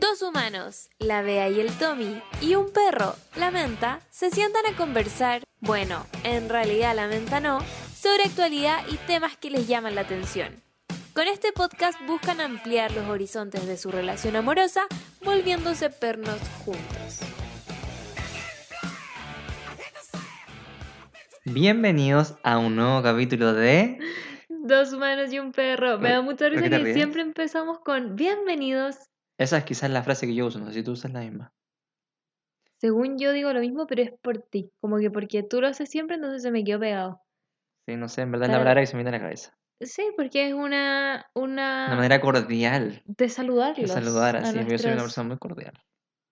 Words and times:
Dos 0.00 0.22
humanos, 0.22 0.88
la 0.98 1.20
Bea 1.20 1.50
y 1.50 1.60
el 1.60 1.70
Tommy, 1.76 2.22
y 2.40 2.54
un 2.54 2.72
perro, 2.72 3.16
la 3.36 3.50
Menta, 3.50 4.00
se 4.08 4.30
sientan 4.30 4.64
a 4.64 4.74
conversar, 4.74 5.42
bueno, 5.60 6.06
en 6.24 6.48
realidad 6.48 6.96
la 6.96 7.06
Menta 7.06 7.38
no, 7.38 7.58
sobre 7.94 8.22
actualidad 8.24 8.82
y 8.88 8.96
temas 9.06 9.36
que 9.36 9.50
les 9.50 9.68
llaman 9.68 9.94
la 9.94 10.00
atención. 10.00 10.62
Con 11.12 11.26
este 11.26 11.52
podcast 11.52 12.00
buscan 12.06 12.40
ampliar 12.40 12.92
los 12.92 13.08
horizontes 13.08 13.66
de 13.66 13.76
su 13.76 13.90
relación 13.90 14.36
amorosa, 14.36 14.86
volviéndose 15.22 15.90
pernos 15.90 16.38
juntos. 16.64 17.20
Bienvenidos 21.44 22.36
a 22.42 22.56
un 22.56 22.74
nuevo 22.74 23.02
capítulo 23.02 23.52
de... 23.52 23.98
Dos 24.48 24.94
humanos 24.94 25.30
y 25.30 25.38
un 25.38 25.52
perro. 25.52 25.98
Me 25.98 26.10
da 26.10 26.22
mucha 26.22 26.48
¿Por 26.48 26.52
risa 26.52 26.70
que 26.70 26.94
siempre 26.94 27.20
empezamos 27.20 27.80
con 27.80 28.16
bienvenidos. 28.16 29.09
Esa 29.40 29.56
es 29.58 29.64
quizás 29.64 29.90
la 29.90 30.02
frase 30.02 30.26
que 30.26 30.34
yo 30.34 30.46
uso, 30.46 30.58
no 30.58 30.66
sé 30.66 30.74
si 30.74 30.82
tú 30.82 30.92
usas 30.92 31.12
la 31.12 31.20
misma. 31.20 31.52
Según 32.76 33.18
yo 33.18 33.32
digo 33.32 33.52
lo 33.52 33.60
mismo, 33.60 33.86
pero 33.86 34.02
es 34.02 34.12
por 34.22 34.38
ti. 34.42 34.70
Como 34.80 34.98
que 34.98 35.10
porque 35.10 35.42
tú 35.42 35.60
lo 35.60 35.66
haces 35.68 35.88
siempre, 35.88 36.16
entonces 36.16 36.42
se 36.42 36.50
me 36.50 36.62
quedó 36.62 36.80
pegado. 36.80 37.22
Sí, 37.86 37.96
no 37.96 38.08
sé, 38.08 38.22
en 38.22 38.32
verdad 38.32 38.48
es 38.48 38.52
la 38.52 38.58
palabra 38.58 38.80
que 38.82 38.86
se 38.86 38.96
me 38.96 39.02
viene 39.02 39.16
a 39.16 39.18
la 39.18 39.24
cabeza. 39.24 39.56
Sí, 39.80 40.02
porque 40.14 40.48
es 40.48 40.52
una, 40.54 41.26
una, 41.34 41.86
Una 41.86 41.96
manera 41.96 42.20
cordial 42.20 43.02
de 43.06 43.28
saludarlos. 43.30 43.88
de 43.88 43.94
saludar 43.94 44.36
así. 44.36 44.46
Yo 44.46 44.52
soy 44.52 44.60
una 44.60 44.68
nuestros- 44.68 45.02
persona 45.04 45.28
muy 45.28 45.38
cordial. 45.38 45.72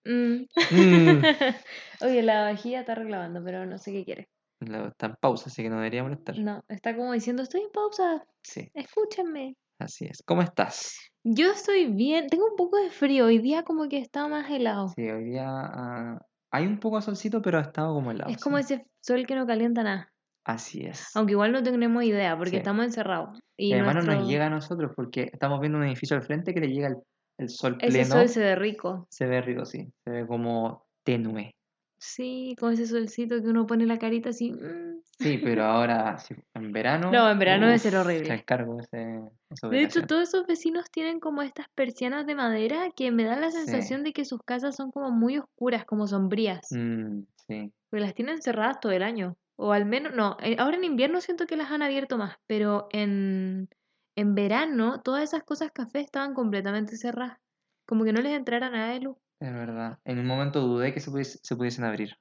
Mm. 0.05 0.45
Mm. 0.71 1.21
Oye, 2.01 2.21
la 2.23 2.43
vajilla 2.43 2.81
está 2.81 2.93
reclamando, 2.95 3.43
pero 3.43 3.65
no 3.65 3.77
sé 3.79 3.91
qué 3.91 4.05
quiere. 4.05 4.29
Está 4.61 5.07
en 5.07 5.15
pausa, 5.15 5.49
así 5.49 5.63
que 5.63 5.69
no 5.69 5.77
debería 5.77 6.03
molestar. 6.03 6.37
No, 6.37 6.63
está 6.67 6.95
como 6.95 7.13
diciendo, 7.13 7.41
estoy 7.41 7.61
en 7.61 7.71
pausa, 7.71 8.25
Sí, 8.43 8.69
escúchenme. 8.75 9.55
Así 9.79 10.05
es. 10.05 10.21
¿Cómo 10.25 10.41
estás? 10.41 10.95
Yo 11.23 11.51
estoy 11.51 11.87
bien, 11.91 12.27
tengo 12.27 12.45
un 12.45 12.55
poco 12.55 12.77
de 12.77 12.89
frío, 12.91 13.25
hoy 13.25 13.39
día 13.39 13.63
como 13.63 13.87
que 13.89 13.97
está 13.97 14.27
más 14.27 14.49
helado. 14.49 14.89
Sí, 14.95 15.09
hoy 15.09 15.25
día 15.25 15.45
ah, 15.47 16.17
hay 16.51 16.65
un 16.65 16.79
poco 16.79 16.97
de 16.97 17.01
solcito, 17.01 17.41
pero 17.41 17.57
ha 17.57 17.61
estado 17.61 17.93
como 17.93 18.11
helado. 18.11 18.29
es 18.31 18.41
como 18.41 18.57
ese 18.57 18.85
sol 19.01 19.25
que 19.25 19.35
no 19.35 19.45
calienta 19.45 19.83
nada. 19.83 20.11
Así 20.45 20.85
es. 20.85 21.15
Aunque 21.15 21.33
igual 21.33 21.51
no 21.51 21.61
tenemos 21.61 22.03
idea, 22.03 22.35
porque 22.37 22.51
Sí. 22.51 22.57
estamos 22.57 22.85
encerrados. 22.85 23.39
Y 23.57 23.67
Y 23.69 23.73
además 23.73 23.95
no 24.05 24.13
nos 24.15 24.27
llega 24.27 24.47
a 24.47 24.49
nosotros 24.49 24.91
porque 24.95 25.29
estamos 25.31 25.59
viendo 25.59 25.77
un 25.77 25.83
edificio 25.85 26.15
al 26.15 26.23
frente 26.23 26.53
que 26.53 26.61
le 26.61 26.69
llega 26.69 26.87
el, 26.87 26.95
el 27.37 27.49
sol 27.49 27.77
Ese 27.81 27.91
pleno. 27.91 28.15
sol 28.15 28.29
se 28.29 28.39
ve 28.39 28.55
rico. 28.55 29.05
Se 29.11 29.25
ve 29.27 29.41
rico, 29.41 29.65
sí. 29.65 29.91
Se 30.05 30.09
ve 30.11 30.25
como 30.25 30.87
tenue. 31.03 31.51
Sí, 31.99 32.55
con 32.59 32.73
ese 32.73 32.87
solcito 32.87 33.41
que 33.41 33.47
uno 33.49 33.65
pone 33.65 33.85
la 33.85 33.99
carita 33.99 34.29
así. 34.29 34.51
mm. 34.51 35.01
Sí, 35.19 35.37
pero 35.43 35.63
ahora 35.65 36.17
en 36.53 36.71
verano. 36.71 37.11
No, 37.11 37.29
en 37.29 37.39
verano 37.39 37.65
debe 37.65 37.75
uf, 37.75 37.83
ser 37.83 37.95
horrible. 37.97 38.33
ese, 38.35 39.21
De 39.69 39.83
hecho, 39.83 40.05
todos 40.07 40.29
esos 40.29 40.47
vecinos 40.47 40.89
tienen 40.91 41.19
como 41.19 41.41
estas 41.41 41.67
persianas 41.75 42.25
de 42.25 42.35
madera 42.35 42.89
que 42.95 43.11
me 43.11 43.25
dan 43.25 43.41
la 43.41 43.51
Sí. 43.51 43.57
sensación 43.57 44.03
de 44.03 44.13
que 44.13 44.23
sus 44.25 44.41
casas 44.43 44.75
son 44.77 44.91
como 44.91 45.11
muy 45.11 45.37
oscuras, 45.37 45.85
como 45.85 46.07
sombrías. 46.07 46.71
Mm, 46.71 47.23
sí. 47.47 47.73
Porque 47.89 48.05
las 48.05 48.13
tienen 48.13 48.41
cerradas 48.41 48.79
todo 48.79 48.91
el 48.93 49.03
año. 49.03 49.35
O 49.57 49.73
al 49.73 49.85
menos, 49.85 50.13
no, 50.15 50.37
eh, 50.41 50.55
ahora 50.57 50.77
en 50.77 50.85
invierno 50.85 51.19
siento 51.19 51.45
que 51.45 51.57
las 51.57 51.69
han 51.71 51.81
abierto 51.81 52.17
más, 52.17 52.37
pero 52.47 52.87
en, 52.91 53.67
en 54.15 54.35
verano 54.35 55.01
todas 55.01 55.23
esas 55.23 55.43
cosas 55.43 55.71
café 55.73 55.99
estaban 55.99 56.33
completamente 56.33 56.95
cerradas. 56.95 57.39
Como 57.85 58.05
que 58.05 58.13
no 58.13 58.21
les 58.21 58.37
entrara 58.37 58.69
nada 58.69 58.93
de 58.93 59.01
luz. 59.01 59.17
Es 59.39 59.53
verdad. 59.53 59.99
En 60.03 60.19
un 60.19 60.25
momento 60.25 60.59
dudé 60.61 60.93
que 60.93 60.99
se, 60.99 61.11
pudies- 61.11 61.39
se 61.41 61.55
pudiesen 61.55 61.85
abrir. 61.85 62.15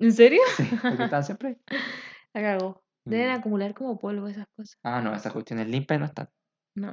¿En 0.00 0.12
serio? 0.12 0.40
Sí, 0.56 0.64
porque 0.82 1.04
estaban 1.04 1.24
siempre. 1.24 1.48
ahí. 1.48 1.56
La 2.34 2.42
cagó. 2.42 2.82
Deben 3.04 3.30
Mm. 3.30 3.38
acumular 3.38 3.74
como 3.74 3.98
polvo 3.98 4.28
esas 4.28 4.46
cosas. 4.54 4.76
Ah, 4.82 5.00
no, 5.00 5.14
esas 5.14 5.32
cuestiones 5.32 5.68
limpias 5.68 5.98
no 5.98 6.06
están. 6.06 6.28
No. 6.74 6.92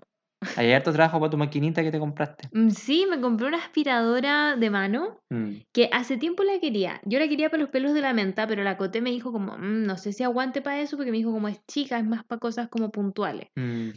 Hay 0.57 0.71
harto 0.71 0.93
trabajo 0.93 1.19
para 1.19 1.29
tu 1.29 1.37
maquinita 1.37 1.81
que 1.83 1.91
te 1.91 1.99
compraste. 1.99 2.47
Mm, 2.51 2.69
Sí, 2.69 3.05
me 3.09 3.19
compré 3.19 3.47
una 3.47 3.57
aspiradora 3.57 4.55
de 4.55 4.69
mano 4.69 5.19
Mm, 5.29 5.55
que 5.73 5.89
hace 5.91 6.17
tiempo 6.17 6.43
la 6.43 6.59
quería. 6.59 7.01
Yo 7.03 7.19
la 7.19 7.27
quería 7.27 7.49
para 7.49 7.61
los 7.61 7.71
pelos 7.71 7.93
de 7.93 8.01
la 8.01 8.13
menta, 8.13 8.47
pero 8.47 8.63
la 8.63 8.77
Coté 8.77 9.01
me 9.01 9.09
dijo 9.09 9.31
como, 9.31 9.57
"Mm, 9.57 9.83
no 9.85 9.97
sé 9.97 10.13
si 10.13 10.23
aguante 10.23 10.61
para 10.61 10.79
eso, 10.79 10.95
porque 10.97 11.11
me 11.11 11.17
dijo 11.17 11.31
como 11.31 11.47
es 11.47 11.59
chica, 11.65 11.97
es 11.99 12.05
más 12.05 12.23
para 12.25 12.39
cosas 12.39 12.69
como 12.69 12.91
puntuales. 12.91 13.49
mm, 13.55 13.89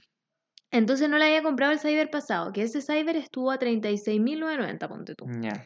Entonces 0.70 1.08
no 1.08 1.18
la 1.18 1.26
había 1.26 1.42
comprado 1.42 1.72
el 1.72 1.78
Cyber 1.80 2.10
pasado, 2.10 2.52
que 2.52 2.62
ese 2.62 2.82
Cyber 2.82 3.16
estuvo 3.16 3.50
a 3.50 3.58
36.990, 3.58 4.88
ponte 4.88 5.14
tú. 5.14 5.26
ya. 5.40 5.64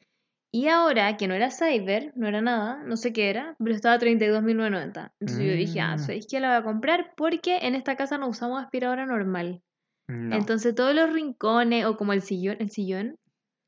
Y 0.55 0.69
ahora, 0.69 1.17
que 1.17 1.29
no 1.29 1.35
era 1.35 1.51
Cyber, 1.51 2.13
no 2.15 2.29
era 2.29 2.43
nada, 2.43 2.83
no 2.85 2.97
sé 2.99 3.15
qué 3.15 3.31
era, 3.31 3.57
pero 3.59 3.75
estaba 3.75 3.95
a 3.95 3.99
32.990. 3.99 5.12
Entonces 5.19 5.47
yo 5.47 5.55
dije, 5.55 5.81
ah, 5.81 5.95
Mm. 5.97 5.99
¿sabéis 5.99 6.27
que 6.29 6.41
la 6.41 6.49
voy 6.49 6.57
a 6.59 6.62
comprar? 6.62 7.12
Porque 7.17 7.59
en 7.62 7.75
esta 7.75 7.97
casa 7.97 8.19
no 8.19 8.29
usamos 8.29 8.62
aspiradora 8.62 9.07
normal. 9.07 9.62
No. 10.09 10.37
Entonces 10.37 10.75
todos 10.75 10.95
los 10.95 11.11
rincones, 11.11 11.87
o 11.87 11.97
como 11.97 12.12
el 12.12 12.21
sillón, 12.21 12.57
el 12.61 12.71
sillón, 12.71 13.17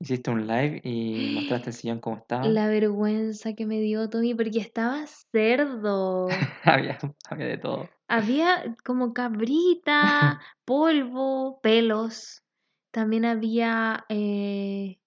Hiciste 0.00 0.30
un 0.30 0.46
live 0.46 0.80
y 0.84 1.32
mostraste 1.34 1.70
el 1.70 1.74
sillón 1.74 2.00
como 2.00 2.16
estaba. 2.16 2.46
la 2.46 2.68
vergüenza 2.68 3.54
que 3.54 3.66
me 3.66 3.80
dio 3.80 4.10
Tommy, 4.10 4.34
porque 4.34 4.58
estaba 4.58 5.04
cerdo. 5.06 6.28
había, 6.64 6.98
había 7.28 7.46
de 7.46 7.58
todo. 7.58 7.88
Había 8.08 8.76
como 8.84 9.14
cabrita, 9.14 10.40
polvo, 10.64 11.60
pelos. 11.62 12.42
También 12.90 13.24
había 13.24 14.04
eh, 14.08 14.98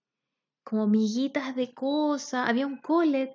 como 0.63 0.87
miguitas 0.87 1.55
de 1.55 1.73
cosas. 1.73 2.49
Había 2.49 2.67
un 2.67 2.77
colet. 2.77 3.31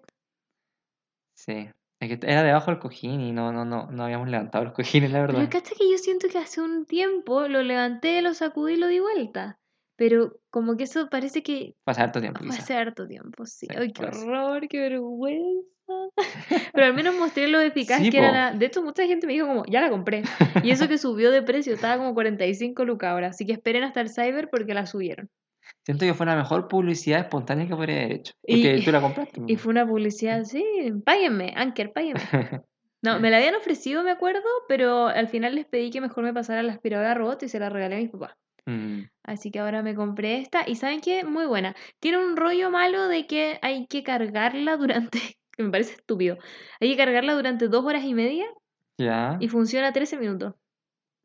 Sí. 1.35 1.69
Es 2.01 2.09
que 2.09 2.27
era 2.27 2.43
debajo 2.43 2.73
del 2.73 2.81
cojín 2.81 3.21
y 3.21 3.31
no, 3.31 3.53
no, 3.53 3.65
no, 3.65 3.87
no 3.89 4.05
habíamos 4.05 4.29
levantado 4.29 4.65
los 4.65 4.75
cojines, 4.75 5.13
la 5.13 5.21
verdad. 5.21 5.39
Pero 5.39 5.51
cacha 5.51 5.77
que 5.79 5.89
yo 5.89 5.97
siento 5.99 6.27
que 6.29 6.39
hace 6.39 6.61
un 6.61 6.85
tiempo 6.85 7.47
lo 7.47 7.63
levanté, 7.63 8.21
lo 8.23 8.35
sacudí 8.35 8.73
y 8.73 8.77
lo 8.77 8.89
di 8.89 8.99
vuelta. 8.99 9.61
Pero 10.03 10.41
como 10.51 10.77
que 10.77 10.83
eso 10.83 11.09
parece 11.09 11.45
que 11.45 11.77
Pasa 11.85 12.03
harto 12.03 12.21
tiempo, 12.21 12.41
hace 12.51 12.75
harto 12.75 13.07
tiempo, 13.07 13.47
sí. 13.47 13.69
Sí, 13.71 13.77
Ay, 13.79 13.93
qué 13.93 14.05
horror, 14.05 14.67
qué 14.67 14.81
vergüenza. 14.81 15.63
Pero 16.75 16.87
al 16.87 16.95
menos 16.95 17.15
mostré 17.15 17.47
lo 17.47 17.61
eficaz 17.61 18.01
Sí, 18.03 18.11
que 18.11 18.19
era 18.19 18.33
la... 18.33 18.53
De 18.53 18.67
hecho, 18.67 18.83
mucha 18.83 19.07
gente 19.07 19.29
me 19.29 19.35
dijo 19.35 19.47
como, 19.47 19.65
ya 19.67 19.81
la 19.81 19.91
compré. 19.91 20.25
Y 20.65 20.73
eso 20.73 20.89
que 20.89 20.99
subió 20.99 21.31
de 21.31 21.43
precio, 21.43 21.73
estaba 21.73 21.99
como 21.99 22.15
45 22.15 22.85
lucas 22.85 23.11
ahora. 23.11 23.29
Así 23.29 23.47
que 23.47 23.53
esperen 23.53 23.85
hasta 23.85 24.01
el 24.01 24.11
Cyber 24.11 24.51
porque 24.51 24.75
la 24.75 24.87
subieron. 24.87 25.31
Siento 25.85 26.05
que 26.05 26.15
fue 26.15 26.27
la 26.27 26.35
mejor 26.35 26.67
publicidad 26.67 27.21
espontánea 27.21 27.69
que 27.69 27.77
podría 27.77 27.99
haber 27.99 28.13
hecho. 28.15 28.33
Y- 28.45 28.55
Porque 28.67 28.83
tú 28.85 28.91
la 28.91 29.01
compraste. 29.03 29.41
Y 29.47 29.55
fue 29.55 29.71
una 29.71 29.87
publicidad, 29.87 30.43
sí, 30.43 30.65
páguenme, 31.05 31.53
Anker, 31.57 31.93
páguenme. 31.93 32.23
No, 33.03 33.21
me 33.21 33.31
la 33.31 33.37
habían 33.37 33.55
ofrecido, 33.55 34.03
me 34.03 34.11
acuerdo, 34.11 34.43
pero 34.67 35.07
al 35.07 35.29
final 35.29 35.55
les 35.55 35.67
pedí 35.67 35.91
que 35.91 36.01
mejor 36.01 36.25
me 36.25 36.35
pasara 36.35 36.65
la 36.65 36.73
aspiradora 36.73 37.15
robot 37.15 37.45
y 37.45 37.49
se 37.49 37.61
la 37.61 37.69
regalé 37.69 37.95
a 37.95 37.99
mis 38.01 38.11
papás. 38.11 38.35
Mm, 38.67 39.03
Así 39.25 39.51
que 39.51 39.61
ahora 39.61 39.83
me 39.83 39.95
compré 39.95 40.39
esta 40.39 40.65
y 40.69 40.75
¿saben 40.77 41.01
qué? 41.01 41.25
Muy 41.25 41.47
buena. 41.47 41.77
Tiene 42.01 42.19
un 42.19 42.37
rollo 42.37 42.71
malo 42.71 43.07
de 43.09 43.27
que 43.27 43.59
hay 43.63 43.87
que 43.87 44.03
cargarla 44.03 44.77
durante, 44.77 45.19
que 45.57 45.63
me 45.63 45.71
parece 45.71 45.95
estúpido, 45.95 46.39
hay 46.81 46.91
que 46.91 46.97
cargarla 46.97 47.35
durante 47.35 47.69
dos 47.69 47.85
horas 47.85 48.05
y 48.05 48.15
media 48.15 48.47
ya. 48.99 49.37
y 49.41 49.49
funciona 49.49 49.93
13 49.93 50.17
minutos. 50.19 50.55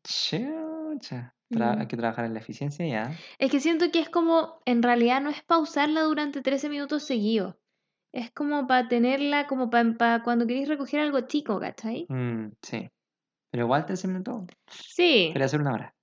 Chucha. 0.04 1.34
Tra- 1.50 1.76
Mm. 1.76 1.80
Hay 1.80 1.86
que 1.86 1.96
trabajar 1.96 2.26
en 2.26 2.34
la 2.34 2.40
eficiencia 2.40 2.86
ya. 2.86 3.10
Es 3.38 3.50
que 3.50 3.58
siento 3.60 3.90
que 3.90 4.00
es 4.00 4.10
como, 4.10 4.60
en 4.66 4.82
realidad 4.82 5.20
no 5.22 5.30
es 5.30 5.42
pausarla 5.44 6.02
durante 6.02 6.42
13 6.42 6.68
minutos 6.68 7.04
seguidos. 7.04 7.54
Es 8.12 8.30
como 8.30 8.66
para 8.66 8.88
tenerla, 8.88 9.46
como 9.46 9.70
para 9.70 10.22
cuando 10.22 10.46
queréis 10.46 10.68
recoger 10.68 11.00
algo 11.00 11.20
chico, 11.22 11.58
¿cachai? 11.58 12.06
Mm, 12.10 12.48
sí. 12.62 12.88
Pero 13.50 13.64
igual 13.64 13.86
13 13.86 14.08
minutos. 14.08 14.42
Sí, 14.70 15.30
Quería 15.32 15.46
hacer 15.46 15.60
una 15.60 15.72
hora. 15.72 15.94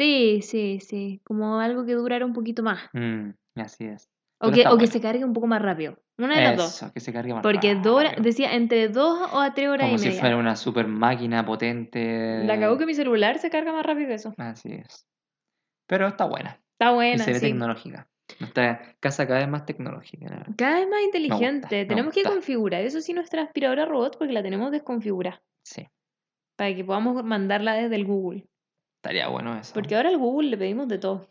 Sí, 0.00 0.40
sí, 0.42 0.80
sí. 0.80 1.20
Como 1.24 1.60
algo 1.60 1.84
que 1.84 1.92
durara 1.92 2.24
un 2.24 2.32
poquito 2.32 2.62
más. 2.62 2.80
Mm, 2.92 3.30
así 3.56 3.84
es. 3.84 4.08
O 4.42 4.50
que, 4.50 4.66
o 4.66 4.78
que 4.78 4.86
se 4.86 5.00
cargue 5.00 5.24
un 5.24 5.34
poco 5.34 5.46
más 5.46 5.60
rápido. 5.60 5.98
Una 6.16 6.36
de 6.36 6.42
las 6.42 6.56
dos. 6.56 6.74
Eso, 6.82 6.92
que 6.92 7.00
se 7.00 7.12
cargue 7.12 7.34
más 7.34 7.42
Porque 7.42 7.74
rápido. 7.74 8.00
decía 8.22 8.54
entre 8.54 8.88
dos 8.88 9.30
o 9.32 9.40
a 9.40 9.52
tres 9.52 9.68
horas 9.68 9.86
Como 9.86 9.96
y 9.96 9.98
si 9.98 10.08
media. 10.08 10.20
fuera 10.20 10.36
una 10.36 10.56
super 10.56 10.86
máquina 10.86 11.44
potente. 11.44 12.42
La 12.44 12.58
cagó 12.58 12.78
que 12.78 12.86
mi 12.86 12.94
celular 12.94 13.38
se 13.38 13.50
carga 13.50 13.72
más 13.72 13.84
rápido 13.84 14.08
que 14.08 14.14
eso. 14.14 14.34
Así 14.38 14.72
es. 14.72 15.06
Pero 15.86 16.06
está 16.08 16.24
buena. 16.24 16.58
Está 16.72 16.92
y 16.92 16.94
buena, 16.94 17.24
se 17.24 17.32
ve 17.32 17.38
sí. 17.38 17.46
tecnológica. 17.46 18.08
Nuestra 18.38 18.96
casa 19.00 19.26
cada 19.26 19.40
vez 19.40 19.48
más 19.48 19.66
tecnológica. 19.66 20.46
Cada 20.56 20.78
vez 20.78 20.88
más 20.88 21.02
inteligente. 21.02 21.76
me 21.78 21.84
tenemos 21.84 22.14
que 22.14 22.20
gusta. 22.20 22.30
configurar, 22.34 22.82
eso 22.82 23.00
sí, 23.00 23.12
nuestra 23.12 23.42
aspiradora 23.42 23.84
robot 23.86 24.16
porque 24.18 24.32
la 24.32 24.42
tenemos 24.42 24.70
desconfigurada. 24.70 25.42
Sí. 25.64 25.86
Para 26.56 26.74
que 26.74 26.84
podamos 26.84 27.22
mandarla 27.24 27.74
desde 27.74 27.96
el 27.96 28.04
Google. 28.04 28.46
Estaría 29.00 29.28
bueno 29.28 29.58
eso. 29.58 29.72
Porque 29.72 29.96
ahora 29.96 30.10
al 30.10 30.18
Google 30.18 30.50
le 30.50 30.58
pedimos 30.58 30.86
de 30.86 30.98
todo. 30.98 31.26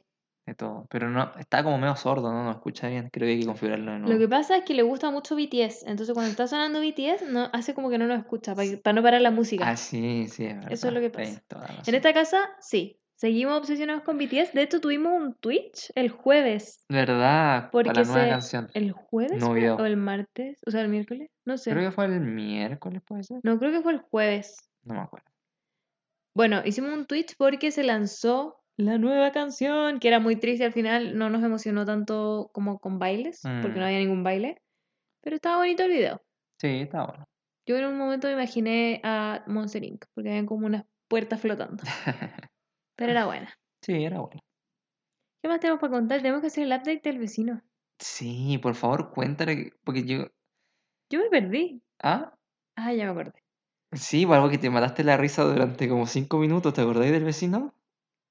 De 0.48 0.56
todo. 0.56 0.88
Pero 0.90 1.08
no, 1.12 1.32
está 1.38 1.64
como 1.64 1.78
medio 1.78 1.96
sordo, 1.96 2.34
¿no? 2.34 2.44
No 2.44 2.50
escucha 2.50 2.88
bien. 2.88 3.10
Creo 3.12 3.28
que 3.28 3.34
hay 3.34 3.40
que 3.42 3.46
configurarlo 3.46 3.92
de 3.92 4.00
nuevo. 4.00 4.12
Lo 4.14 4.20
que 4.20 4.28
pasa 4.28 4.58
es 4.58 4.64
que 4.64 4.74
le 4.74 4.82
gusta 4.82 5.12
mucho 5.12 5.36
BTS. 5.36 5.84
Entonces 5.86 6.14
cuando 6.16 6.32
está 6.32 6.48
sonando 6.48 6.82
BTS, 6.82 7.28
no, 7.30 7.48
hace 7.54 7.76
como 7.76 7.92
que 7.92 8.00
no 8.00 8.08
nos 8.08 8.18
escucha, 8.18 8.56
para, 8.56 8.68
para 8.84 8.94
no 8.96 9.04
parar 9.04 9.22
la 9.22 9.30
música. 9.30 9.70
Ah, 9.70 9.76
sí, 9.78 10.26
sí, 10.30 10.46
es 10.46 10.56
verdad. 10.56 10.72
Eso 10.72 10.88
es 10.88 10.94
lo 10.96 11.00
que 11.00 11.12
pasa. 11.12 11.44
En 11.86 11.94
esta 11.94 12.12
casa, 12.12 12.40
sí. 12.60 13.00
Seguimos 13.14 13.60
obsesionados 13.60 14.02
con 14.02 14.18
BTS. 14.18 14.54
De 14.54 14.64
hecho, 14.64 14.82
tuvimos 14.82 15.14
un 15.14 15.36
Twitch 15.36 15.92
el 15.94 16.10
jueves. 16.10 16.84
¿Verdad? 16.90 17.70
Porque 17.72 17.90
Para 17.92 18.02
la 18.02 18.08
nueva 18.08 18.24
se- 18.24 18.30
canción. 18.32 18.72
¿El 18.74 18.94
jueves 18.94 19.40
No 19.40 19.50
o 19.52 19.86
el 19.86 19.98
martes? 19.98 20.60
O 20.66 20.72
sea, 20.72 20.82
el 20.82 20.88
miércoles. 20.90 21.30
No 21.46 21.60
sé. 21.60 21.70
Creo 21.70 21.88
que 21.88 21.96
fue 21.96 22.06
el 22.06 22.20
miércoles, 22.22 23.04
puede 23.06 23.24
ser. 23.24 23.42
No, 23.44 23.60
creo 23.60 23.72
que 23.72 23.82
fue 23.82 23.92
el 23.92 24.00
jueves. 24.00 24.72
No 24.86 24.96
me 24.96 25.02
acuerdo. 25.02 25.30
Bueno, 26.40 26.62
hicimos 26.64 26.94
un 26.94 27.06
Twitch 27.06 27.36
porque 27.38 27.70
se 27.70 27.84
lanzó 27.84 28.64
la 28.78 28.98
nueva 28.98 29.34
canción, 29.34 30.00
que 30.00 30.08
era 30.08 30.22
muy 30.22 30.38
triste 30.38 30.64
al 30.64 30.72
final, 30.72 31.18
no 31.18 31.30
nos 31.30 31.44
emocionó 31.44 31.86
tanto 31.86 32.50
como 32.54 32.80
con 32.80 32.98
bailes, 32.98 33.42
porque 33.62 33.78
no 33.78 33.82
Mm. 33.82 33.88
había 33.88 34.00
ningún 34.00 34.24
baile, 34.24 34.62
pero 35.22 35.36
estaba 35.36 35.58
bonito 35.58 35.84
el 35.84 35.90
video. 35.92 36.22
Sí, 36.62 36.68
está 36.84 37.06
bueno. 37.06 37.26
Yo 37.68 37.76
en 37.76 37.88
un 37.88 37.98
momento 37.98 38.28
me 38.28 38.34
imaginé 38.36 39.02
a 39.04 39.44
Monster 39.48 39.84
Inc., 39.84 40.06
porque 40.16 40.30
habían 40.30 40.46
como 40.46 40.66
unas 40.66 40.86
puertas 41.10 41.42
flotando, 41.42 41.84
pero 42.96 43.12
era 43.12 43.26
buena. 43.26 43.54
sí, 43.84 44.02
era 44.02 44.22
bueno. 44.22 44.40
¿Qué 45.44 45.50
más 45.50 45.60
tenemos 45.60 45.82
para 45.82 45.92
contar? 45.92 46.22
Tenemos 46.22 46.40
que 46.40 46.48
hacer 46.48 46.64
el 46.64 46.72
update 46.72 47.02
del 47.04 47.20
vecino. 47.20 47.62
Sí, 48.00 48.58
por 48.60 48.76
favor, 48.76 49.12
cuéntale, 49.12 49.58
que- 49.58 49.72
porque 49.84 50.06
yo... 50.06 50.28
Yo 51.10 51.20
me 51.20 51.30
perdí. 51.30 51.82
¿Ah? 52.02 52.34
Ah, 52.78 52.94
ya 52.94 53.04
me 53.04 53.12
acordé. 53.12 53.44
Sí, 53.92 54.26
o 54.26 54.34
algo 54.34 54.50
que 54.50 54.58
te 54.58 54.70
mataste 54.70 55.04
la 55.04 55.18
risa 55.18 55.44
durante 55.44 55.90
como 55.90 56.06
cinco 56.06 56.38
minutos, 56.38 56.74
¿te 56.74 56.82
acordáis 56.82 57.12
del 57.12 57.24
vecino? 57.24 57.74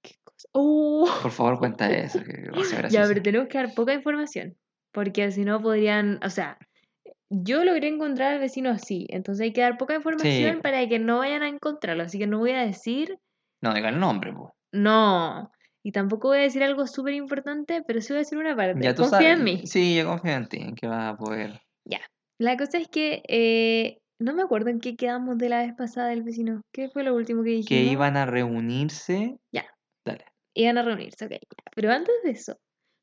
¿Qué 0.02 0.14
cosa? 0.22 0.48
¡Oh! 0.52 1.08
Por 1.22 1.32
favor, 1.32 1.58
cuenta 1.58 1.90
eso, 1.90 2.20
que 2.22 2.48
Ya, 2.90 3.06
pero 3.06 3.22
tenemos 3.22 3.48
que 3.48 3.58
dar 3.58 3.74
poca 3.74 3.92
información, 3.92 4.56
porque 4.92 5.30
si 5.32 5.44
no 5.44 5.60
podrían, 5.60 6.20
o 6.24 6.30
sea, 6.30 6.58
yo 7.28 7.64
logré 7.64 7.88
encontrar 7.88 8.34
al 8.34 8.38
vecino 8.40 8.70
así, 8.70 9.06
entonces 9.10 9.42
hay 9.42 9.52
que 9.52 9.60
dar 9.60 9.78
poca 9.78 9.96
información 9.96 10.56
Sí. 10.56 10.62
para 10.62 10.88
que 10.88 10.98
no 10.98 11.18
vayan 11.18 11.42
a 11.42 11.48
encontrarlo, 11.48 12.04
así 12.04 12.18
que 12.18 12.26
no 12.26 12.38
voy 12.38 12.52
a 12.52 12.64
decir 12.64 13.18
No, 13.60 13.74
diga 13.74 13.88
el 13.88 13.98
nombre, 13.98 14.32
po. 14.32 14.54
no, 14.72 15.50
y 15.82 15.90
tampoco 15.90 16.28
voy 16.28 16.38
a 16.38 16.42
decir 16.42 16.62
algo 16.62 16.86
súper 16.86 17.14
importante, 17.14 17.82
pero 17.84 18.00
sí 18.00 18.12
voy 18.12 18.18
a 18.18 18.20
decir 18.20 18.38
una 18.38 18.54
parte, 18.54 18.80
Ya 18.80 18.94
tú 18.94 19.02
confía 19.02 19.18
sabes. 19.18 19.38
en 19.38 19.44
mí. 19.44 19.66
Sí, 19.66 19.96
yo 19.96 20.06
confío 20.06 20.32
en 20.32 20.48
ti, 20.48 20.58
en 20.58 20.74
que 20.76 20.86
vas 20.86 21.14
a 21.14 21.16
poder. 21.16 21.60
La 22.40 22.56
cosa 22.56 22.78
es 22.78 22.86
que 22.86 23.22
eh, 23.26 23.98
no 24.18 24.34
me 24.34 24.42
acuerdo 24.42 24.70
en 24.70 24.80
qué 24.80 24.96
quedamos 24.96 25.38
de 25.38 25.48
la 25.48 25.60
vez 25.60 25.74
pasada 25.74 26.08
del 26.08 26.22
vecino, 26.22 26.62
¿qué 26.72 26.88
fue 26.88 27.04
lo 27.04 27.14
último 27.14 27.42
que 27.42 27.50
dijimos? 27.50 27.68
Que 27.68 27.84
iban 27.84 28.16
a 28.16 28.26
reunirse. 28.26 29.38
Ya. 29.52 29.66
Dale. 30.04 30.24
Iban 30.54 30.78
a 30.78 30.82
reunirse, 30.82 31.26
ok, 31.26 31.32
pero 31.74 31.92
antes 31.92 32.14
de 32.24 32.30
eso, 32.30 32.56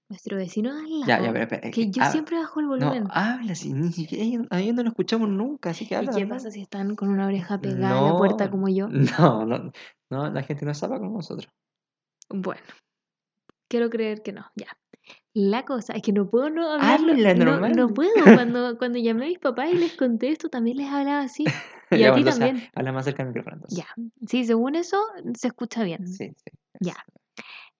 nuestro 0.09 0.37
vecino 0.37 0.73
de 0.73 0.81
al 0.81 0.89
lado, 0.99 1.05
Ya, 1.07 1.19
ya, 1.21 1.31
pero 1.31 1.43
espera. 1.43 1.71
que 1.71 1.89
yo 1.89 2.03
siempre 2.05 2.37
bajo 2.37 2.59
el 2.59 2.65
No, 2.67 2.71
volumen. 2.77 3.03
habla, 3.11 3.55
si 3.55 3.71
ni 3.73 3.91
siquiera 3.91 4.45
a 4.49 4.59
ellos 4.59 4.75
no 4.75 4.83
lo 4.83 4.89
escuchamos 4.89 5.29
nunca, 5.29 5.69
así 5.69 5.87
que 5.87 5.95
¿Y 5.95 5.97
habla. 5.97 6.11
qué 6.11 6.21
habla. 6.23 6.35
pasa 6.35 6.51
si 6.51 6.61
están 6.61 6.95
con 6.95 7.09
una 7.09 7.27
oreja 7.27 7.59
pegada 7.59 7.97
a 7.99 8.11
la 8.11 8.17
puerta 8.17 8.45
No, 8.45 8.51
como 8.51 8.67
yo? 8.69 8.87
No, 8.89 9.45
no, 9.45 9.71
no, 10.09 10.29
la 10.29 10.43
gente 10.43 10.65
no 10.65 10.73
sabe 10.73 10.99
como 10.99 11.17
nosotros. 11.17 11.49
Bueno, 12.29 12.61
quiero 13.69 13.89
creer 13.89 14.21
que 14.21 14.33
no, 14.33 14.45
ya. 14.55 14.67
La 15.33 15.65
cosa 15.65 15.93
es 15.93 16.01
que 16.01 16.13
no 16.13 16.29
puedo 16.29 16.49
no 16.49 16.71
hablarlo. 16.71 17.11
Habla 17.11 17.33
no, 17.33 17.45
normal. 17.45 17.71
no 17.75 17.89
puedo. 17.89 18.13
Cuando, 18.23 18.77
cuando 18.77 18.99
llamé 18.99 19.25
a 19.25 19.27
mis 19.29 19.39
papás 19.39 19.69
y 19.71 19.75
les 19.75 19.93
conté 19.97 20.29
esto, 20.29 20.49
también 20.49 20.77
les 20.77 20.89
hablaba 20.89 21.21
así. 21.21 21.43
Y 21.91 21.99
Ya, 21.99 22.11
a 22.13 22.15
ti 22.15 22.21
o 22.21 22.23
sea, 22.23 22.33
también. 22.33 22.67
habla 22.73 22.91
más 22.93 23.05
cerca 23.05 23.21
del 23.23 23.27
micrófono, 23.27 23.57
entonces. 23.57 23.77
Ya. 23.77 23.85
Sí, 24.27 24.43
según 24.45 24.73
eso, 24.75 24.97
se 25.37 25.47
escucha 25.47 25.83
bien. 25.83 26.07
Sí, 26.07 26.31
sí. 26.35 26.51
Ya. 26.79 26.95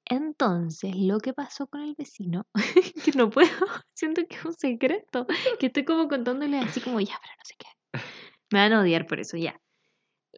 Entonces, 0.07 0.95
lo 0.95 1.19
que 1.19 1.33
pasó 1.33 1.65
con 1.67 1.81
el 1.81 1.95
vecino, 1.97 2.45
que 3.03 3.11
no 3.13 3.29
puedo, 3.31 3.49
siento 3.95 4.21
que 4.29 4.35
es 4.35 4.45
un 4.45 4.53
secreto, 4.53 5.25
que 5.59 5.67
estoy 5.67 5.85
como 5.85 6.07
contándole 6.07 6.59
así 6.59 6.81
como 6.81 6.99
ya, 6.99 7.15
pero 7.19 7.33
no 7.35 7.43
sé 7.43 7.55
qué. 7.57 7.99
Me 8.51 8.59
van 8.59 8.73
a 8.73 8.81
odiar 8.81 9.07
por 9.07 9.19
eso, 9.19 9.37
ya. 9.37 9.59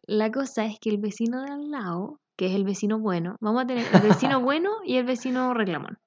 La 0.06 0.30
cosa 0.32 0.64
es 0.64 0.78
que 0.80 0.88
el 0.88 0.96
vecino 0.98 1.42
de 1.42 1.50
al 1.52 1.70
lado, 1.70 2.20
que 2.36 2.46
es 2.46 2.54
el 2.54 2.64
vecino 2.64 2.98
bueno, 2.98 3.36
vamos 3.40 3.64
a 3.64 3.66
tener 3.66 3.86
el 3.92 4.00
vecino 4.00 4.40
bueno 4.40 4.70
y 4.84 4.96
el 4.96 5.04
vecino 5.04 5.52
reclamón. 5.52 5.98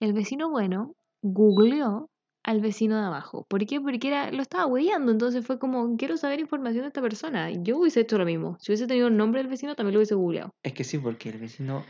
El 0.00 0.12
vecino 0.12 0.50
bueno 0.50 0.94
googleó 1.22 2.10
al 2.42 2.60
vecino 2.60 2.98
de 2.98 3.06
abajo. 3.06 3.46
¿Por 3.48 3.64
qué? 3.66 3.80
Porque 3.80 4.08
era, 4.08 4.30
lo 4.30 4.42
estaba 4.42 4.66
hueveando, 4.66 5.12
entonces 5.12 5.46
fue 5.46 5.58
como, 5.58 5.96
quiero 5.96 6.16
saber 6.16 6.40
información 6.40 6.82
de 6.82 6.88
esta 6.88 7.00
persona. 7.00 7.50
Yo 7.50 7.78
hubiese 7.78 8.00
hecho 8.00 8.18
lo 8.18 8.26
mismo. 8.26 8.58
Si 8.60 8.70
hubiese 8.70 8.86
tenido 8.86 9.08
el 9.08 9.16
nombre 9.16 9.40
del 9.40 9.50
vecino, 9.50 9.74
también 9.74 9.94
lo 9.94 10.00
hubiese 10.00 10.14
googleado. 10.14 10.54
Es 10.62 10.74
que 10.74 10.84
sí, 10.84 10.98
porque 10.98 11.30
el 11.30 11.38
vecino 11.38 11.84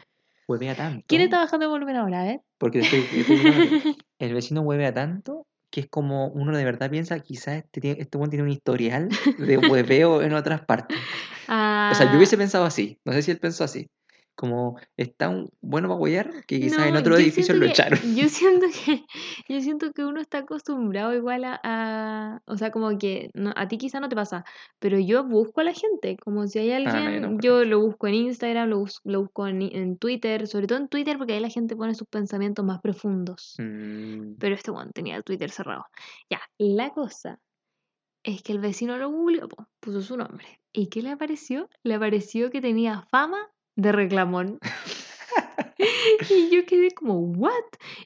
huevea 0.46 0.76
tanto. 0.76 1.04
¿Quién 1.08 1.22
está 1.22 1.38
bajando 1.38 1.66
el 1.66 1.70
volumen 1.70 1.96
ahora, 1.96 2.22
ver? 2.22 2.40
Porque 2.58 2.80
estoy, 2.80 3.00
estoy 3.00 3.36
el 4.18 4.34
vecino 4.34 4.60
huevea 4.62 4.94
tanto 4.94 5.46
que 5.74 5.80
es 5.80 5.88
como 5.88 6.28
uno 6.28 6.56
de 6.56 6.64
verdad 6.64 6.88
piensa, 6.88 7.18
quizás 7.18 7.64
este, 7.64 8.00
este 8.00 8.16
buen 8.16 8.30
tiene 8.30 8.44
un 8.44 8.48
historial 8.48 9.08
de 9.38 9.58
hueveo 9.58 10.22
en 10.22 10.32
otras 10.34 10.64
partes. 10.64 10.96
O 10.96 11.48
sea, 11.48 12.04
yo 12.04 12.12
Ah, 12.12 12.16
hubiese 12.16 12.38
pensado 12.38 12.64
así, 12.64 13.00
no 13.04 13.12
sé 13.12 13.22
si 13.22 13.32
él 13.32 13.40
pensó 13.40 13.64
así. 13.64 13.88
Como 14.36 14.76
es 14.96 15.16
tan 15.16 15.48
bueno 15.60 15.86
para 15.88 16.00
huear 16.00 16.44
que 16.46 16.58
quizás 16.60 16.86
en 16.86 16.94
no, 16.94 17.00
otro 17.00 17.12
yo 17.16 17.20
edificio 17.22 17.54
lo 17.54 17.60
que- 17.66 17.70
echaron. 17.70 17.98
Yo 18.16 18.28
siento 18.28 18.66
que, 18.84 19.04
yo 19.48 19.60
siento 19.60 19.92
que 19.92 20.04
uno 20.04 20.20
está 20.20 20.38
acostumbrado 20.38 21.14
igual 21.14 21.44
a, 21.44 21.60
a- 21.62 22.42
o 22.46 22.56
sea, 22.56 22.70
como 22.72 22.98
que 22.98 23.30
no, 23.34 23.52
a 23.54 23.68
ti 23.68 23.78
quizá 23.78 24.00
no 24.00 24.08
te 24.08 24.16
pasa, 24.16 24.44
pero 24.80 24.98
yo 24.98 25.22
busco 25.24 25.60
a 25.60 25.64
la 25.64 25.72
gente, 25.72 26.16
como 26.16 26.46
si 26.48 26.58
hay 26.58 26.72
Ah, 26.72 26.78
no, 26.80 26.84
yo 26.90 26.96
alguien, 27.06 27.38
yo 27.40 27.64
lo 27.64 27.80
busco 27.80 28.08
en 28.08 28.14
Instagram, 28.14 28.68
lo, 28.70 28.78
bus- 28.80 29.00
lo 29.04 29.20
busco 29.22 29.46
en, 29.46 29.62
en 29.62 29.96
Twitter, 29.98 30.46
sobre 30.48 30.66
todo 30.66 30.78
en 30.78 30.88
Twitter 30.88 31.16
porque 31.16 31.34
ahí 31.34 31.40
la 31.40 31.48
gente 31.48 31.76
pone 31.76 31.94
sus 31.94 32.08
pensamientos 32.08 32.64
más 32.64 32.80
profundos. 32.80 33.54
Mm, 33.58 34.34
Pero 34.40 34.54
este 34.56 34.70
one 34.72 34.90
tenía 34.92 35.14
el 35.16 35.22
Twitter 35.22 35.50
cerrado. 35.50 35.84
Ya, 36.28 36.40
la 36.58 36.90
cosa 36.90 37.38
es 38.24 38.42
que 38.42 38.52
el 38.52 38.58
vecino 38.58 38.96
lo 38.98 39.10
googleó, 39.10 39.48
puso 39.80 40.02
su 40.02 40.16
nombre. 40.16 40.60
¿Y 40.72 40.88
qué 40.88 41.02
le 41.02 41.10
apareció? 41.10 41.68
Le 41.84 41.94
apareció 41.94 42.50
que 42.50 42.60
tenía 42.60 43.02
fama 43.10 43.38
de 43.76 43.92
reclamón. 43.92 44.58
y 46.30 46.50
yo 46.50 46.64
quedé 46.66 46.92
como, 46.92 47.18
¿what? 47.18 47.52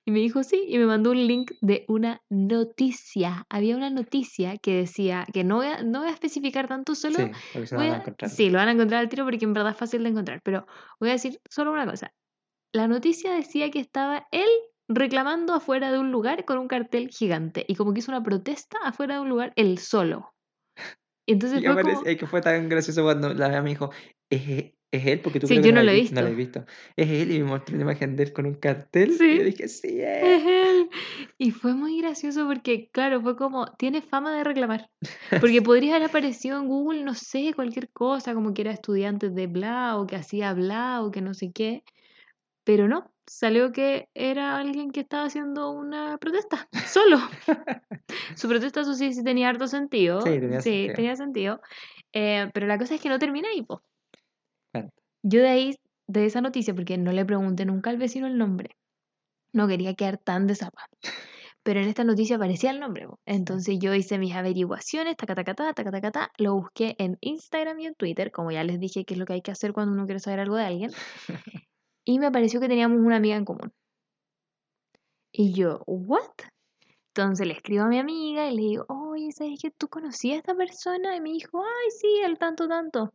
Y 0.05 0.11
me 0.11 0.20
dijo 0.20 0.43
sí, 0.43 0.65
y 0.69 0.79
me 0.79 0.87
mandó 0.87 1.11
un 1.11 1.26
link 1.26 1.53
de 1.61 1.85
una 1.88 2.23
noticia. 2.29 3.47
Había 3.49 3.76
una 3.76 3.91
noticia 3.91 4.56
que 4.59 4.75
decía, 4.75 5.26
que 5.32 5.44
no 5.44 5.56
voy 5.56 5.67
a, 5.67 5.82
no 5.82 6.00
voy 6.00 6.09
a 6.09 6.12
especificar 6.12 6.69
tanto, 6.69 6.94
solo 6.94 7.19
sí, 7.19 7.31
porque 7.53 7.67
se 7.67 7.76
voy 7.76 7.87
van 7.87 7.94
a 7.94 7.99
encontrar. 7.99 8.31
sí, 8.31 8.50
lo 8.50 8.59
van 8.59 8.69
a 8.69 8.73
encontrar 8.73 9.00
al 9.00 9.09
tiro 9.09 9.25
porque 9.25 9.44
en 9.44 9.53
verdad 9.53 9.73
es 9.73 9.79
fácil 9.79 10.03
de 10.03 10.11
encontrar, 10.11 10.41
pero 10.43 10.67
voy 11.00 11.11
a 11.11 11.12
decir 11.12 11.41
solo 11.49 11.73
una 11.73 11.87
cosa. 11.87 12.12
La 12.73 12.87
noticia 12.88 13.32
decía 13.32 13.70
que 13.70 13.81
estaba 13.81 14.26
él 14.31 14.49
reclamando 14.88 15.55
afuera 15.55 15.93
de 15.93 15.99
un 15.99 16.11
lugar 16.11 16.44
con 16.44 16.59
un 16.59 16.69
cartel 16.69 17.09
gigante 17.11 17.65
y 17.69 17.75
como 17.75 17.93
que 17.93 18.00
hizo 18.00 18.11
una 18.11 18.23
protesta 18.23 18.79
afuera 18.82 19.17
de 19.17 19.20
un 19.20 19.29
lugar 19.29 19.53
él 19.56 19.79
solo. 19.79 20.35
Entonces 21.26 21.62
Y 21.62 21.67
fue 21.67 21.82
como, 21.82 22.03
es 22.06 22.17
que 22.17 22.26
fue 22.26 22.41
tan 22.41 22.69
gracioso 22.69 23.03
cuando 23.03 23.35
la 23.35 23.62
me 23.62 23.70
dijo, 23.70 23.91
¿es, 24.31 24.49
e- 24.49 24.78
es 24.90 25.06
él? 25.06 25.20
Porque 25.20 25.40
tú 25.40 25.46
Sí, 25.46 25.55
creo 25.55 25.62
que 25.62 25.69
yo 25.69 25.75
no 25.75 25.82
lo 25.82 25.90
he 25.90 26.00
vi- 26.00 26.11
No 26.11 26.23
lo 26.23 26.29
he 26.29 26.35
visto. 26.35 26.64
Es 26.96 27.08
él 27.11 27.32
y 27.32 27.38
me 27.40 27.44
mostró 27.44 27.75
una 27.75 27.85
imagen 27.85 28.17
de 28.17 28.23
él 28.25 28.32
con 28.32 28.46
un 28.46 28.55
cartel. 28.55 29.12
Sí. 29.17 29.25
Y 29.25 29.38
yo 29.38 29.44
dije, 29.44 29.69
sí, 29.69 30.00
es. 30.00 30.23
es 30.23 30.44
él. 30.46 30.90
Y 31.38 31.50
fue 31.50 31.75
muy 31.75 32.00
gracioso 32.00 32.46
porque, 32.46 32.88
claro, 32.90 33.20
fue 33.20 33.37
como, 33.37 33.67
tiene 33.76 34.02
fama 34.02 34.35
de 34.37 34.44
reclamar. 34.44 34.88
Porque 35.40 35.61
podría 35.62 35.96
haber 35.96 36.08
aparecido 36.08 36.58
en 36.58 36.69
Google, 36.69 37.02
no 37.05 37.14
sé, 37.14 37.52
cualquier 37.55 37.90
cosa, 37.90 38.35
como 38.35 38.55
que 38.55 38.62
era 38.62 38.73
estudiante 38.73 39.31
de 39.31 39.46
bla 39.46 39.96
o 39.96 40.06
que 40.06 40.17
hacía 40.17 40.52
bla 40.55 41.02
o 41.02 41.11
que 41.11 41.20
no 41.20 41.34
sé 41.34 41.52
qué. 41.52 41.84
Pero 42.64 42.86
no, 42.89 43.10
salió 43.27 43.72
que 43.72 44.08
era 44.15 44.58
alguien 44.58 44.91
que 44.91 45.01
estaba 45.01 45.24
haciendo 45.24 45.70
una 45.70 46.19
protesta, 46.19 46.69
solo. 46.86 47.19
Su 48.36 48.48
protesta, 48.48 48.81
eso 48.81 48.94
sí, 48.94 49.13
sí 49.13 49.22
tenía 49.24 49.48
harto 49.48 49.67
sentido. 49.69 50.20
Sí, 50.22 50.39
tenía 50.41 50.60
sentido. 50.60 50.94
tenía 50.94 51.17
sentido. 51.17 51.60
Eh, 52.13 52.51
pero 52.55 52.67
la 52.67 52.79
cosa 52.79 52.94
es 52.94 53.01
que 53.01 53.08
no 53.08 53.19
termina 53.19 53.48
ahí, 53.48 53.63
po. 53.63 53.82
Yo 55.22 55.41
de 55.41 55.48
ahí, 55.48 55.75
de 56.06 56.27
esa 56.27 56.41
noticia, 56.41 56.75
porque 56.75 56.96
no 56.96 57.13
le 57.13 57.25
pregunté 57.25 57.65
nunca 57.65 57.91
al 57.91 57.98
vecino 57.98 58.27
el 58.27 58.39
nombre, 58.39 58.77
no 59.53 59.67
quería 59.69 59.94
quedar 59.94 60.19
tan 60.19 60.46
de 60.46 60.55
zapa. 60.55 60.89
Pero 61.63 61.81
en 61.81 61.89
esta 61.89 62.05
noticia 62.05 62.37
aparecía 62.37 62.70
el 62.70 62.81
nombre. 62.81 63.06
Entonces 63.27 63.79
yo 63.79 63.94
hice 63.94 64.19
mis 64.19 64.34
averiguaciones, 64.34 65.17
taca, 65.17 65.34
taca, 65.34 65.55
taca, 65.55 65.75
taca, 65.75 65.91
taca, 65.91 66.10
taca, 66.10 66.32
lo 66.39 66.55
busqué 66.55 66.94
en 66.98 67.19
Instagram 67.20 67.79
y 67.81 67.87
en 67.87 67.94
Twitter, 67.94 68.31
como 68.31 68.51
ya 68.51 68.65
les 68.65 68.79
dije 68.81 69.05
que 69.05 69.15
es 69.15 69.20
lo 69.20 69.27
que 69.27 69.34
hay 69.34 69.43
que 69.43 69.51
hacer 69.51 69.72
cuando 69.72 69.93
uno 69.93 70.06
quiere 70.06 70.20
saber 70.20 70.41
algo 70.41 70.56
de 70.56 70.65
alguien. 70.65 70.91
Y 72.05 72.19
me 72.19 72.32
pareció 72.32 72.58
que 72.58 72.69
teníamos 72.69 73.01
una 73.01 73.17
amiga 73.17 73.37
en 73.37 73.44
común. 73.44 73.70
Y 75.31 75.53
yo, 75.53 75.82
¿what? 75.87 76.22
Entonces 77.08 77.46
le 77.46 77.53
escribo 77.53 77.84
a 77.84 77.89
mi 77.89 77.98
amiga 77.98 78.48
y 78.48 78.56
le 78.56 78.63
digo, 78.63 78.87
oye, 78.89 79.31
¿sabes 79.32 79.58
que 79.60 79.70
tú 79.70 79.89
conocías 79.89 80.37
a 80.37 80.39
esta 80.39 80.55
persona? 80.55 81.15
Y 81.17 81.20
me 81.20 81.32
dijo, 81.32 81.63
ay, 81.63 81.91
sí, 81.91 82.20
el 82.25 82.39
tanto, 82.39 82.67
tanto. 82.67 83.13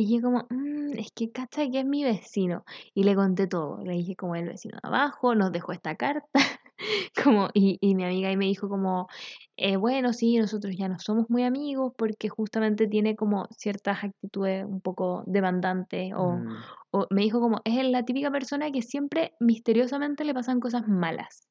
Y 0.00 0.14
yo 0.14 0.22
como, 0.22 0.46
"Mm, 0.50 0.92
es 0.98 1.10
que 1.12 1.32
cacha 1.32 1.68
que 1.70 1.80
es 1.80 1.84
mi 1.86 2.04
vecino. 2.04 2.64
Y 2.94 3.02
le 3.04 3.16
conté 3.16 3.48
todo. 3.48 3.82
Le 3.84 3.94
dije 3.94 4.14
como 4.16 4.36
el 4.36 4.46
vecino 4.48 4.78
de 4.80 4.88
abajo, 4.88 5.34
nos 5.34 5.50
dejó 5.52 5.72
esta 5.72 5.96
carta. 5.96 6.28
como, 7.24 7.48
y, 7.54 7.78
y 7.80 7.94
mi 7.96 8.04
amiga 8.04 8.28
ahí 8.28 8.36
me 8.36 8.44
dijo 8.46 8.68
como, 8.68 9.08
"Eh, 9.56 9.76
bueno, 9.76 10.12
sí, 10.12 10.38
nosotros 10.38 10.76
ya 10.76 10.88
no 10.88 10.98
somos 11.00 11.28
muy 11.30 11.42
amigos 11.44 11.92
porque 11.96 12.28
justamente 12.28 12.86
tiene 12.86 13.16
como 13.16 13.46
ciertas 13.50 14.04
actitudes 14.04 14.64
un 14.66 14.80
poco 14.80 15.24
demandantes. 15.26 16.12
O, 16.16 16.44
Mm, 16.44 16.64
o 16.92 17.06
me 17.10 17.22
dijo 17.22 17.40
como, 17.40 17.60
es 17.64 17.84
la 17.88 18.04
típica 18.04 18.30
persona 18.30 18.70
que 18.70 18.82
siempre 18.82 19.32
misteriosamente 19.40 20.24
le 20.24 20.34
pasan 20.34 20.60
cosas 20.60 20.86
malas. 20.88 21.48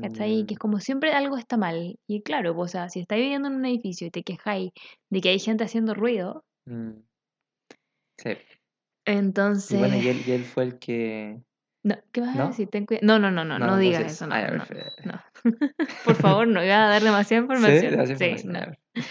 ¿Cachai? 0.00 0.46
Que 0.46 0.54
mm, 0.54 0.56
es 0.56 0.58
como 0.60 0.80
siempre 0.80 1.12
algo 1.14 1.36
está 1.38 1.56
mal. 1.58 1.98
Y 2.08 2.22
claro, 2.22 2.54
pues, 2.56 2.70
o 2.70 2.72
sea, 2.72 2.88
si 2.90 3.00
estáis 3.00 3.22
viviendo 3.22 3.48
en 3.48 3.56
un 3.56 3.66
edificio 3.66 4.06
y 4.08 4.10
te 4.12 4.22
quejáis 4.24 4.72
de 5.10 5.20
que 5.22 5.30
hay 5.30 5.40
gente 5.40 5.64
haciendo 5.64 5.94
ruido, 5.94 6.44
mm. 6.66 7.04
Sí. 8.18 8.30
entonces... 9.04 9.72
Y 9.72 9.76
bueno, 9.76 9.96
y 9.96 10.08
él, 10.08 10.22
y 10.26 10.32
él 10.32 10.44
fue 10.44 10.64
el 10.64 10.78
que. 10.78 11.40
No, 11.82 11.96
¿qué 12.12 12.20
vas 12.22 12.36
a 12.38 12.46
decir? 12.48 12.68
Ten 12.70 12.86
cuida- 12.86 13.00
No, 13.02 13.18
no, 13.18 13.30
no, 13.30 13.44
no, 13.44 13.58
no, 13.58 13.76
digas 13.76 14.00
entonces- 14.00 14.16
eso, 14.16 14.26
no, 14.26 14.34
ah, 14.34 14.66
no. 15.04 15.20
Por 16.04 16.14
favor, 16.16 16.48
no 16.48 16.64
iba 16.64 16.86
a 16.86 16.88
dar 16.88 17.02
demasiada 17.02 17.42
Sí, 17.58 17.86
información. 17.86 18.38
Sí, 18.38 18.46
no. 18.46 18.60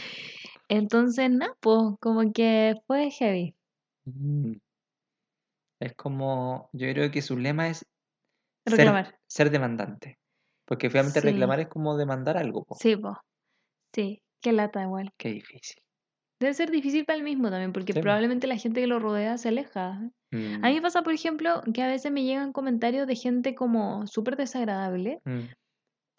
Entonces, 0.70 1.30
no, 1.30 1.56
pues 1.60 1.78
como 2.00 2.32
que 2.34 2.76
fue 2.88 3.12
heavy. 3.12 3.56
Mm. 4.06 4.54
Es 5.82 5.94
como, 5.96 6.70
yo 6.72 6.92
creo 6.94 7.12
que 7.12 7.22
su 7.22 7.38
lema 7.38 7.68
es 7.68 7.86
ser, 8.66 8.78
Reclamar. 8.78 9.20
ser 9.28 9.52
demandante. 9.52 10.18
Porque 10.66 10.90
finalmente 10.90 11.20
Sí. 11.22 11.28
reclamar 11.28 11.60
es 11.60 11.68
como 11.68 11.98
demandar 11.98 12.38
algo, 12.38 12.64
po. 12.64 12.76
Sí, 12.76 12.96
po. 12.96 13.20
Sí, 13.94 14.24
qué 14.42 14.54
lata 14.54 14.82
igual. 14.82 15.12
Qué 15.18 15.30
difícil. 15.30 15.83
Debe 16.44 16.54
ser 16.54 16.70
difícil 16.72 17.06
para 17.06 17.18
él 17.18 17.24
mismo 17.24 17.50
también, 17.50 17.74
porque 17.74 17.94
Sí, 17.94 18.02
probablemente 18.02 18.48
la 18.48 18.58
gente 18.58 18.82
que 18.82 18.88
lo 18.88 19.00
rodea 19.00 19.38
se 19.38 19.50
aleja. 19.50 20.12
A 20.62 20.68
mí 20.70 20.74
Mm, 20.74 20.76
me 20.76 20.82
pasa, 20.82 21.02
por 21.04 21.14
ejemplo, 21.14 21.62
que 21.74 21.82
a 21.84 21.88
veces 21.88 22.12
me 22.12 22.24
llegan 22.24 22.54
comentarios 22.54 23.08
de 23.08 23.16
gente 23.16 23.56
como 23.56 24.08
súper 24.08 24.36
desagradable 24.38 25.22
mm, 25.26 25.54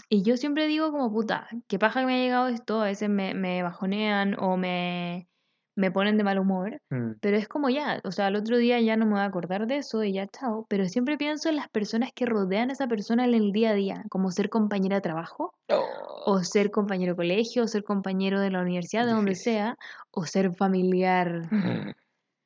y 0.09 0.23
yo 0.23 0.37
siempre 0.37 0.67
digo 0.67 0.91
como, 0.93 1.11
puta, 1.13 1.49
qué 1.69 1.79
paja 1.79 2.01
que 2.01 2.07
me 2.07 2.15
ha 2.15 2.19
llegado 2.25 2.49
esto, 2.49 2.81
a 2.81 2.87
veces 2.87 3.09
me, 3.09 3.35
me 3.35 3.63
bajonean 3.63 4.37
o 4.39 4.57
me, 4.57 5.29
me 5.77 5.91
ponen 5.91 6.17
de 6.17 6.25
mal 6.25 6.39
humor, 6.39 6.81
mm. 6.91 7.15
pero 7.21 7.37
es 7.37 7.49
como 7.49 7.69
ya, 7.69 8.01
o 8.05 8.13
sea, 8.13 8.29
el 8.29 8.37
otro 8.37 8.57
día 8.59 8.81
ya 8.81 8.97
no 8.97 9.07
me 9.07 9.13
voy 9.13 9.21
a 9.21 9.25
acordar 9.25 9.67
de 9.67 9.79
eso 9.79 10.05
y 10.05 10.13
ya 10.13 10.27
chao, 10.27 10.67
pero 10.69 10.89
siempre 10.89 11.17
pienso 11.17 11.49
en 11.49 11.57
las 11.57 11.69
personas 11.69 12.11
que 12.15 12.27
rodean 12.27 12.71
a 12.71 12.75
esa 12.75 12.87
persona 12.87 13.25
en 13.25 13.35
el 13.35 13.53
día 13.53 13.71
a 13.71 13.75
día, 13.75 14.05
como 14.09 14.31
ser 14.31 14.51
compañera 14.51 14.97
de 14.97 15.03
trabajo, 15.03 15.55
Oh, 15.71 15.85
o 16.27 16.45
ser 16.45 16.71
compañero 16.71 17.13
de 17.13 17.17
colegio, 17.17 17.65
o 17.65 17.69
ser 17.69 17.85
compañero 17.85 18.39
de 18.39 18.51
la 18.51 18.61
universidad, 18.61 19.07
de 19.07 19.13
donde 19.13 19.35
sea, 19.35 19.77
o 20.11 20.27
ser 20.27 20.55
familiar. 20.55 21.49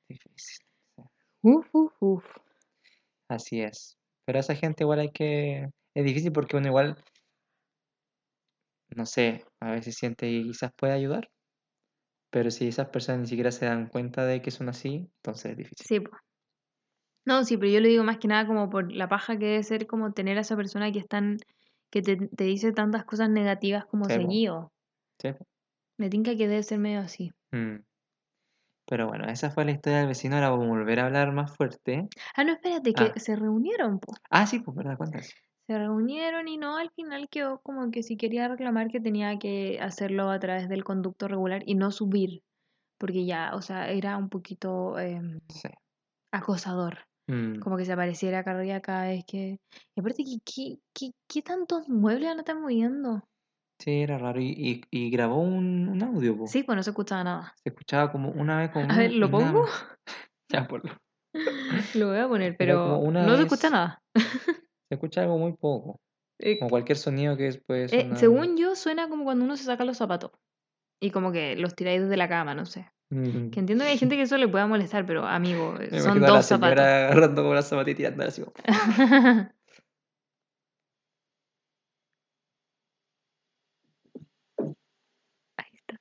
Difícil. 0.09 0.65
Uf, 1.43 1.67
uf, 1.73 1.93
uf. 2.01 2.25
Así 3.29 3.61
es. 3.61 3.99
Pero 4.25 4.39
a 4.39 4.41
esa 4.41 4.55
gente 4.55 4.85
igual 4.85 5.01
hay 5.01 5.11
que... 5.11 5.69
Es 5.95 6.05
difícil 6.05 6.33
porque 6.33 6.57
uno 6.57 6.69
igual, 6.69 6.97
no 8.95 9.05
sé, 9.05 9.45
a 9.61 9.73
veces 9.73 9.97
siente 9.97 10.27
que 10.31 10.43
quizás 10.45 10.71
puede 10.77 10.93
ayudar, 10.93 11.29
pero 12.31 12.51
si 12.51 12.69
esas 12.69 12.89
personas 12.91 13.23
ni 13.23 13.27
siquiera 13.29 13.51
se 13.53 13.67
dan 13.67 13.89
cuenta 13.89 14.25
de 14.27 14.43
que 14.43 14.51
son 14.51 14.69
así, 14.69 15.11
entonces 15.17 15.53
es 15.53 15.57
difícil. 15.59 15.87
Sí, 15.87 16.01
po. 16.01 16.11
No, 17.27 17.45
sí, 17.45 17.57
pero 17.57 17.71
yo 17.71 17.81
lo 17.81 17.89
digo 17.89 18.05
más 18.05 18.19
que 18.19 18.29
nada 18.29 18.47
como 18.47 18.71
por 18.71 18.91
la 18.93 19.09
paja 19.09 19.39
que 19.39 19.47
debe 19.47 19.63
ser 19.63 19.87
como 19.87 20.13
tener 20.13 20.39
a 20.39 20.41
esa 20.41 20.57
persona 20.57 20.91
que 20.93 21.01
es 21.01 21.09
tan, 21.09 21.37
que 21.91 22.03
te, 22.03 22.17
te 22.17 22.45
dice 22.45 22.73
tantas 22.73 23.05
cosas 23.05 23.29
negativas 23.31 23.85
como 23.87 24.07
Sí, 24.07 24.15
seguido. 24.15 24.73
¿Sí? 25.21 25.29
Me 25.99 26.09
tinca 26.09 26.37
que 26.37 26.49
debe 26.49 26.63
ser 26.63 26.79
medio 26.79 27.01
así. 27.01 27.31
Mm. 27.53 27.79
Pero 28.89 29.07
bueno, 29.07 29.27
esa 29.29 29.51
fue 29.51 29.65
la 29.67 29.73
historia 29.73 29.99
del 29.99 30.09
vecino, 30.09 30.37
ahora 30.37 30.49
vamos 30.51 30.67
a 30.67 30.69
volver 30.71 31.01
a 31.01 31.07
hablar 31.07 31.33
más 31.33 31.55
fuerte. 31.55 32.09
Ah, 32.35 32.45
no, 32.45 32.53
espérate, 32.53 32.95
que 32.95 33.05
Ah. 33.05 33.13
se 33.17 33.37
reunieron, 33.37 33.99
po. 34.01 34.15
Ah, 34.31 34.47
sí, 34.47 34.61
pues 34.61 34.75
verdad, 34.77 34.97
cuéntanos. 34.97 35.35
Se 35.69 35.79
reunieron 35.79 36.49
y 36.49 36.57
no, 36.57 36.79
al 36.79 36.91
final 36.93 37.29
quedó 37.29 37.61
como 37.61 37.91
que 37.91 38.03
si 38.03 38.17
quería 38.17 38.49
reclamar 38.49 38.89
que 38.89 39.01
tenía 39.01 39.39
que 39.39 39.79
hacerlo 39.83 40.31
a 40.31 40.39
través 40.39 40.67
del 40.71 40.83
conducto 40.83 41.29
regular 41.29 41.63
y 41.67 41.75
no 41.75 41.91
subir, 41.91 42.43
porque 42.99 43.27
ya, 43.27 43.51
o 43.55 43.61
sea, 43.61 43.91
era 43.91 44.17
un 44.17 44.31
poquito 44.31 44.99
em, 44.99 45.41
Sí. 45.51 45.69
acosador. 46.33 47.01
Mm. 47.29 47.59
Como 47.61 47.77
que 47.77 47.85
se 47.85 47.93
apareciera 47.93 48.39
acá 48.39 48.53
arriba 48.53 48.81
cada 48.81 49.09
vez 49.09 49.25
que... 49.27 49.59
Y 49.95 50.01
aparte, 50.01 50.25
¿qué, 50.25 50.39
qué, 50.43 50.79
qué, 50.95 51.11
qué 51.29 51.43
tantos 51.43 51.87
muebles 51.91 52.31
a 52.31 52.39
estar 52.39 52.59
moviendo? 52.59 53.23
Sí, 53.79 54.01
era 54.01 54.17
raro. 54.17 54.41
Y, 54.41 54.47
y, 54.49 54.81
y 54.91 55.11
grabó 55.11 55.43
un, 55.43 55.91
un 55.91 56.03
audio, 56.03 56.35
po. 56.35 56.47
Sí, 56.47 56.63
pues 56.63 56.77
no 56.77 56.83
se 56.83 56.91
escuchaba 56.91 57.25
nada. 57.25 57.53
Se 57.63 57.69
escuchaba 57.69 58.11
como 58.11 58.31
una 58.31 58.57
vez 58.57 58.71
como 58.71 58.87
A 58.91 58.97
ver, 58.97 59.13
¿lo 59.13 59.31
pongo? 59.31 59.67
Ya, 60.51 60.67
ponlo. 60.67 60.97
Lo 61.95 62.09
voy 62.09 62.19
a 62.19 62.27
poner, 62.27 62.57
pero 62.57 63.03
no 63.13 63.37
se 63.37 63.43
escucha 63.43 63.69
nada. 63.69 64.03
Se 64.89 64.95
escucha 64.95 65.23
algo 65.23 65.39
muy 65.39 65.53
poco. 65.53 66.01
Eh, 66.41 66.59
Como 66.59 66.71
cualquier 66.71 66.97
sonido 66.99 67.37
que 67.37 67.45
después 67.45 67.93
eh, 67.93 68.09
según 68.17 68.57
yo, 68.57 68.77
suena 68.77 69.09
como 69.09 69.25
cuando 69.25 69.45
uno 69.45 69.57
se 69.57 69.65
saca 69.65 69.85
los 69.85 69.97
zapatos. 69.97 70.31
Y 71.01 71.11
como 71.11 71.33
que 71.33 71.57
los 71.57 71.75
tiráis 71.75 72.01
desde 72.03 72.17
la 72.17 72.29
cama, 72.29 72.55
no 72.55 72.65
sé. 72.67 72.91
Mm. 73.11 73.51
Que 73.51 73.61
entiendo 73.61 73.85
que 73.85 73.91
hay 73.91 73.99
gente 73.99 74.17
que 74.17 74.23
eso 74.23 74.37
le 74.39 74.49
pueda 74.49 74.67
molestar, 74.67 75.05
pero 75.07 75.27
amigo, 75.27 75.73
Me 75.79 75.89
son 75.91 75.99
imagino 75.99 76.27
a 76.27 76.29
la 76.31 76.37
dos 76.37 76.47
zapatos. 76.47 76.79
agarrando 76.79 77.43
como 77.43 77.55
la 77.55 77.63
zapatilla 77.63 77.93
y 77.93 77.97
tirando 77.97 78.25
así 78.25 78.43
Ahí 85.57 85.71
está. 85.75 86.01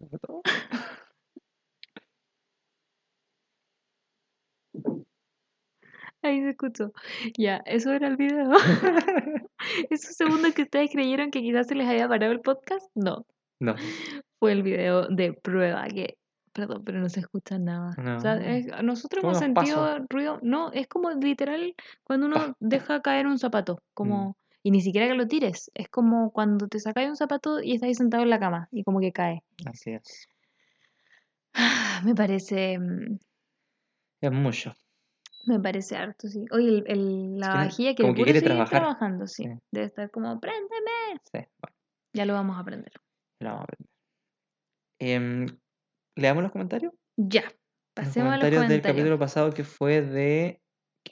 Ahí 6.24 6.40
se 6.42 6.50
escuchó. 6.50 6.92
Ya, 7.36 7.58
eso 7.66 7.92
era 7.92 8.08
el 8.08 8.16
video. 8.16 8.50
Esos 9.90 10.16
segundos 10.16 10.52
que 10.54 10.62
ustedes 10.62 10.90
creyeron 10.90 11.30
que 11.30 11.40
quizás 11.40 11.66
se 11.68 11.74
les 11.74 11.86
había 11.88 12.08
parado 12.08 12.32
el 12.32 12.40
podcast, 12.40 12.86
no. 12.94 13.26
No. 13.60 13.74
Fue 14.38 14.52
el 14.52 14.62
video 14.62 15.06
de 15.08 15.32
prueba 15.32 15.86
que, 15.88 16.16
perdón, 16.52 16.82
pero 16.84 16.98
no 17.00 17.08
se 17.08 17.20
escucha 17.20 17.58
nada. 17.58 17.90
O 18.16 18.20
sea, 18.20 18.36
No. 18.36 18.42
es- 18.42 18.66
nosotros 18.82 19.22
hemos 19.22 19.38
pasos. 19.54 19.74
sentido 19.74 20.06
ruido. 20.10 20.38
No, 20.42 20.72
es 20.72 20.86
como 20.88 21.10
literal 21.10 21.74
cuando 22.02 22.26
uno 22.26 22.56
deja 22.60 23.00
caer 23.02 23.26
un 23.26 23.38
zapato. 23.38 23.74
Mm. 23.74 23.78
Como, 23.94 24.36
y 24.62 24.70
ni 24.70 24.80
siquiera 24.80 25.06
que 25.08 25.14
lo 25.14 25.26
tires. 25.28 25.70
Es 25.74 25.88
como 25.88 26.30
cuando 26.32 26.68
te 26.68 26.78
sacáis 26.80 27.08
un 27.10 27.16
zapato 27.16 27.60
y 27.62 27.74
estás 27.74 27.88
ahí 27.88 27.94
sentado 27.94 28.22
en 28.22 28.30
la 28.30 28.40
cama 28.40 28.68
y 28.72 28.82
como 28.82 29.00
que 29.00 29.12
cae. 29.12 29.42
Así 29.66 29.90
es. 29.92 30.26
Me 32.04 32.14
parece, 32.14 32.78
mm, 32.78 33.18
Es 34.20 34.32
mucho. 34.32 34.74
Me 35.46 35.60
parece 35.60 35.96
harto, 35.96 36.28
sí. 36.28 36.44
Oye, 36.52 36.78
el, 36.78 36.84
el- 36.86 37.38
la 37.38 37.48
que 37.52 37.58
vajilla 37.58 37.94
quiere 37.94 38.02
como 38.02 38.14
que 38.14 38.24
quiere 38.24 38.42
trabajar. 38.42 38.80
trabajando, 38.80 39.26
sí. 39.26 39.44
Sí. 39.44 39.50
Debe 39.72 39.86
estar 39.86 40.10
como, 40.10 40.38
préndeme. 40.40 40.90
Sí, 41.32 41.38
bueno, 41.60 41.76
Ya 42.14 42.24
lo 42.26 42.34
vamos 42.34 42.56
a 42.56 42.60
aprender. 42.60 42.92
lo 43.40 43.48
vamos 43.50 43.60
a 43.60 43.64
aprender. 43.64 43.88
Em, 45.00 45.46
¿Leamos 46.16 46.42
los 46.44 46.52
comentarios? 46.52 46.92
Ya. 47.16 47.42
Los 47.42 47.54
Pasemos 47.94 48.16
a 48.32 48.36
los 48.36 48.40
comentarios 48.40 48.60
del 48.62 48.68
comentarios. 48.68 48.96
capítulo 48.96 49.18
pasado 49.18 49.52
que 49.52 49.64
fue 49.64 50.02
de. 50.02 50.60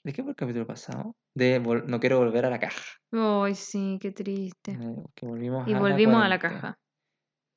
¿De 0.05 0.13
qué 0.13 0.23
fue 0.23 0.31
el 0.31 0.37
capítulo 0.37 0.67
pasado? 0.67 1.15
De 1.35 1.61
vol- 1.63 1.85
No 1.87 2.01
quiero 2.01 2.19
volver 2.19 2.47
a 2.47 2.51
la 2.51 2.59
caja. 2.59 2.83
Ay, 3.13 3.55
sí, 3.55 3.99
qué 4.01 4.11
triste. 4.11 4.73
Eh, 4.73 4.97
que 5.15 5.27
volvimos 5.27 5.69
Y 5.69 5.75
a 5.75 5.79
volvimos 5.79 6.23
a 6.23 6.29
la 6.29 6.39
caja. 6.39 6.79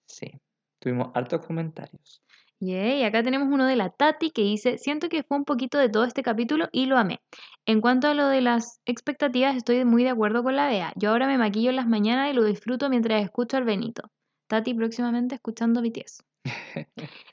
Sí. 0.08 0.32
Tuvimos 0.80 1.10
hartos 1.16 1.46
comentarios. 1.46 2.24
Yay, 2.62 3.04
acá 3.04 3.22
tenemos 3.22 3.50
uno 3.52 3.66
de 3.66 3.76
la 3.76 3.90
Tati 3.90 4.32
que 4.32 4.42
dice, 4.42 4.78
siento 4.78 5.10
que 5.10 5.24
fue 5.24 5.38
un 5.38 5.44
poquito 5.44 5.78
de 5.78 5.90
todo 5.90 6.06
este 6.06 6.24
capítulo 6.24 6.70
y 6.72 6.86
lo 6.86 6.98
amé. 6.98 7.20
En 7.66 7.82
cuanto 7.82 8.08
a 8.08 8.14
lo 8.14 8.28
de 8.28 8.42
las 8.42 8.80
expectativas, 8.86 9.56
estoy 9.58 9.84
muy 9.84 10.04
de 10.04 10.10
acuerdo 10.10 10.42
con 10.42 10.56
la 10.56 10.68
Bea. 10.68 10.94
Yo 10.96 11.10
ahora 11.10 11.28
me 11.28 11.38
maquillo 11.38 11.70
en 11.70 11.76
las 11.76 11.88
mañanas 11.88 12.32
y 12.32 12.34
lo 12.34 12.44
disfruto 12.46 12.90
mientras 12.90 13.22
escucho 13.24 13.58
al 13.58 13.66
Benito. 13.66 14.10
Tati 14.48 14.74
próximamente 14.74 15.36
escuchando 15.36 15.82
BTS. 15.82 16.24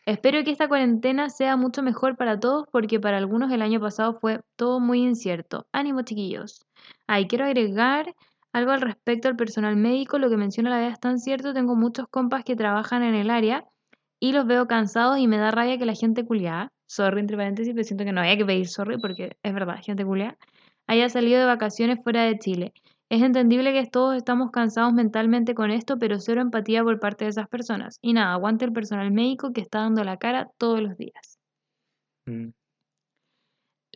Espero 0.07 0.43
que 0.43 0.51
esta 0.51 0.69
cuarentena 0.69 1.31
sea 1.31 1.57
mucho 1.57 1.83
mejor 1.83 2.17
para 2.17 2.41
todos 2.41 2.67
porque 2.73 2.99
para 2.99 3.19
algunos 3.19 3.53
el 3.53 3.63
año 3.63 3.81
pasado 3.81 4.19
fue 4.19 4.41
todo 4.57 4.81
muy 4.81 5.03
incierto. 5.03 5.67
Ánimo 5.73 6.03
chiquillos. 6.03 6.67
Ay, 7.07 7.29
quiero 7.29 7.45
agregar 7.45 8.15
algo 8.53 8.73
al 8.73 8.81
respecto 8.81 9.29
al 9.29 9.37
personal 9.37 9.77
médico. 9.77 10.19
Lo 10.19 10.29
que 10.31 10.37
menciona 10.37 10.71
la 10.71 10.79
Bea 10.79 10.89
es 10.89 11.01
tan 11.01 11.21
cierto. 11.21 11.55
Tengo 11.55 11.77
muchos 11.77 12.09
compas 12.09 12.43
que 12.45 12.57
trabajan 12.57 13.05
en 13.05 13.15
el 13.15 13.31
área 13.31 13.67
y 14.23 14.31
los 14.31 14.47
veo 14.47 14.69
cansados 14.69 15.19
y 15.19 15.27
me 15.27 15.37
da 15.37 15.51
rabia 15.51 15.79
que 15.79 15.85
la 15.85 15.97
gente 15.97 16.25
culiada, 16.25 16.71
sorry 16.87 17.19
entre 17.19 17.37
paréntesis, 17.37 17.75
pero 17.75 17.83
siento 17.83 18.05
que 18.05 18.13
no 18.13 18.21
había 18.21 18.37
que 18.37 18.45
pedir 18.45 18.69
sorry 18.69 18.97
porque 18.99 19.37
es 19.43 19.53
verdad, 19.53 19.81
gente 19.83 20.05
culiada, 20.05 20.39
haya 20.87 21.09
salido 21.09 21.41
de 21.41 21.47
vacaciones 21.47 21.99
fuera 22.05 22.23
de 22.23 22.39
Chile. 22.39 22.73
Es 23.09 23.21
entendible 23.21 23.73
que 23.73 23.85
todos 23.91 24.17
estamos 24.17 24.53
cansados 24.53 24.93
mentalmente 24.93 25.57
con 25.57 25.73
esto, 25.73 25.99
pero 25.99 26.21
cero 26.21 26.41
empatía 26.41 26.85
por 26.85 27.01
parte 27.01 27.25
de 27.25 27.31
esas 27.31 27.49
personas. 27.49 27.99
Y 28.01 28.13
nada, 28.13 28.35
aguante 28.35 28.65
el 28.65 28.73
personal 28.73 29.11
médico 29.11 29.53
que 29.53 29.61
está 29.61 29.81
dando 29.81 30.05
la 30.05 30.17
cara 30.19 30.49
todos 30.57 30.81
los 30.81 30.97
días. 30.97 31.41
Mm. 32.27 32.51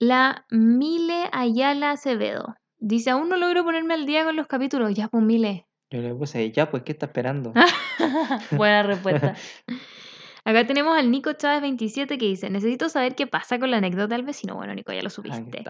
La 0.01 0.45
Mile 0.51 1.29
Ayala 1.31 1.93
Acevedo. 1.93 2.57
Dice, 2.79 3.11
aún 3.11 3.29
no 3.29 3.37
logro 3.37 3.63
ponerme 3.63 3.95
al 3.95 4.07
día 4.07 4.25
con 4.25 4.35
los 4.35 4.49
capítulos. 4.49 4.93
Ya, 4.93 5.07
pues 5.07 5.23
Mile. 5.23 5.69
Yo 5.89 6.01
le 6.01 6.13
puse, 6.17 6.51
ya, 6.51 6.69
pues, 6.69 6.83
¿qué 6.83 6.91
está 6.91 7.07
esperando? 7.07 7.53
Buena 8.51 8.83
respuesta. 8.83 9.37
Acá 10.47 10.65
tenemos 10.65 10.97
al 10.97 11.11
Nico 11.11 11.33
Chávez 11.33 11.61
27 11.61 12.19
que 12.19 12.25
dice, 12.25 12.49
necesito 12.51 12.89
saber 12.89 13.17
qué 13.17 13.27
pasa 13.27 13.59
con 13.59 13.69
la 13.69 13.79
anécdota 13.79 14.15
del 14.15 14.25
vecino. 14.25 14.55
Bueno, 14.55 14.77
Nico, 14.77 14.93
ya 14.93 15.03
lo 15.03 15.11
supiste. 15.11 15.65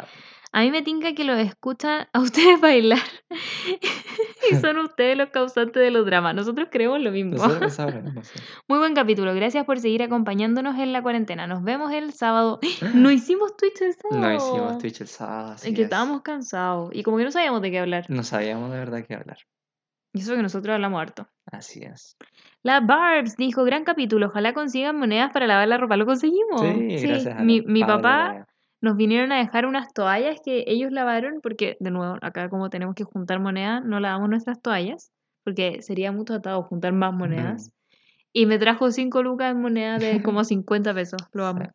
A 0.53 0.61
mí 0.61 0.71
me 0.71 0.83
tinca 0.83 1.15
que 1.15 1.25
lo 1.25 1.33
escuchan 1.33 2.09
a 2.13 2.21
ustedes 2.21 2.61
bailar 2.61 2.99
y 4.51 4.55
son 4.61 4.77
ustedes 4.81 5.17
los 5.17 5.31
causantes 5.31 5.83
de 5.83 5.91
los 5.91 6.05
dramas. 6.05 6.35
Nosotros 6.35 6.69
creemos 6.71 7.01
lo 7.01 7.11
mismo. 7.11 7.37
Nosotros 7.37 7.79
lo 7.79 8.03
mismo, 8.03 8.23
sí. 8.23 8.39
Muy 8.69 8.79
buen 8.79 8.95
capítulo. 8.95 9.35
Gracias 9.35 9.65
por 9.65 9.81
seguir 9.81 10.03
acompañándonos 10.03 10.79
en 10.79 10.93
la 10.93 11.01
cuarentena. 11.01 11.47
Nos 11.47 11.65
vemos 11.65 11.91
el 11.93 12.13
sábado. 12.13 12.61
No 12.95 13.11
hicimos 13.11 13.57
Twitch 13.57 13.81
el 13.81 13.95
sábado. 13.95 14.21
No 14.21 14.35
hicimos 14.35 14.79
Twitch 14.79 15.01
el 15.01 15.09
sábado. 15.09 15.55
Es 15.55 15.63
así 15.63 15.73
que 15.73 15.83
es. 15.83 15.87
estábamos 15.87 16.21
cansados 16.21 16.91
y 16.93 17.03
como 17.03 17.17
que 17.17 17.25
no 17.25 17.33
sabíamos 17.33 17.63
de 17.63 17.71
qué 17.71 17.79
hablar. 17.79 18.05
No 18.09 18.23
sabíamos 18.25 18.71
de 18.71 18.77
verdad 18.77 19.05
qué 19.09 19.15
hablar. 19.15 19.39
Y 20.17 20.21
eso 20.21 20.35
que 20.35 20.41
nosotros 20.41 20.73
hablamos 20.73 20.99
harto. 21.03 21.29
Así 21.45 21.83
es. 21.83 22.17
La 22.63 22.81
Barbs 22.81 23.37
dijo, 23.37 23.65
gran 23.65 23.85
capítulo, 23.85 24.29
ojalá 24.29 24.55
consigan 24.55 24.97
monedas 24.97 25.31
para 25.31 25.47
lavar 25.47 25.69
la 25.69 25.77
ropa. 25.77 25.99
¿Lo 25.99 26.07
conseguimos? 26.07 26.63
Sí, 26.63 27.07
gracias 27.07 27.37
a 27.37 27.43
Mi, 27.43 27.61
mi 27.61 27.85
papá 27.85 28.47
nos 28.81 28.97
vinieron 28.97 29.31
a 29.31 29.37
dejar 29.37 29.67
unas 29.67 29.93
toallas 29.93 30.41
que 30.43 30.65
ellos 30.69 30.91
lavaron, 30.91 31.41
porque 31.43 31.77
de 31.81 31.91
nuevo, 31.91 32.17
acá 32.23 32.49
como 32.49 32.71
tenemos 32.71 32.95
que 32.95 33.05
juntar 33.05 33.41
monedas, 33.41 33.85
no 33.85 34.01
lavamos 34.01 34.31
nuestras 34.31 34.63
toallas, 34.63 35.13
porque 35.45 35.83
sería 35.83 36.13
mucho 36.13 36.33
atado 36.33 36.63
juntar 36.63 36.95
más 36.95 37.13
monedas. 37.13 37.71
Y 38.33 38.47
me 38.47 38.59
trajo 38.59 38.91
5 38.91 39.23
lucas 39.23 39.51
en 39.51 39.61
moneda 39.61 39.99
de 39.99 40.23
como 40.23 40.45
50 40.45 40.95
pesos. 40.95 41.21
Lo 41.33 41.45
amo. 41.45 41.69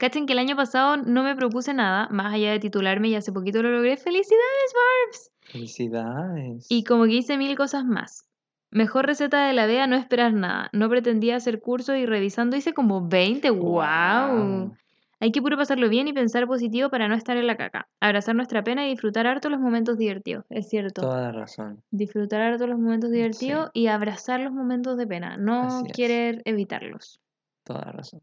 Cachen 0.00 0.24
que 0.24 0.32
el 0.32 0.38
año 0.38 0.56
pasado 0.56 0.96
no 0.96 1.22
me 1.22 1.36
propuse 1.36 1.74
nada, 1.74 2.08
más 2.10 2.32
allá 2.32 2.52
de 2.52 2.58
titularme 2.58 3.08
y 3.08 3.16
hace 3.16 3.32
poquito 3.32 3.62
lo 3.62 3.70
logré. 3.70 3.98
¡Felicidades, 3.98 4.72
Barbs! 4.74 5.30
Felicidades. 5.42 6.66
Y 6.70 6.84
como 6.84 7.04
que 7.04 7.16
hice 7.16 7.36
mil 7.36 7.54
cosas 7.54 7.84
más. 7.84 8.26
Mejor 8.70 9.04
receta 9.04 9.46
de 9.46 9.52
la 9.52 9.66
DEA, 9.66 9.86
no 9.86 9.96
esperar 9.96 10.32
nada. 10.32 10.70
No 10.72 10.88
pretendía 10.88 11.36
hacer 11.36 11.60
cursos 11.60 11.98
y 11.98 12.06
revisando 12.06 12.56
hice 12.56 12.72
como 12.72 13.08
20. 13.08 13.50
¡Wow! 13.50 14.74
Hay 15.20 15.32
que 15.32 15.42
puro 15.42 15.58
pasarlo 15.58 15.90
bien 15.90 16.08
y 16.08 16.14
pensar 16.14 16.46
positivo 16.46 16.88
para 16.88 17.06
no 17.06 17.14
estar 17.14 17.36
en 17.36 17.46
la 17.46 17.58
caca. 17.58 17.86
Abrazar 18.00 18.34
nuestra 18.34 18.64
pena 18.64 18.86
y 18.86 18.92
disfrutar 18.92 19.26
harto 19.26 19.50
los 19.50 19.60
momentos 19.60 19.98
divertidos. 19.98 20.46
Es 20.48 20.70
cierto. 20.70 21.02
Toda 21.02 21.30
razón. 21.30 21.82
Disfrutar 21.90 22.40
harto 22.40 22.66
los 22.66 22.78
momentos 22.78 23.10
divertidos 23.10 23.68
y 23.74 23.88
abrazar 23.88 24.40
los 24.40 24.54
momentos 24.54 24.96
de 24.96 25.06
pena. 25.06 25.36
No 25.36 25.82
querer 25.94 26.40
evitarlos. 26.46 27.20
Toda 27.64 27.92
razón. 27.92 28.22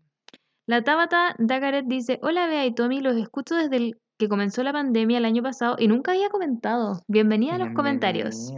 La 0.68 0.84
Tabata 0.84 1.34
Dagaret 1.38 1.86
dice, 1.88 2.20
hola 2.22 2.46
Bea 2.46 2.66
y 2.66 2.76
Tommy, 2.76 3.00
los 3.00 3.16
escucho 3.16 3.56
desde 3.56 3.78
el 3.78 4.02
que 4.20 4.28
comenzó 4.28 4.64
la 4.64 4.74
pandemia 4.74 5.18
el 5.18 5.24
año 5.24 5.42
pasado 5.42 5.78
y 5.80 5.88
nunca 5.88 6.12
había 6.12 6.28
comentado. 6.28 7.02
Bienvenida 7.08 7.56
a 7.56 7.58
los 7.58 7.74
comentarios. 7.74 8.52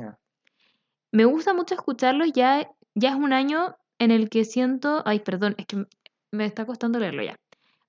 Me 1.12 1.26
gusta 1.26 1.54
mucho 1.54 1.76
escucharlos, 1.76 2.32
ya, 2.34 2.68
ya 2.96 3.10
es 3.10 3.16
un 3.16 3.32
año 3.32 3.76
en 4.00 4.10
el 4.10 4.32
que 4.32 4.44
siento... 4.44 5.04
Ay, 5.06 5.20
perdón, 5.20 5.54
es 5.60 5.68
que 5.68 5.86
me 6.32 6.46
está 6.46 6.66
costando 6.66 6.98
leerlo 6.98 7.22
ya. 7.22 7.36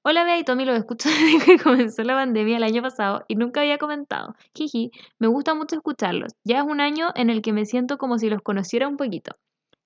Hola 0.03 0.25
Bea 0.25 0.39
y 0.39 0.45
Tommy, 0.45 0.67
los 0.67 0.77
escucho 0.77 1.09
desde 1.09 1.43
que 1.43 1.59
comenzó 1.59 2.03
la 2.03 2.13
pandemia 2.13 2.59
el 2.59 2.63
año 2.65 2.83
pasado 2.83 3.25
y 3.27 3.37
nunca 3.37 3.63
había 3.63 3.79
comentado. 3.79 4.35
Jiji, 4.55 4.91
me 5.19 5.29
gusta 5.29 5.55
mucho 5.55 5.77
escucharlos. 5.77 6.35
Ya 6.45 6.59
es 6.59 6.65
un 6.65 6.83
año 6.83 7.11
en 7.15 7.31
el 7.31 7.41
que 7.41 7.55
me 7.55 7.65
siento 7.65 7.97
como 7.97 8.19
si 8.19 8.29
los 8.29 8.43
conociera 8.43 8.87
un 8.87 8.99
poquito. 8.99 9.35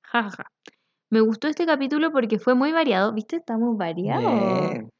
Ja, 0.02 0.24
ja, 0.24 0.30
ja. 0.30 0.50
Me 1.10 1.20
gustó 1.20 1.48
este 1.48 1.66
capítulo 1.66 2.10
porque 2.12 2.38
fue 2.38 2.54
muy 2.54 2.72
variado. 2.72 3.12
¿Viste? 3.12 3.36
Estamos 3.36 3.76
variados. 3.76 4.70
Bien. 4.70 4.90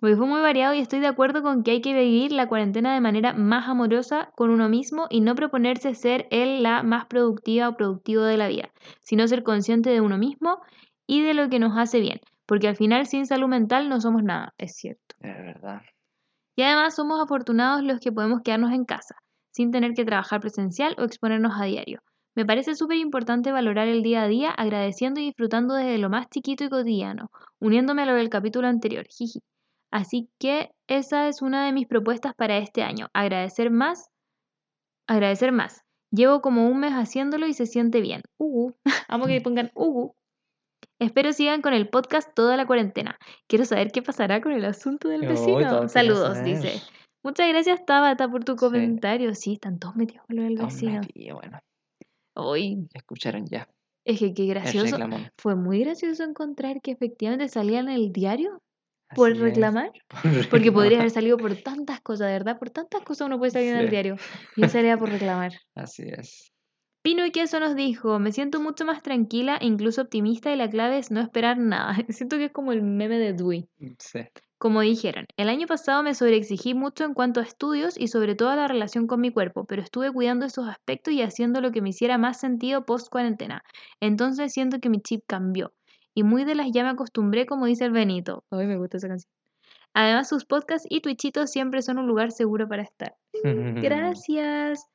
Porque 0.00 0.16
fue 0.16 0.26
muy 0.26 0.40
variado 0.42 0.74
y 0.74 0.80
estoy 0.80 1.00
de 1.00 1.06
acuerdo 1.06 1.42
con 1.42 1.62
que 1.62 1.70
hay 1.70 1.80
que 1.80 1.94
vivir 1.94 2.30
la 2.32 2.48
cuarentena 2.48 2.92
de 2.92 3.00
manera 3.00 3.32
más 3.32 3.68
amorosa 3.68 4.30
con 4.34 4.50
uno 4.50 4.68
mismo 4.68 5.06
y 5.08 5.20
no 5.20 5.34
proponerse 5.34 5.94
ser 5.94 6.26
él 6.30 6.62
la 6.62 6.82
más 6.82 7.06
productiva 7.06 7.68
o 7.68 7.76
productivo 7.76 8.22
de 8.22 8.36
la 8.36 8.48
vida, 8.48 8.70
sino 9.00 9.26
ser 9.26 9.42
consciente 9.42 9.88
de 9.90 10.02
uno 10.02 10.18
mismo 10.18 10.60
y 11.06 11.22
de 11.22 11.32
lo 11.32 11.48
que 11.48 11.58
nos 11.58 11.78
hace 11.78 12.00
bien, 12.00 12.20
porque 12.44 12.68
al 12.68 12.76
final 12.76 13.06
sin 13.06 13.26
salud 13.26 13.48
mental 13.48 13.88
no 13.88 14.00
somos 14.00 14.22
nada, 14.22 14.52
es 14.58 14.76
cierto. 14.76 15.14
Es 15.20 15.36
verdad. 15.36 15.80
Y 16.56 16.62
además 16.62 16.94
somos 16.94 17.20
afortunados 17.20 17.82
los 17.82 17.98
que 17.98 18.12
podemos 18.12 18.42
quedarnos 18.42 18.72
en 18.72 18.84
casa, 18.84 19.16
sin 19.50 19.70
tener 19.70 19.94
que 19.94 20.04
trabajar 20.04 20.40
presencial 20.40 20.94
o 20.98 21.04
exponernos 21.04 21.52
a 21.58 21.64
diario. 21.64 22.02
Me 22.36 22.44
parece 22.44 22.74
súper 22.74 22.98
importante 22.98 23.50
valorar 23.50 23.88
el 23.88 24.02
día 24.02 24.22
a 24.22 24.28
día, 24.28 24.50
agradeciendo 24.50 25.20
y 25.20 25.24
disfrutando 25.24 25.74
desde 25.74 25.96
lo 25.96 26.10
más 26.10 26.28
chiquito 26.28 26.64
y 26.64 26.68
cotidiano, 26.68 27.30
uniéndome 27.60 28.02
a 28.02 28.06
lo 28.06 28.14
del 28.14 28.28
capítulo 28.28 28.68
anterior, 28.68 29.06
jiji. 29.08 29.40
Así 29.90 30.28
que 30.38 30.70
esa 30.86 31.28
es 31.28 31.40
una 31.40 31.64
de 31.64 31.72
mis 31.72 31.86
propuestas 31.86 32.34
para 32.36 32.58
este 32.58 32.82
año, 32.82 33.08
agradecer 33.14 33.70
más, 33.70 34.10
agradecer 35.08 35.50
más. 35.50 35.80
Llevo 36.12 36.42
como 36.42 36.68
un 36.68 36.78
mes 36.78 36.92
haciéndolo 36.92 37.46
y 37.46 37.54
se 37.54 37.64
siente 37.64 38.02
bien. 38.02 38.20
Ugu. 38.38 38.74
Amo 39.08 39.26
que 39.26 39.40
pongan 39.40 39.70
ugu. 39.74 40.14
Espero 40.98 41.32
sigan 41.32 41.62
con 41.62 41.72
el 41.72 41.88
podcast 41.88 42.34
toda 42.34 42.58
la 42.58 42.66
cuarentena. 42.66 43.16
Quiero 43.48 43.64
saber 43.64 43.90
qué 43.92 44.02
pasará 44.02 44.42
con 44.42 44.52
el 44.52 44.64
asunto 44.66 45.08
del 45.08 45.26
vecino. 45.26 45.88
Saludos, 45.88 46.42
dice. 46.44 46.82
Muchas 47.22 47.48
gracias, 47.48 47.84
Tabata, 47.86 48.30
por 48.30 48.44
tu 48.44 48.56
comentario. 48.56 49.34
Sí, 49.34 49.54
están 49.54 49.78
todos 49.78 49.96
metidos 49.96 50.24
con 50.26 50.36
lo 50.36 50.42
del 50.42 50.56
vecino. 50.56 51.00
bueno, 51.34 51.58
Ya 52.92 52.98
escucharon 52.98 53.46
ya. 53.46 53.68
es 54.04 54.18
que 54.18 54.34
qué 54.34 54.46
gracioso. 54.46 54.98
Fue 55.36 55.56
muy 55.56 55.80
gracioso 55.80 56.22
encontrar 56.22 56.80
que 56.80 56.92
efectivamente 56.92 57.48
salían 57.48 57.88
en 57.88 57.96
el 57.96 58.12
diario 58.12 58.62
por 59.14 59.36
reclamar. 59.36 59.90
por 60.08 60.50
Porque 60.50 60.70
podría 60.70 60.98
haber 60.98 61.10
salido 61.10 61.36
por 61.36 61.54
tantas 61.56 62.00
cosas, 62.00 62.28
de 62.28 62.34
verdad. 62.34 62.58
Por 62.58 62.70
tantas 62.70 63.02
cosas 63.02 63.26
uno 63.26 63.38
puede 63.38 63.52
salir 63.52 63.70
en 63.70 63.78
el 63.78 63.90
diario. 63.90 64.16
Y 64.56 64.64
él 64.64 64.70
salía 64.70 64.96
por 64.98 65.10
reclamar. 65.10 65.52
Así 65.74 66.04
es. 66.04 66.52
Pino 67.06 67.24
y 67.24 67.30
Queso 67.30 67.60
nos 67.60 67.76
dijo, 67.76 68.18
me 68.18 68.32
siento 68.32 68.60
mucho 68.60 68.84
más 68.84 69.00
tranquila 69.00 69.58
e 69.58 69.66
incluso 69.66 70.02
optimista 70.02 70.52
y 70.52 70.56
la 70.56 70.68
clave 70.68 70.98
es 70.98 71.12
no 71.12 71.20
esperar 71.20 71.56
nada. 71.56 71.94
Siento 72.08 72.36
que 72.36 72.46
es 72.46 72.50
como 72.50 72.72
el 72.72 72.82
meme 72.82 73.20
de 73.20 73.32
Dewey. 73.32 73.68
Sí. 74.00 74.22
Como 74.58 74.80
dijeron, 74.80 75.28
el 75.36 75.48
año 75.48 75.68
pasado 75.68 76.02
me 76.02 76.16
sobreexigí 76.16 76.74
mucho 76.74 77.04
en 77.04 77.14
cuanto 77.14 77.38
a 77.38 77.44
estudios 77.44 77.96
y 77.96 78.08
sobre 78.08 78.34
todo 78.34 78.48
a 78.48 78.56
la 78.56 78.66
relación 78.66 79.06
con 79.06 79.20
mi 79.20 79.30
cuerpo, 79.30 79.66
pero 79.66 79.82
estuve 79.82 80.10
cuidando 80.10 80.46
esos 80.46 80.66
aspectos 80.68 81.14
y 81.14 81.22
haciendo 81.22 81.60
lo 81.60 81.70
que 81.70 81.80
me 81.80 81.90
hiciera 81.90 82.18
más 82.18 82.40
sentido 82.40 82.84
post 82.84 83.08
cuarentena. 83.08 83.62
Entonces 84.00 84.52
siento 84.52 84.80
que 84.80 84.88
mi 84.88 85.00
chip 85.00 85.22
cambió. 85.28 85.72
Y 86.12 86.24
muy 86.24 86.42
de 86.42 86.56
las 86.56 86.72
ya 86.72 86.82
me 86.82 86.90
acostumbré, 86.90 87.46
como 87.46 87.66
dice 87.66 87.84
el 87.84 87.92
Benito. 87.92 88.42
Ay, 88.50 88.66
me 88.66 88.78
gusta 88.78 88.96
esa 88.96 89.06
canción. 89.06 89.32
Además, 89.94 90.28
sus 90.28 90.44
podcasts 90.44 90.88
y 90.90 91.02
twitchitos 91.02 91.52
siempre 91.52 91.82
son 91.82 91.98
un 91.98 92.08
lugar 92.08 92.32
seguro 92.32 92.66
para 92.66 92.82
estar. 92.82 93.14
Gracias. 93.44 94.88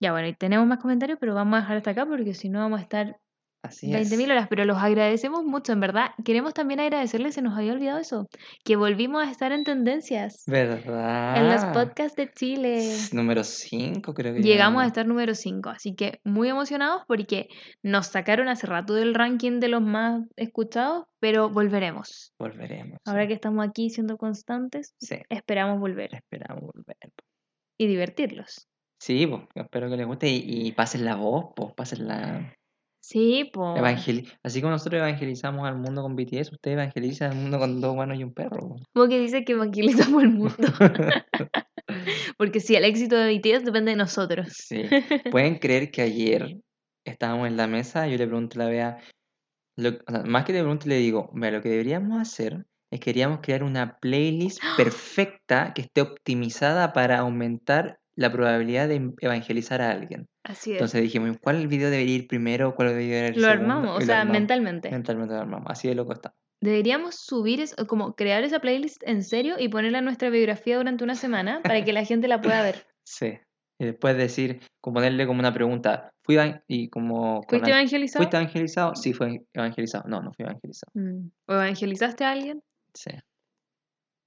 Ya 0.00 0.12
bueno, 0.12 0.28
y 0.28 0.34
tenemos 0.34 0.66
más 0.66 0.78
comentarios, 0.78 1.18
pero 1.20 1.34
vamos 1.34 1.58
a 1.58 1.60
dejar 1.60 1.76
hasta 1.76 1.90
acá 1.90 2.06
porque 2.06 2.34
si 2.34 2.48
no 2.48 2.60
vamos 2.60 2.80
a 2.80 2.82
estar 2.82 3.16
Así 3.62 3.94
es. 3.94 4.10
20.000 4.10 4.30
horas, 4.30 4.46
pero 4.48 4.64
los 4.64 4.78
agradecemos 4.78 5.44
mucho, 5.44 5.72
en 5.74 5.80
verdad. 5.80 6.12
Queremos 6.24 6.54
también 6.54 6.80
agradecerles, 6.80 7.34
se 7.34 7.42
nos 7.42 7.58
había 7.58 7.74
olvidado 7.74 7.98
eso, 7.98 8.26
que 8.64 8.76
volvimos 8.76 9.22
a 9.26 9.30
estar 9.30 9.52
en 9.52 9.64
tendencias 9.64 10.44
¿Verdad? 10.46 11.36
en 11.36 11.46
los 11.50 11.64
podcasts 11.66 12.16
de 12.16 12.30
Chile. 12.32 12.96
Número 13.12 13.44
5 13.44 14.14
creo 14.14 14.32
que 14.34 14.40
Llegamos 14.40 14.82
a 14.82 14.86
estar 14.86 15.06
número 15.06 15.34
5, 15.34 15.68
así 15.68 15.94
que 15.94 16.20
muy 16.24 16.48
emocionados 16.48 17.02
porque 17.06 17.48
nos 17.82 18.06
sacaron 18.06 18.48
hace 18.48 18.66
rato 18.66 18.94
del 18.94 19.14
ranking 19.14 19.60
de 19.60 19.68
los 19.68 19.82
más 19.82 20.22
escuchados, 20.36 21.04
pero 21.20 21.50
volveremos. 21.50 22.32
Volveremos. 22.38 22.98
Ahora 23.04 23.24
sí. 23.24 23.28
que 23.28 23.34
estamos 23.34 23.68
aquí 23.68 23.90
siendo 23.90 24.16
constantes, 24.16 24.94
Sí, 24.98 25.16
esperamos 25.28 25.78
volver 25.80 26.14
esperamos 26.14 26.62
volver. 26.62 26.96
y 27.78 27.86
divertirlos. 27.86 28.69
Sí, 29.00 29.26
pues, 29.26 29.42
espero 29.54 29.88
que 29.88 29.96
les 29.96 30.06
guste 30.06 30.28
y, 30.28 30.66
y 30.68 30.72
pasen 30.72 31.04
la 31.04 31.16
voz, 31.16 31.46
pues, 31.56 31.72
pasen 31.74 32.06
la... 32.06 32.54
Sí, 33.02 33.50
pues. 33.52 33.80
evangeli- 33.80 34.30
Así 34.42 34.60
como 34.60 34.72
nosotros 34.72 34.98
evangelizamos 35.00 35.66
al 35.66 35.76
mundo 35.78 36.02
con 36.02 36.14
BTS, 36.16 36.50
ustedes 36.52 36.74
evangelizan 36.76 37.30
al 37.30 37.36
mundo 37.38 37.58
con 37.58 37.80
dos 37.80 37.96
manos 37.96 38.18
y 38.18 38.24
un 38.24 38.34
perro. 38.34 38.58
po. 38.68 38.76
Como 38.92 39.08
que 39.08 39.18
dice 39.18 39.42
que 39.44 39.52
evangelizamos 39.52 40.22
el 40.22 40.30
mundo. 40.30 40.54
Porque 42.36 42.60
sí, 42.60 42.76
el 42.76 42.84
éxito 42.84 43.16
de 43.16 43.32
BTS 43.38 43.64
depende 43.64 43.92
de 43.92 43.96
nosotros. 43.96 44.48
Sí. 44.52 44.82
¿Pueden 45.30 45.58
creer 45.58 45.90
que 45.90 46.02
ayer 46.02 46.58
estábamos 47.06 47.48
en 47.48 47.56
la 47.56 47.66
mesa 47.66 48.06
y 48.06 48.12
yo 48.12 48.18
le 48.18 48.26
pregunto 48.26 48.60
a 48.60 48.64
la 48.64 48.70
Bea, 48.70 48.98
lo- 49.76 49.90
o 50.06 50.10
sea, 50.12 50.22
más 50.24 50.44
que 50.44 50.52
le 50.52 50.60
pregunto 50.60 50.86
le 50.88 50.96
digo, 50.98 51.30
vea, 51.32 51.50
lo 51.52 51.62
que 51.62 51.70
deberíamos 51.70 52.20
hacer 52.20 52.66
es 52.92 53.00
queríamos 53.00 53.38
crear 53.40 53.62
una 53.62 53.96
playlist 53.98 54.60
perfecta 54.76 55.72
que 55.74 55.82
esté 55.82 56.02
optimizada 56.02 56.92
para 56.92 57.20
aumentar 57.20 57.98
la 58.20 58.30
probabilidad 58.30 58.86
de 58.86 58.96
em- 58.96 59.14
evangelizar 59.20 59.80
a 59.80 59.90
alguien. 59.90 60.28
Así 60.44 60.72
es. 60.72 60.76
Entonces 60.76 61.00
dijimos, 61.00 61.38
¿cuál 61.40 61.66
video 61.68 61.88
debería 61.90 62.16
ir 62.16 62.28
primero? 62.28 62.74
¿Cuál 62.74 62.90
debería 62.90 63.28
ir 63.28 63.36
lo 63.36 63.48
segundo? 63.48 63.48
armamos, 63.48 63.96
o 63.96 64.00
sea, 64.02 64.20
armamos. 64.20 64.40
mentalmente. 64.40 64.90
Mentalmente 64.90 65.34
lo 65.34 65.40
armamos, 65.40 65.70
así 65.70 65.88
de 65.88 65.94
loco 65.94 66.12
está. 66.12 66.34
Deberíamos 66.62 67.14
subir, 67.14 67.62
eso, 67.62 67.86
como 67.86 68.14
crear 68.14 68.44
esa 68.44 68.60
playlist 68.60 69.02
en 69.06 69.24
serio 69.24 69.56
y 69.58 69.68
ponerla 69.70 70.00
en 70.00 70.04
nuestra 70.04 70.28
biografía 70.28 70.76
durante 70.76 71.02
una 71.02 71.14
semana 71.14 71.62
para 71.62 71.82
que 71.82 71.94
la 71.94 72.04
gente 72.04 72.28
la 72.28 72.40
pueda 72.40 72.62
ver. 72.62 72.86
Sí. 73.02 73.38
Y 73.80 73.86
después 73.86 74.14
decir, 74.16 74.60
como 74.82 74.96
ponerle 74.96 75.26
como 75.26 75.40
una 75.40 75.54
pregunta, 75.54 76.12
¿fui 76.22 76.36
y 76.68 76.90
como 76.90 77.42
¿Fuiste 77.48 77.70
evangelizado? 77.70 78.22
¿Fuiste 78.22 78.36
evangelizado? 78.36 78.94
Sí, 78.94 79.14
fue 79.14 79.40
evangelizado. 79.54 80.04
No, 80.06 80.20
no 80.20 80.32
fui 80.34 80.44
evangelizado. 80.44 80.92
Mm. 80.92 81.30
¿O 81.48 81.54
evangelizaste 81.54 82.24
a 82.24 82.30
alguien? 82.32 82.62
Sí, 82.92 83.10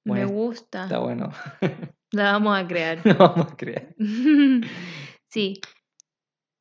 Me 0.03 0.25
gusta. 0.25 0.85
está 0.85 0.97
bueno. 0.97 1.29
La 2.13 2.31
vamos 2.33 2.57
a 2.57 2.67
crear. 2.67 2.99
No 3.05 3.15
vamos 3.17 3.51
a 3.51 3.55
creer. 3.57 3.95
sí. 5.27 5.59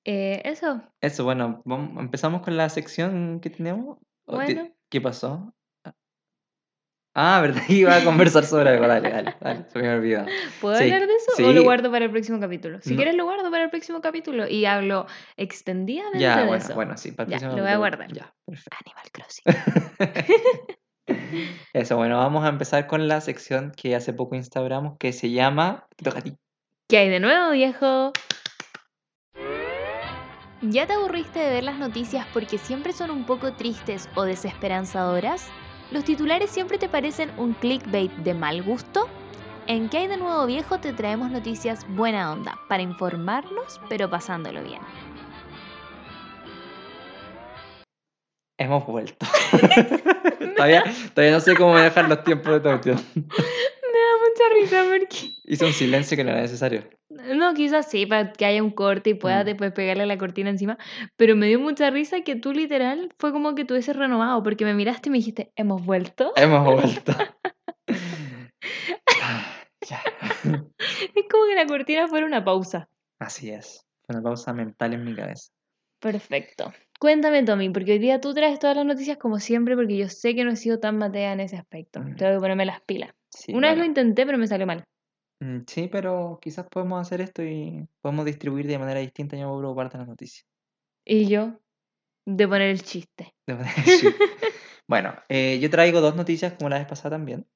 Eh, 0.04 0.42
eso. 0.44 0.82
Eso, 1.00 1.24
bueno, 1.24 1.62
vamos- 1.64 2.00
empezamos 2.00 2.42
con 2.42 2.56
la 2.56 2.68
sección 2.68 3.38
que 3.40 3.50
tenemos. 3.50 3.98
¿O 4.26 4.38
ti- 4.44 4.54
Bueno. 4.54 4.68
¿Qué 4.90 5.00
pasó? 5.00 5.54
Ah, 7.14 7.40
verdad, 7.42 7.62
iba 7.68 7.94
a 7.96 8.02
conversar 8.04 8.44
sobre 8.44 8.70
algo. 8.70 8.86
Dale, 8.88 9.10
dale, 9.10 9.36
dale, 9.40 9.66
se 9.70 9.78
me 9.78 9.94
olvidado. 9.94 10.26
¿Puedo 10.62 10.76
Sí, 10.78 10.84
hablar 10.84 11.06
de 11.06 11.14
eso 11.14 11.32
o 11.46 11.52
lo 11.52 11.62
guardo 11.62 11.90
para 11.90 12.06
el 12.06 12.10
próximo 12.10 12.40
capítulo? 12.40 12.80
Si 12.80 12.90
No. 12.90 12.96
quieres 12.96 13.14
lo 13.14 13.24
guardo 13.24 13.50
para 13.50 13.64
el 13.64 13.70
próximo 13.70 14.00
capítulo 14.00 14.48
y 14.48 14.64
hablo 14.64 15.06
extendidamente 15.36 16.20
Ya, 16.20 16.40
de 16.40 16.46
bueno, 16.46 16.64
eso. 16.64 16.74
bueno, 16.74 16.96
sí, 16.96 17.12
para 17.12 17.26
el 17.26 17.30
Ya, 17.32 17.38
próximo 17.38 17.56
lo 17.58 17.62
voy 17.64 17.72
a 17.72 17.76
guardar. 17.76 18.12
Ya, 18.12 18.34
perfecto. 18.46 18.76
Animal 18.80 19.10
Crossing. 19.12 20.76
Eso, 21.72 21.96
bueno, 21.96 22.18
vamos 22.18 22.44
a 22.44 22.48
empezar 22.48 22.86
con 22.86 23.08
la 23.08 23.20
sección 23.20 23.72
que 23.76 23.94
hace 23.94 24.12
poco 24.12 24.34
instauramos 24.34 24.98
que 24.98 25.12
se 25.12 25.30
llama. 25.30 25.86
Toca 26.02 26.18
a 26.18 26.22
ti. 26.22 26.36
¿Qué 26.88 26.98
hay 26.98 27.08
de 27.08 27.20
nuevo, 27.20 27.52
viejo? 27.52 28.12
¿Ya 30.62 30.86
te 30.86 30.92
aburriste 30.92 31.40
de 31.40 31.50
ver 31.50 31.64
las 31.64 31.78
noticias 31.78 32.26
porque 32.32 32.56
siempre 32.56 32.92
son 32.92 33.10
un 33.10 33.24
poco 33.24 33.52
tristes 33.54 34.08
o 34.14 34.22
desesperanzadoras? 34.22 35.48
¿Los 35.90 36.04
titulares 36.04 36.50
siempre 36.50 36.78
te 36.78 36.88
parecen 36.88 37.30
un 37.36 37.52
clickbait 37.54 38.12
de 38.18 38.34
mal 38.34 38.62
gusto? 38.62 39.08
En 39.66 39.88
¿Qué 39.88 39.98
hay 39.98 40.06
de 40.06 40.16
nuevo 40.16 40.46
viejo? 40.46 40.78
te 40.78 40.92
traemos 40.92 41.30
noticias 41.30 41.84
buena 41.96 42.32
onda, 42.32 42.58
para 42.68 42.82
informarnos 42.82 43.80
pero 43.88 44.08
pasándolo 44.08 44.62
bien. 44.62 44.80
Hemos 48.62 48.86
vuelto. 48.86 49.26
todavía, 50.56 50.84
todavía 51.14 51.34
no 51.34 51.40
sé 51.40 51.56
cómo 51.56 51.76
dejar 51.76 52.08
los 52.08 52.22
tiempos 52.22 52.52
de 52.52 52.60
todo. 52.60 52.80
tío. 52.80 52.94
Me 52.94 53.22
da 53.22 54.14
mucha 54.20 54.54
risa 54.60 54.84
porque... 54.88 55.32
Hice 55.44 55.64
un 55.66 55.72
silencio 55.72 56.16
que 56.16 56.22
no 56.22 56.30
era 56.30 56.42
necesario. 56.42 56.84
No, 57.10 57.54
quizás 57.54 57.90
sí, 57.90 58.06
para 58.06 58.32
que 58.32 58.44
haya 58.46 58.62
un 58.62 58.70
corte 58.70 59.10
y 59.10 59.14
puedas 59.14 59.42
Mm. 59.42 59.46
después 59.46 59.72
pegarle 59.72 60.06
la 60.06 60.16
cortina 60.16 60.48
encima. 60.50 60.78
Pero 61.16 61.34
me 61.34 61.48
dio 61.48 61.58
mucha 61.58 61.90
risa 61.90 62.20
que 62.22 62.36
tú 62.36 62.52
literal 62.52 63.12
fue 63.18 63.32
como 63.32 63.54
que 63.56 63.64
tú 63.64 63.74
hubieses 63.74 63.96
renovado 63.96 64.42
porque 64.44 64.64
me 64.64 64.74
miraste 64.74 65.08
y 65.08 65.12
me 65.12 65.18
dijiste, 65.18 65.52
¿hemos 65.56 65.84
vuelto? 65.84 66.32
Hemos 66.36 66.64
vuelto. 66.64 67.12
Ah, 69.22 69.44
ya. 69.88 70.00
Es 70.44 71.24
como 71.30 71.46
que 71.46 71.54
la 71.56 71.66
cortina 71.66 72.06
fuera 72.08 72.26
una 72.26 72.44
pausa. 72.44 72.88
Así 73.18 73.50
es. 73.50 73.84
Fue 74.06 74.14
una 74.16 74.22
pausa 74.22 74.52
mental 74.52 74.94
en 74.94 75.04
mi 75.04 75.14
cabeza. 75.14 75.50
Perfecto. 76.00 76.72
Cuéntame, 77.02 77.42
Tommy, 77.42 77.68
porque 77.68 77.94
hoy 77.94 77.98
día 77.98 78.20
tú 78.20 78.32
traes 78.32 78.60
todas 78.60 78.76
las 78.76 78.86
noticias 78.86 79.18
como 79.18 79.40
siempre, 79.40 79.74
porque 79.74 79.96
yo 79.96 80.08
sé 80.08 80.36
que 80.36 80.44
no 80.44 80.52
he 80.52 80.56
sido 80.56 80.78
tan 80.78 80.98
matea 80.98 81.32
en 81.32 81.40
ese 81.40 81.56
aspecto. 81.56 81.98
Mm. 81.98 82.14
Tengo 82.14 82.34
que 82.34 82.38
ponerme 82.38 82.64
las 82.64 82.80
pilas. 82.82 83.12
Sí, 83.28 83.52
Una 83.52 83.70
vez 83.70 83.78
lo 83.78 83.84
intenté, 83.84 84.24
pero 84.24 84.38
me 84.38 84.46
salió 84.46 84.68
mal. 84.68 84.84
Mm, 85.40 85.62
Sí, 85.66 85.88
pero 85.90 86.38
quizás 86.40 86.64
podemos 86.70 87.00
hacer 87.04 87.20
esto 87.20 87.42
y 87.42 87.88
podemos 88.00 88.24
distribuir 88.24 88.68
de 88.68 88.78
manera 88.78 89.00
distinta. 89.00 89.36
Yo 89.36 89.46
me 89.46 89.50
voy 89.50 89.56
a 89.56 89.62
preocupar 89.62 89.90
de 89.90 89.98
las 89.98 90.06
noticias. 90.06 90.46
Y 91.04 91.26
yo, 91.26 91.58
de 92.24 92.46
poner 92.46 92.68
el 92.70 92.82
chiste. 92.82 93.34
De 93.48 93.54
manera 93.56 93.74
distinta. 93.84 94.18
bueno, 94.86 95.12
eh, 95.28 95.58
yo 95.58 95.70
traigo 95.70 96.00
dos 96.00 96.14
noticias 96.14 96.52
como 96.52 96.68
la 96.68 96.78
vez 96.78 96.86
pasada 96.86 97.16
también. 97.16 97.48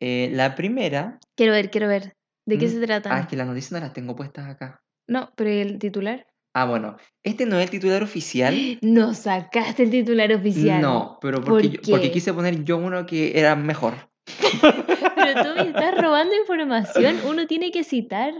Eh, 0.00 0.30
la 0.32 0.54
primera. 0.54 1.18
Quiero 1.36 1.52
ver, 1.52 1.70
quiero 1.70 1.86
ver. 1.86 2.14
¿De 2.46 2.56
qué 2.56 2.64
Mm, 2.64 2.70
se 2.70 2.80
trata? 2.86 3.14
Ah, 3.14 3.20
es 3.20 3.26
que 3.26 3.36
las 3.36 3.46
noticias 3.46 3.72
no 3.72 3.80
las 3.80 3.92
tengo 3.92 4.16
puestas 4.16 4.48
acá. 4.48 4.82
No, 5.06 5.30
pero 5.36 5.50
¿y 5.50 5.58
el 5.58 5.78
titular? 5.78 6.31
Ah, 6.54 6.66
bueno. 6.66 6.96
Este 7.22 7.46
no 7.46 7.56
es 7.58 7.64
el 7.64 7.70
titular 7.70 8.02
oficial. 8.02 8.78
No 8.82 9.14
sacaste 9.14 9.84
el 9.84 9.90
titular 9.90 10.32
oficial. 10.32 10.80
No, 10.82 11.18
pero 11.20 11.38
¿Por 11.38 11.46
porque, 11.62 11.68
yo- 11.70 11.80
porque 11.90 12.10
quise 12.10 12.34
poner 12.34 12.62
yo 12.64 12.76
uno 12.76 13.06
que 13.06 13.38
era 13.38 13.56
mejor. 13.56 13.94
Pero 14.62 15.42
tú 15.42 15.54
me 15.56 15.62
estás 15.68 15.96
robando 16.00 16.34
información. 16.36 17.16
Uno 17.26 17.46
tiene 17.46 17.70
que 17.70 17.84
citar. 17.84 18.32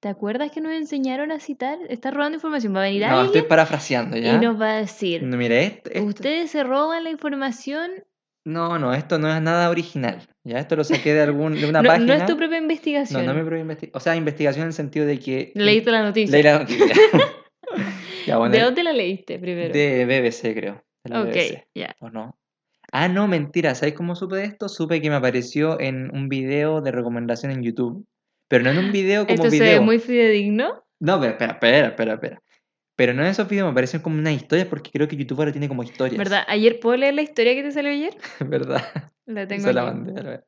¿Te 0.00 0.08
acuerdas 0.08 0.50
que 0.50 0.60
nos 0.60 0.72
enseñaron 0.72 1.32
a 1.32 1.38
citar? 1.40 1.78
Estás 1.88 2.12
robando 2.12 2.36
información. 2.36 2.74
Va 2.74 2.80
a 2.80 2.84
venir 2.84 3.02
No, 3.02 3.06
estoy 3.08 3.26
alguien 3.26 3.48
parafraseando 3.48 4.16
ya. 4.16 4.34
y 4.34 4.38
nos 4.38 4.60
va 4.60 4.72
a 4.72 4.76
decir, 4.76 5.22
No, 5.22 5.36
mire, 5.36 5.64
esto, 5.64 5.90
esto- 5.90 6.06
ustedes 6.08 6.50
se 6.50 6.62
roban 6.64 7.04
la 7.04 7.10
información. 7.10 7.90
No, 8.46 8.78
no, 8.78 8.92
esto 8.92 9.18
no 9.18 9.34
es 9.34 9.40
nada 9.40 9.70
original. 9.70 10.20
Ya 10.46 10.58
esto 10.58 10.76
lo 10.76 10.84
saqué 10.84 11.14
de 11.14 11.22
algún 11.22 11.58
de 11.58 11.66
una 11.66 11.80
No, 11.82 11.88
no 11.88 11.94
página. 11.94 12.16
es 12.16 12.26
tu 12.26 12.36
propia 12.36 12.58
No, 12.58 12.64
investigación. 12.64 13.24
no 13.26 13.34
me 13.34 13.44
propia 13.44 13.64
investi- 13.64 13.90
O 13.94 14.00
sea, 14.00 14.14
investigación 14.14 14.62
en 14.64 14.68
el 14.68 14.72
sentido 14.74 15.06
de 15.06 15.18
que 15.18 15.52
Leíste 15.54 15.90
la 15.90 16.02
noticia. 16.02 16.32
leí 16.32 16.42
la 16.42 16.58
noticia. 16.58 16.86
ya, 18.26 18.36
bueno, 18.38 18.54
¿De 18.54 18.60
dónde 18.62 18.82
la 18.84 18.92
leíste 18.92 19.38
primero? 19.38 19.72
de 19.72 20.04
BBC, 20.06 20.54
creo. 20.54 20.84
De 21.04 21.10
la 21.10 21.22
ok, 21.22 21.28
BBC, 21.28 21.66
ya. 21.74 21.96
¿o 22.00 22.10
no? 22.10 22.38
Ah, 22.92 23.08
no, 23.08 23.26
mentira. 23.26 23.74
¿Sabes 23.74 23.94
cómo 23.94 24.14
supe 24.14 24.36
de 24.36 24.44
esto? 24.44 24.68
Supe 24.68 25.00
que 25.00 25.10
me 25.10 25.16
apareció 25.16 25.80
en 25.80 26.14
un 26.14 26.28
video 26.28 26.80
de 26.80 26.92
recomendación 26.92 27.50
en 27.50 27.62
YouTube. 27.62 28.06
Pero 28.48 28.62
no 28.64 28.70
en 28.70 28.78
un 28.78 28.92
video 28.92 29.22
como 29.26 29.34
¿Esto 29.34 29.50
se 29.50 29.58
video. 29.58 29.80
ve 29.80 29.84
muy 29.84 29.98
fidedigno? 29.98 30.84
No, 31.00 31.18
pero 31.18 31.32
espera, 31.32 31.52
espera, 31.54 31.86
espera, 31.88 32.14
espera. 32.14 32.42
Pero 32.96 33.14
no 33.14 33.22
en 33.22 33.28
esos 33.28 33.48
videos 33.48 33.66
me 33.66 33.72
aparecen 33.72 34.00
como 34.02 34.16
unas 34.18 34.34
historias 34.34 34.68
porque 34.68 34.90
creo 34.92 35.08
que 35.08 35.16
YouTube 35.16 35.38
ahora 35.40 35.50
tiene 35.52 35.66
como 35.68 35.82
historias. 35.82 36.18
¿Verdad? 36.18 36.44
¿Ayer 36.46 36.78
puedo 36.78 36.96
leer 36.96 37.14
la 37.14 37.22
historia 37.22 37.54
que 37.54 37.62
te 37.64 37.72
salió 37.72 37.90
ayer? 37.90 38.14
¿Verdad? 38.46 38.82
La 39.26 39.46
tengo 39.46 39.72
la. 39.72 40.44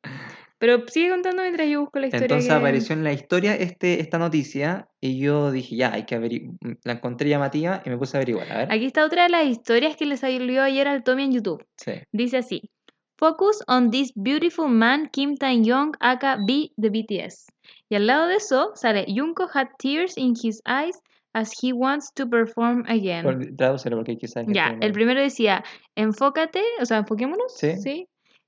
Pero 0.59 0.83
sigue 0.87 1.11
contando 1.11 1.43
mientras 1.43 1.69
yo 1.69 1.81
busco 1.81 1.99
la 1.99 2.07
historia. 2.07 2.25
Entonces 2.25 2.49
que- 2.49 2.55
apareció 2.55 2.95
en 2.95 3.03
la 3.03 3.13
historia 3.13 3.55
este, 3.55 4.01
esta 4.01 4.17
noticia 4.17 4.87
y 4.99 5.19
yo 5.19 5.51
dije, 5.51 5.75
ya, 5.75 5.93
hay 5.93 6.05
que 6.05 6.15
averiguar. 6.15 6.57
La 6.83 6.93
encontré 6.93 7.29
llamativa 7.29 7.83
y 7.85 7.89
me 7.91 7.97
puse 7.97 8.17
a 8.17 8.19
averiguar. 8.19 8.51
A 8.51 8.57
ver. 8.59 8.71
Aquí 8.71 8.85
está 8.85 9.05
otra 9.05 9.23
de 9.23 9.29
las 9.29 9.45
historias 9.45 9.95
que 9.95 10.07
le 10.07 10.17
salió 10.17 10.63
ayer 10.63 10.87
al 10.87 11.03
Tommy 11.03 11.25
en 11.25 11.33
YouTube. 11.33 11.63
Sí. 11.77 11.91
Dice 12.11 12.37
así: 12.37 12.71
Focus 13.19 13.63
on 13.67 13.91
this 13.91 14.11
beautiful 14.15 14.67
man, 14.67 15.09
Kim 15.11 15.35
Tae-young, 15.37 15.93
aka 15.99 16.37
B 16.43 16.71
de 16.75 16.89
BTS. 16.89 17.45
Y 17.89 17.95
al 17.95 18.07
lado 18.07 18.27
de 18.27 18.35
eso 18.37 18.71
sale 18.73 19.05
Jungkook 19.07 19.51
had 19.55 19.67
tears 19.77 20.17
in 20.17 20.33
his 20.41 20.61
eyes 20.65 20.99
as 21.33 21.51
he 21.61 21.71
wants 21.71 22.11
to 22.15 22.27
perform 22.27 22.83
again. 22.87 23.23
Por- 23.23 23.55
Tradúcelo 23.55 23.97
porque 23.97 24.17
quizás. 24.17 24.45
Ya, 24.47 24.75
el 24.81 24.91
primero 24.91 25.21
decía, 25.21 25.63
enfócate, 25.95 26.63
o 26.81 26.85
sea, 26.85 26.97
enfoquémonos, 26.97 27.55
Sí. 27.55 28.07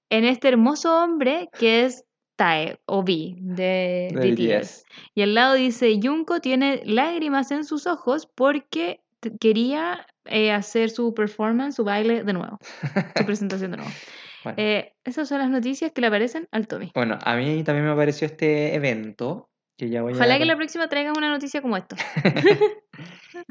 En 0.10 0.26
este 0.26 0.48
hermoso 0.50 1.04
hombre 1.04 1.50
que 1.58 1.86
es 1.86 2.04
Tae 2.36 2.80
o 2.86 3.04
B 3.04 3.36
de, 3.38 4.10
de 4.13 4.32
BTS. 4.32 4.62
BTS. 4.62 4.86
Y 5.15 5.22
al 5.24 5.34
lado 5.36 5.56
dice, 5.56 6.00
Junko 6.02 6.39
tiene 6.39 6.82
lágrimas 6.86 7.52
en 7.52 7.65
sus 7.65 7.86
ojos 7.88 8.28
porque 8.34 9.02
quería 9.41 10.06
eh, 10.26 10.52
hacer 10.52 10.89
su 10.89 11.13
performance, 11.13 11.76
su 11.76 11.84
baile 11.84 12.24
de 12.24 12.32
nuevo, 12.34 12.58
su 13.17 13.26
presentación 13.26 13.72
de 13.72 13.78
nuevo. 13.78 13.91
Bueno. 14.45 14.56
Eh, 14.58 14.93
esas 15.04 15.28
son 15.28 15.39
las 15.39 15.50
noticias 15.50 15.91
que 15.91 16.00
le 16.00 16.08
aparecen 16.08 16.48
al 16.52 16.65
Tommy. 16.67 16.91
Bueno, 16.95 17.19
a 17.22 17.36
mí 17.36 17.62
también 17.65 17.86
me 17.86 17.91
apareció 17.91 18.26
este 18.26 18.74
evento 18.74 19.50
que 19.78 19.89
ya 19.89 20.02
voy 20.02 20.13
Ojalá 20.13 20.36
a... 20.36 20.38
que 20.38 20.45
la 20.45 20.56
próxima 20.56 20.88
traigan 20.88 21.13
una 21.17 21.30
noticia 21.30 21.62
como 21.62 21.76
esto. 21.76 21.95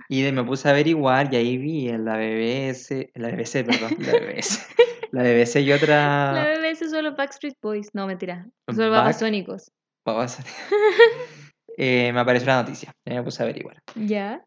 Y 0.09 0.23
de- 0.23 0.33
me 0.33 0.45
puse 0.45 0.69
a 0.69 0.73
averiguar 0.73 1.33
y 1.33 1.37
ahí 1.37 1.57
vi 1.59 1.89
en 1.89 2.05
la 2.05 2.17
BBC, 2.17 3.11
en 3.15 3.23
la 3.23 3.29
BBC, 3.31 3.65
perdón, 3.65 3.97
la 4.01 4.13
BBC, 4.13 4.61
la 5.13 5.23
BBC 5.23 5.57
y 5.61 5.67
La 5.67 5.77
otra... 5.77 6.55
BBC 6.59 6.89
son 6.91 7.05
los 7.05 7.17
Backstreet 7.17 7.57
Boys. 7.63 7.89
No, 7.95 8.07
mentira. 8.07 8.47
Son 8.69 8.77
Back- 8.77 8.91
babasónicos. 8.91 9.71
Babas- 10.05 10.39
Eh, 11.81 12.13
me 12.13 12.19
apareció 12.19 12.49
la 12.49 12.61
noticia, 12.63 12.93
me 13.05 13.23
puse 13.23 13.41
a 13.41 13.45
averiguar. 13.45 13.81
¿Ya? 13.95 14.45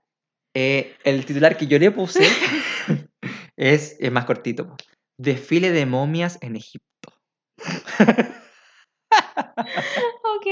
Eh, 0.53 0.97
el 1.05 1.25
titular 1.25 1.55
que 1.55 1.65
yo 1.65 1.79
le 1.79 1.89
puse 1.91 2.23
es, 3.55 3.95
es 4.01 4.11
más 4.11 4.25
cortito. 4.25 4.75
Desfile 5.17 5.71
de 5.71 5.85
momias 5.85 6.37
en 6.41 6.57
Egipto. 6.57 7.13
Ok. 9.09 10.47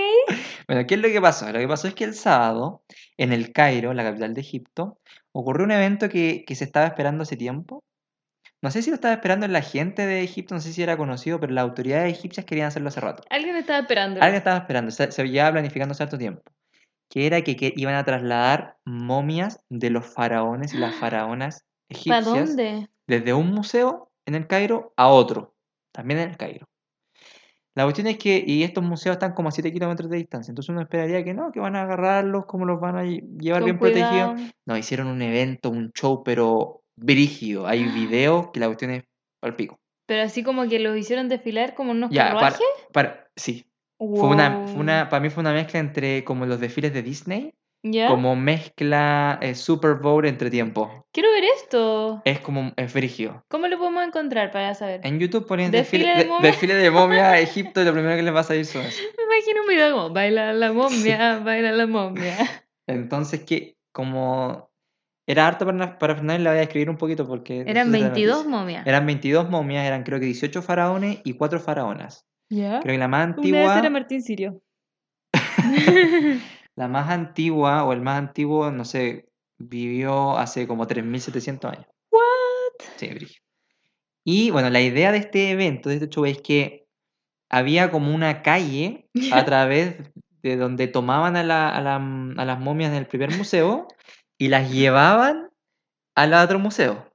Bueno, 0.67 0.85
¿qué 0.87 0.95
es 0.95 1.01
lo 1.01 1.07
que 1.09 1.19
pasó? 1.21 1.51
Lo 1.51 1.59
que 1.59 1.67
pasó 1.67 1.87
es 1.89 1.95
que 1.95 2.03
el 2.03 2.13
sábado, 2.13 2.83
en 3.17 3.33
el 3.33 3.51
Cairo, 3.51 3.93
la 3.93 4.03
capital 4.03 4.33
de 4.33 4.41
Egipto, 4.41 4.99
ocurrió 5.33 5.65
un 5.65 5.71
evento 5.71 6.07
que, 6.09 6.43
que 6.45 6.55
se 6.55 6.63
estaba 6.63 6.85
esperando 6.87 7.23
hace 7.23 7.35
tiempo. 7.35 7.83
No 8.61 8.71
sé 8.71 8.81
si 8.81 8.89
lo 8.89 8.95
estaba 8.95 9.13
esperando 9.13 9.47
la 9.47 9.61
gente 9.61 10.05
de 10.05 10.21
Egipto, 10.21 10.53
no 10.53 10.59
sé 10.61 10.73
si 10.73 10.83
era 10.83 10.97
conocido, 10.97 11.39
pero 11.39 11.53
las 11.53 11.63
autoridades 11.63 12.11
egipcias 12.11 12.45
querían 12.45 12.67
hacerlo 12.67 12.89
hace 12.89 12.99
rato. 12.99 13.23
Alguien 13.29 13.55
estaba 13.55 13.79
esperando. 13.79 14.21
Alguien 14.21 14.37
estaba 14.37 14.57
esperando, 14.57 14.91
se, 14.91 15.11
se 15.11 15.27
llevaba 15.27 15.53
planificando 15.53 15.93
hace 15.93 16.03
harto 16.03 16.17
tiempo. 16.17 16.41
Que 17.09 17.25
era 17.25 17.41
que, 17.41 17.55
que 17.55 17.73
iban 17.75 17.95
a 17.95 18.03
trasladar 18.03 18.77
momias 18.85 19.63
de 19.69 19.89
los 19.89 20.05
faraones 20.05 20.73
y 20.73 20.77
las 20.77 20.93
faraonas 20.99 21.63
¿Para 21.87 22.19
egipcias 22.19 22.49
dónde? 22.49 22.89
desde 23.07 23.33
un 23.33 23.47
museo 23.51 24.11
en 24.25 24.35
el 24.35 24.45
Cairo 24.47 24.93
a 24.97 25.07
otro, 25.07 25.55
también 25.91 26.19
en 26.19 26.29
el 26.29 26.37
Cairo. 26.37 26.67
La 27.75 27.83
cuestión 27.85 28.07
es 28.07 28.17
que, 28.17 28.43
y 28.45 28.63
estos 28.63 28.83
museos 28.83 29.13
están 29.13 29.33
como 29.33 29.49
a 29.49 29.51
7 29.51 29.71
kilómetros 29.71 30.09
de 30.09 30.17
distancia, 30.17 30.51
entonces 30.51 30.69
uno 30.69 30.81
esperaría 30.81 31.23
que 31.23 31.33
no, 31.33 31.51
que 31.51 31.59
van 31.59 31.75
a 31.75 31.83
agarrarlos, 31.83 32.45
como 32.45 32.65
los 32.65 32.79
van 32.79 32.97
a 32.97 33.03
lle- 33.05 33.23
llevar 33.39 33.61
Con 33.61 33.65
bien 33.67 33.79
protegidos. 33.79 34.41
No, 34.65 34.75
hicieron 34.77 35.07
un 35.07 35.21
evento, 35.21 35.69
un 35.69 35.91
show, 35.93 36.21
pero 36.23 36.78
brígido. 36.99 37.67
Hay 37.67 37.83
videos 37.85 38.49
que 38.51 38.59
la 38.59 38.67
cuestión 38.67 38.91
es 38.91 39.03
al 39.41 39.55
pico. 39.55 39.79
Pero 40.07 40.23
así 40.23 40.43
como 40.43 40.67
que 40.67 40.79
los 40.79 40.97
hicieron 40.97 41.29
desfilar 41.29 41.75
como 41.75 41.91
unos 41.91 42.09
Ya, 42.11 42.23
para, 42.33 42.33
carruajes. 42.33 42.67
para, 42.91 43.29
sí. 43.35 43.65
Fue 43.99 44.29
una, 44.29 44.63
fue 44.67 44.73
Wow. 44.75 44.81
una, 44.81 45.09
para 45.09 45.19
mí 45.21 45.29
fue 45.29 45.41
una 45.41 45.53
mezcla 45.53 45.79
entre 45.79 46.23
como 46.23 46.45
los 46.45 46.59
desfiles 46.59 46.93
de 46.93 47.03
Disney, 47.03 47.53
¿Ya? 47.83 48.07
como 48.07 48.35
mezcla 48.35 49.37
eh, 49.41 49.55
Super 49.55 49.95
Bowl 49.95 50.25
entre 50.25 50.49
tiempo. 50.49 51.05
Quiero 51.11 51.29
ver 51.31 51.43
esto. 51.55 52.21
Es 52.25 52.39
como, 52.39 52.71
es 52.75 52.93
brígido. 52.93 53.43
¿Cómo 53.49 53.67
lo 53.67 53.77
podemos 53.77 54.03
encontrar 54.05 54.51
para 54.51 54.73
saber? 54.73 55.01
En 55.03 55.19
YouTube 55.19 55.45
ponen 55.47 55.69
Desfile 55.71 56.05
desfile, 56.07 56.23
de 56.23 56.29
momia. 56.29 56.49
desfile 56.49 56.73
de 56.75 56.91
momia 56.91 57.29
a 57.31 57.39
Egipto 57.39 57.81
y 57.81 57.85
lo 57.85 57.93
primero 57.93 58.15
que 58.15 58.23
les 58.23 58.33
va 58.33 58.39
a 58.39 58.43
salir 58.43 58.65
son 58.65 58.83
eso. 58.85 59.01
Me 59.17 59.23
imagino 59.35 59.61
un 59.61 59.67
video 59.67 59.91
como 59.93 60.09
baila 60.11 60.53
la 60.53 60.71
momia, 60.73 61.39
baila 61.39 61.71
la 61.73 61.85
momia. 61.87 62.35
Entonces, 62.87 63.43
que 63.43 63.75
como 63.91 64.68
era 65.31 65.47
harto 65.47 65.65
para, 65.65 65.97
para 65.99 66.15
Fernández, 66.15 66.41
la 66.43 66.49
voy 66.51 66.59
a 66.59 66.63
escribir 66.63 66.89
un 66.89 66.97
poquito 66.97 67.27
porque... 67.27 67.61
Eran 67.61 67.87
eso 67.87 67.95
es 67.97 68.01
la 68.01 68.07
22 68.09 68.35
noticia. 68.37 68.57
momias. 68.59 68.87
Eran 68.87 69.05
22 69.05 69.49
momias, 69.49 69.85
eran 69.85 70.03
creo 70.03 70.19
que 70.19 70.25
18 70.25 70.61
faraones 70.61 71.19
y 71.23 71.33
4 71.33 71.59
faraonas. 71.59 72.25
¿Ya? 72.49 72.79
Creo 72.79 72.93
que 72.93 72.97
la 72.97 73.07
más 73.07 73.27
Una 73.27 73.35
vez 73.37 73.45
era 73.51 73.73
antigua, 73.73 73.89
Martín 73.91 74.21
Sirio. 74.23 74.61
la 76.75 76.87
más 76.87 77.09
antigua 77.09 77.83
o 77.83 77.93
el 77.93 78.01
más 78.01 78.17
antiguo, 78.17 78.71
no 78.71 78.85
sé, 78.85 79.29
vivió 79.57 80.37
hace 80.37 80.67
como 80.67 80.87
3700 80.87 81.71
años. 81.73 81.85
What? 82.11 82.87
Sí, 82.97 83.07
brígido. 83.09 83.43
Y 84.25 84.51
bueno, 84.51 84.69
la 84.69 84.81
idea 84.81 85.11
de 85.11 85.19
este 85.19 85.51
evento, 85.51 85.89
de 85.89 85.95
este 85.95 86.09
show, 86.09 86.25
es 86.25 86.41
que 86.41 86.85
había 87.49 87.91
como 87.91 88.13
una 88.13 88.41
calle 88.41 89.07
a 89.33 89.45
través 89.45 89.95
de 90.41 90.55
donde 90.55 90.87
tomaban 90.87 91.35
a, 91.35 91.43
la- 91.43 91.69
a 91.69 91.81
la- 91.81 91.95
a 92.37 92.45
las 92.45 92.59
momias 92.59 92.91
del 92.91 93.05
primer 93.07 93.35
museo 93.37 93.87
y 94.39 94.49
las 94.49 94.71
llevaban 94.71 95.51
al 96.15 96.33
otro 96.33 96.59
museo. 96.59 97.07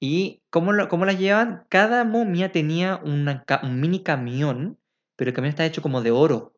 ¿Y 0.00 0.42
cómo, 0.50 0.72
lo- 0.72 0.88
cómo 0.88 1.04
las 1.04 1.18
llevaban? 1.18 1.64
Cada 1.68 2.04
momia 2.04 2.52
tenía 2.52 3.00
una 3.04 3.44
un 3.62 3.80
mini 3.80 4.02
camión, 4.02 4.78
pero 5.16 5.30
el 5.30 5.34
camión 5.34 5.50
estaba 5.50 5.66
hecho 5.66 5.82
como 5.82 6.02
de 6.02 6.10
oro. 6.10 6.54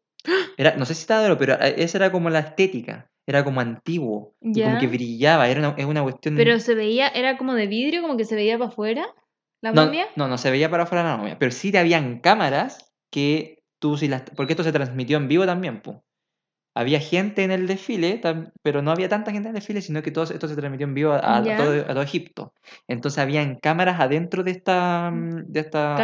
Era, 0.56 0.76
no 0.76 0.84
sé 0.86 0.94
si 0.94 1.02
estaba 1.02 1.20
de 1.20 1.26
oro, 1.26 1.38
pero 1.38 1.54
eh, 1.54 1.74
esa 1.78 1.98
era 1.98 2.12
como 2.12 2.30
la 2.30 2.40
estética. 2.40 3.10
era 3.26 3.44
como 3.44 3.60
antiguo 3.60 4.34
y 4.40 4.62
como 4.62 4.78
que 4.78 4.86
brillaba, 4.88 5.48
era 5.48 5.60
una, 5.60 5.74
es 5.78 5.86
una 5.86 6.02
cuestión... 6.02 6.36
Pero 6.36 6.58
se 6.58 6.74
veía, 6.74 7.08
era 7.08 7.36
como 7.38 7.54
de 7.54 7.66
vidrio, 7.66 8.02
como 8.02 8.16
que 8.16 8.24
se 8.24 8.34
veía 8.34 8.58
para 8.58 8.70
afuera, 8.70 9.06
la 9.60 9.72
no, 9.72 9.84
momia. 9.84 10.06
no, 10.16 10.28
no 10.28 10.38
se 10.38 10.50
veía 10.50 10.70
para 10.70 10.84
afuera 10.84 11.04
la 11.04 11.16
momia, 11.16 11.38
pero 11.38 11.52
sí 11.52 11.76
habían 11.76 12.20
cámaras 12.20 12.92
que 13.10 13.62
tú 13.80 13.96
si 13.96 14.08
las... 14.08 14.22
Porque 14.36 14.52
esto 14.54 14.64
se 14.64 14.72
transmitió 14.72 15.16
en 15.18 15.28
vivo 15.28 15.46
también, 15.46 15.80
pues. 15.82 15.98
Había 16.74 17.00
gente 17.00 17.44
en 17.44 17.50
el 17.50 17.66
desfile, 17.66 18.20
pero 18.62 18.80
no 18.80 18.90
había 18.90 19.08
tanta 19.08 19.30
gente 19.30 19.48
en 19.48 19.54
el 19.54 19.60
desfile, 19.60 19.82
sino 19.82 20.02
que 20.02 20.10
todo 20.10 20.24
esto 20.24 20.48
se 20.48 20.56
transmitió 20.56 20.86
en 20.86 20.94
vivo 20.94 21.12
a, 21.12 21.36
a 21.36 21.42
todo, 21.56 21.80
a 21.80 21.86
todo 21.88 22.02
Egipto. 22.02 22.54
Entonces 22.88 23.18
habían 23.18 23.56
cámaras 23.56 24.00
adentro 24.00 24.42
de 24.42 24.52
esta, 24.52 25.10
mm, 25.10 25.44
de 25.48 25.60
esta 25.60 25.96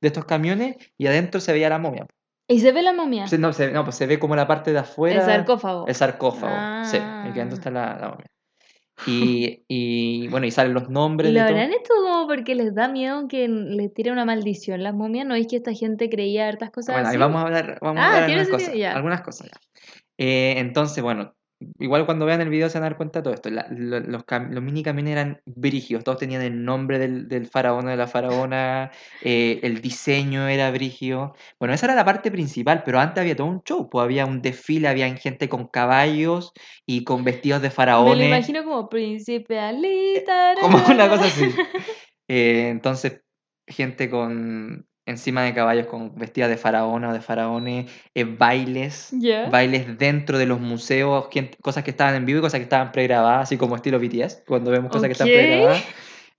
de 0.00 0.08
estos 0.08 0.24
camiones 0.26 0.76
y 0.98 1.06
adentro 1.06 1.40
se 1.40 1.52
veía 1.52 1.68
la 1.70 1.78
momia. 1.78 2.06
Y 2.48 2.58
se 2.60 2.72
ve 2.72 2.82
la 2.82 2.92
momia. 2.92 3.26
No, 3.38 3.52
se, 3.52 3.70
no, 3.70 3.84
pues 3.84 3.96
se 3.96 4.06
ve 4.06 4.18
como 4.18 4.34
la 4.36 4.46
parte 4.46 4.72
de 4.72 4.78
afuera. 4.80 5.20
el 5.20 5.24
sarcófago. 5.26 5.86
El 5.86 5.94
sarcófago, 5.94 6.84
sí, 6.84 6.96
y 6.98 7.32
que 7.32 7.40
adentro 7.40 7.54
Ah. 7.56 7.58
está 7.58 7.70
la, 7.70 7.98
la 7.98 8.08
momia. 8.10 8.26
Y, 9.06 9.62
y 9.68 10.28
bueno, 10.28 10.46
y 10.46 10.50
salen 10.50 10.74
los 10.74 10.90
¿Y 10.90 10.92
nombres 10.92 11.32
lo 11.32 11.40
habrán 11.40 11.70
hecho 11.72 11.94
como 12.02 12.26
porque 12.26 12.54
les 12.54 12.74
da 12.74 12.86
miedo 12.88 13.28
que 13.28 13.48
les 13.48 13.94
tire 13.94 14.12
una 14.12 14.26
maldición 14.26 14.82
las 14.82 14.92
momias? 14.94 15.26
¿No 15.26 15.34
es 15.34 15.46
que 15.46 15.56
esta 15.56 15.72
gente 15.72 16.10
creía 16.10 16.48
hartas 16.48 16.70
cosas 16.70 16.94
Bueno, 16.96 17.08
ahí 17.08 17.14
así? 17.14 17.18
vamos 17.18 17.40
a 17.42 17.46
hablar, 17.46 17.78
vamos 17.80 18.02
a 18.02 18.04
Ah, 18.04 18.08
hablar 18.08 18.26
tiene 18.26 18.40
algunas 18.42 18.68
cosas. 18.68 18.94
Algunas 18.94 19.20
cosas 19.22 19.48
ya. 19.50 19.60
Eh, 20.22 20.54
entonces, 20.58 21.02
bueno, 21.02 21.34
igual 21.78 22.04
cuando 22.04 22.26
vean 22.26 22.42
el 22.42 22.50
video 22.50 22.68
se 22.68 22.78
van 22.78 22.84
a 22.84 22.88
dar 22.90 22.96
cuenta 22.98 23.20
de 23.20 23.22
todo 23.22 23.32
esto. 23.34 23.48
La- 23.48 23.66
lo- 23.70 24.00
los, 24.00 24.22
los 24.50 24.62
mini 24.62 24.82
camiones 24.82 25.12
eran 25.12 25.40
brígidos, 25.46 26.04
todos 26.04 26.18
tenían 26.18 26.42
el 26.42 26.62
nombre 26.62 26.98
del, 26.98 27.26
del 27.26 27.46
faraón 27.46 27.86
o 27.86 27.90
de 27.90 27.96
la 27.96 28.06
faraona, 28.06 28.90
eh, 29.22 29.60
el 29.62 29.80
diseño 29.80 30.46
era 30.46 30.70
brígido. 30.70 31.34
Bueno, 31.58 31.72
esa 31.74 31.86
era 31.86 31.94
la 31.94 32.04
parte 32.04 32.30
principal, 32.30 32.82
pero 32.84 33.00
antes 33.00 33.22
había 33.22 33.34
todo 33.34 33.46
un 33.46 33.62
show, 33.62 33.88
pues 33.88 34.04
había 34.04 34.26
un 34.26 34.42
desfile, 34.42 34.88
había 34.88 35.14
gente 35.16 35.48
con 35.48 35.68
caballos 35.68 36.52
y 36.86 37.02
con 37.04 37.24
vestidos 37.24 37.62
de 37.62 37.68
Me 37.68 37.70
lo 37.70 37.74
faraones. 37.76 38.26
imagino 38.28 38.62
como 38.64 38.88
príncipe 38.90 39.58
Alita. 39.58 40.54
Como 40.60 40.76
una 40.86 41.08
cosa 41.08 41.24
así. 41.24 41.48
Eh, 42.32 42.68
entonces, 42.68 43.22
gente 43.66 44.08
con 44.08 44.86
encima 45.10 45.42
de 45.42 45.52
caballos 45.54 45.86
con 45.86 46.14
vestidas 46.16 46.48
de 46.50 46.56
faraona 46.56 47.10
o 47.10 47.12
de 47.12 47.20
faraones, 47.20 47.90
eh, 48.14 48.24
bailes, 48.24 49.12
bailes 49.50 49.98
dentro 49.98 50.38
de 50.38 50.46
los 50.46 50.60
museos, 50.60 51.28
cosas 51.60 51.84
que 51.84 51.90
estaban 51.90 52.14
en 52.14 52.24
vivo 52.26 52.38
y 52.38 52.42
cosas 52.42 52.58
que 52.58 52.64
estaban 52.64 52.92
pregrabadas, 52.92 53.42
así 53.42 53.56
como 53.56 53.76
estilo 53.76 53.98
BTS, 53.98 54.44
cuando 54.46 54.70
vemos 54.70 54.90
cosas 54.90 55.08
que 55.08 55.12
están 55.12 55.28
pregrabadas. 55.28 55.84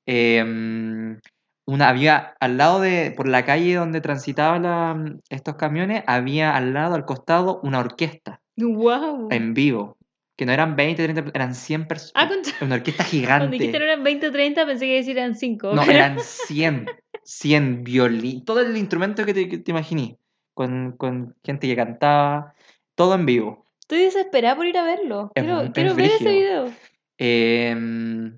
Em, 0.06 1.20
una, 1.68 1.90
había 1.90 2.34
al 2.40 2.58
lado 2.58 2.82
de, 2.82 3.14
por 3.16 3.28
la 3.28 3.46
calle 3.46 3.76
donde 3.76 4.02
transitaban 4.02 5.22
estos 5.30 5.56
camiones, 5.56 6.04
había 6.08 6.56
al 6.56 6.74
lado, 6.74 6.96
al 6.96 7.06
costado, 7.06 7.60
una 7.64 7.80
orquesta 7.80 8.42
Wow. 8.58 9.30
en 9.32 9.54
vivo, 9.54 9.98
que 10.38 10.46
no 10.46 10.52
eran 10.52 10.76
20, 10.76 11.04
30, 11.04 11.32
eran 11.34 11.56
100 11.56 11.88
personas. 11.88 12.14
Ah. 12.16 12.66
Una 12.66 12.76
orquesta 12.76 13.04
Cuando 13.10 13.12
gigante. 13.12 13.58
dijiste 13.58 13.80
no 13.80 13.86
eran 13.86 14.04
20 14.04 14.28
o 14.28 14.32
30, 14.32 14.66
pensé 14.66 14.86
que 14.86 15.12
eran 15.12 15.36
5. 15.36 15.74
No, 15.74 15.84
eran 15.84 16.20
100. 16.20 16.88
100 17.24 17.84
violín. 17.84 18.44
Todo 18.46 18.60
el 18.62 18.76
instrumento 18.78 19.26
que 19.26 19.34
te, 19.34 19.48
que 19.50 19.58
te 19.58 19.72
imaginé. 19.72 20.18
Con, 20.54 20.94
con 20.98 21.36
gente 21.44 21.68
que 21.68 21.76
cantaba. 21.76 22.54
Todo 22.96 23.16
en 23.16 23.26
vivo. 23.26 23.66
Estoy 23.80 24.00
desesperada 24.00 24.56
por 24.56 24.66
ir 24.68 24.78
a 24.78 24.84
verlo. 24.84 25.32
Es 25.36 25.44
Quiero, 25.44 25.58
mu- 25.60 25.64
es 25.66 25.72
quiero 25.72 25.96
ver 25.96 26.06
ese 26.06 26.24
video. 26.30 26.72
Em, 27.18 28.38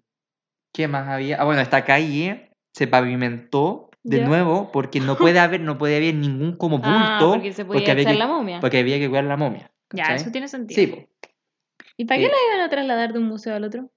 ¿Qué 0.73 0.87
más 0.87 1.07
había? 1.07 1.39
Ah, 1.41 1.45
bueno, 1.45 1.61
esta 1.61 1.85
calle 1.85 2.51
se 2.73 2.87
pavimentó 2.87 3.89
de 4.03 4.17
Ya. 4.19 4.25
nuevo 4.25 4.71
porque 4.71 4.99
no 4.99 5.15
puede 5.17 5.39
haber, 5.39 5.61
no 5.61 5.77
puede 5.77 5.97
haber 5.97 6.15
ningún 6.15 6.57
como 6.57 6.77
bulto. 6.79 6.87
Ah, 6.87 7.33
porque 7.35 7.53
se 7.53 7.65
podía 7.65 7.91
había 7.91 8.05
que, 8.05 8.13
la 8.15 8.27
momia. 8.27 8.59
porque 8.59 8.79
había 8.79 8.97
que 8.99 9.07
cuidar 9.07 9.23
la 9.25 9.37
momia. 9.37 9.71
Ya, 9.91 10.15
eso 10.15 10.31
tiene 10.31 10.47
sentido. 10.47 10.95
Sí. 10.95 11.07
¿Y 11.97 12.05
para 12.05 12.19
qué 12.19 12.25
Eh, 12.25 12.29
la 12.31 12.55
iban 12.55 12.65
a 12.65 12.69
trasladar 12.69 13.13
de 13.13 13.19
un 13.19 13.25
museo 13.27 13.55
al 13.55 13.63
otro? 13.63 13.91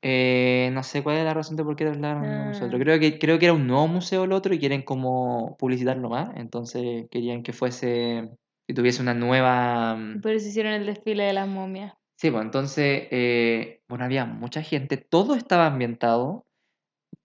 Eh, 0.00 0.70
no 0.72 0.82
sé 0.84 1.02
cuál 1.02 1.16
es 1.16 1.24
la 1.24 1.34
razón 1.34 1.56
de 1.56 1.64
por 1.64 1.74
qué 1.74 1.84
trasladaron 1.84 2.24
a. 2.24 2.50
Ah. 2.50 2.68
Creo 2.70 3.00
que, 3.00 3.18
creo 3.18 3.38
que 3.38 3.46
era 3.46 3.52
un 3.52 3.66
nuevo 3.66 3.88
museo 3.88 4.24
el 4.24 4.32
otro 4.32 4.54
y 4.54 4.58
quieren 4.58 4.82
como 4.82 5.56
publicitarlo 5.58 6.08
más. 6.08 6.30
Entonces 6.36 7.06
querían 7.10 7.42
que 7.42 7.52
fuese, 7.52 8.30
que 8.66 8.74
tuviese 8.74 9.02
una 9.02 9.14
nueva... 9.14 9.96
mm, 9.96 10.20
Por 10.20 10.32
eso 10.32 10.48
hicieron 10.48 10.72
el 10.72 10.86
desfile 10.86 11.24
de 11.24 11.32
las 11.32 11.48
momias. 11.48 11.94
Sí, 12.16 12.30
pues 12.30 12.44
entonces, 12.44 13.08
eh, 13.10 13.82
bueno, 13.88 14.04
había 14.04 14.24
mucha 14.24 14.62
gente, 14.62 14.96
todo 14.96 15.34
estaba 15.34 15.66
ambientado. 15.66 16.46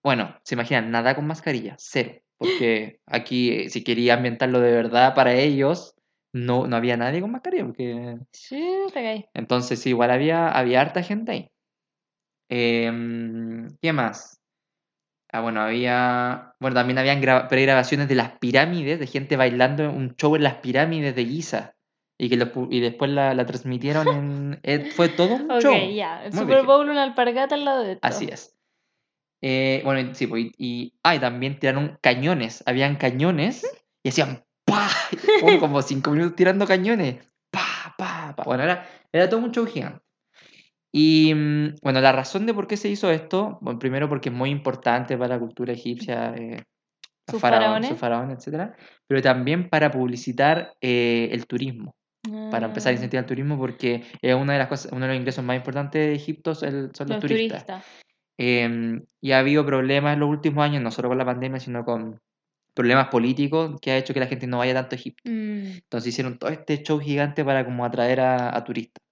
Bueno, 0.04 0.36
se 0.44 0.56
imaginan, 0.56 0.92
nada 0.92 1.16
con 1.16 1.28
mascarilla, 1.28 1.76
cero. 1.80 2.22
Porque 2.38 3.00
aquí, 3.08 3.52
eh, 3.52 3.70
si 3.70 3.84
quería 3.84 4.16
ambientarlo 4.16 4.60
de 4.60 4.72
verdad 4.72 5.16
para 5.16 5.34
ellos, 5.34 5.96
no, 6.34 6.68
no 6.68 6.76
había 6.76 6.98
nadie 6.98 7.22
con 7.22 7.32
mascarilla. 7.32 7.66
Porque... 7.66 8.18
Sí, 8.32 8.64
te 8.94 9.04
caí. 9.04 9.26
Entonces, 9.34 9.80
sí, 9.80 9.90
igual 9.90 10.12
había, 10.12 10.50
había 10.50 10.82
harta 10.82 11.04
gente 11.04 11.32
ahí. 11.32 11.53
Em, 12.56 13.76
¿qué 13.82 13.92
más? 13.94 14.40
Ah, 15.32 15.42
bueno, 15.42 15.62
había. 15.62 16.54
Bueno, 16.60 16.76
también 16.76 17.00
habían 17.00 17.20
gra- 17.20 17.48
pregrabaciones 17.48 18.08
de 18.08 18.14
las 18.14 18.38
pirámides, 18.38 19.00
de 19.00 19.08
gente 19.08 19.36
bailando 19.38 19.90
un 19.90 20.16
show 20.16 20.36
en 20.36 20.44
las 20.44 20.56
pirámides 20.56 21.16
de 21.16 21.26
Giza. 21.26 21.74
Y, 22.20 22.30
que 22.30 22.38
lo 22.38 22.52
y 22.70 22.80
después 22.80 23.10
la, 23.10 23.34
la 23.34 23.46
transmitieron 23.48 24.08
en. 24.08 24.60
eh, 24.62 24.92
fue 24.96 25.10
todo 25.10 25.34
un 25.34 25.50
Ok, 25.52 25.62
show. 25.62 25.74
ya. 25.92 26.24
El 26.24 26.32
Muy 26.34 26.42
Super. 26.42 26.64
Bowl, 26.66 26.88
una 26.90 27.02
alpargata 27.02 27.56
al 27.56 27.66
lado 27.66 27.84
de 27.84 27.94
esto. 27.94 28.08
Así 28.08 28.26
es. 28.32 28.56
Eh, 29.42 29.82
bueno, 29.84 30.14
sí, 30.14 30.28
pues, 30.28 30.44
y, 30.46 30.52
y, 30.60 30.94
ah, 31.04 31.16
y 31.16 31.20
también 31.20 31.58
tiraron 31.58 31.98
cañones. 32.02 32.64
Habían 32.68 32.98
cañones 32.98 33.66
y 34.04 34.10
hacían 34.10 34.44
¡pa! 34.64 34.88
Como, 35.42 35.60
como 35.60 35.82
cinco 35.82 36.12
minutos 36.12 36.36
tirando 36.36 36.68
cañones. 36.68 37.16
¡Pa! 37.50 37.96
¡pa! 37.98 38.36
¡pa! 38.38 38.44
Bueno, 38.44 38.62
era, 38.64 38.88
era 39.12 39.28
todo 39.28 39.40
un 39.40 39.52
show 39.52 39.66
gigante. 39.66 40.03
Y 40.96 41.34
mm, 41.34 41.76
bueno, 41.82 42.00
la 42.02 42.12
razón 42.12 42.46
de 42.46 42.54
por 42.54 42.68
qué 42.68 42.78
se 42.78 42.88
hizo 42.90 43.10
esto, 43.12 43.58
bueno, 43.62 43.80
primero 43.80 44.08
porque 44.08 44.30
es 44.30 44.36
muy 44.36 44.52
importante 44.52 45.18
para 45.18 45.36
la 45.36 45.40
cultura 45.40 45.74
egipcia, 45.74 46.36
eh, 46.36 46.64
Sus 47.28 47.42
faraón- 47.42 47.60
faraones. 47.62 47.90
sus 47.90 47.98
faraones, 48.00 48.38
etcétera, 48.38 48.76
pero 49.08 49.22
también 49.22 49.70
para 49.70 49.90
publicitar 49.92 50.74
eh, 50.82 51.30
el 51.32 51.48
turismo 51.48 51.96
para 52.52 52.68
empezar 52.68 52.90
a 52.90 52.92
Ah, 52.92 52.96
incentivar 52.96 53.24
el 53.24 53.28
turismo 53.28 53.58
porque 53.58 54.04
es 54.22 54.36
una 54.36 54.54
de 54.54 54.60
las 54.60 54.68
cosas, 54.68 54.92
uno 54.92 55.02
de 55.02 55.08
los 55.14 55.18
ingresos 55.18 55.44
más 55.44 55.58
importantes 55.58 56.00
de 56.08 56.14
Egipto 56.14 56.52
es 56.52 56.64
el- 56.64 56.92
son 56.94 57.08
los, 57.08 57.16
Los 57.16 57.20
turistas. 57.20 57.66
turistas. 57.66 57.86
Em, 58.38 59.04
y 59.22 59.32
ha 59.32 59.40
habido 59.40 59.66
problemas 59.66 60.14
en 60.14 60.20
los 60.22 60.30
últimos 60.30 60.64
años, 60.64 60.82
no 60.82 60.92
solo 60.92 61.10
con 61.10 61.18
la 61.18 61.26
pandemia, 61.26 61.60
sino 61.60 61.84
con 61.84 62.20
problemas 62.76 63.08
políticos 63.10 63.80
que 63.82 63.92
ha 63.92 63.98
hecho 63.98 64.14
que 64.14 64.20
la 64.20 64.28
gente 64.28 64.48
no 64.48 64.60
vaya 64.60 64.74
tanto 64.74 64.96
a 64.96 65.00
Egipto. 65.00 65.22
Mm, 65.30 65.78
Entonces 65.84 66.08
hicieron 66.10 66.38
todo 66.38 66.50
este 66.50 66.82
show 66.84 67.00
gigante 67.00 67.44
para 67.46 67.66
como 67.66 67.84
atraer 67.86 68.20
a, 68.22 68.56
a 68.56 68.64
turistas. 68.64 69.03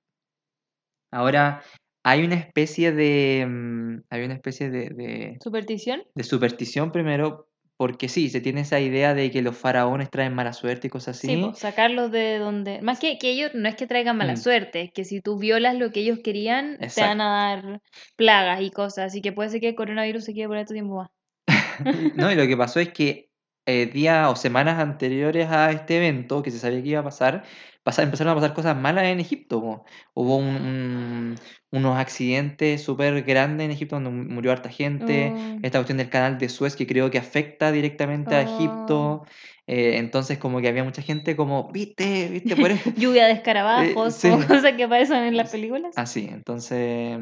Ahora, 1.12 1.62
hay 2.04 2.24
una 2.24 2.36
especie 2.36 2.92
de, 2.92 3.46
mm, 3.48 4.04
hay 4.10 4.24
una 4.24 4.34
especie 4.34 4.70
de, 4.70 4.90
de- 4.90 5.38
¿Superstición? 5.42 6.04
de 6.16 6.24
superstición 6.24 6.92
primero, 6.92 7.48
porque 7.78 8.10
sí, 8.10 8.30
se 8.30 8.42
tiene 8.42 8.62
esa 8.62 8.80
idea 8.80 9.14
de 9.14 9.32
que 9.32 9.42
los 9.42 9.58
faraones 9.58 10.10
traen 10.10 10.34
mala 10.36 10.54
suerte 10.54 10.88
y 10.88 10.90
cosas 10.90 11.18
así. 11.18 11.28
Sí, 11.28 11.38
pues, 11.38 11.58
sacarlos 11.60 12.12
de 12.12 12.38
donde. 12.38 12.82
Más 12.82 13.00
que, 13.00 13.18
que 13.18 13.32
ellos 13.32 13.52
no 13.54 13.68
es 13.68 13.76
que 13.76 13.88
traigan 13.88 14.18
mala 14.18 14.34
Mm. 14.34 14.38
suerte, 14.38 14.82
es 14.82 14.92
que 14.94 15.04
si 15.04 15.20
tú 15.22 15.38
violas 15.38 15.76
lo 15.76 15.92
que 15.92 16.02
ellos 16.02 16.20
querían, 16.24 16.78
te 16.78 17.02
van 17.02 17.22
a 17.22 17.30
dar 17.30 17.82
plagas 18.16 18.62
y 18.62 18.72
cosas. 18.72 19.06
Así 19.08 19.22
que 19.22 19.32
puede 19.32 19.50
ser 19.50 19.62
que 19.62 19.70
el 19.70 19.76
coronavirus 19.76 20.24
se 20.26 20.34
quede 20.34 20.48
por 20.48 20.58
este 20.58 20.74
tiempo 20.76 20.96
más. 20.98 21.10
No, 22.16 22.32
y 22.32 22.36
lo 22.36 22.48
que 22.48 22.56
pasó 22.58 22.80
es 22.80 22.90
que 22.94 23.30
eh, 23.66 23.88
días 23.88 24.30
o 24.30 24.36
semanas 24.36 24.80
anteriores 24.80 25.50
a 25.50 25.72
este 25.72 25.98
evento, 25.98 26.44
que 26.44 26.52
se 26.52 26.60
sabía 26.60 26.82
que 26.84 26.90
iba 26.90 27.00
a 27.00 27.04
pasar, 27.04 27.44
pasa- 27.84 28.04
empezaron 28.04 28.32
a 28.32 28.36
pasar 28.36 28.54
cosas 28.54 28.76
malas 28.78 29.06
en 29.06 29.20
Egipto. 29.20 29.62
po. 29.62 29.86
Hubo 30.14 30.38
un- 30.38 30.46
un- 30.56 31.36
unos 31.72 31.98
accidentes 31.98 32.82
súper 32.84 33.24
grandes 33.24 33.66
en 33.66 33.72
Egipto 33.72 33.96
donde 33.96 34.10
mu- 34.10 34.26
murió 34.34 34.52
harta 34.52 34.70
gente. 34.70 35.34
Oh. 35.36 35.60
Esta 35.64 35.80
cuestión 35.80 35.98
del 35.98 36.10
canal 36.10 36.38
de 36.38 36.50
Suez 36.50 36.76
que 36.76 36.86
creo 36.88 37.10
que 37.10 37.18
afecta 37.18 37.72
directamente 37.72 38.36
a 38.36 38.40
Oh. 38.40 38.56
Egipto. 38.56 39.26
Eh, 39.68 39.98
entonces 39.98 40.38
como 40.38 40.60
que 40.60 40.68
había 40.68 40.84
mucha 40.84 41.02
gente 41.02 41.36
como, 41.36 41.72
viste, 41.72 42.28
viste, 42.30 42.56
por 42.56 42.72
eso. 42.72 42.92
Lluvia 42.98 43.26
de 43.28 43.34
escarabajos 43.34 44.14
sí. 44.16 44.30
o 44.30 44.38
cosas 44.48 44.74
que 44.76 44.84
aparecen 44.84 45.24
en 45.24 45.38
las 45.38 45.52
películas. 45.52 45.98
Así, 45.98 46.28
entonces 46.32 47.20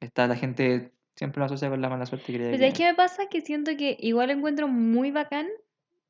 está 0.00 0.26
la 0.26 0.36
gente 0.36 0.92
siempre 1.14 1.38
lo 1.40 1.44
asocia 1.46 1.68
con 1.68 1.80
la 1.80 1.88
mala 1.90 2.06
suerte. 2.06 2.32
cree 2.32 2.48
Pues 2.48 2.52
que- 2.52 2.58
¿sabes 2.58 2.74
qué 2.78 2.84
me 2.86 2.94
pasa? 2.94 3.26
Que 3.30 3.40
siento 3.42 3.76
que 3.76 3.96
igual 4.00 4.30
encuentro 4.30 4.66
muy 4.66 5.10
bacán, 5.12 5.46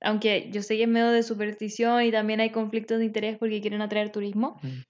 aunque 0.04 0.50
yo 0.52 0.62
sé 0.62 0.76
que 0.76 0.84
es 0.84 0.88
medio 0.88 1.10
de 1.10 1.22
superstición 1.22 2.02
y 2.02 2.10
también 2.12 2.40
hay 2.40 2.50
conflictos 2.50 2.98
de 2.98 3.04
interés 3.06 3.38
porque 3.38 3.60
quieren 3.60 3.82
atraer 3.82 4.10
turismo, 4.12 4.58
Mm. 4.62 4.82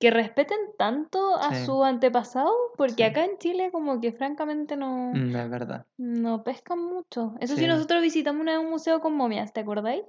que 0.00 0.10
respeten 0.10 0.58
tanto 0.78 1.36
a 1.36 1.54
Sí. 1.54 1.64
su 1.66 1.84
antepasado, 1.84 2.50
porque 2.76 2.94
Sí. 2.96 3.02
acá 3.04 3.24
en 3.24 3.38
Chile 3.38 3.70
como 3.70 4.00
que 4.00 4.12
francamente 4.12 4.76
no, 4.76 5.12
Mm, 5.14 5.36
es 5.36 5.50
verdad. 5.50 5.86
no 5.96 6.42
pescan 6.42 6.80
mucho. 6.80 7.34
Eso 7.40 7.54
sí, 7.54 7.60
Sí. 7.62 7.66
nosotros 7.68 8.02
visitamos 8.02 8.40
una 8.42 8.52
vez 8.58 8.64
un 8.64 8.70
museo 8.70 9.00
con 9.00 9.14
momias, 9.14 9.52
¿te 9.52 9.60
acordáis? 9.60 10.02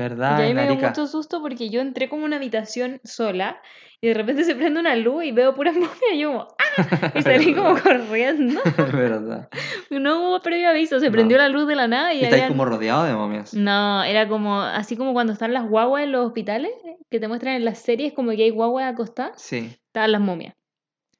Y 0.00 0.08
¿Verdad? 0.08 0.36
ahí 0.40 0.50
en 0.50 0.56
me 0.56 0.66
dio 0.66 0.76
mucho 0.76 1.06
susto 1.06 1.40
porque 1.42 1.68
yo 1.70 1.80
entré 1.80 2.08
como 2.08 2.24
una 2.24 2.36
habitación 2.36 3.00
sola 3.04 3.60
y 4.00 4.08
de 4.08 4.14
repente 4.14 4.44
se 4.44 4.54
prende 4.54 4.80
una 4.80 4.96
luz 4.96 5.24
y 5.24 5.32
veo 5.32 5.54
puras 5.54 5.74
momias 5.76 5.90
y 6.14 6.18
yo 6.18 6.28
como 6.32 6.48
¡ah! 6.58 7.12
Y 7.14 7.22
salí 7.22 7.54
como 7.54 7.78
corriendo. 7.78 8.60
verdad. 8.92 9.48
No 9.90 10.20
hubo 10.28 10.40
previo 10.40 10.68
aviso, 10.70 11.00
se 11.00 11.06
No. 11.06 11.12
prendió 11.12 11.36
la 11.38 11.48
luz 11.48 11.66
de 11.68 11.76
la 11.76 11.86
nada 11.88 12.14
y 12.14 12.18
Y 12.20 12.24
estáis 12.24 12.42
habían- 12.42 12.52
como 12.52 12.64
rodeado 12.64 13.04
de 13.04 13.14
momias. 13.14 13.54
No, 13.54 14.02
era 14.04 14.28
como 14.28 14.60
así 14.60 14.96
como 14.96 15.12
cuando 15.12 15.32
están 15.32 15.52
las 15.52 15.68
guaguas 15.68 16.04
en 16.04 16.12
los 16.12 16.26
hospitales, 16.26 16.70
que 17.10 17.20
te 17.20 17.28
muestran 17.28 17.54
en 17.56 17.64
las 17.64 17.78
series 17.78 18.12
como 18.12 18.30
que 18.30 18.44
hay 18.44 18.50
guaguas 18.50 18.92
acostadas, 18.92 19.40
Sí. 19.42 19.76
estaban 19.86 20.12
las 20.12 20.20
momias. 20.20 20.54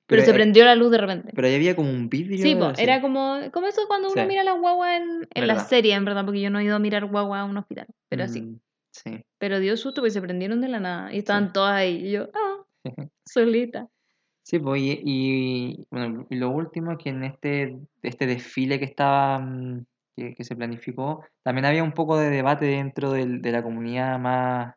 Pero, 0.07 0.25
se 0.25 0.33
prendió 0.35 0.64
la 0.64 0.75
luz 0.75 0.90
de 0.90 0.99
repente. 0.99 1.31
Pero 1.37 1.47
ahí 1.47 1.55
había 1.55 1.77
como 1.77 1.88
un 1.88 2.09
vidrio. 2.09 2.38
Sí, 2.43 2.57
po, 2.57 2.73
era 2.79 3.01
como, 3.01 3.38
como 3.53 3.69
eso 3.69 3.83
cuando 3.87 4.09
uno 4.11 4.21
Sí. 4.23 4.27
mira 4.27 4.43
las 4.43 4.59
guaguas 4.59 5.01
en, 5.01 5.29
en 5.33 5.47
la 5.47 5.61
serie, 5.61 5.95
en 5.95 6.05
verdad, 6.05 6.25
porque 6.25 6.40
yo 6.40 6.51
no 6.51 6.59
he 6.59 6.64
ido 6.64 6.75
a 6.75 6.81
mirar 6.81 7.05
guagua 7.05 7.38
a 7.40 7.45
un 7.45 7.57
hospital, 7.57 7.87
pero 8.09 8.25
así. 8.25 8.57
Sí. 8.92 9.24
Pero 9.38 9.61
dio 9.61 9.76
susto 9.76 10.00
porque 10.00 10.11
se 10.11 10.20
prendieron 10.20 10.61
de 10.61 10.68
la 10.68 10.81
nada 10.81 11.12
y 11.12 11.18
estaban 11.18 11.53
todas 11.53 11.74
ahí. 11.74 12.07
Y 12.09 12.12
yo, 12.12 12.29
ah, 12.35 12.64
solita. 13.24 13.88
Sí, 14.42 14.59
pues, 14.59 14.81
y, 14.83 15.00
y, 15.05 15.87
bueno, 15.90 16.26
y 16.29 16.37
lo 16.37 16.50
último 16.50 16.96
que 16.98 17.11
en 17.11 17.24
este, 17.24 17.79
este 18.03 18.26
desfile 18.26 18.79
que 18.79 18.85
estaba, 18.87 19.38
mm, 19.38 19.87
que, 20.16 20.35
que 20.35 20.44
se 20.44 20.57
planificó, 20.57 21.24
también 21.42 21.66
había 21.66 21.85
un 21.85 21.92
poco 21.92 22.16
de 22.18 22.31
debate 22.31 22.64
dentro 22.66 23.12
del- 23.12 23.42
de 23.42 23.53
la 23.53 23.62
comunidad 23.62 24.18
más, 24.18 24.74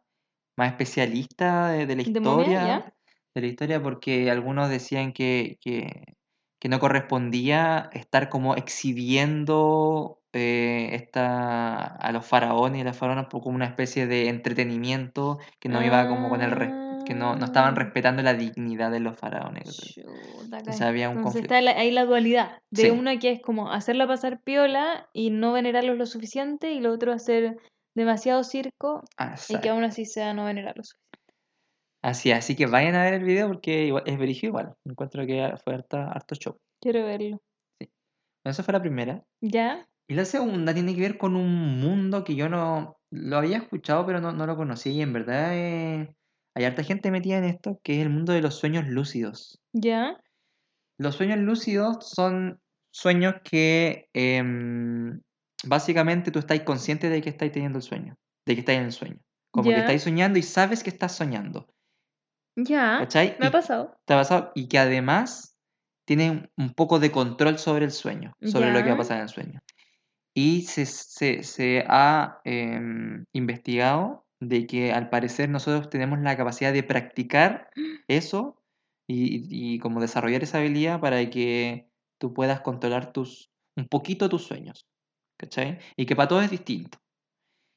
más 0.57 0.71
especialista 0.71 1.69
de, 1.69 1.87
de 1.87 1.95
la 1.95 2.03
¿De 2.03 2.09
historia, 2.09 2.67
ya? 2.67 2.93
de 3.35 3.41
la 3.41 3.47
historia, 3.47 3.81
porque 3.81 4.29
algunos 4.29 4.69
decían 4.69 5.11
que, 5.13 5.57
que, 5.61 6.15
que 6.59 6.69
no 6.69 6.79
correspondía 6.79 7.89
estar 7.93 8.29
como 8.29 8.55
exhibiendo 8.55 10.21
eh, 10.33 10.89
esta, 10.95 11.77
a 11.85 12.11
los 12.11 12.25
faraones 12.25 12.79
y 12.79 12.81
a 12.81 12.85
las 12.85 12.97
faraonas 12.97 13.27
por 13.27 13.41
como 13.43 13.55
una 13.55 13.65
especie 13.65 14.07
de 14.07 14.29
entretenimiento 14.29 15.39
que 15.59 15.69
no 15.69 15.83
iba 15.85 16.07
como 16.07 16.27
con 16.29 16.41
el 16.41 16.51
res- 16.51 16.73
que 17.05 17.13
no, 17.13 17.35
no 17.35 17.45
estaban 17.45 17.73
Ah. 17.73 17.79
respetando 17.79 18.21
la 18.23 18.33
dignidad 18.33 18.89
de 18.89 18.99
los 19.01 19.17
faraones. 19.17 19.75
Chuta, 19.93 20.57
Entonces 20.59 20.81
había 20.81 21.09
un 21.09 21.17
Entonces 21.17 21.41
conflicto. 21.41 21.53
está 21.55 21.61
la- 21.61 21.79
ahí 21.79 21.91
la 21.91 22.05
dualidad 22.05 22.61
de 22.71 22.83
Sí. 22.83 22.89
una 22.91 23.19
que 23.19 23.31
es 23.31 23.41
como 23.41 23.71
hacerla 23.71 24.07
pasar 24.07 24.41
piola 24.41 25.09
y 25.13 25.29
no 25.29 25.51
venerarlos 25.53 25.97
lo 25.97 26.05
suficiente 26.05 26.71
y 26.71 26.79
lo 26.79 26.91
otro 26.93 27.11
hacer 27.11 27.57
demasiado 27.95 28.43
circo 28.43 29.03
y 29.49 29.57
que 29.59 29.69
aún 29.69 29.83
así 29.83 30.05
sea 30.05 30.33
no 30.33 30.45
venerarlos. 30.45 30.95
Así, 32.01 32.31
así 32.31 32.55
que 32.55 32.65
vayan 32.65 32.95
a 32.95 33.03
ver 33.03 33.13
el 33.13 33.23
video 33.23 33.47
porque 33.47 33.85
igual- 33.85 34.03
es 34.05 34.17
brígido 34.17 34.49
igual. 34.49 34.73
Encuentro 34.85 35.25
que 35.25 35.53
fue 35.63 35.73
harta- 35.75 36.09
harto 36.11 36.35
show. 36.35 36.57
Quiero 36.81 37.05
verlo. 37.05 37.39
Bueno, 37.79 38.51
esa 38.51 38.63
fue 38.63 38.73
la 38.73 38.81
primera. 38.81 39.23
¿Ya? 39.41 39.87
Y 40.07 40.15
la 40.15 40.25
segunda 40.25 40.73
tiene 40.73 40.93
que 40.95 41.01
ver 41.01 41.17
con 41.17 41.35
un 41.35 41.79
mundo 41.79 42.23
que 42.23 42.35
yo 42.35 42.49
no 42.49 42.97
lo 43.11 43.37
había 43.37 43.57
escuchado, 43.57 44.05
pero 44.05 44.19
no, 44.19 44.31
no 44.33 44.45
lo 44.45 44.55
conocía. 44.57 44.91
Y 44.91 45.01
en 45.01 45.13
verdad 45.13 45.51
eh, 45.53 46.15
hay 46.55 46.65
harta 46.65 46.83
gente 46.83 47.09
metida 47.11 47.37
en 47.37 47.45
esto, 47.45 47.79
que 47.83 47.95
es 47.95 48.01
el 48.01 48.09
mundo 48.09 48.33
de 48.33 48.41
los 48.41 48.55
sueños 48.55 48.87
lúcidos. 48.87 49.59
¿Ya? 49.73 50.19
Los 50.99 51.15
sueños 51.15 51.39
lúcidos 51.39 52.09
son 52.09 52.59
sueños 52.91 53.35
que 53.43 54.07
em, 54.13 55.21
básicamente 55.65 56.31
tú 56.31 56.39
estás 56.39 56.59
consciente 56.61 57.09
de 57.09 57.21
que 57.21 57.29
estás 57.29 57.51
teniendo 57.51 57.79
el 57.79 57.83
sueño, 57.83 58.15
de 58.45 58.53
que 58.55 58.59
estás 58.59 58.75
en 58.75 58.83
el 58.83 58.91
sueño. 58.91 59.17
Como 59.51 59.69
que 59.69 59.79
estás 59.79 60.01
soñando 60.03 60.37
y 60.39 60.43
sabes 60.43 60.83
que 60.83 60.89
estás 60.89 61.15
soñando. 61.15 61.67
¿Ya? 62.55 62.97
¿Cachai? 62.99 63.35
Me 63.39 63.45
Y 63.45 63.47
ha 63.47 63.51
pasado. 63.51 63.95
te 64.05 64.13
ha 64.13 64.17
pasado 64.17 64.51
y 64.53 64.67
que 64.67 64.77
además 64.77 65.55
tienes 66.05 66.43
un- 66.57 66.73
poco 66.73 66.99
de 66.99 67.11
control 67.11 67.57
sobre 67.57 67.85
el 67.85 67.91
sueño, 67.91 68.33
sobre 68.41 68.71
lo 68.71 68.83
que 68.83 68.89
va 68.89 68.95
a 68.95 68.97
pasar 68.97 69.17
en 69.17 69.23
el 69.23 69.29
sueño. 69.29 69.59
Y 70.35 70.63
se, 70.63 70.85
se- 70.85 71.43
se 71.43 71.83
ha 71.87 72.41
em, 72.43 73.25
investigado 73.33 74.25
de 74.39 74.65
que 74.67 74.91
al 74.91 75.09
parecer 75.09 75.49
nosotros 75.49 75.89
tenemos 75.89 76.19
la 76.19 76.35
capacidad 76.35 76.73
de 76.73 76.83
practicar 76.83 77.69
eso 78.07 78.57
y, 79.07 79.73
y 79.75 79.79
como 79.79 80.01
desarrollar 80.01 80.43
esa 80.43 80.57
habilidad 80.59 80.99
para 80.99 81.29
que 81.29 81.87
tú 82.19 82.33
puedas 82.33 82.61
controlar 82.61 83.11
tus, 83.13 83.51
un 83.75 83.87
poquito 83.87 84.29
tus 84.29 84.43
sueños. 84.43 84.87
¿Cachai? 85.37 85.79
Y 85.97 86.05
que 86.05 86.15
para 86.15 86.27
todos 86.29 86.43
es 86.45 86.51
distinto. 86.51 86.99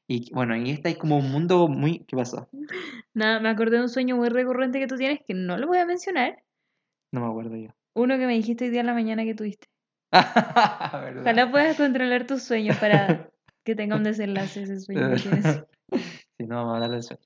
Y 0.09 0.31
bueno, 0.33 0.55
y 0.55 0.69
este 0.71 0.89
es 0.89 0.97
como 0.97 1.17
un 1.17 1.29
mundo 1.31 1.67
muy... 1.67 2.05
¿Qué 2.05 2.15
pasó? 2.15 2.49
Nada, 3.13 3.39
me 3.39 3.49
acordé 3.49 3.77
de 3.77 3.83
un 3.83 3.89
sueño 3.89 4.15
muy 4.15 4.29
recurrente 4.29 4.79
que 4.79 4.87
tú 4.87 4.95
tienes 4.95 5.19
que 5.27 5.33
no 5.33 5.57
lo 5.57 5.67
voy 5.67 5.79
a 5.79 5.85
mencionar. 5.85 6.43
No 7.11 7.21
me 7.21 7.27
acuerdo 7.27 7.55
yo. 7.57 7.69
Uno 7.93 8.17
que 8.17 8.25
me 8.27 8.33
dijiste 8.33 8.65
hoy 8.65 8.71
día 8.71 8.81
en 8.81 8.87
la 8.87 8.93
mañana 8.93 9.23
que 9.23 9.33
tuviste. 9.33 9.67
Ojalá 11.21 11.51
puedas 11.51 11.77
controlar 11.77 12.25
tus 12.25 12.43
sueños 12.43 12.77
para 12.77 13.29
que 13.63 13.75
tenga 13.75 13.95
un 13.95 14.03
desenlace 14.03 14.63
ese 14.63 14.79
sueño 14.79 15.09
que 15.15 15.21
tienes. 15.21 15.63
Sí, 16.39 16.45
no, 16.45 16.57
vamos 16.57 16.73
a 16.73 16.75
hablar 16.75 16.91
del 16.91 17.01
sueño. 17.03 17.21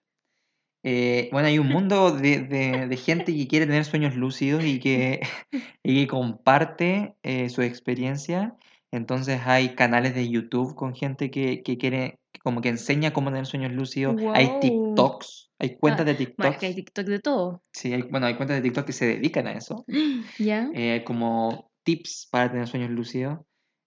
Eh, 0.84 1.30
bueno, 1.34 1.48
hay 1.50 1.60
un 1.60 1.68
mundo 1.68 2.12
de, 2.12 2.40
de- 2.42 2.88
de 2.88 2.98
gente 2.98 3.36
que 3.36 3.48
quiere 3.48 3.66
tener 3.66 3.84
sueños 3.86 4.16
lúcidos 4.16 4.64
y 4.64 4.80
que, 4.80 5.20
y 5.84 6.02
que 6.02 6.08
comparte 6.08 7.16
eh, 7.24 7.50
su 7.50 7.62
experiencia. 7.62 8.56
Entonces 8.92 9.42
hay 9.46 9.76
canales 9.76 10.16
de 10.16 10.30
YouTube 10.30 10.76
con 10.76 10.94
gente 10.96 11.30
que, 11.32 11.62
que 11.64 11.78
quiere, 11.78 12.20
como 12.44 12.62
que 12.62 12.70
enseña 12.70 13.12
cómo 13.14 13.30
tener 13.32 13.46
sueños 13.48 13.72
lúcidos. 13.74 14.16
Hay 14.34 14.46
Guau. 14.46 14.60
TikToks, 14.60 15.52
hay 15.60 15.76
cuentas 15.78 16.06
de 16.06 16.14
Bueno, 16.14 16.22
es 16.24 16.28
TikToks. 16.36 16.58
que 16.60 16.66
hay 16.68 16.76
TikTok 16.76 17.06
de 17.08 17.20
todo. 17.20 17.64
Sí, 17.74 17.94
hay, 17.94 18.04
bueno, 18.04 18.28
hay 18.28 18.36
cuentas 18.36 18.58
de 18.58 18.62
TikTok 18.62 18.86
que 18.86 18.94
se 18.94 19.08
dedican 19.08 19.48
a 19.48 19.54
eso. 19.54 19.86
¿Ya? 20.40 20.70
eh, 20.74 21.04
como 21.06 21.71
tips 21.84 22.28
para 22.32 22.52
tener 22.52 22.68
sueños 22.68 22.92
lúcidos. 22.92 23.40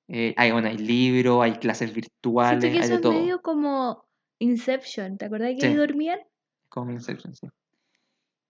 Eh, 0.08 0.34
hay, 0.36 0.52
bueno, 0.52 0.68
hay 0.68 0.78
libros, 0.78 1.42
hay 1.42 1.54
clases 1.54 1.94
virtuales, 1.94 2.62
Siento 2.62 2.78
que 2.78 2.84
hay 2.84 2.90
eso 2.92 3.10
de 3.10 3.16
es 3.16 3.22
medio 3.22 3.42
como 3.42 4.04
Inception. 4.38 5.16
¿Te 5.16 5.26
acordás 5.26 5.54
que 5.54 5.60
Sí. 5.62 5.66
ahí 5.68 5.74
dormían? 5.74 6.18
Como 6.68 6.90
Inception, 6.90 7.34
sí. 7.34 7.46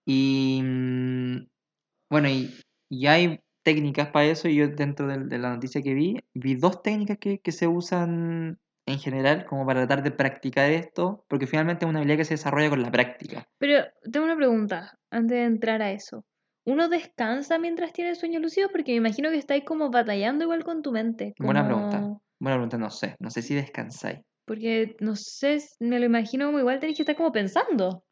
Y 0.05 0.61
mm, 0.63 1.47
bueno, 2.09 2.29
y, 2.29 2.53
y 2.89 3.07
hay 3.07 3.39
técnicas 3.63 4.09
para 4.09 4.25
eso. 4.25 4.47
Y 4.47 4.55
yo 4.55 4.67
dentro 4.67 5.07
de, 5.07 5.37
la 5.37 5.49
noticia 5.49 5.81
que 5.81 5.93
vi, 5.93 6.19
vi 6.33 6.55
dos 6.55 6.81
técnicas 6.81 7.17
que, 7.17 7.39
que 7.39 7.51
se 7.51 7.67
usan 7.67 8.59
en 8.85 8.99
general 8.99 9.45
como 9.45 9.65
para 9.65 9.85
tratar 9.85 10.03
de 10.03 10.11
practicar 10.11 10.69
esto, 10.69 11.25
porque 11.27 11.47
finalmente 11.47 11.85
es 11.85 11.89
una 11.89 11.99
habilidad 11.99 12.17
que 12.17 12.25
se 12.25 12.35
desarrolla 12.35 12.69
con 12.69 12.81
la 12.81 12.91
práctica. 12.91 13.47
Pero 13.57 13.83
tengo 14.11 14.25
una 14.25 14.35
pregunta 14.35 14.99
antes 15.09 15.37
de 15.37 15.43
entrar 15.43 15.81
a 15.81 15.91
eso. 15.91 16.23
¿Uno 16.65 16.89
descansa 16.89 17.57
mientras 17.59 17.93
tiene 17.93 18.15
sueños 18.15 18.41
lúcidos? 18.41 18.71
Porque 18.71 18.91
me 18.93 18.97
imagino 18.97 19.29
que 19.29 19.37
estáis 19.37 19.63
como 19.63 19.89
batallando 19.91 20.43
igual 20.43 20.63
con 20.63 20.81
tu 20.81 20.91
mente. 20.91 21.33
Buena 21.39 21.65
pregunta. 21.65 21.99
como- 22.01 22.21
Buena 22.39 22.57
pregunta, 22.57 22.77
no 22.77 22.89
sé. 22.89 23.15
No 23.19 23.29
sé 23.29 23.41
si 23.41 23.53
descansáis. 23.55 24.19
Porque, 24.45 24.95
no 24.99 25.15
sé, 25.15 25.59
me 25.79 25.99
lo 25.99 26.05
imagino 26.05 26.45
como 26.47 26.59
igual 26.59 26.79
tenéis 26.79 26.97
que 26.97 27.03
estar 27.03 27.15
como 27.15 27.31
pensando. 27.31 28.03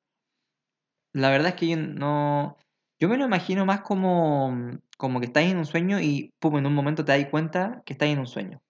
La 1.13 1.30
verdad 1.30 1.50
es 1.50 1.56
que 1.56 1.68
yo 1.68 1.78
no. 1.78 2.58
Yo 3.00 3.10
me 3.10 3.18
lo 3.18 3.26
imagino 3.26 3.66
más 3.66 3.82
como, 3.82 4.56
como 4.98 5.20
que 5.20 5.26
estáis 5.26 5.52
en 5.52 5.58
un 5.58 5.66
sueño 5.66 6.00
y 6.00 6.32
pum, 6.39 6.58
en 6.58 6.66
un 6.66 6.74
momento 6.74 7.04
te 7.04 7.12
das 7.12 7.30
cuenta 7.30 7.82
que 7.86 7.94
estáis 7.94 8.13
en 8.13 8.20
un 8.20 8.28
sueño. 8.28 8.62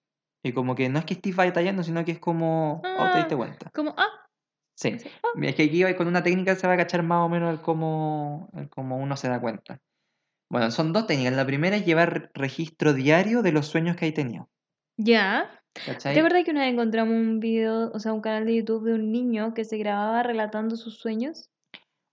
Y 0.42 0.52
como 0.52 0.74
que 0.74 0.88
no 0.88 0.98
es 0.98 1.04
que 1.04 1.14
estés 1.14 1.36
batallando, 1.36 1.82
sino 1.82 2.04
que 2.04 2.12
es 2.12 2.18
como. 2.18 2.82
Oh, 2.84 3.10
te 3.12 3.18
diste 3.18 3.34
Ah. 3.34 3.38
cuenta. 3.38 3.70
Como, 3.72 3.94
ah, 3.96 4.23
Sí. 4.76 4.96
Mira, 5.34 5.50
Es 5.50 5.56
que 5.56 5.64
aquí 5.64 5.94
con 5.96 6.06
una 6.08 6.22
técnica 6.22 6.54
se 6.56 6.66
va 6.66 6.74
a 6.74 6.76
cachar 6.76 7.02
más 7.02 7.24
o 7.24 7.28
menos 7.28 7.52
el 7.52 7.60
cómo, 7.60 8.48
el 8.54 8.68
cómo 8.68 8.96
uno 8.98 9.16
se 9.16 9.28
da 9.28 9.40
cuenta. 9.40 9.80
Bueno, 10.50 10.70
son 10.70 10.92
dos 10.92 11.06
técnicas. 11.06 11.34
La 11.34 11.46
primera 11.46 11.76
es 11.76 11.86
llevar 11.86 12.30
registro 12.34 12.94
diario 12.94 13.42
de 13.42 13.52
los 13.52 13.66
sueños 13.68 13.96
que 13.96 14.06
hay 14.06 14.12
tenido. 14.12 14.50
ya. 14.96 15.60
¿Cachai? 15.84 16.14
¿Te 16.14 16.20
acuerdas 16.20 16.44
que 16.44 16.50
una 16.52 16.62
vez 16.62 16.72
encontramos 16.72 17.14
un 17.14 17.40
video, 17.40 17.90
o 17.92 17.98
sea, 17.98 18.12
un 18.12 18.20
canal 18.20 18.46
de 18.46 18.56
YouTube 18.56 18.84
de 18.84 18.94
un 18.94 19.12
niño 19.12 19.54
que 19.54 19.64
se 19.64 19.78
grababa 19.78 20.22
relatando 20.22 20.76
sus 20.76 20.98
sueños? 20.98 21.50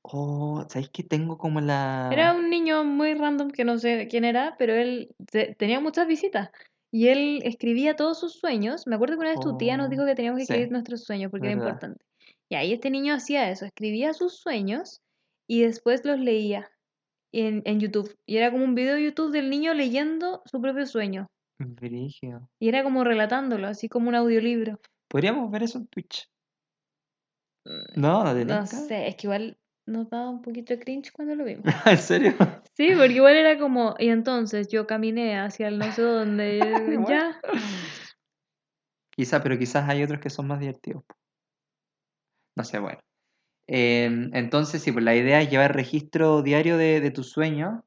Oh, 0.04 0.66
¿sabéis 0.70 0.90
que 0.90 1.04
tengo 1.04 1.38
como 1.38 1.62
la. 1.62 2.10
Era 2.12 2.34
un 2.34 2.50
niño 2.50 2.84
muy 2.84 3.14
random 3.16 3.50
que 3.52 3.64
no 3.66 3.78
sé 3.80 4.08
quién 4.10 4.24
era, 4.26 4.56
pero 4.60 4.74
él 4.74 5.16
te- 5.32 5.56
tenía 5.56 5.80
muchas 5.80 6.08
visitas. 6.08 6.50
Y 6.92 7.08
él 7.08 7.40
escribía 7.44 7.96
todos 7.96 8.20
sus 8.20 8.34
sueños. 8.34 8.86
Me 8.86 8.96
acuerdo 8.96 9.16
que 9.16 9.22
una 9.22 9.30
vez 9.32 9.40
tu 9.40 9.56
tía 9.58 9.78
nos 9.78 9.88
Oh, 9.88 9.90
dijo 9.90 10.06
que 10.06 10.16
teníamos 10.16 10.38
que 10.40 10.46
sí, 10.46 10.54
escribir 10.54 10.72
nuestros 10.72 11.04
sueños 11.06 11.32
porque 11.32 11.48
era 11.48 11.56
verdad. 11.56 11.70
importante. 11.70 12.06
Y 12.52 12.56
ahí 12.56 12.74
este 12.74 12.90
niño 12.90 13.14
hacía 13.14 13.50
eso, 13.50 13.64
escribía 13.66 14.14
sus 14.14 14.36
sueños 14.36 15.02
y 15.48 15.62
después 15.62 16.04
los 16.04 16.20
leía 16.20 16.70
en, 17.32 17.62
en 17.64 17.80
YouTube. 17.80 18.14
Y 18.26 18.36
era 18.36 18.52
como 18.52 18.66
un 18.66 18.76
video 18.76 18.96
de 18.96 19.06
YouTube 19.06 19.32
del 19.32 19.50
niño 19.50 19.74
leyendo 19.74 20.42
su 20.44 20.60
propio 20.60 20.86
sueño. 20.86 21.28
Y 22.60 22.68
era 22.68 22.84
como 22.84 23.06
relatándolo, 23.06 23.68
así 23.68 23.88
como 23.88 24.10
un 24.10 24.16
audiolibro. 24.16 24.82
Podríamos 25.08 25.50
ver 25.50 25.64
eso 25.64 25.78
en 25.78 25.88
Twitch. 25.88 26.30
Mm, 27.66 28.02
No, 28.02 28.26
no 28.26 28.44
No 28.44 28.68
sé, 28.68 29.08
es 29.08 29.16
que 29.16 29.28
igual 29.28 29.58
nos 29.86 30.10
daba 30.10 30.30
un 30.30 30.42
poquito 30.42 30.74
de 30.74 30.80
cringe 30.82 31.14
cuando 31.14 31.36
lo 31.36 31.46
vimos. 31.46 31.64
¿En 31.86 31.98
serio? 31.98 32.34
Sí, 32.76 32.90
porque 32.98 33.14
igual 33.14 33.38
era 33.38 33.58
como, 33.58 33.96
y 33.98 34.10
entonces 34.10 34.68
yo 34.68 34.86
caminé 34.88 35.40
hacia 35.40 35.70
el 35.70 35.80
no 35.80 35.90
sé 35.94 36.02
dónde, 36.02 36.60
ya. 37.08 37.40
Quizá, 39.10 39.42
pero 39.42 39.58
quizás 39.58 39.88
hay 39.88 40.04
otros 40.04 40.20
que 40.20 40.30
son 40.30 40.48
más 40.48 40.60
divertidos. 40.60 41.06
No 42.56 42.64
sé, 42.64 42.80
bueno. 42.80 43.00
Em, 43.68 44.32
entonces, 44.36 44.84
sí, 44.84 44.92
pues 44.92 45.06
la 45.06 45.16
idea 45.16 45.42
es 45.42 45.50
llevar 45.50 45.76
registro 45.76 46.42
diario 46.44 46.78
de, 46.78 47.02
de 47.02 47.12
tus 47.12 47.32
sueños 47.32 47.82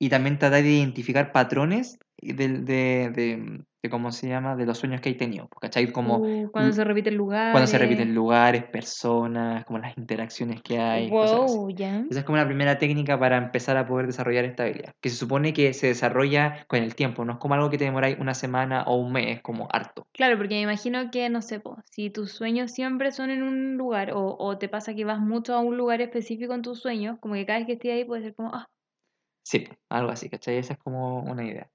y 0.00 0.10
también 0.10 0.38
tratar 0.38 0.62
de 0.64 0.70
identificar 0.70 1.32
patrones 1.32 1.98
de, 2.22 2.48
de, 2.60 3.64
de 3.82 3.90
cómo 3.90 4.12
se 4.12 4.28
llama, 4.28 4.56
de 4.56 4.66
los 4.66 4.78
sueños 4.78 5.00
que 5.00 5.10
hay 5.10 5.16
tenido. 5.16 5.48
pues, 5.48 5.60
¿Cachai? 5.60 5.92
Como 5.92 6.22
Uh, 6.22 6.50
cuando 6.52 6.72
l- 6.72 6.74
se 6.74 6.84
repiten 6.84 7.16
lugares. 7.16 7.40
cuando 7.50 7.66
se 7.68 7.78
repiten 7.78 8.14
lugares, 8.14 8.64
personas, 8.66 9.64
como 9.66 9.78
las 9.80 9.96
interacciones 9.98 10.62
que 10.62 10.78
hay. 10.80 11.10
Wow, 11.10 11.68
ya. 11.78 12.06
Esa 12.08 12.20
es 12.20 12.26
como 12.26 12.38
la 12.38 12.46
primera 12.46 12.78
técnica 12.78 13.18
para 13.18 13.36
empezar 13.38 13.76
a 13.76 13.86
poder 13.86 14.06
desarrollar 14.06 14.44
esta 14.44 14.64
habilidad, 14.64 14.92
que 15.00 15.10
se 15.10 15.16
supone 15.16 15.52
que 15.54 15.72
se 15.74 15.88
desarrolla 15.88 16.64
con 16.68 16.80
el 16.82 16.94
tiempo, 16.94 17.24
no 17.24 17.34
es 17.34 17.38
como 17.38 17.54
algo 17.54 17.70
que 17.70 17.78
te 17.78 17.84
demoráis 17.84 18.18
una 18.18 18.34
semana 18.34 18.84
o 18.86 18.96
un 18.96 19.12
mes, 19.12 19.40
como 19.42 19.68
harto. 19.72 20.04
Claro, 20.12 20.36
porque 20.38 20.54
me 20.54 20.60
imagino 20.62 21.10
que, 21.10 21.28
no 21.30 21.42
sé, 21.42 21.58
po, 21.58 21.78
si 21.90 22.10
tus 22.10 22.30
sueños 22.32 22.70
siempre 22.70 23.10
son 23.10 23.30
en 23.30 23.42
un 23.42 23.76
lugar, 23.76 24.12
o, 24.12 24.36
o 24.38 24.56
te 24.58 24.68
pasa 24.68 24.94
que 24.94 25.04
vas 25.04 25.18
mucho 25.20 25.54
a 25.54 25.60
un 25.60 25.76
lugar 25.76 26.00
específico 26.00 26.54
en 26.54 26.62
tus 26.62 26.80
sueños, 26.80 27.18
como 27.20 27.34
que 27.34 27.44
cada 27.46 27.58
vez 27.58 27.66
que 27.66 27.72
estés 27.74 27.92
ahí 27.92 28.04
puede 28.04 28.22
ser 28.22 28.34
como, 28.36 28.54
ah, 28.54 28.66
Sí, 29.42 29.66
algo 29.90 30.10
así, 30.12 30.28
¿cachai? 30.30 30.56
Esa 30.58 30.74
es 30.74 30.78
como 30.78 31.20
una 31.22 31.44
idea. 31.44 31.70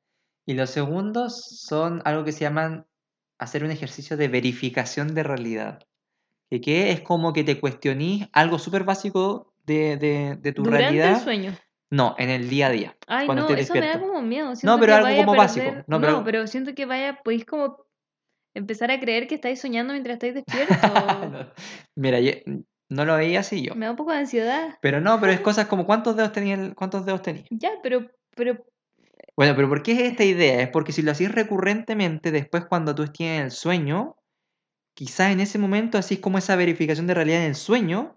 Y 0.45 0.53
los 0.53 0.69
segundos 0.69 1.43
son 1.43 2.01
algo 2.05 2.23
que 2.23 2.31
se 2.31 2.41
llaman 2.41 2.85
hacer 3.39 3.63
un 3.63 3.71
ejercicio 3.71 4.15
de 4.17 4.27
verificación 4.27 5.13
de 5.15 5.23
realidad. 5.23 5.79
Que, 6.49 6.61
que 6.61 6.91
es 6.91 7.01
como 7.01 7.33
que 7.33 7.43
te 7.43 7.59
cuestionís 7.59 8.27
algo 8.31 8.59
súper 8.59 8.83
básico 8.83 9.53
de, 9.65 9.97
de- 9.97 10.35
de 10.39 10.51
tu 10.53 10.63
Durante 10.63 10.87
el 10.87 10.93
realidad. 10.93 11.23
sueño. 11.23 11.53
No, 11.91 12.15
en 12.17 12.29
el 12.29 12.49
día 12.49 12.67
a 12.67 12.71
día. 12.71 12.95
Ay, 13.07 13.25
cuando 13.25 13.47
no, 13.49 13.55
eso 13.55 13.73
me 13.73 13.87
da 13.87 13.99
como 13.99 14.21
miedo. 14.21 14.55
Siento 14.55 14.79
pero 14.79 14.93
que 14.93 15.07
algo 15.07 15.25
como 15.25 15.37
básico. 15.37 15.65
perder- 15.65 15.85
No, 15.87 15.97
No, 15.99 16.01
pero- 16.05 16.23
pero... 16.23 16.47
siento 16.47 16.75
que 16.75 16.85
vaya, 16.85 17.19
podéis 17.23 17.45
como 17.45 17.85
empezar 18.53 18.91
a 18.91 18.99
creer 18.99 19.27
que 19.27 19.35
estáis 19.35 19.59
soñando 19.59 19.93
mientras 19.93 20.13
estáis 20.15 20.35
despiertos. 20.35 20.77
No. 21.31 21.51
Mira, 21.95 22.19
yo 22.19 22.31
no 22.89 23.05
lo 23.05 23.15
veía 23.15 23.39
así 23.39 23.61
yo. 23.63 23.73
me 23.75 23.85
da 23.85 23.91
un 23.91 23.97
poco 23.97 24.11
de 24.11 24.19
ansiedad. 24.19 24.77
Pero 24.81 25.01
no, 25.01 25.19
pero 25.19 25.31
es 25.31 25.39
cosas 25.41 25.65
como 25.67 25.85
¿cuántos 25.85 26.15
dedos 26.15 26.31
tenía 26.31 26.55
el- 26.55 26.75
cuántos 26.75 27.05
dedos 27.05 27.21
tenía? 27.23 27.43
Ya, 27.49 27.71
pero, 27.81 28.07
pero 28.35 28.63
Bueno, 29.37 29.55
pero 29.55 29.67
¿por 29.67 29.83
qué 29.83 29.93
es 29.93 29.99
esta 29.99 30.23
idea? 30.23 30.61
Es 30.61 30.69
porque 30.69 30.91
si 30.91 31.01
lo 31.01 31.11
hacís 31.11 31.31
recurrentemente, 31.31 32.31
después 32.31 32.65
cuando 32.65 32.95
tú 32.95 33.03
estés 33.03 33.27
en 33.27 33.43
el 33.43 33.51
sueño, 33.51 34.15
quizás 34.93 35.31
en 35.31 35.41
ese 35.41 35.59
momento 35.59 35.97
hacís 35.97 36.19
como 36.19 36.37
esa 36.37 36.55
verificación 36.55 37.07
de 37.07 37.13
realidad 37.13 37.41
en 37.41 37.49
el 37.49 37.55
sueño 37.55 38.15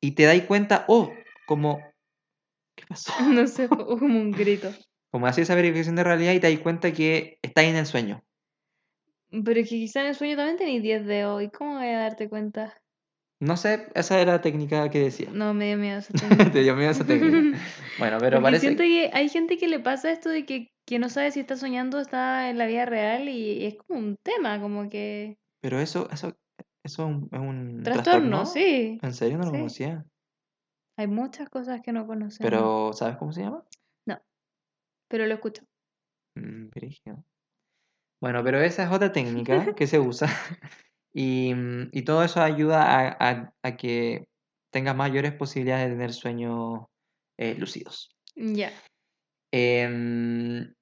y 0.00 0.12
te 0.12 0.24
dais 0.24 0.44
cuenta, 0.44 0.84
oh, 0.88 1.12
como... 1.46 1.80
¿Qué 2.76 2.84
pasó? 2.88 3.12
no 3.28 3.46
sé, 3.46 3.68
fue 3.68 3.78
como 3.98 4.20
un 4.20 4.30
grito. 4.30 4.72
Como 5.10 5.26
hacís 5.26 5.44
esa 5.44 5.54
verificación 5.54 5.96
de 5.96 6.04
realidad 6.04 6.32
y 6.32 6.40
te 6.40 6.46
dais 6.46 6.60
cuenta 6.60 6.92
que 6.92 7.38
estáis 7.42 7.70
en 7.70 7.76
el 7.76 7.86
sueño. 7.86 8.24
Pero 9.30 9.60
es 9.60 9.68
que 9.68 9.76
quizá 9.76 10.00
en 10.02 10.08
el 10.08 10.14
sueño 10.14 10.36
también 10.36 10.56
tenéis 10.56 10.82
10 10.82 11.06
dedos. 11.06 11.42
¿Y 11.42 11.50
cómo 11.50 11.74
voy 11.74 11.88
a 11.88 11.98
darte 11.98 12.28
cuenta? 12.28 12.74
No 13.40 13.56
sé, 13.56 13.88
esa 13.94 14.20
era 14.20 14.32
la 14.32 14.40
técnica 14.40 14.88
que 14.90 15.00
decía. 15.00 15.28
No, 15.32 15.52
me 15.54 15.66
dio 15.66 15.76
miedo 15.76 15.98
esa 15.98 16.12
técnica. 16.28 16.50
te 16.52 16.60
dio 16.62 16.76
miedo 16.76 16.90
esa 16.90 17.04
técnica. 17.06 17.58
Bueno, 17.98 18.18
pero 18.18 18.36
Porque 18.38 18.42
parece... 18.42 18.60
siento 18.66 18.82
que 18.82 19.10
hay 19.12 19.28
gente 19.28 19.56
que 19.56 19.68
le 19.68 19.78
pasa 19.80 20.10
esto 20.10 20.28
de 20.28 20.44
que, 20.44 20.72
que 20.86 20.98
no 20.98 21.08
sabe 21.08 21.30
si 21.30 21.40
está 21.40 21.56
soñando 21.56 21.98
o 21.98 22.00
está 22.00 22.50
en 22.50 22.58
la 22.58 22.66
vida 22.66 22.86
real 22.86 23.28
y 23.28 23.64
es 23.66 23.76
como 23.76 23.98
un 24.00 24.16
tema, 24.22 24.60
como 24.60 24.88
que... 24.90 25.36
Pero 25.62 25.78
eso, 25.78 26.08
eso, 26.10 26.36
eso 26.58 26.68
es 26.84 26.98
un, 26.98 27.28
es 27.30 27.38
un 27.40 27.82
Trastorno, 27.84 28.46
sí. 28.46 28.98
¿En 29.00 29.14
serio 29.14 29.38
no 29.38 29.44
lo 29.44 29.50
Sí. 29.50 29.56
conocía? 29.58 30.04
Hay 30.98 31.06
muchas 31.06 31.48
cosas 31.48 31.80
que 31.82 31.92
no 31.92 32.06
conocemos. 32.06 32.38
Pero, 32.50 32.92
¿sabes 32.92 33.16
cómo 33.16 33.32
se 33.32 33.42
llama? 33.42 33.64
Pero 35.08 35.26
lo 35.26 35.34
escucho. 35.34 35.62
Mm. 36.36 36.68
Bueno, 38.20 38.42
pero 38.42 38.60
esa 38.60 38.84
es 38.84 38.90
otra 38.90 39.12
técnica 39.12 39.74
que 39.76 39.86
se 39.86 40.00
usa 40.00 40.28
y, 41.14 41.54
mm, 41.54 41.90
y 41.92 42.02
todo 42.02 42.22
eso 42.24 42.42
ayuda 42.42 42.82
a, 42.82 43.16
a- 43.30 43.52
a 43.62 43.76
que 43.76 44.26
tengas 44.72 44.96
mayores 44.96 45.32
posibilidades 45.32 45.86
de 45.88 45.94
tener 45.94 46.12
sueños 46.12 46.80
eh, 47.38 47.54
lúcidos. 47.54 48.10
Ya. 48.36 48.72
Em, 49.52 50.74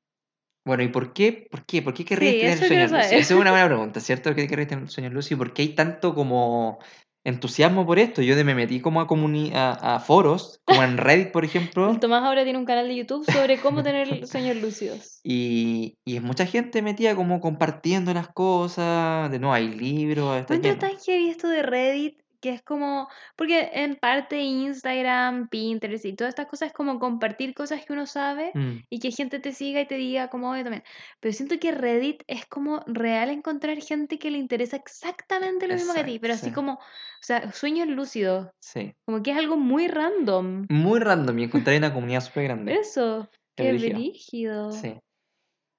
bueno, 0.64 0.83
¿y 0.83 0.89
por 0.89 1.12
qué? 1.12 1.47
¿Por 1.51 1.66
qué? 1.66 1.83
¿Por 1.83 1.93
qué 1.95 2.05
querrías 2.05 2.35
Sí, 2.35 2.41
tener 2.41 2.59
sueños 2.59 2.91
lúcidos? 2.93 3.12
Esa 3.12 3.35
es 3.35 3.41
una 3.41 3.51
buena 3.51 3.66
pregunta, 3.68 4.01
¿cierto? 4.01 4.30
¿Por 4.30 4.37
qué 4.37 4.49
querrías 4.49 4.68
tener 4.68 4.89
sueños 4.89 5.12
lúcidos? 5.12 5.39
¿Por 5.39 5.53
qué 5.53 5.62
hay 5.62 5.74
tanto 5.74 6.14
como 6.14 6.78
entusiasmo 7.25 7.87
por 7.87 7.99
esto? 7.99 8.23
Yo 8.23 8.37
de 8.37 8.45
me 8.45 8.55
metí 8.55 8.81
como 8.81 9.01
a, 9.01 9.07
comuni- 9.07 9.53
a, 9.55 9.97
a 9.97 10.01
foros, 10.01 10.61
como 10.64 10.83
en 10.83 10.97
Reddit, 10.99 11.33
por 11.33 11.45
ejemplo, 11.45 11.97
Tomás 12.01 12.25
ahora 12.25 12.45
tiene 12.45 12.59
un 12.59 12.64
canal 12.64 12.89
de 12.89 12.97
YouTube 12.97 13.25
sobre 13.31 13.59
cómo 13.59 13.83
tener 13.85 14.27
sueños 14.27 14.57
lúcidos. 14.57 15.20
Y, 15.23 15.99
y 16.05 16.20
mucha 16.20 16.47
gente 16.47 16.83
metía 16.83 17.14
como 17.14 17.41
compartiendo 17.41 18.12
las 18.12 18.29
cosas, 18.29 19.31
de 19.31 19.39
no 19.39 19.53
hay 19.53 19.68
libros, 19.68 20.41
está 20.41 20.55
lleno. 20.57 20.79
tan 20.79 20.99
heavy 20.99 21.29
esto 21.29 21.49
de 21.49 21.62
Reddit 21.62 22.22
que 22.43 22.51
es 22.51 22.62
como, 22.62 23.09
porque 23.36 23.70
en 23.72 23.95
parte 23.97 24.40
Instagram, 24.40 25.49
Pinterest 25.49 26.05
y 26.05 26.12
todas 26.14 26.32
estas 26.32 26.47
cosas 26.47 26.68
es 26.68 26.74
como 26.74 26.99
compartir 26.99 27.55
cosas 27.55 27.86
que 27.86 27.93
uno 27.93 28.05
sabe 28.07 28.51
Mm, 28.55 28.84
y 28.90 28.99
que 28.99 29.11
gente 29.12 29.38
te 29.38 29.53
siga 29.53 29.80
y 29.80 29.86
te 29.86 29.95
diga 29.95 30.28
como 30.28 30.51
oye 30.51 30.62
también. 30.64 30.82
Pero 31.20 31.32
siento 31.32 31.59
que 31.59 31.72
Reddit 31.72 32.22
es 32.26 32.45
como 32.47 32.82
real 32.86 33.30
encontrar 33.30 33.80
gente 33.80 34.18
que 34.18 34.30
le 34.30 34.38
interesa 34.38 34.76
exactamente 34.76 35.68
lo 35.68 35.74
mismo 35.74 35.95
que 35.95 36.01
a 36.01 36.05
ti, 36.05 36.18
pero 36.18 36.34
así 36.34 36.47
sí. 36.47 36.53
como, 36.53 36.74
o 36.74 36.78
sea, 37.22 37.53
sueños 37.53 37.88
lúcidos, 37.88 38.49
sí. 38.61 38.93
como 39.07 39.22
que 39.22 39.30
es 39.30 39.38
algo 39.38 39.57
muy 39.57 39.86
random. 39.88 40.66
Muy 40.68 40.99
random 40.99 41.38
y 41.38 41.45
encontré 41.45 41.78
una 41.78 41.95
comunidad 41.95 42.20
súper 42.20 42.45
grande. 42.45 42.74
Eso, 42.74 43.30
Qué 43.57 43.72
brígido. 43.72 44.72
Sí. 44.72 44.99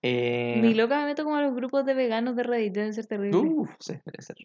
Eh, 0.01 0.59
Ni 0.61 0.74
loca 0.74 0.99
me 0.99 1.05
meto 1.05 1.24
como 1.24 1.38
a 1.38 1.41
los 1.41 1.55
grupos 1.55 1.86
de 1.86 1.93
veganos 1.93 2.36
de 2.36 2.43
Reddit, 2.43 2.74
deben 2.74 2.93
ser 2.93 3.05
terribles. 3.05 3.41
uf, 3.41 3.70
sí, 3.80 3.93
debe 4.05 4.22
ser. 4.22 4.36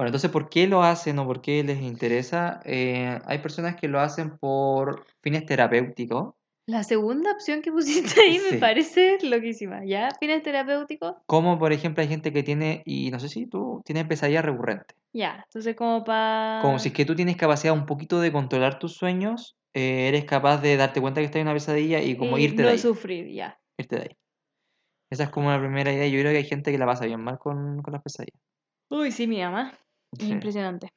Bueno, 0.00 0.08
entonces, 0.08 0.30
¿por 0.30 0.48
qué 0.48 0.66
lo 0.66 0.82
hacen 0.82 1.18
o 1.18 1.26
por 1.26 1.42
qué 1.42 1.62
les 1.62 1.82
interesa? 1.82 2.62
Eh, 2.64 3.18
hay 3.26 3.38
personas 3.40 3.76
que 3.76 3.86
lo 3.86 4.00
hacen 4.00 4.38
por 4.38 5.04
fines 5.20 5.44
terapéuticos, 5.44 6.32
La 6.66 6.84
segunda 6.84 7.30
opción 7.32 7.60
que 7.60 7.70
pusiste 7.70 8.18
ahí 8.22 8.38
Sí. 8.38 8.54
me 8.54 8.58
parece 8.60 9.18
loquísima. 9.22 9.84
¿Ya? 9.84 10.08
¿Fines 10.18 10.42
terapéuticos? 10.42 11.16
como 11.26 11.58
por 11.58 11.74
ejemplo 11.74 12.00
hay 12.00 12.08
gente 12.08 12.32
que 12.32 12.42
tiene, 12.42 12.82
y 12.86 13.10
no 13.10 13.20
sé 13.20 13.28
si 13.28 13.46
tú 13.46 13.82
tienes 13.84 14.06
pesadillas 14.06 14.42
recurrentes. 14.42 14.96
Ya. 15.12 15.42
Entonces, 15.48 15.76
como 15.76 16.02
para. 16.02 16.60
Como 16.62 16.78
si 16.78 16.88
es 16.88 16.94
que 16.94 17.04
tú 17.04 17.14
tienes 17.14 17.36
capacidad 17.36 17.74
un 17.74 17.84
poquito 17.84 18.20
de 18.22 18.32
controlar 18.32 18.78
tus 18.78 18.94
sueños, 18.94 19.58
eh, 19.74 20.08
eres 20.08 20.24
capaz 20.24 20.62
de 20.62 20.78
darte 20.78 21.02
cuenta 21.02 21.20
que 21.20 21.26
estás 21.26 21.40
en 21.40 21.46
una 21.48 21.52
pesadilla 21.52 22.00
y 22.00 22.16
como 22.16 22.38
irte 22.38 22.62
no 22.62 22.68
de 22.68 22.72
ahí. 22.72 22.78
sufrir, 22.78 23.28
ya. 23.34 23.60
irte 23.76 23.96
de 23.96 24.02
ahí. 24.02 24.16
Esa 25.10 25.24
es 25.24 25.28
como 25.30 25.50
la 25.50 25.58
primera 25.58 25.92
idea. 25.92 26.06
Yo 26.08 26.18
creo 26.20 26.32
que 26.32 26.38
hay 26.38 26.44
gente 26.46 26.72
que 26.72 26.78
la 26.78 26.86
pasa 26.86 27.04
bien 27.04 27.20
mal 27.20 27.38
con, 27.38 27.82
con 27.82 27.92
las 27.92 28.02
pesadillas. 28.02 28.40
Uy, 28.88 29.12
sí, 29.12 29.26
mi 29.26 29.40
mamá. 29.42 29.76
Es 30.18 30.24
Sí. 30.26 30.32
impresionante. 30.32 30.92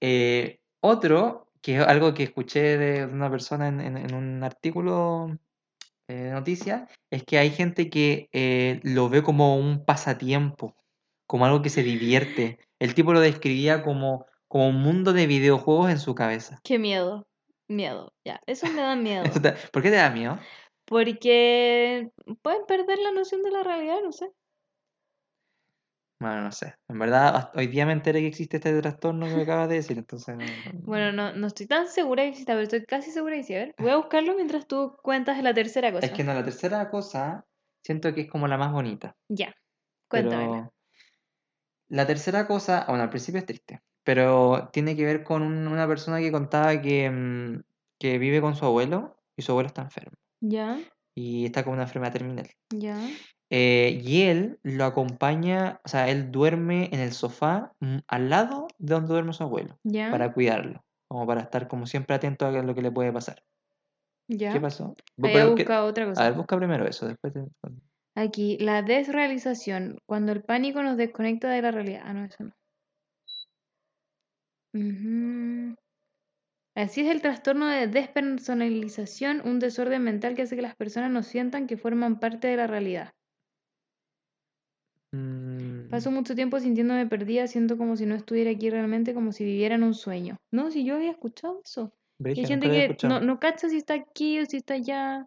Eh, 0.00 0.60
otro, 0.80 1.50
que 1.60 1.76
es 1.76 1.86
algo 1.86 2.14
que 2.14 2.22
escuché 2.22 2.78
de 2.78 3.04
una 3.06 3.30
persona 3.30 3.68
en, 3.68 3.80
en- 3.80 3.96
en 3.96 4.14
un 4.14 4.44
artículo 4.44 5.36
eh, 6.08 6.14
de 6.14 6.30
noticias, 6.30 6.90
es 7.10 7.22
que 7.24 7.38
hay 7.38 7.50
gente 7.50 7.90
que 7.90 8.28
eh, 8.32 8.80
lo 8.82 9.08
ve 9.08 9.22
como 9.22 9.56
un 9.56 9.84
pasatiempo, 9.84 10.74
como 11.26 11.44
algo 11.46 11.60
que 11.62 11.68
se 11.70 11.82
divierte. 11.82 12.58
El 12.78 12.94
tipo 12.94 13.12
lo 13.12 13.20
describía 13.20 13.82
como, 13.82 14.24
como 14.46 14.68
un 14.68 14.80
mundo 14.80 15.12
de 15.12 15.26
videojuegos 15.26 15.90
en 15.90 15.98
su 15.98 16.14
cabeza. 16.14 16.60
Qué 16.64 16.78
miedo. 16.78 17.26
Miedo. 17.68 18.14
Ya. 18.24 18.40
Eso 18.46 18.66
me 18.68 18.80
da 18.80 18.96
miedo. 18.96 19.24
¿Por 19.72 19.82
qué 19.82 19.90
te 19.90 19.96
da 19.96 20.10
miedo? 20.10 20.38
Porque 20.86 22.10
pueden 22.40 22.64
perder 22.66 22.98
la 23.00 23.12
noción 23.12 23.42
de 23.42 23.50
la 23.50 23.62
realidad, 23.62 23.98
no 24.02 24.12
sé. 24.12 24.30
Bueno, 26.20 26.42
no 26.42 26.52
sé. 26.52 26.74
En 26.88 26.98
verdad, 26.98 27.50
hoy 27.54 27.68
día 27.68 27.86
me 27.86 27.92
enteré 27.92 28.20
que 28.20 28.26
existe 28.26 28.56
este 28.56 28.80
trastorno 28.80 29.28
que 29.28 29.36
me 29.36 29.42
acabas 29.42 29.68
de 29.68 29.76
decir, 29.76 29.98
entonces... 29.98 30.36
no- 30.36 30.44
no- 30.44 30.72
Bueno, 30.82 31.12
no, 31.12 31.32
no 31.32 31.46
estoy 31.46 31.66
tan 31.66 31.86
segura 31.86 32.24
que 32.24 32.30
exista, 32.30 32.52
pero 32.54 32.64
estoy 32.64 32.84
casi 32.86 33.10
segura 33.12 33.36
que 33.36 33.44
sí. 33.44 33.54
A 33.54 33.58
ver, 33.58 33.74
voy 33.78 33.90
a 33.90 33.96
buscarlo 33.96 34.34
mientras 34.34 34.66
tú 34.66 34.96
cuentas 35.02 35.40
la 35.42 35.54
tercera 35.54 35.92
cosa. 35.92 36.06
Es 36.06 36.12
que 36.12 36.24
no, 36.24 36.34
la 36.34 36.44
tercera 36.44 36.90
cosa 36.90 37.46
siento 37.84 38.12
que 38.14 38.22
es 38.22 38.28
como 38.30 38.48
la 38.48 38.58
más 38.58 38.72
bonita. 38.72 39.16
Ya. 39.28 39.54
Cuéntamela. 40.08 40.56
Pero 40.56 40.72
la 41.90 42.06
tercera 42.06 42.46
cosa, 42.46 42.84
bueno, 42.88 43.04
al 43.04 43.10
principio 43.10 43.38
es 43.38 43.46
triste, 43.46 43.80
pero 44.02 44.68
tiene 44.72 44.96
que 44.96 45.04
ver 45.04 45.22
con 45.24 45.42
un- 45.42 45.68
una 45.68 45.86
persona 45.86 46.18
que 46.18 46.32
contaba 46.32 46.80
que, 46.82 47.08
mm, 47.10 47.62
que 47.98 48.18
vive 48.18 48.40
con 48.40 48.56
su 48.56 48.64
abuelo 48.64 49.20
y 49.36 49.42
su 49.42 49.52
abuelo 49.52 49.68
está 49.68 49.82
enfermo 49.82 50.16
Ya, 50.40 50.78
y 51.14 51.46
está 51.46 51.64
con 51.64 51.74
una 51.74 51.84
enfermedad 51.84 52.12
terminal. 52.12 52.48
ya. 52.70 52.98
Eh, 53.50 54.00
y 54.04 54.22
él 54.22 54.58
lo 54.62 54.84
acompaña, 54.84 55.80
o 55.84 55.88
sea, 55.88 56.08
él 56.10 56.30
duerme 56.30 56.90
en 56.92 57.00
el 57.00 57.12
sofá 57.12 57.72
mm, 57.80 57.98
al 58.06 58.28
lado 58.28 58.68
de 58.78 58.94
donde 58.94 59.08
duerme 59.08 59.32
su 59.32 59.42
abuelo 59.42 59.78
para 60.10 60.32
cuidarlo, 60.32 60.84
como 61.08 61.26
para 61.26 61.40
estar 61.40 61.66
como 61.66 61.86
siempre 61.86 62.14
atento 62.14 62.46
a 62.46 62.50
lo 62.50 62.74
que 62.74 62.82
le 62.82 62.90
puede 62.90 63.12
pasar. 63.12 63.42
¿Qué 64.28 64.60
pasó? 64.60 64.94
Había 65.22 65.46
buscado 65.46 65.86
otra 65.86 66.04
cosa. 66.06 66.20
A 66.20 66.28
ver, 66.28 66.36
busca 66.36 66.58
primero 66.58 66.86
eso, 66.86 67.06
después 67.06 67.32
te... 67.32 67.44
Aquí, 68.14 68.58
la 68.58 68.82
desrealización, 68.82 69.98
cuando 70.04 70.32
el 70.32 70.42
pánico 70.42 70.82
nos 70.82 70.96
desconecta 70.98 71.48
de 71.48 71.62
la 71.62 71.70
realidad. 71.70 72.02
Ah, 72.04 72.12
no, 72.12 72.24
eso 72.24 72.44
no. 72.44 72.52
Así 76.74 77.00
es 77.00 77.08
el 77.08 77.22
trastorno 77.22 77.66
de 77.66 77.86
despersonalización, 77.86 79.40
un 79.44 79.58
desorden 79.58 80.02
mental 80.02 80.34
que 80.34 80.42
hace 80.42 80.56
que 80.56 80.62
las 80.62 80.76
personas 80.76 81.10
no 81.10 81.22
sientan 81.22 81.66
que 81.66 81.76
forman 81.76 82.20
parte 82.20 82.48
de 82.48 82.56
la 82.56 82.66
realidad. 82.66 83.14
Mm, 85.12 85.88
Paso 85.90 86.10
mucho 86.10 86.34
tiempo 86.34 86.60
sintiéndome 86.60 87.06
perdida, 87.06 87.46
siento 87.46 87.78
como 87.78 87.96
si 87.96 88.04
no 88.04 88.14
estuviera 88.14 88.50
aquí 88.50 88.68
realmente, 88.70 89.14
como 89.14 89.32
si 89.32 89.44
viviera 89.44 89.74
en 89.74 89.82
un 89.82 89.94
sueño. 89.94 90.36
No, 90.52 90.70
si 90.70 90.84
yo 90.84 90.96
había 90.96 91.12
escuchado 91.12 91.60
eso. 91.64 91.92
Brígido, 92.18 92.42
hay 92.42 92.60
gente 92.60 92.70
que 92.98 93.08
no, 93.08 93.20
no 93.20 93.38
cacha 93.40 93.68
si 93.68 93.76
está 93.78 93.94
aquí 93.94 94.40
o 94.40 94.46
si 94.46 94.58
está 94.58 94.74
allá. 94.74 95.26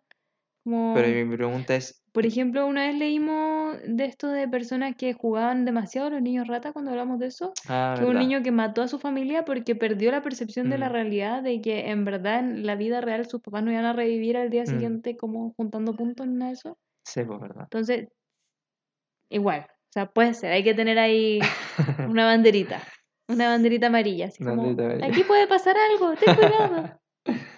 Como... 0.64 0.94
Pero 0.96 1.28
mi 1.30 1.36
pregunta 1.36 1.76
es, 1.76 2.04
Por 2.12 2.26
ejemplo, 2.26 2.68
una 2.68 2.88
vez 2.88 2.96
leímos 2.96 3.78
de 3.88 4.06
esto 4.06 4.28
de 4.28 4.48
personas 4.48 4.96
que 4.96 5.14
jugaban 5.14 5.66
demasiado 5.66 6.10
los 6.12 6.22
niños 6.22 6.48
rata 6.48 6.74
cuando 6.74 6.92
hablamos 6.92 7.18
de 7.20 7.28
eso, 7.28 7.54
ah, 7.70 7.96
que 7.98 8.06
un 8.06 8.20
niño 8.20 8.44
que 8.44 8.52
mató 8.52 8.84
a 8.84 8.88
su 8.88 9.00
familia 9.00 9.46
porque 9.46 9.76
perdió 9.76 10.12
la 10.12 10.22
percepción 10.22 10.70
de 10.70 10.78
la 10.78 10.90
Mm. 10.90 10.92
realidad 10.92 11.42
de 11.42 11.62
que 11.62 11.90
en 11.90 12.06
verdad 12.06 12.40
en 12.40 12.66
la 12.66 12.76
vida 12.76 13.02
real 13.02 13.26
sus 13.28 13.42
papás 13.42 13.64
no 13.64 13.72
iban 13.72 13.86
a 13.86 13.94
revivir 13.94 14.38
al 14.38 14.50
día 14.50 14.64
Mm. 14.64 14.68
siguiente 14.68 15.18
como 15.18 15.54
juntando 15.58 15.96
puntos 15.96 16.28
de 16.30 16.52
eso. 16.52 16.78
Sí, 17.04 17.24
pues 17.24 17.40
verdad. 17.40 17.64
Entonces, 17.64 18.10
igual, 19.32 19.62
o 19.70 19.92
sea, 19.94 20.06
puede 20.06 20.34
ser, 20.34 20.52
hay 20.52 20.64
que 20.64 20.74
tener 20.74 21.00
ahí 21.00 21.40
una 22.16 22.26
banderita, 22.26 22.82
una 23.28 23.50
banderita 23.50 23.88
amarilla, 23.88 24.28
así 24.28 24.44
como, 24.44 24.58
banderita 24.58 24.84
amarilla. 24.86 25.08
aquí 25.08 25.24
puede 25.24 25.48
pasar 25.48 25.76
algo, 25.78 26.14
ten 26.16 26.36
cuidado. 26.36 27.00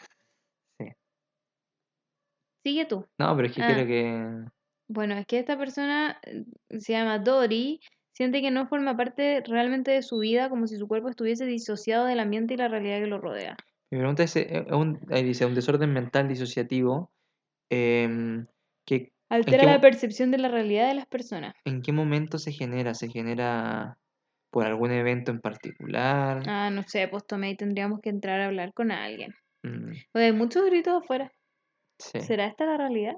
Sigue 2.65 2.85
tú. 2.85 3.05
No, 3.19 3.35
pero 3.35 3.47
es 3.47 3.53
que 3.55 3.61
Ah. 3.61 3.67
quiero 3.67 3.87
que... 3.87 4.45
Bueno, 4.89 5.15
es 5.15 5.25
que 5.25 5.39
esta 5.39 5.57
persona 5.57 6.19
eh, 6.23 6.45
se 6.79 6.93
llama 6.93 7.19
Dory, 7.19 7.79
siente 8.15 8.41
que 8.41 8.51
no 8.51 8.67
forma 8.67 8.95
parte 8.95 9.41
realmente 9.45 9.91
de 9.91 10.01
su 10.01 10.19
vida, 10.19 10.49
como 10.49 10.67
si 10.67 10.77
su 10.77 10.87
cuerpo 10.87 11.09
estuviese 11.09 11.45
disociado 11.45 12.05
del 12.05 12.19
ambiente 12.19 12.53
y 12.53 12.57
la 12.57 12.67
realidad 12.67 12.99
que 12.99 13.07
lo 13.07 13.17
rodea. 13.19 13.55
Mi 13.91 13.97
pregunta 13.99 14.23
es, 14.23 14.35
eh, 14.35 14.65
un, 14.71 14.99
ahí 15.11 15.23
dice, 15.23 15.45
un 15.45 15.55
desorden 15.55 15.91
mental 15.93 16.27
disociativo, 16.27 17.11
em, 17.69 18.45
que, 18.87 19.12
Altera 19.33 19.65
la 19.65 19.81
percepción 19.81 20.29
de 20.29 20.37
la 20.37 20.47
realidad 20.47 20.87
de 20.87 20.93
las 20.93 21.07
personas. 21.07 21.55
¿en 21.65 21.81
qué 21.81 21.91
momento 21.91 22.37
se 22.37 22.51
genera? 22.51 22.93
¿Se 22.93 23.09
genera 23.09 23.97
por 24.51 24.65
algún 24.67 24.91
evento 24.91 25.31
en 25.31 25.39
particular? 25.39 26.43
Ah, 26.45 26.69
no 26.69 26.83
sé, 26.83 27.07
pues 27.07 27.25
tomé 27.25 27.49
y 27.49 27.57
tendríamos 27.57 27.99
que 27.99 28.09
entrar 28.09 28.39
a 28.41 28.45
hablar 28.45 28.73
con 28.73 28.91
alguien. 28.91 29.33
Mm, 29.63 29.91
Oye, 30.13 30.25
hay 30.25 30.31
muchos 30.33 30.65
gritos 30.65 31.01
afuera. 31.03 31.31
sí. 31.97 32.19
¿Será 32.21 32.45
esta 32.45 32.65
la 32.65 32.77
realidad? 32.77 33.15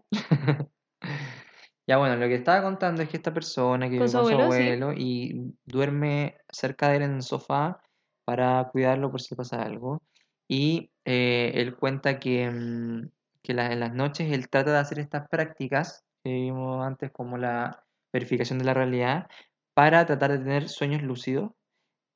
Ya 1.87 1.97
bueno, 1.97 2.15
lo 2.15 2.27
que 2.27 2.35
estaba 2.35 2.63
contando 2.63 3.03
es 3.03 3.09
que 3.09 3.17
esta 3.17 3.33
persona 3.33 3.85
que 3.87 3.91
vive 3.93 4.07
su 4.07 4.17
con 4.17 4.25
su 4.25 4.35
abuelo, 4.35 4.93
sí. 4.93 4.97
y 4.97 5.53
duerme 5.65 6.37
cerca 6.49 6.89
de 6.89 6.97
él 6.97 7.03
en 7.03 7.15
el 7.15 7.21
sofá 7.21 7.79
para 8.23 8.67
cuidarlo 8.71 9.11
por 9.11 9.21
si 9.21 9.35
pasa 9.35 9.61
algo. 9.61 10.01
Y 10.47 10.91
eh, 11.05 11.51
él 11.55 11.75
cuenta 11.75 12.19
que, 12.19 12.49
mm, 12.49 13.09
que 13.43 13.53
la- 13.53 13.71
en 13.71 13.79
las 13.81 13.93
noches 13.93 14.31
él 14.31 14.49
trata 14.49 14.71
de 14.71 14.77
hacer 14.79 14.99
estas 14.99 15.27
prácticas 15.29 16.04
que 16.25 16.33
vimos 16.33 16.83
antes 16.83 17.11
como 17.11 17.37
la 17.37 17.83
verificación 18.11 18.57
de 18.57 18.65
la 18.65 18.73
realidad 18.73 19.27
para 19.75 20.05
tratar 20.07 20.31
de 20.31 20.39
tener 20.39 20.69
sueños 20.69 21.03
lúcidos. 21.03 21.51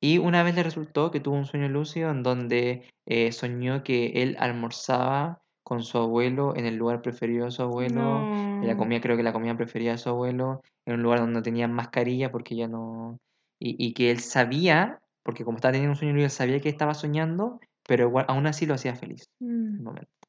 Y 0.02 0.18
una 0.18 0.42
vez 0.42 0.54
le 0.56 0.62
resultó 0.62 1.10
que 1.10 1.20
tuvo 1.20 1.36
un 1.36 1.44
sueño 1.44 1.68
lúcido 1.68 2.10
en 2.10 2.22
donde 2.22 2.88
eh, 3.06 3.32
soñó 3.32 3.82
que 3.84 4.22
él 4.22 4.36
almorzaba 4.40 5.42
con 5.62 5.82
su 5.82 5.98
abuelo 5.98 6.56
en 6.56 6.66
el 6.66 6.76
lugar 6.76 7.02
preferido 7.02 7.44
de 7.44 7.50
su 7.52 7.62
abuelo. 7.62 8.26
y 8.62 8.66
La 8.66 8.72
No. 8.74 8.78
comida, 8.78 9.00
creo 9.00 9.16
que 9.16 9.22
la 9.22 9.32
comida 9.32 9.56
preferida 9.56 9.92
de 9.92 9.98
su 9.98 10.08
abuelo, 10.08 10.62
en 10.86 10.94
un 10.94 11.02
lugar 11.02 11.20
donde 11.20 11.34
no 11.34 11.42
tenía 11.42 11.68
mascarilla 11.68 12.32
porque 12.32 12.56
ya 12.56 12.66
no... 12.66 13.18
Y, 13.60 13.76
y 13.78 13.92
que 13.92 14.10
él 14.10 14.20
sabía, 14.20 14.98
porque 15.22 15.44
como 15.44 15.58
estaba 15.58 15.72
teniendo 15.72 15.92
un 15.92 15.96
sueño 15.96 16.14
lúcido, 16.14 16.30
sabía 16.30 16.60
que 16.60 16.70
estaba 16.70 16.94
soñando, 16.94 17.60
pero 17.86 18.08
igual, 18.08 18.24
aún 18.28 18.46
así 18.46 18.66
lo 18.66 18.74
hacía 18.74 18.96
feliz. 18.96 19.24
en 19.40 19.48
el 19.76 19.80
Mm. 19.80 19.84
momento. 19.84 20.19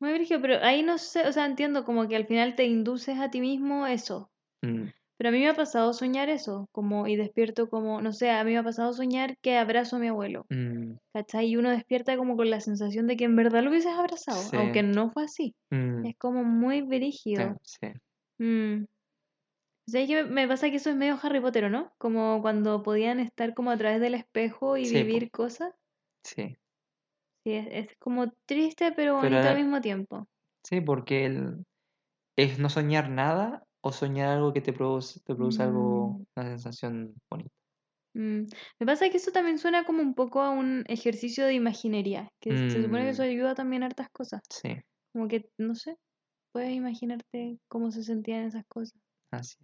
Muy 0.00 0.12
brígido, 0.12 0.40
pero 0.42 0.62
ahí 0.62 0.82
no 0.82 0.98
sé, 0.98 1.26
o 1.26 1.32
sea, 1.32 1.46
entiendo 1.46 1.84
como 1.84 2.06
que 2.08 2.16
al 2.16 2.26
final 2.26 2.54
te 2.54 2.64
induces 2.64 3.18
a 3.18 3.30
ti 3.30 3.40
mismo 3.40 3.86
eso. 3.86 4.30
Mm, 4.64 4.90
Pero 5.18 5.30
a 5.30 5.32
mí 5.32 5.38
me 5.40 5.48
ha 5.50 5.54
pasado 5.54 5.92
soñar 5.94 6.28
eso, 6.30 6.68
como 6.72 7.06
y 7.08 7.16
despierto 7.16 7.68
como, 7.70 8.02
no 8.02 8.12
sé, 8.12 8.30
a 8.30 8.44
mí 8.44 8.52
me 8.52 8.58
ha 8.58 8.64
pasado 8.64 8.92
soñar 8.94 9.36
que 9.42 9.56
abrazo 9.58 9.96
a 9.96 9.98
mi 10.00 10.08
abuelo, 10.08 10.46
mm, 10.50 10.98
¿cachai? 11.14 11.48
Y 11.48 11.56
uno 11.58 11.70
despierta 11.70 12.16
como 12.18 12.36
con 12.36 12.50
la 12.50 12.60
sensación 12.60 13.06
de 13.08 13.16
que 13.16 13.24
en 13.24 13.36
verdad 13.36 13.62
lo 13.64 13.70
hubieses 13.70 13.92
abrazado, 13.94 14.50
Sí. 14.50 14.56
aunque 14.56 14.82
no 14.84 15.10
fue 15.12 15.24
así. 15.24 15.56
mm, 15.70 16.04
Es 16.04 16.16
como 16.18 16.44
muy 16.44 16.82
sí, 17.34 17.42
brígido. 17.42 17.58
sí. 17.62 17.86
Mm. 18.38 18.84
O 19.88 19.90
sea, 19.90 20.02
es 20.02 20.06
que 20.08 20.22
me 20.24 20.46
pasa 20.46 20.70
que 20.70 20.76
eso 20.76 20.90
es 20.90 20.96
medio 20.96 21.18
Harry 21.22 21.40
Potter, 21.40 21.64
¿o 21.64 21.70
¿no? 21.70 21.92
Como 21.98 22.40
cuando 22.40 22.82
podían 22.84 23.18
estar 23.20 23.52
como 23.54 23.70
a 23.72 23.76
través 23.76 24.00
del 24.00 24.14
espejo 24.14 24.76
y 24.76 24.88
Sí, 24.88 24.88
vivir 24.88 25.30
cosas. 25.32 25.72
Sí, 26.24 26.56
Sí, 27.46 27.54
es, 27.54 27.66
es 27.70 27.96
como 27.98 28.30
triste 28.46 28.92
pero 28.92 29.14
Pero 29.18 29.38
bonito 29.38 29.48
al 29.48 29.56
mismo 29.56 29.80
tiempo. 29.80 30.26
sí, 30.64 30.80
porque 30.80 31.26
él 31.26 31.64
es 32.36 32.58
no 32.58 32.70
soñar 32.70 33.10
nada 33.10 33.64
o 33.82 33.92
soñar 33.92 34.30
algo 34.30 34.52
que 34.52 34.60
te 34.62 34.72
produce, 34.72 35.20
te 35.24 35.34
produce 35.34 35.62
algo, 35.64 36.08
Mm. 36.10 36.26
una 36.36 36.46
sensación 36.50 37.16
bonita. 37.30 37.50
Mm, 38.14 38.46
Me 38.80 38.86
pasa 38.86 39.10
que 39.10 39.18
eso 39.18 39.30
también 39.32 39.58
suena 39.58 39.84
como 39.84 40.02
un 40.02 40.14
poco 40.14 40.40
a 40.40 40.50
un 40.50 40.84
ejercicio 40.88 41.44
de 41.46 41.54
imaginería, 41.54 42.30
que 42.40 42.56
se 42.68 42.82
supone 42.82 43.04
que 43.04 43.10
eso 43.10 43.22
Mm. 43.22 43.22
ayuda 43.22 43.54
también 43.54 43.82
a 43.82 43.86
hartas 43.86 44.08
cosas. 44.10 44.42
Sí, 44.50 44.82
Como 45.12 45.28
que, 45.28 45.50
no 45.58 45.74
sé, 45.76 45.96
puedes 46.52 46.72
imaginarte 46.72 47.58
cómo 47.68 47.90
se 47.92 48.04
sentían 48.04 48.44
esas 48.46 48.64
cosas. 48.68 49.00
así 49.30 49.58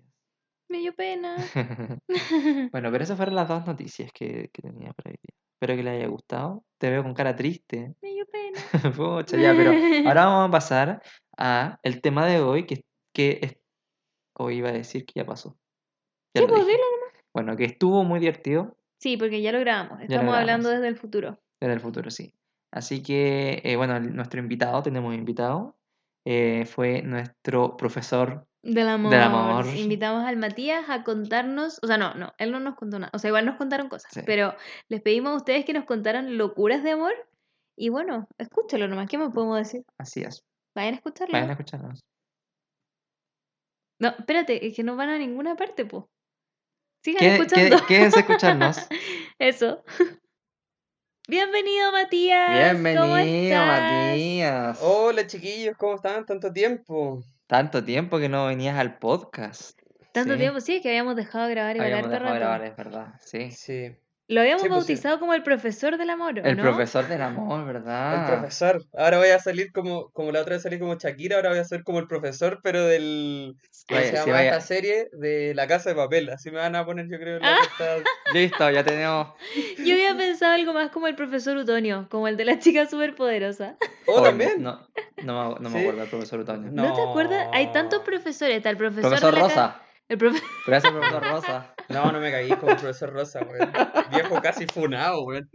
Me 0.73 0.79
dio 0.79 0.95
pena. 0.95 1.37
Bueno, 2.73 2.91
pero 2.91 3.05
esas 3.05 3.19
fueron 3.19 3.35
las 3.35 3.47
dos 3.47 3.67
noticias 3.67 4.11
que, 4.13 4.49
que 4.51 4.63
tenía 4.63 4.91
para 4.95 5.11
hoy 5.11 5.17
día. 5.23 5.37
Espero 5.55 5.77
que 5.77 5.83
les 5.83 5.93
haya 5.99 6.07
gustado. 6.09 6.65
Te 6.79 6.89
veo 6.91 7.03
con 7.03 7.13
cara 7.13 7.37
triste. 7.37 7.95
Me 8.01 8.13
dio 8.13 8.25
pena. 8.27 8.59
Pucha, 8.97 9.37
ya, 9.37 9.55
pero 9.55 9.71
ahora 10.09 10.25
vamos 10.25 10.49
a 10.49 10.51
pasar 10.51 11.03
a 11.37 11.79
el 11.83 12.01
tema 12.01 12.25
de 12.27 12.41
hoy, 12.41 12.65
que, 12.65 12.87
que 13.15 13.39
es... 13.43 13.59
Hoy 14.35 14.57
iba 14.57 14.71
a 14.71 14.73
decir 14.73 15.05
que 15.05 15.13
ya 15.17 15.27
pasó. 15.27 15.59
Ya 16.35 16.41
Sí, 16.41 16.49
pues. 16.49 16.67
Bueno, 17.35 17.55
que 17.55 17.65
estuvo 17.67 18.03
muy 18.03 18.19
divertido 18.19 18.79
Sí, 18.99 19.19
porque 19.19 19.43
ya 19.43 19.53
lo 19.53 19.61
grabamos. 19.61 19.99
lo 19.99 20.05
Estamos 20.05 20.35
hablando 20.35 20.71
desde 20.71 20.89
el 20.89 20.97
futuro. 20.97 21.39
en 21.61 21.71
el 21.71 21.81
futuro, 21.81 22.11
sí. 22.11 22.33
Así 22.73 23.03
que, 23.03 23.61
eh, 23.63 23.77
bueno, 23.77 24.01
nuestro 24.01 24.41
invitado, 24.41 24.83
tenemos 24.83 25.15
invitado, 25.15 25.77
eh, 26.25 26.65
fue 26.65 27.03
nuestro 27.03 27.77
profesor 27.77 28.47
Del 28.65 28.89
amor. 28.89 29.11
del 29.11 29.21
amor. 29.23 29.67
Invitamos 29.75 30.25
al 30.25 30.37
Matías 30.37 30.89
a 30.89 31.03
contarnos, 31.03 31.81
o 31.83 31.87
sea, 31.89 31.99
no, 31.99 32.15
no, 32.15 32.33
él 32.39 32.53
no 32.53 32.61
nos 32.61 32.77
contó 32.77 32.99
nada, 32.99 33.11
o 33.13 33.19
sea, 33.19 33.29
igual 33.29 33.45
nos 33.45 33.57
contaron 33.57 33.89
cosas, 33.89 34.11
Sí. 34.15 34.21
pero 34.25 34.55
les 34.89 35.03
pedimos 35.03 35.33
a 35.33 35.37
ustedes 35.37 35.65
que 35.65 35.73
nos 35.73 35.85
contaran 35.85 36.39
locuras 36.39 36.83
de 36.85 36.93
amor 36.93 37.13
y 37.77 37.89
bueno, 37.89 38.29
escúchalo 38.39 38.87
nomás, 38.87 39.09
¿qué 39.09 39.19
más 39.19 39.33
podemos 39.33 39.59
decir? 39.59 39.83
Así 39.99 40.23
es. 40.23 40.45
Vayan 40.77 40.95
a 40.95 40.97
escucharlo. 40.99 41.33
Vayan 41.33 41.49
a 41.51 41.53
escucharnos. 41.55 42.01
No, 44.01 44.09
espérate, 44.11 44.67
es 44.67 44.75
que 44.77 44.83
no 44.83 44.97
van 44.97 45.09
a 45.11 45.19
ninguna 45.19 45.55
parte, 45.57 45.85
po. 45.85 46.09
Sigan 47.05 47.19
Qué- 47.21 47.35
escuchando. 47.35 47.77
qué- 47.79 47.87
Quédense 47.87 48.19
a 48.19 48.21
escucharnos. 48.23 48.77
Eso. 49.41 49.83
Bienvenido, 51.29 51.93
Matías. 51.93 52.73
¿Cómo 52.73 52.83
Bienvenido, 52.83 53.55
estás? 53.61 53.81
Matías. 54.11 54.79
Hola 54.83 55.27
chiquillos, 55.27 55.77
¿cómo 55.77 55.95
están? 55.97 56.25
Tanto 56.27 56.53
tiempo. 56.53 57.23
Tanto 57.47 57.85
tiempo 57.85 58.19
que 58.19 58.29
no 58.29 58.47
venías 58.47 58.79
al 58.79 58.99
podcast. 58.99 59.79
Tanto 60.13 60.35
Sí. 60.35 60.39
tiempo, 60.41 60.61
sí, 60.61 60.77
es 60.77 60.83
que 60.83 60.89
habíamos 60.91 61.17
dejado 61.17 61.47
de 61.47 61.55
grabar 61.55 61.77
y 61.77 61.81
dejado 61.81 62.09
de 62.09 62.19
rato. 62.19 62.35
grabar, 62.35 62.65
es 62.65 62.77
verdad. 62.77 63.15
Sí. 63.21 63.51
Sí, 63.51 63.97
Lo 64.33 64.41
habíamos 64.41 64.63
Sí, 64.63 64.69
pues, 64.69 64.85
sí. 64.87 64.93
bautizado 64.93 65.21
como 65.21 65.35
el 65.35 65.43
profesor 65.43 65.99
del 65.99 66.09
amor, 66.11 66.39
¿o 66.39 66.43
El 66.45 66.57
no? 66.57 66.63
profesor 66.63 67.07
del 67.07 67.21
amor, 67.23 67.67
¿verdad? 67.67 68.25
el 68.33 68.39
profesor. 68.39 68.83
Ahora 68.97 69.19
voy 69.19 69.29
a 69.29 69.39
salir 69.39 69.73
como, 69.73 70.11
como 70.13 70.33
la 70.33 70.41
otra 70.41 70.55
vez 70.55 70.63
salí 70.63 70.79
como 70.79 70.95
Shakira, 70.95 71.37
ahora 71.37 71.51
voy 71.51 71.59
a 71.59 71.65
ser 71.65 71.83
como 71.85 71.99
el 71.99 72.07
profesor, 72.07 72.61
pero 72.63 72.87
del... 72.87 73.55
¿Cómo 73.89 74.01
Vaya, 74.01 74.11
se 74.11 74.17
llama 74.17 74.33
vaya. 74.33 74.51
esta 74.53 74.61
serie? 74.61 75.09
De 75.13 75.55
La 75.55 75.67
Casa 75.67 75.91
de 75.91 75.97
Papel. 75.97 76.31
Así 76.31 76.51
me 76.51 76.59
van 76.59 76.77
a 76.77 76.87
poner, 76.87 77.09
yo 77.11 77.19
creo, 77.19 77.37
en 77.39 77.45
Ah. 77.45 77.57
la 77.61 77.69
portada. 77.69 78.03
Listo, 78.33 78.71
ya 78.71 78.85
tenemos. 78.85 79.29
Yo 79.85 79.93
había 79.95 80.17
pensado 80.17 80.53
algo 80.55 80.73
más 80.73 80.91
como 80.91 81.09
el 81.09 81.15
profesor 81.17 81.57
Utonio, 81.57 82.07
como 82.11 82.27
el 82.29 82.37
de 82.37 82.45
la 82.45 82.59
chica 82.59 82.87
superpoderosa. 82.87 83.77
¿Oh, 84.07 84.15
Oh, 84.21 84.23
también? 84.23 84.63
No, 84.63 84.81
no, 85.25 85.55
me, 85.55 85.61
no 85.61 85.71
me 85.71 85.81
acuerdo 85.81 86.01
del 86.01 86.09
profesor 86.11 86.41
Utonio. 86.41 86.71
¿No, 86.73 86.95
te 86.95 87.03
acuerdas? 87.03 87.49
Hay 87.53 87.71
tantos 87.73 87.99
No. 88.01 88.05
profesores, 88.05 88.57
está 88.57 88.71
el 88.71 88.77
profesor, 88.77 89.11
Profesor 89.11 89.35
de 89.35 89.41
la 89.41 89.49
ca- 89.49 89.55
Rosa. 89.55 89.83
El 90.09 90.19
profe- 90.19 90.43
Gracias, 90.67 90.93
profesor 90.93 91.23
Rosa. 91.23 91.72
No, 91.89 92.11
no 92.13 92.21
me 92.21 92.31
caí 92.31 92.49
como 92.51 92.73
el 92.73 92.77
profesor 92.79 93.13
Rosa, 93.13 93.41
weón. 93.49 93.73
Viejo 94.13 94.41
casi 94.43 94.67
funado, 94.67 95.25
weón. 95.25 95.49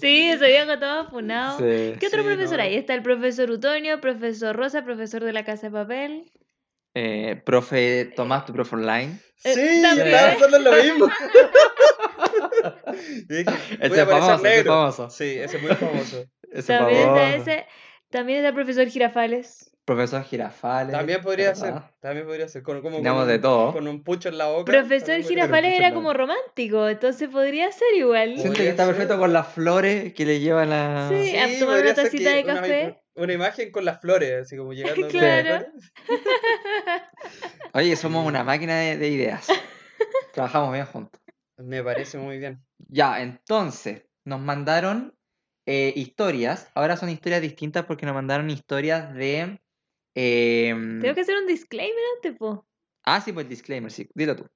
Sí, 0.00 0.30
ese 0.30 0.46
viejo 0.48 0.78
todo 0.78 1.08
funado. 1.10 1.58
Sí. 1.58 1.94
¿Qué 2.00 2.06
otro 2.08 2.22
Sí, 2.22 2.26
profesor 2.28 2.56
no. 2.58 2.62
hay? 2.64 2.76
Está 2.76 2.94
el 2.94 3.02
profesor 3.02 3.50
Utonio, 3.50 4.00
profesor 4.00 4.56
Rosa, 4.56 4.84
profesor 4.84 5.22
de 5.24 5.32
la 5.32 5.44
Casa 5.44 5.66
de 5.68 5.72
Papel. 5.72 6.32
Eh, 6.94 7.40
profe 7.44 8.06
Tomás, 8.16 8.46
tu 8.46 8.52
profe 8.54 8.74
online. 8.76 9.18
Eh, 9.44 9.54
Sí, 9.54 9.82
también. 9.82 10.06
estaba 10.08 10.30
pensando 10.30 10.56
en 10.56 10.64
lo 10.64 10.72
mismo. 10.72 11.06
Dije, 13.28 13.44
Ese 13.80 14.00
es 14.02 14.08
famoso, 14.08 14.34
ese 14.34 14.34
es 14.34 14.42
negro. 14.42 14.72
famoso. 14.72 15.10
Sí, 15.10 15.24
ese 15.38 15.56
es 15.56 15.62
muy 15.62 15.74
famoso. 15.74 16.24
Ese 16.52 16.72
También 16.72 17.00
está 17.08 17.34
ese. 17.34 17.66
También 18.10 18.38
está 18.38 18.48
el 18.48 18.54
profesor 18.54 18.86
Girafales. 18.88 19.75
Profesor 19.86 20.24
Girafales. 20.24 20.92
También 20.92 21.22
podría 21.22 21.54
ser, 21.54 21.74
también 22.00 22.26
podría 22.26 22.48
ser. 22.48 22.64
Con, 22.64 22.82
como, 22.82 22.96
con 22.96 23.04
de 23.28 23.34
un, 23.36 23.40
todo. 23.40 23.72
Con 23.72 23.86
un 23.86 24.02
pucho 24.02 24.28
en 24.28 24.36
la 24.36 24.48
boca. 24.48 24.64
Profesor. 24.64 25.22
Girafales 25.22 25.78
era 25.78 25.94
como 25.94 26.12
romántico, 26.12 26.88
entonces 26.88 27.28
podría 27.28 27.70
ser 27.70 27.94
igual. 27.94 28.34
Sí. 28.34 28.42
Siento 28.42 28.58
que 28.58 28.68
está 28.68 28.84
ser. 28.84 28.94
perfecto 28.94 29.18
con 29.18 29.32
las 29.32 29.46
flores 29.46 30.12
que 30.12 30.26
le 30.26 30.40
llevan 30.40 30.72
a. 30.72 31.08
Sí. 31.08 31.36
a 31.36 31.58
tomar 31.60 31.80
una 31.80 31.94
tacita 31.94 32.30
que 32.30 32.36
de 32.36 32.44
café. 32.44 33.02
Una, 33.14 33.32
imagen 33.32 33.70
con 33.70 33.84
las 33.84 34.00
flores, 34.00 34.42
así 34.42 34.56
como 34.56 34.72
llegando. 34.72 35.06
Claro. 35.08 35.64
Oye, 37.72 37.94
somos 37.94 38.26
una 38.26 38.42
máquina 38.42 38.78
de, 38.80 38.98
de 38.98 39.08
ideas. 39.08 39.46
Trabajamos 40.34 40.72
bien 40.72 40.86
juntos. 40.86 41.20
Me 41.58 41.82
parece 41.82 42.18
muy 42.18 42.38
bien. 42.38 42.60
Ya, 42.88 43.22
entonces, 43.22 44.02
nos 44.24 44.40
mandaron 44.40 45.16
eh, 45.64 45.92
historias. 45.96 46.70
Ahora 46.74 46.96
son 46.96 47.08
historias 47.08 47.40
distintas 47.40 47.84
porque 47.84 48.04
nos 48.04 48.16
mandaron 48.16 48.50
historias 48.50 49.14
de. 49.14 49.60
Em, 50.16 51.00
Tengo 51.00 51.14
que 51.14 51.20
hacer 51.20 51.36
un 51.36 51.46
disclaimer 51.46 52.02
antes, 52.16 52.36
po. 52.38 52.66
Ah, 53.04 53.20
sí, 53.20 53.32
pues 53.32 53.48
disclaimer, 53.48 53.92
sí. 53.92 54.08
Dilo 54.14 54.34
tú. 54.34 54.46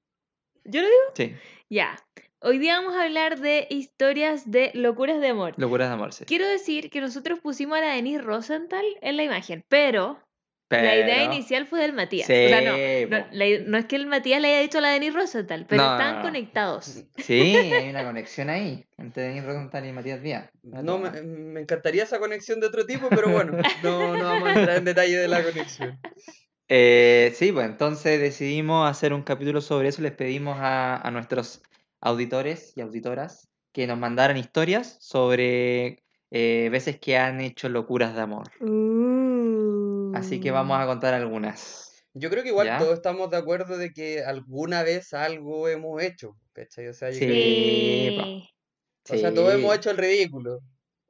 ¿Yo 0.65 0.81
lo 0.81 0.87
digo? 0.87 1.01
Sí, 1.15 1.35
Ya. 1.69 1.97
Hoy 2.43 2.57
día 2.57 2.79
vamos 2.79 2.95
a 2.95 3.03
hablar 3.03 3.39
de 3.39 3.67
historias 3.69 4.49
de 4.49 4.71
locuras 4.73 5.21
de 5.21 5.27
amor. 5.29 5.53
locuras 5.57 5.89
de 5.89 5.93
amor, 5.93 6.11
sí. 6.11 6.25
Quiero 6.25 6.47
decir 6.47 6.89
que 6.89 6.99
nosotros 6.99 7.39
pusimos 7.39 7.77
a 7.77 7.81
la 7.81 7.93
Denise 7.93 8.21
Rosenthal 8.23 8.83
en 9.01 9.15
la 9.17 9.23
imagen, 9.23 9.63
pero, 9.69 10.19
La 10.71 10.95
idea 10.95 11.23
inicial 11.25 11.67
fue 11.67 11.81
del 11.81 11.93
Matías. 11.93 12.25
O 12.29 12.31
sea, 12.31 12.61
no, 12.61 12.75
Sí, 12.75 13.05
no, 13.09 13.25
la- 13.31 13.45
no 13.67 13.77
es 13.77 13.85
que 13.85 13.95
el 13.97 14.07
Matías 14.07 14.41
le 14.41 14.47
haya 14.47 14.61
dicho 14.61 14.77
a 14.77 14.81
la 14.81 14.89
Denis 14.89 15.13
Rosenthal, 15.13 15.65
pero 15.67 15.83
No, 15.83 15.91
están 15.91 16.11
no, 16.13 16.17
no. 16.19 16.23
conectados. 16.23 17.03
Sí, 17.17 17.41
hay 17.75 17.89
una 17.89 18.03
conexión 18.05 18.49
ahí 18.49 18.85
entre 18.97 19.23
Denis 19.23 19.43
Rosenthal 19.45 19.85
y 19.85 19.91
Matías 19.91 20.21
Díaz. 20.21 20.49
No, 20.63 20.97
me, 20.97 21.09
me 21.21 21.61
encantaría 21.61 22.03
esa 22.03 22.19
conexión 22.19 22.59
de 22.59 22.67
otro 22.67 22.85
tipo, 22.85 23.09
pero 23.09 23.29
bueno, 23.29 23.57
no, 23.83 24.15
no 24.15 24.23
vamos 24.25 24.49
a 24.49 24.53
entrar 24.53 24.77
en 24.77 24.85
detalle 24.85 25.17
de 25.17 25.27
la 25.27 25.43
conexión. 25.43 25.97
Eh, 26.73 27.33
sí, 27.35 27.51
pues 27.51 27.65
entonces 27.65 28.19
decidimos 28.21 28.89
hacer 28.89 29.13
un 29.13 29.23
capítulo 29.23 29.59
sobre 29.59 29.89
eso. 29.89 30.01
Les 30.01 30.13
pedimos 30.13 30.57
a, 30.59 30.95
a 31.05 31.11
nuestros 31.11 31.61
auditores 31.99 32.71
y 32.77 32.81
auditoras 32.81 33.49
que 33.73 33.87
nos 33.87 33.97
mandaran 33.97 34.37
historias 34.37 34.97
sobre 35.01 36.03
eh, 36.31 36.69
veces 36.71 36.97
que 36.97 37.17
han 37.17 37.41
hecho 37.41 37.67
locuras 37.67 38.15
de 38.15 38.21
amor. 38.21 38.47
Así 40.15 40.39
que 40.39 40.51
vamos 40.51 40.79
a 40.79 40.85
contar 40.85 41.13
algunas. 41.13 41.87
Yo 42.13 42.29
creo 42.29 42.43
que 42.43 42.49
igual 42.49 42.67
¿Ya? 42.67 42.77
todos 42.77 42.93
estamos 42.95 43.29
de 43.29 43.37
acuerdo 43.37 43.77
de 43.77 43.91
que 43.91 44.23
alguna 44.23 44.83
vez 44.83 45.13
algo 45.13 45.67
hemos 45.69 46.01
hecho, 46.03 46.35
¿cachai? 46.53 46.87
O 46.89 46.93
sea, 46.93 47.09
yo 47.09 47.15
Sí. 47.19 47.25
creo 47.25 47.33
que- 47.35 48.43
Sí. 49.05 49.15
o 49.15 49.17
sea, 49.17 49.33
todos 49.33 49.53
hemos 49.53 49.75
hecho 49.75 49.91
el 49.91 49.97
ridículo. 49.97 50.59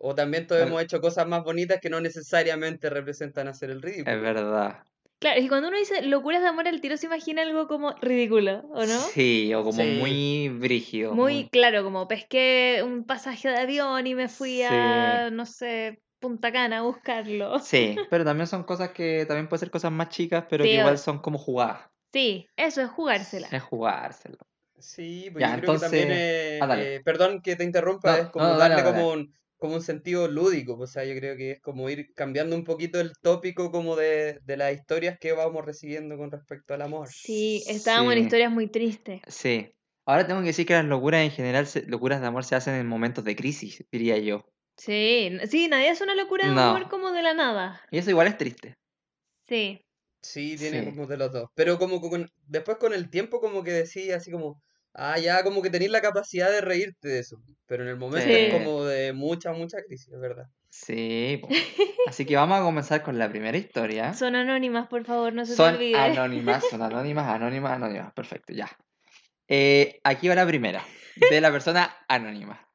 O 0.03 0.15
también 0.15 0.47
todos 0.47 0.61
Al- 0.63 0.67
hemos 0.69 0.81
hecho 0.81 0.99
cosas 1.01 1.27
más 1.27 1.43
bonitas 1.43 1.79
que 1.79 1.89
no 1.89 2.01
necesariamente 2.01 2.89
representan 2.89 3.47
hacer 3.47 3.69
el 3.69 3.81
ridículo. 3.81 4.15
Es 4.15 4.21
verdad. 4.21 4.83
Claro, 5.19 5.39
y 5.39 5.47
cuando 5.47 5.67
uno 5.67 5.77
dice 5.77 6.01
locuras 6.01 6.41
de 6.41 6.47
amor, 6.47 6.67
el 6.67 6.81
tiro 6.81 6.97
se 6.97 7.05
imagina 7.05 7.43
algo 7.43 7.67
como 7.67 7.91
ridículo, 8.01 8.61
¿o 8.73 8.85
no? 8.85 8.99
Sí, 9.13 9.53
o 9.53 9.63
como 9.63 9.83
Sí. 9.83 9.97
muy 9.99 10.49
brígido. 10.49 11.13
Muy 11.13 11.47
claro, 11.49 11.83
como 11.83 12.07
pesqué 12.07 12.81
un 12.83 13.05
pasaje 13.05 13.49
de 13.49 13.57
avión 13.57 14.07
y 14.07 14.15
me 14.15 14.27
fui 14.29 14.57
Sí. 14.57 14.63
a, 14.67 15.29
no 15.31 15.45
sé, 15.45 15.99
Punta 16.21 16.51
Cana 16.51 16.77
a 16.79 16.81
buscarlo. 16.83 17.59
Sí, 17.59 17.97
pero 18.09 18.23
también 18.25 18.47
son 18.47 18.63
cosas 18.63 18.89
que 18.91 19.25
también 19.25 19.47
pueden 19.47 19.59
ser 19.59 19.71
cosas 19.71 19.91
más 19.91 20.09
chicas, 20.09 20.45
pero 20.49 20.63
Sí, 20.63 20.69
que 20.69 20.75
igual 20.77 20.97
son 20.97 21.19
como 21.19 21.37
jugadas. 21.37 21.89
Sí, 22.13 22.47
eso 22.57 22.81
es 22.81 22.89
jugársela. 22.89 23.47
Es 23.51 23.63
jugárselo. 23.63 24.37
Sí, 24.79 25.29
pues 25.31 25.43
Ya, 25.43 25.55
yo 25.55 25.61
creo 25.61 25.73
que 25.73 25.79
también 25.79 26.11
ah, 26.59 26.67
dale. 26.67 26.95
eh, 26.95 27.01
perdón 27.05 27.41
que 27.41 27.55
te 27.55 27.63
interrumpa, 27.63 28.17
No, 28.17 28.23
es 28.23 28.29
como 28.31 28.45
no, 28.47 28.57
dale, 28.57 28.75
darle 28.75 28.91
dale. 28.91 28.97
como 28.97 29.11
un, 29.11 29.33
como 29.57 29.75
un 29.75 29.81
sentido 29.81 30.27
lúdico, 30.27 30.75
pues, 30.77 30.89
o 30.89 30.93
sea, 30.93 31.05
yo 31.05 31.15
creo 31.15 31.37
que 31.37 31.51
es 31.51 31.61
como 31.61 31.87
ir 31.89 32.13
cambiando 32.15 32.55
un 32.55 32.63
poquito 32.63 32.99
el 32.99 33.13
tópico 33.21 33.71
como 33.71 33.95
de, 33.95 34.39
de 34.43 34.57
las 34.57 34.73
historias 34.73 35.19
que 35.19 35.33
vamos 35.33 35.63
recibiendo 35.65 36.17
con 36.17 36.31
respecto 36.31 36.73
al 36.73 36.81
amor. 36.81 37.07
Sí, 37.09 37.63
estábamos 37.67 38.13
en 38.13 38.19
historias 38.19 38.51
muy 38.51 38.67
tristes. 38.67 39.21
Sí. 39.27 39.71
Ahora 40.05 40.25
tengo 40.27 40.41
que 40.41 40.47
decir 40.47 40.65
que 40.65 40.73
las 40.73 40.85
locuras 40.85 41.21
en 41.23 41.31
general, 41.31 41.67
se- 41.67 41.85
locuras 41.85 42.21
de 42.21 42.27
amor 42.27 42.43
se 42.43 42.55
hacen 42.55 42.73
en 42.75 42.87
momentos 42.87 43.23
de 43.23 43.35
crisis, 43.35 43.85
diría 43.91 44.17
yo. 44.17 44.50
Sí, 44.83 45.37
sí, 45.47 45.67
nadie 45.67 45.89
hace 45.91 46.03
una 46.03 46.15
locura 46.15 46.47
de 46.47 46.55
No. 46.55 46.61
amor 46.71 46.89
como 46.89 47.11
de 47.11 47.21
la 47.21 47.35
nada. 47.35 47.79
Y 47.91 47.99
eso 47.99 48.09
igual 48.09 48.25
es 48.25 48.35
triste. 48.37 48.73
Sí. 49.47 49.79
Sí, 50.23 50.55
tiene 50.57 50.79
Sí. 50.79 50.85
como 50.87 51.05
de 51.05 51.17
los 51.17 51.31
dos. 51.31 51.49
Pero 51.53 51.77
como 51.77 52.01
con, 52.01 52.27
después 52.47 52.77
con 52.77 52.91
el 52.91 53.11
tiempo 53.11 53.39
como 53.39 53.63
que 53.63 53.69
decía 53.71 54.15
así 54.15 54.31
como, 54.31 54.59
ah, 54.95 55.19
ya 55.19 55.43
como 55.43 55.61
que 55.61 55.69
tenéis 55.69 55.91
la 55.91 56.01
capacidad 56.01 56.49
de 56.49 56.61
reírte 56.61 57.09
de 57.09 57.19
eso. 57.19 57.37
Pero 57.67 57.83
en 57.83 57.89
el 57.89 57.97
momento 57.97 58.27
es 58.27 58.51
como 58.51 58.83
de 58.85 59.13
mucha, 59.13 59.51
mucha 59.51 59.77
crisis, 59.83 60.11
es 60.11 60.19
verdad. 60.19 60.45
Sí. 60.71 61.39
Así 62.07 62.25
que 62.25 62.35
vamos 62.35 62.57
a 62.59 62.63
comenzar 62.63 63.03
con 63.03 63.19
la 63.19 63.29
primera 63.29 63.57
historia. 63.59 64.15
Son 64.15 64.35
anónimas, 64.35 64.87
por 64.87 65.05
favor, 65.05 65.31
no 65.31 65.45
se 65.45 65.51
te 65.51 65.57
Son 65.57 65.75
olvide. 65.75 65.95
anónimas, 65.95 66.67
son 66.67 66.81
anónimas, 66.81 67.27
anónimas, 67.29 67.73
anónimas. 67.73 68.13
Perfecto, 68.13 68.51
ya. 68.53 68.67
Eh, 69.47 69.99
aquí 70.03 70.27
va 70.27 70.33
la 70.33 70.47
primera, 70.47 70.83
de 71.29 71.39
la 71.39 71.51
persona 71.51 71.95
anónima. 72.07 72.67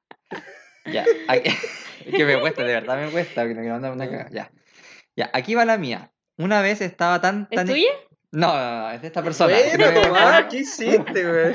Ya, 0.92 1.04
aquí- 1.26 1.48
es 1.48 1.85
que 2.16 2.24
me 2.24 2.38
cuesta, 2.40 2.62
de 2.64 2.72
verdad 2.74 3.00
me 3.04 3.10
cuesta, 3.10 3.42
que 3.46 3.54
no 3.54 3.60
quiero 3.60 3.74
mandar 3.74 3.92
una 3.92 4.08
caga. 4.10 4.28
Ya. 4.30 4.50
Ya, 5.16 5.30
aquí 5.32 5.54
va 5.54 5.64
la 5.64 5.78
mía. 5.78 6.12
Una 6.36 6.60
vez 6.60 6.80
estaba 6.80 7.20
tan, 7.20 7.48
¿Es 7.50 7.56
tan... 7.56 7.66
tuya? 7.66 7.88
No, 8.32 8.48
no, 8.54 8.80
no, 8.82 8.90
es 8.90 9.00
de 9.00 9.06
esta 9.06 9.22
persona. 9.22 9.54
Bueno, 9.56 9.86
No 9.86 9.92
me- 10.00 10.06
Tomás, 10.06 10.44
¿qué 10.50 10.56
hiciste, 10.58 11.24
güey? 11.30 11.54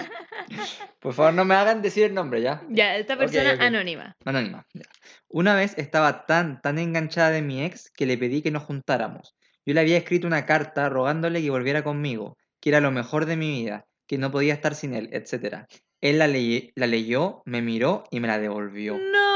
Por 1.00 1.14
favor, 1.14 1.34
no 1.34 1.46
me 1.46 1.54
hagan 1.56 1.82
decir 1.82 2.06
el 2.06 2.14
nombre, 2.14 2.42
¿ya? 2.42 2.64
Ya, 2.70 2.96
esta 2.96 3.18
persona 3.18 3.54
ok. 3.54 3.62
anónima. 3.62 4.16
Anónima. 4.26 4.66
ya. 4.74 4.86
Una 5.28 5.54
vez 5.56 5.78
estaba 5.78 6.26
tan, 6.26 6.62
tan 6.62 6.80
enganchada 6.80 7.30
de 7.32 7.42
mi 7.42 7.64
ex 7.64 7.92
que 7.92 8.06
le 8.06 8.18
pedí 8.18 8.42
que 8.42 8.52
nos 8.52 8.64
juntáramos. 8.64 9.36
Yo 9.66 9.74
le 9.76 9.82
había 9.82 9.98
escrito 9.98 10.26
una 10.28 10.46
carta 10.46 10.90
rogándole 10.90 11.42
que 11.42 11.50
volviera 11.52 11.84
conmigo, 11.84 12.38
que 12.60 12.70
era 12.70 12.80
lo 12.82 12.92
mejor 12.92 13.26
de 13.26 13.36
mi 13.38 13.52
vida, 13.52 13.86
que 14.08 14.18
no 14.18 14.32
podía 14.32 14.54
estar 14.54 14.74
sin 14.74 14.94
él, 14.96 15.10
etc. 15.12 15.66
Él 16.02 16.18
la, 16.20 16.28
leye- 16.28 16.72
la 16.76 16.88
leyó, 16.88 17.44
me 17.46 17.62
miró 17.62 18.06
y 18.10 18.20
me 18.20 18.28
la 18.28 18.40
devolvió. 18.40 18.98
No. 18.98 19.31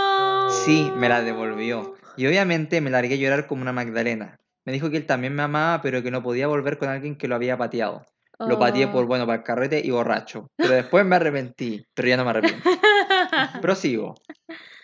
Sí, 0.49 0.91
me 0.95 1.09
la 1.09 1.21
devolvió. 1.21 1.95
Y 2.17 2.27
obviamente 2.27 2.81
me 2.81 2.89
largué 2.89 3.15
a 3.15 3.17
llorar 3.17 3.47
como 3.47 3.61
una 3.61 3.71
Magdalena. 3.73 4.39
Me 4.65 4.71
dijo 4.73 4.89
que 4.89 4.97
él 4.97 5.05
también 5.05 5.35
me 5.35 5.43
amaba, 5.43 5.81
pero 5.81 6.01
que 6.01 6.11
no 6.11 6.23
podía 6.23 6.47
volver 6.47 6.77
con 6.77 6.89
alguien 6.89 7.15
que 7.17 7.27
lo 7.27 7.35
había 7.35 7.57
pateado. 7.57 8.05
Lo 8.39 8.59
pateé 8.59 8.87
por, 8.87 9.03
Oh. 9.03 9.07
bueno, 9.07 9.25
para 9.25 9.37
el 9.39 9.43
carrete 9.43 9.81
y 9.83 9.91
borracho. 9.91 10.47
Pero 10.57 10.73
después 10.73 11.05
me 11.05 11.15
arrepentí, 11.15 11.85
pero 11.93 12.07
ya 12.09 12.17
no 12.17 12.23
me 12.25 12.31
arrepiento. 12.31 12.69
Prosigo. 13.61 14.15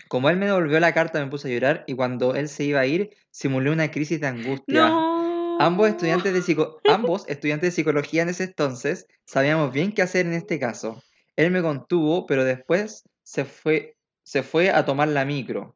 Como 0.07 0.29
él 0.29 0.37
me 0.37 0.45
devolvió 0.45 0.79
la 0.79 0.93
carta, 0.93 1.19
me 1.23 1.29
puse 1.29 1.47
a 1.47 1.51
llorar 1.51 1.83
y 1.87 1.95
cuando 1.95 2.35
él 2.35 2.47
se 2.49 2.63
iba 2.63 2.79
a 2.81 2.85
ir, 2.85 3.09
simulé 3.31 3.71
una 3.71 3.91
crisis 3.91 4.19
de 4.21 4.27
angustia. 4.27 4.89
No. 4.89 5.57
Ambos 5.59 5.89
estudiantes, 5.89 6.33
de 6.33 6.41
psico- 6.41 6.79
ambos 6.89 7.25
estudiantes 7.27 7.69
de 7.69 7.75
psicología 7.75 8.23
en 8.23 8.29
ese 8.29 8.45
entonces 8.45 9.05
sabíamos 9.25 9.71
bien 9.71 9.91
qué 9.93 10.01
hacer 10.01 10.25
en 10.25 10.33
este 10.33 10.59
caso. 10.59 11.01
Él 11.35 11.51
me 11.51 11.61
contuvo, 11.61 12.25
pero 12.25 12.43
después 12.43 13.03
se 13.23 13.45
fue, 13.45 13.95
se 14.31 14.43
fue 14.43 14.69
a 14.71 14.85
tomar 14.85 15.09
la 15.09 15.25
micro, 15.25 15.75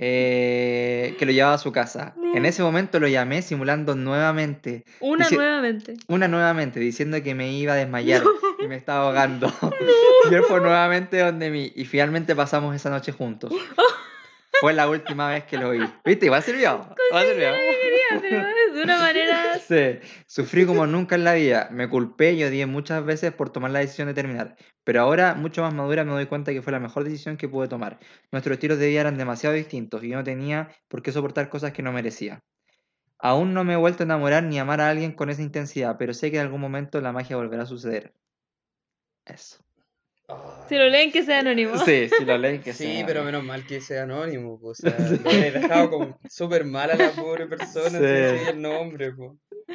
eh, 0.00 1.14
que 1.18 1.24
lo 1.24 1.30
llevaba 1.30 1.54
a 1.54 1.58
su 1.58 1.70
casa. 1.70 2.14
En 2.34 2.42
No. 2.42 2.48
ese 2.48 2.62
momento 2.64 2.98
lo 2.98 3.06
llamé 3.06 3.42
simulando 3.42 3.94
nuevamente, 3.94 4.84
Una 5.00 5.28
nuevamente. 5.30 5.94
una 6.08 6.26
nuevamente, 6.26 6.80
diciendo 6.80 7.22
que 7.22 7.34
me 7.36 7.52
iba 7.52 7.72
a 7.74 7.76
desmayar 7.76 8.22
y 8.60 8.66
me 8.66 8.74
estaba 8.74 9.06
ahogando. 9.06 9.46
Y 10.30 10.34
él 10.34 10.42
fue 10.42 10.60
nuevamente 10.60 11.18
donde 11.20 11.48
mí 11.50 11.72
y 11.76 11.84
finalmente 11.84 12.34
pasamos 12.34 12.74
esa 12.74 12.90
noche 12.90 13.12
juntos. 13.12 13.52
Fue 14.60 14.74
la 14.74 14.88
última 14.88 15.28
vez 15.28 15.44
que 15.44 15.56
lo 15.56 15.70
vi. 15.70 15.80
¿Viste? 16.04 16.26
Igual 16.26 16.42
sirvió. 16.42 16.94
Igual 17.08 17.26
sirvió. 17.26 17.52
De 18.74 18.82
una 18.82 18.98
manera. 18.98 19.58
Sí, 19.66 20.00
sufrí 20.26 20.66
como 20.66 20.86
nunca 20.86 21.14
en 21.14 21.24
la 21.24 21.34
vida. 21.34 21.68
Me 21.70 21.88
culpé 21.88 22.32
y 22.32 22.42
odié 22.44 22.66
muchas 22.66 23.04
veces 23.04 23.32
por 23.32 23.50
tomar 23.50 23.70
la 23.70 23.78
decisión 23.78 24.08
de 24.08 24.14
terminar. 24.14 24.56
Pero 24.84 25.02
ahora, 25.02 25.34
mucho 25.34 25.62
más 25.62 25.72
madura, 25.72 26.04
me 26.04 26.12
doy 26.12 26.26
cuenta 26.26 26.52
que 26.52 26.60
fue 26.60 26.72
la 26.72 26.80
mejor 26.80 27.04
decisión 27.04 27.36
que 27.36 27.48
pude 27.48 27.68
tomar. 27.68 28.00
Nuestros 28.32 28.54
estilos 28.54 28.78
de 28.78 28.88
vida 28.88 29.02
eran 29.02 29.16
demasiado 29.16 29.54
distintos 29.54 30.02
y 30.02 30.08
yo 30.08 30.16
no 30.16 30.24
tenía 30.24 30.70
por 30.88 31.02
qué 31.02 31.12
soportar 31.12 31.48
cosas 31.48 31.72
que 31.72 31.82
no 31.82 31.92
merecía. 31.92 32.42
Aún 33.18 33.54
no 33.54 33.64
me 33.64 33.74
he 33.74 33.76
vuelto 33.76 34.02
a 34.02 34.06
enamorar 34.06 34.42
ni 34.42 34.58
amar 34.58 34.80
a 34.80 34.88
alguien 34.88 35.12
con 35.12 35.30
esa 35.30 35.42
intensidad, 35.42 35.96
pero 35.98 36.14
sé 36.14 36.30
que 36.30 36.38
en 36.38 36.46
algún 36.46 36.60
momento 36.60 37.00
la 37.00 37.12
magia 37.12 37.36
volverá 37.36 37.62
a 37.62 37.66
suceder. 37.66 38.14
Eso. 39.24 39.62
Si 40.68 40.76
lo 40.78 40.88
leen, 40.88 41.10
que 41.10 41.24
sea 41.24 41.40
anónimo. 41.40 41.76
Sí, 41.78 42.08
si 42.16 42.24
lo 42.24 42.38
leen 42.38 42.62
que 42.62 42.72
Sí, 42.72 42.84
sea. 42.98 43.06
pero 43.06 43.24
menos 43.24 43.42
mal 43.42 43.66
que 43.66 43.80
sea 43.80 44.04
anónimo, 44.04 44.56
pues, 44.60 44.78
o 44.84 44.88
sea, 44.88 44.96
lo 45.24 45.30
he 45.30 45.50
dejado 45.50 45.90
como 45.90 46.18
súper 46.28 46.64
mal 46.64 46.90
a 46.92 46.94
la 46.94 47.10
pobre 47.10 47.46
persona 47.46 47.90
sin 47.90 47.98
Sí. 47.98 48.48
el 48.50 48.62
nombre, 48.62 49.12
pues. 49.12 49.32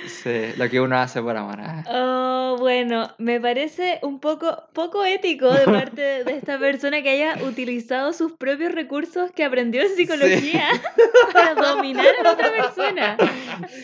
Sí, 0.07 0.53
lo 0.57 0.69
que 0.69 0.79
uno 0.79 0.97
hace 0.97 1.21
por 1.21 1.35
amor. 1.35 1.57
ah. 1.59 1.83
Oh, 1.89 2.57
bueno, 2.59 3.13
me 3.17 3.39
parece 3.41 3.99
un 4.03 4.19
poco, 4.21 4.69
poco 4.73 5.03
ético 5.05 5.51
de 5.53 5.65
parte 5.65 6.23
de 6.23 6.31
esta 6.37 6.57
persona 6.59 7.01
que 7.01 7.09
haya 7.09 7.43
utilizado 7.43 8.11
sus 8.13 8.33
propios 8.33 8.71
recursos 8.73 9.31
que 9.31 9.43
aprendió 9.43 9.81
en 9.81 9.89
psicología 9.95 10.67
para 11.33 11.55
dominar 11.55 12.07
a 12.19 12.23
la 12.23 12.31
otra 12.33 12.51
persona. 12.53 13.17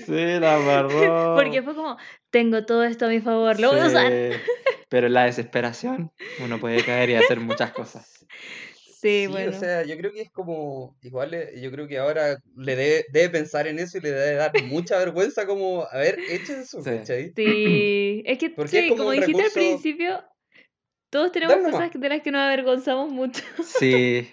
Sí, 0.05 0.39
la 0.39 0.55
amarró. 0.55 1.36
Porque 1.36 1.61
fue 1.61 1.76
como, 1.76 1.97
tengo 2.30 2.65
todo 2.65 2.84
esto 2.86 3.05
a 3.05 3.09
mi 3.09 3.19
favor, 3.19 3.59
lo 3.59 3.72
voy 3.72 3.80
a 3.82 3.86
usar. 3.88 4.11
Pero 4.92 5.08
en 5.08 5.14
la 5.14 5.24
desesperación 5.24 6.12
uno 6.44 6.60
puede 6.60 6.84
caer 6.84 7.10
y 7.12 7.16
hacer 7.16 7.39
muchas 7.39 7.72
cosas. 7.72 8.26
Sí, 9.02 9.22
Sí, 9.24 9.28
bueno. 9.28 9.50
o 9.58 9.60
sea, 9.60 9.82
yo 9.84 9.98
creo 9.98 10.12
que 10.12 10.22
es 10.22 10.30
como, 10.30 10.96
igual 11.02 11.34
eh, 11.34 11.60
yo 11.60 11.72
creo 11.72 11.88
que 11.88 11.98
ahora 11.98 12.38
le 12.56 12.76
debe, 12.76 13.06
debe 13.12 13.30
pensar 13.32 13.66
en 13.66 13.80
eso 13.80 13.98
y 13.98 14.02
le 14.02 14.12
debe 14.12 14.36
dar 14.36 14.52
mucha 14.66 15.00
vergüenza 15.00 15.48
como 15.48 15.88
haber 15.89 16.20
hecho 16.30 16.54
eso, 16.54 16.84
Sí. 16.84 16.89
¿cachai? 16.92 17.34
Sí, 17.36 18.22
es 18.28 18.38
que 18.38 18.52
Porque 18.52 18.78
es 18.78 18.84
sí, 18.84 18.89
como 18.96 19.10
dijiste 19.10 19.42
al 19.42 19.50
principio, 19.50 20.24
todos 21.10 21.32
tenemos 21.32 21.56
Dale 21.56 21.66
cosas 21.72 21.80
nomás. 21.96 22.00
de 22.00 22.10
las 22.10 22.22
que 22.22 22.30
nos 22.32 22.42
avergonzamos 22.42 23.12
mucho. 23.12 23.42
Sí. 23.64 24.30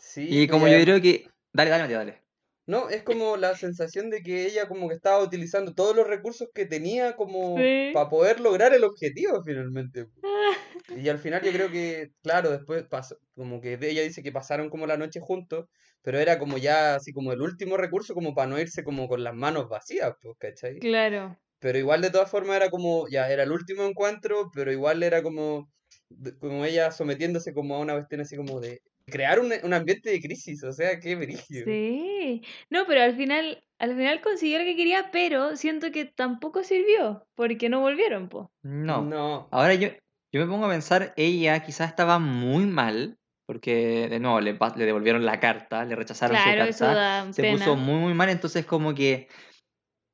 Sí, 0.00 0.26
Y 0.28 0.48
como 0.48 0.66
ya- 0.66 0.78
yo 0.78 0.82
creo 0.84 1.00
que. 1.00 1.28
Dale, 1.52 1.70
dale, 1.70 1.94
dale. 1.94 2.18
No, 2.70 2.88
es 2.88 3.02
como 3.02 3.36
la 3.36 3.56
sensación 3.56 4.10
de 4.10 4.22
que 4.22 4.46
ella 4.46 4.68
como 4.68 4.88
que 4.88 4.94
estaba 4.94 5.22
utilizando 5.22 5.74
todos 5.74 5.96
los 5.96 6.06
recursos 6.06 6.48
que 6.54 6.66
tenía 6.66 7.16
como 7.16 7.56
Sí. 7.56 7.92
para 7.92 8.08
poder 8.08 8.40
lograr 8.40 8.72
el 8.74 8.84
objetivo 8.84 9.42
finalmente. 9.44 10.06
Y 11.04 11.08
al 11.08 11.18
final 11.18 11.42
yo 11.42 11.52
creo 11.52 11.70
que, 11.70 12.08
claro, 12.22 12.50
después 12.50 12.84
pasó, 12.88 13.16
como 13.36 13.60
que 13.60 13.74
ella 13.80 14.02
dice 14.02 14.22
que 14.22 14.32
pasaron 14.32 14.70
como 14.70 14.86
la 14.86 14.96
noche 14.96 15.20
juntos, 15.20 15.66
pero 16.02 16.18
era 16.18 16.38
como 16.38 16.58
ya 16.58 16.96
así 16.96 17.12
como 17.12 17.32
el 17.32 17.42
último 17.42 17.76
recurso 17.76 18.14
como 18.14 18.34
para 18.34 18.48
no 18.48 18.58
irse 18.60 18.84
como 18.84 19.08
con 19.08 19.24
las 19.24 19.34
manos 19.34 19.68
vacías, 19.68 20.14
pues, 20.22 20.36
¿cachai? 20.38 20.80
Claro. 20.80 21.38
Pero 21.60 21.78
igual 21.78 22.02
de 22.02 22.10
todas 22.10 22.30
formas 22.30 22.56
era 22.56 22.70
como, 22.70 23.06
ya 23.10 23.30
era 23.30 23.44
el 23.44 23.52
último 23.52 23.84
encuentro, 23.84 24.50
pero 24.54 24.72
igual 24.72 25.02
era 25.02 25.22
como, 25.22 25.70
como 26.40 26.64
ella 26.64 26.90
sometiéndose 26.92 27.52
como 27.54 27.76
a 27.76 27.80
una 27.80 27.94
cuestión 27.94 28.22
así 28.22 28.36
como 28.36 28.60
de 28.60 28.80
crear 29.10 29.40
un, 29.40 29.52
un 29.62 29.74
ambiente 29.74 30.10
de 30.10 30.20
crisis, 30.20 30.62
o 30.64 30.72
sea, 30.72 30.98
qué 31.00 31.16
brillo. 31.16 31.40
Sí. 31.64 32.42
No, 32.70 32.86
pero 32.86 33.02
al 33.02 33.16
final, 33.16 33.62
al 33.78 33.96
final 33.96 34.20
consiguió 34.20 34.58
lo 34.58 34.64
que 34.64 34.76
quería, 34.76 35.10
pero 35.12 35.56
siento 35.56 35.90
que 35.90 36.04
tampoco 36.06 36.62
sirvió, 36.64 37.26
porque 37.34 37.68
no 37.68 37.80
volvieron, 37.80 38.28
po. 38.28 38.50
No. 38.62 39.02
No. 39.02 39.48
Ahora 39.50 39.74
yo, 39.74 39.88
yo 40.32 40.40
me 40.40 40.46
pongo 40.46 40.66
a 40.66 40.70
pensar, 40.70 41.12
ella 41.16 41.60
quizás 41.62 41.88
estaba 41.90 42.18
muy 42.18 42.64
mal, 42.66 43.18
porque 43.46 44.08
de 44.08 44.20
nuevo 44.20 44.40
le, 44.40 44.56
le 44.76 44.84
devolvieron 44.86 45.26
la 45.26 45.40
carta, 45.40 45.84
le 45.84 45.96
rechazaron 45.96 46.36
su 46.36 46.42
Claro, 46.44 46.64
carta, 46.66 46.94
da 46.94 47.32
se 47.32 47.42
pena. 47.42 47.58
puso 47.58 47.76
muy 47.76 47.98
muy 47.98 48.14
mal, 48.14 48.28
entonces 48.30 48.64
como 48.64 48.94
que 48.94 49.28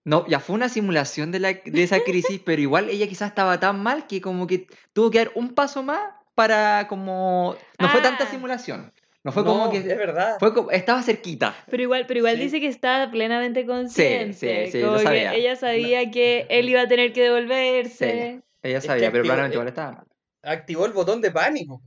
no, 0.05 0.27
ya 0.29 0.39
fue 0.41 0.55
una 0.55 0.69
simulación 0.69 1.33
de, 1.33 1.41
la, 1.41 1.53
de 1.53 1.83
esa 1.83 2.01
crisis, 2.05 2.41
pero 2.45 2.63
igual 2.63 2.89
ella 2.89 3.07
quizás 3.09 3.29
estaba 3.29 3.59
tan 3.61 3.83
mal 3.83 4.07
que 4.07 4.21
como 4.21 4.47
que 4.47 4.69
tuvo 4.93 5.11
que 5.11 5.19
dar 5.19 5.33
un 5.35 5.55
paso 5.55 5.83
más 5.83 6.01
para 6.37 6.87
como... 6.87 7.57
No 7.81 7.89
fue 7.89 8.01
tanta 8.03 8.25
Ah. 8.25 8.31
simulación, 8.31 8.93
no 9.25 9.33
fue 9.33 9.43
No, 9.43 9.49
como 9.51 9.71
que... 9.73 9.79
es 9.79 9.85
verdad. 9.87 10.37
Fue 10.39 10.55
como, 10.55 10.71
estaba 10.71 11.03
cerquita. 11.03 11.57
Pero 11.69 11.83
igual, 11.83 12.05
pero 12.07 12.19
igual 12.19 12.37
Sí. 12.37 12.43
dice 12.43 12.61
que 12.61 12.69
estaba 12.69 13.11
plenamente 13.11 13.67
consciente. 13.67 14.71
sí, 14.71 14.81
como 14.81 14.99
que 14.99 15.03
sabía. 15.03 15.35
ella 15.35 15.57
sabía 15.57 16.11
que 16.11 16.47
él 16.49 16.69
iba 16.69 16.83
a 16.83 16.87
tener 16.89 17.13
que 17.13 17.23
devolverse. 17.23 18.43
Ella 18.63 18.79
Es 18.79 18.85
que 18.85 18.89
sabía, 18.89 19.11
pero 19.11 19.25
eh, 19.25 19.49
igual 19.53 19.69
estaba 19.69 19.93
mal. 19.93 20.07
Activó 20.43 20.87
el 20.87 20.93
botón 20.93 21.21
de 21.21 21.31
pánico. 21.33 21.83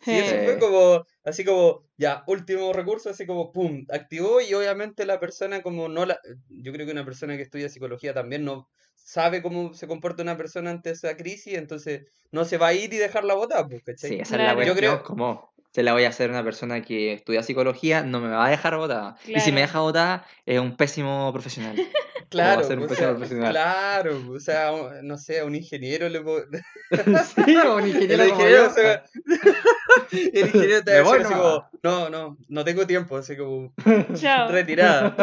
Sí, 0.00 0.18
eso 0.18 0.34
fue 0.44 0.58
como, 0.58 1.04
así 1.24 1.44
como, 1.44 1.84
ya, 1.96 2.24
último 2.26 2.72
recurso, 2.72 3.10
así 3.10 3.24
como, 3.24 3.52
pum, 3.52 3.84
activó 3.92 4.40
y 4.40 4.52
obviamente 4.54 5.06
la 5.06 5.20
persona 5.20 5.62
como 5.62 5.88
no 5.88 6.04
la, 6.06 6.18
yo 6.48 6.72
creo 6.72 6.86
que 6.86 6.92
una 6.92 7.04
persona 7.04 7.36
que 7.36 7.42
estudia 7.42 7.68
psicología 7.68 8.12
también 8.12 8.44
no 8.44 8.68
sabe 9.04 9.42
cómo 9.42 9.74
se 9.74 9.86
comporta 9.86 10.22
una 10.22 10.36
persona 10.36 10.70
ante 10.70 10.90
esa 10.90 11.16
crisis, 11.16 11.54
entonces 11.58 12.06
no 12.30 12.44
se 12.44 12.56
va 12.58 12.68
a 12.68 12.74
ir 12.74 12.92
y 12.94 12.96
dejarla 12.98 13.34
botar, 13.34 13.68
pues, 13.68 13.82
¿cachai? 13.84 14.10
Sí, 14.10 14.16
esa 14.20 14.36
es 14.36 14.42
la 14.42 14.54
cuestión, 14.54 14.76
Yo 14.76 14.80
creo- 14.80 15.02
como 15.02 15.51
se 15.72 15.82
la 15.82 15.92
voy 15.94 16.04
a 16.04 16.08
hacer 16.10 16.30
a 16.30 16.32
una 16.34 16.44
persona 16.44 16.82
que 16.82 17.12
estudia 17.14 17.42
psicología, 17.42 18.02
no 18.02 18.20
me 18.20 18.28
va 18.28 18.46
a 18.46 18.50
dejar 18.50 18.76
botada. 18.76 19.16
Y 19.26 19.40
si 19.40 19.50
me 19.52 19.56
Claro. 19.56 19.66
deja 19.66 19.80
botada, 19.80 20.26
es 20.46 20.60
un 20.60 20.76
pésimo 20.76 21.30
profesional. 21.32 21.74
Claro, 22.32 22.64
ser 22.64 22.78
un 22.78 22.86
pues, 22.86 22.92
o 22.92 22.94
pésimo 22.94 23.08
sea, 23.10 23.16
profesional. 23.18 23.52
claro, 23.52 24.32
o 24.32 24.40
sea, 24.40 24.70
no 25.02 25.18
sé, 25.18 25.40
a 25.40 25.44
un 25.44 25.54
ingeniero 25.54 26.08
le 26.08 26.22
puedo- 26.22 26.46
sí, 27.44 27.56
o 27.58 27.76
un 27.76 27.86
ingeniero 27.86 28.22
El 28.22 28.30
como 28.30 28.40
ingeniero 28.40 28.68
yo. 28.68 28.70
se 28.70 28.82
va- 28.84 29.04
El 30.12 30.46
ingeniero 30.46 30.82
te 30.82 30.92
va 31.02 31.10
a 31.10 31.12
decir 31.12 31.26
así 31.26 31.34
nomás. 31.34 31.38
como, 31.42 31.68
no, 31.82 32.08
no, 32.08 32.38
no 32.48 32.64
tengo 32.64 32.86
tiempo, 32.86 33.18
así 33.18 33.36
como, 33.36 33.74
Chao. 34.14 34.50
retirada. 34.50 35.14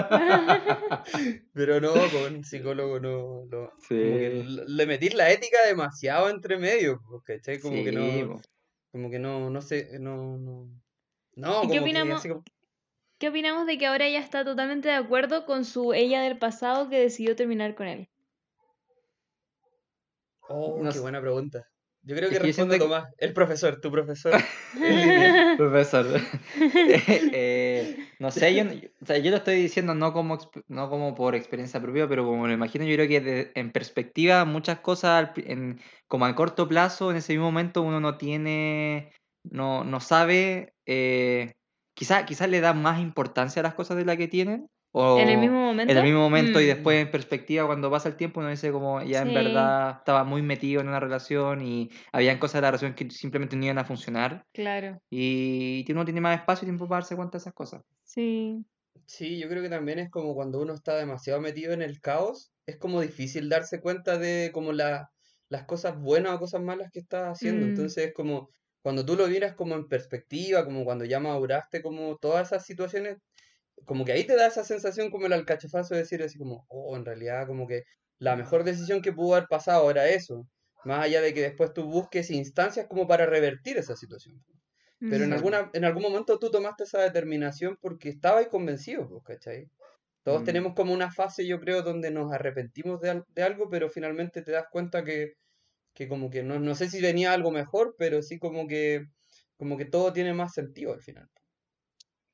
Pero 1.53 1.81
no, 1.81 1.93
con 1.93 2.35
un 2.35 2.43
psicólogo 2.43 2.99
no, 2.99 3.45
no- 3.49 3.71
como 3.71 4.17
que 4.17 4.43
Sí. 4.45 4.57
le- 4.67 4.85
metís 4.85 5.15
la 5.15 5.31
ética 5.31 5.57
demasiado 5.65 6.29
entre 6.29 6.57
medio, 6.57 7.01
pues, 7.09 7.23
¿cachai? 7.23 7.59
Como 7.59 7.83
que 7.83 7.91
no, 7.91 8.33
po. 8.35 8.41
Como 8.91 9.09
que 9.09 9.19
no, 9.19 9.49
no 9.49 9.61
sé, 9.61 9.99
no, 9.99 10.37
no, 10.37 10.69
no, 11.35 11.49
¿Y 11.63 11.67
como 11.67 11.69
qué 11.69 11.73
que 11.73 11.79
opinamos- 11.81 12.21
como- 12.23 12.43
¿Qué 13.19 13.29
opinamos 13.29 13.67
de 13.67 13.77
que 13.77 13.85
ahora 13.87 14.07
ella 14.07 14.19
está 14.19 14.45
totalmente 14.45 14.87
de 14.89 14.95
acuerdo 14.95 15.45
con 15.45 15.65
su 15.65 15.93
ella 15.93 16.21
del 16.21 16.37
pasado 16.39 16.89
que 16.89 16.99
decidió 16.99 17.35
terminar 17.35 17.75
con 17.75 17.87
él? 17.87 18.09
oh, 20.49 20.77
No 20.77 20.85
qué 20.85 20.93
sé. 20.93 20.99
buena 20.99 21.21
pregunta. 21.21 21.68
Yo 22.03 22.15
creo 22.15 22.29
Es 22.29 22.35
que 22.37 22.41
que 22.41 22.47
responde 22.47 22.77
siento 22.77 22.85
que- 22.85 22.95
Tomás, 23.01 23.13
el 23.17 23.33
profesor, 23.33 23.79
tu 23.81 23.91
profesor. 23.91 24.33
Profesor. 25.57 26.05
Eh, 26.59 27.01
eh, 27.33 28.07
no 28.19 28.31
sé, 28.31 28.55
yo, 28.55 28.63
o 29.01 29.05
sea, 29.05 29.17
yo 29.17 29.31
lo 29.31 29.37
estoy 29.37 29.55
diciendo 29.55 29.93
no 29.93 30.13
como, 30.13 30.37
no 30.67 30.89
como 30.89 31.13
por 31.15 31.35
experiencia 31.35 31.81
propia, 31.81 32.07
pero 32.07 32.25
como 32.25 32.41
me 32.43 32.47
lo 32.47 32.53
imagino, 32.53 32.85
yo 32.85 32.95
creo 32.95 33.07
que 33.07 33.21
de- 33.21 33.51
en 33.55 33.71
perspectiva 33.71 34.45
muchas 34.45 34.79
cosas, 34.79 35.31
en, 35.37 35.79
como 36.07 36.25
a 36.25 36.35
corto 36.35 36.67
plazo, 36.67 37.11
en 37.11 37.17
ese 37.17 37.33
mismo 37.33 37.45
momento 37.45 37.81
uno 37.81 37.99
no 37.99 38.17
tiene, 38.17 39.11
no, 39.43 39.83
no 39.83 39.99
sabe, 39.99 40.73
eh, 40.85 41.51
quizá, 41.93 42.25
quizá 42.25 42.47
le 42.47 42.61
da 42.61 42.73
más 42.73 42.99
importancia 43.01 43.59
a 43.59 43.63
las 43.63 43.73
cosas 43.75 43.97
de 43.97 44.05
las 44.05 44.17
que 44.17 44.27
tienen. 44.27 44.67
O 44.91 45.05
¿En 45.13 45.29
el 45.29 45.37
mismo 45.37 45.59
momento? 45.65 45.91
en 45.91 45.97
el 45.97 46.03
mismo 46.03 46.19
momento 46.19 46.59
y 46.61 46.65
Mm. 46.65 46.67
después 46.67 46.99
en 47.01 47.11
perspectiva 47.11 47.65
cuando 47.67 47.89
pasa 47.91 48.09
el 48.09 48.15
tiempo 48.15 48.39
uno 48.39 48.49
dice 48.49 48.71
como 48.71 49.01
ya 49.03 49.21
en 49.21 49.33
verdad 49.33 49.97
estaba 49.99 50.23
muy 50.23 50.41
metido 50.41 50.81
en 50.81 50.87
una 50.87 50.99
relación 50.99 51.61
y 51.61 51.89
habían 52.11 52.39
cosas 52.39 52.55
de 52.55 52.61
la 52.61 52.67
relación 52.71 52.93
que 52.95 53.09
simplemente 53.11 53.55
no 53.55 53.65
iban 53.65 53.77
a 53.79 53.85
funcionar 53.85 54.43
Claro, 54.53 55.01
y 55.09 55.85
uno 55.91 56.05
tiene 56.05 56.21
más 56.21 56.39
espacio 56.39 56.65
y 56.65 56.69
tiempo 56.69 56.87
para 56.89 57.01
darse 57.01 57.15
cuenta 57.17 57.37
de 57.37 57.41
esas 57.43 57.53
cosas. 57.53 57.83
sí. 58.03 58.65
Sí, 59.07 59.39
yo 59.39 59.49
creo 59.49 59.63
que 59.63 59.69
también 59.69 59.99
es 59.99 60.09
como 60.11 60.35
cuando 60.35 60.61
uno 60.61 60.73
está 60.73 60.95
demasiado 60.95 61.41
metido 61.41 61.73
en 61.73 61.81
el 61.81 61.99
caos, 61.99 62.53
es 62.65 62.77
como 62.77 63.01
difícil 63.01 63.49
darse 63.49 63.81
cuenta 63.81 64.17
de 64.19 64.51
como 64.53 64.71
la, 64.71 65.09
las 65.49 65.65
cosas 65.65 65.99
buenas 65.99 66.33
o 66.35 66.39
cosas 66.39 66.61
malas 66.61 66.89
que 66.91 66.99
estás 66.99 67.25
haciendo. 67.27 67.65
Mm. 67.65 67.65
Entonces 67.65 68.07
es 68.07 68.13
como 68.13 68.49
cuando 68.81 69.05
tú 69.05 69.15
lo 69.15 69.27
miras 69.27 69.55
como 69.55 69.75
en 69.75 69.87
perspectiva, 69.87 70.63
como 70.63 70.83
cuando 70.85 71.05
ya 71.05 71.19
maduraste, 71.19 71.81
como 71.81 72.17
todas 72.17 72.47
esas 72.47 72.65
situaciones, 72.65 73.17
como 73.85 74.05
que 74.05 74.11
ahí 74.13 74.25
te 74.25 74.35
da 74.35 74.47
esa 74.47 74.63
sensación 74.63 75.09
como 75.11 75.25
el 75.27 75.33
alcachofazo 75.33 75.93
de 75.95 76.01
decir 76.01 76.21
así 76.23 76.37
como, 76.37 76.65
oh, 76.69 76.95
en 76.97 77.05
realidad 77.05 77.47
como 77.47 77.67
que 77.67 77.83
la 78.19 78.35
mejor 78.35 78.63
decisión 78.63 79.01
que 79.01 79.13
pudo 79.13 79.35
haber 79.35 79.47
pasado 79.49 79.89
era 79.91 80.07
eso. 80.09 80.47
Más 80.83 81.05
allá 81.05 81.21
de 81.21 81.33
que 81.33 81.41
después 81.41 81.73
tú 81.73 81.85
busques 81.85 82.29
instancias 82.31 82.87
como 82.87 83.07
para 83.07 83.25
revertir 83.25 83.77
esa 83.77 83.95
situación. 83.95 84.41
Pero 85.07 85.23
en, 85.25 85.33
alguna, 85.33 85.69
en 85.73 85.85
algún 85.85 86.03
momento 86.03 86.37
tú 86.39 86.51
tomaste 86.51 86.83
esa 86.83 87.01
determinación 87.01 87.77
porque 87.81 88.09
estabas 88.09 88.47
convencido, 88.47 89.07
pues, 89.09 89.23
¿cachai? 89.25 89.69
Todos 90.23 90.43
Mm. 90.43 90.45
tenemos 90.45 90.73
como 90.75 90.93
una 90.93 91.11
fase, 91.11 91.47
yo 91.47 91.59
creo, 91.59 91.81
donde 91.83 92.11
nos 92.11 92.31
arrepentimos 92.33 93.01
de, 93.01 93.23
de 93.29 93.43
algo, 93.43 93.69
pero 93.69 93.89
finalmente 93.89 94.41
te 94.43 94.51
das 94.51 94.65
cuenta 94.71 95.03
que, 95.03 95.33
que 95.93 96.07
como 96.07 96.29
que 96.29 96.43
no, 96.43 96.59
no 96.59 96.75
sé 96.75 96.89
si 96.89 97.01
venía 97.01 97.33
algo 97.33 97.51
mejor, 97.51 97.95
pero 97.97 98.21
sí 98.21 98.39
como 98.39 98.67
que, 98.67 99.05
como 99.57 99.77
que 99.77 99.85
todo 99.85 100.13
tiene 100.13 100.33
más 100.33 100.53
sentido 100.53 100.93
al 100.93 101.01
final. 101.01 101.27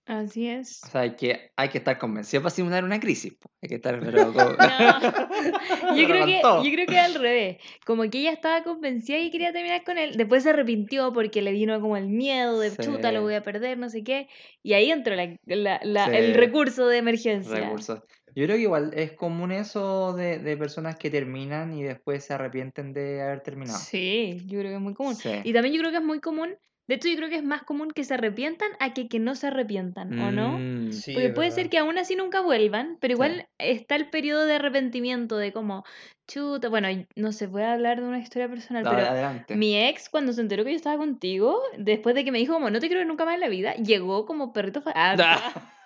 Así 0.08 0.48
es. 0.48 0.84
O 0.84 0.88
sea, 0.88 1.02
hay 1.02 1.16
que, 1.16 1.52
hay 1.56 1.70
que 1.70 1.80
estar 1.80 1.98
convencido 1.98 2.44
para 2.44 2.52
simular 2.54 2.84
una 2.84 3.00
crisis. 3.00 3.34
po. 3.34 3.50
Hay 3.62 3.70
que 3.70 3.76
estar, 3.76 4.00
pero 4.00 4.32
como- 4.32 4.52
No, 4.60 5.96
yo 5.96 6.08
creo 6.08 6.26
que, 6.26 6.42
yo 6.42 6.72
creo 6.76 6.86
que 6.86 7.00
al 7.00 7.16
revés. 7.16 7.58
Como 7.86 8.04
que 8.10 8.20
ella 8.20 8.32
estaba 8.32 8.64
convencida 8.64 9.18
y 9.18 9.32
quería 9.32 9.52
terminar 9.52 9.84
con 9.84 9.98
él. 9.98 10.16
Después 10.16 10.44
se 10.44 10.52
arrepintió 10.52 11.12
porque 11.12 11.42
le 11.42 11.52
vino 11.52 11.82
como 11.82 11.98
el 11.98 12.08
miedo 12.08 12.60
de 12.60 12.76
chuta, 12.78 13.12
lo 13.12 13.22
voy 13.24 13.34
a 13.34 13.42
perder, 13.42 13.78
no 13.80 13.90
sé 13.90 14.04
qué. 14.04 14.28
Y 14.62 14.74
ahí 14.74 14.92
entró 14.92 15.16
la, 15.16 15.36
la- 15.46 15.80
la- 15.84 16.06
el 16.18 16.36
recurso 16.36 16.88
de 16.88 16.98
emergencia. 16.98 17.56
recursos. 17.56 18.02
Yo 18.36 18.44
creo 18.46 18.58
que 18.58 18.64
igual 18.64 18.92
es 18.96 19.14
común 19.14 19.52
eso 19.54 20.14
de, 20.14 20.40
de 20.40 20.58
personas 20.58 20.98
que 20.98 21.10
terminan 21.10 21.74
y 21.74 21.84
después 21.84 22.26
se 22.26 22.34
arrepienten 22.34 22.92
de 22.94 23.22
haber 23.24 23.40
terminado. 23.42 23.80
Sí, 23.80 24.42
yo 24.46 24.60
creo 24.60 24.72
que 24.72 24.76
es 24.76 24.82
muy 24.82 24.94
común. 24.94 25.16
Sí. 25.16 25.30
Y 25.44 25.54
también 25.54 25.74
yo 25.74 25.80
creo 25.80 25.92
que 25.92 25.98
es 26.00 26.04
muy 26.04 26.20
común. 26.20 26.54
De 26.88 26.96
hecho, 26.96 27.08
yo 27.10 27.16
creo 27.16 27.30
que 27.30 27.36
es 27.38 27.44
más 27.44 27.64
común 27.64 27.90
que 27.92 28.04
se 28.04 28.14
arrepientan 28.14 28.70
a 28.80 28.94
que, 28.94 29.08
que 29.08 29.20
no 29.20 29.36
se 29.36 29.48
arrepientan, 29.48 30.20
¿o 30.22 30.32
no? 30.32 30.60
Mm, 30.60 30.92
Sí, 30.92 31.14
Porque 31.14 31.30
puede 31.30 31.52
ser 31.52 31.70
que 31.70 31.78
aún 31.80 31.98
así 31.98 32.16
nunca 32.16 32.42
vuelvan, 32.42 32.98
pero 33.02 33.12
Sí. 33.12 33.16
igual 33.16 33.48
está 33.58 33.96
el 33.96 34.10
periodo 34.10 34.46
de 34.46 34.54
arrepentimiento 34.54 35.36
de 35.38 35.52
como, 35.52 35.84
chuta, 36.28 36.70
bueno, 36.70 36.88
no 37.16 37.32
se 37.32 37.48
puede 37.50 37.66
hablar 37.66 38.00
de 38.02 38.08
una 38.08 38.20
historia 38.20 38.48
personal, 38.48 38.84
dale, 38.84 38.98
pero 38.98 39.10
adelante. 39.10 39.56
mi 39.56 39.76
ex 39.88 40.10
cuando 40.10 40.32
se 40.32 40.42
enteró 40.42 40.64
que 40.64 40.72
yo 40.72 40.76
estaba 40.78 40.98
contigo, 40.98 41.60
después 41.78 42.14
de 42.16 42.24
que 42.24 42.32
me 42.32 42.38
dijo 42.38 42.54
como, 42.54 42.70
no 42.70 42.80
te 42.80 42.88
quiero 42.88 43.00
ver 43.00 43.08
nunca 43.08 43.26
más 43.26 43.34
en 43.36 43.42
la 43.42 43.50
vida, 43.50 43.74
llegó 43.76 44.26
como 44.26 44.54
perrito, 44.54 44.84
ah, 44.96 45.16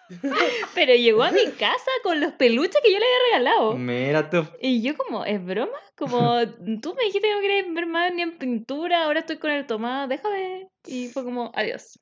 pero 0.76 0.94
llegó 0.94 1.24
a 1.24 1.32
mi 1.32 1.46
casa 1.52 1.92
con 2.04 2.20
los 2.20 2.34
peluches 2.34 2.82
que 2.84 2.92
yo 2.92 3.00
le 3.00 3.06
había 3.06 3.26
regalado. 3.26 3.78
Mira 3.78 4.30
tú. 4.30 4.46
Y 4.60 4.82
yo 4.82 4.98
como, 4.98 5.26
¿es 5.26 5.44
broma? 5.44 5.78
Como, 5.96 6.40
tú 6.82 6.96
me 6.96 7.04
dijiste 7.06 7.28
que 7.28 7.36
no 7.36 7.42
querías 7.42 7.74
ver 7.74 7.86
más 7.86 8.14
ni 8.14 8.24
en 8.24 8.38
pintura, 8.38 9.04
ahora 9.04 9.22
estoy 9.22 9.38
con 9.38 9.52
el 9.52 9.66
tomado, 9.66 10.08
déjame. 10.08 10.68
Y 10.86 11.10
fue 11.10 11.24
como, 11.24 11.52
adiós. 11.54 12.00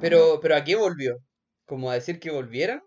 Pero, 0.00 0.40
pero 0.40 0.56
¿a 0.56 0.64
qué 0.64 0.76
volvió? 0.76 1.18
¿Como 1.66 1.90
a 1.90 1.94
decir 1.94 2.18
que 2.18 2.30
volviera? 2.30 2.82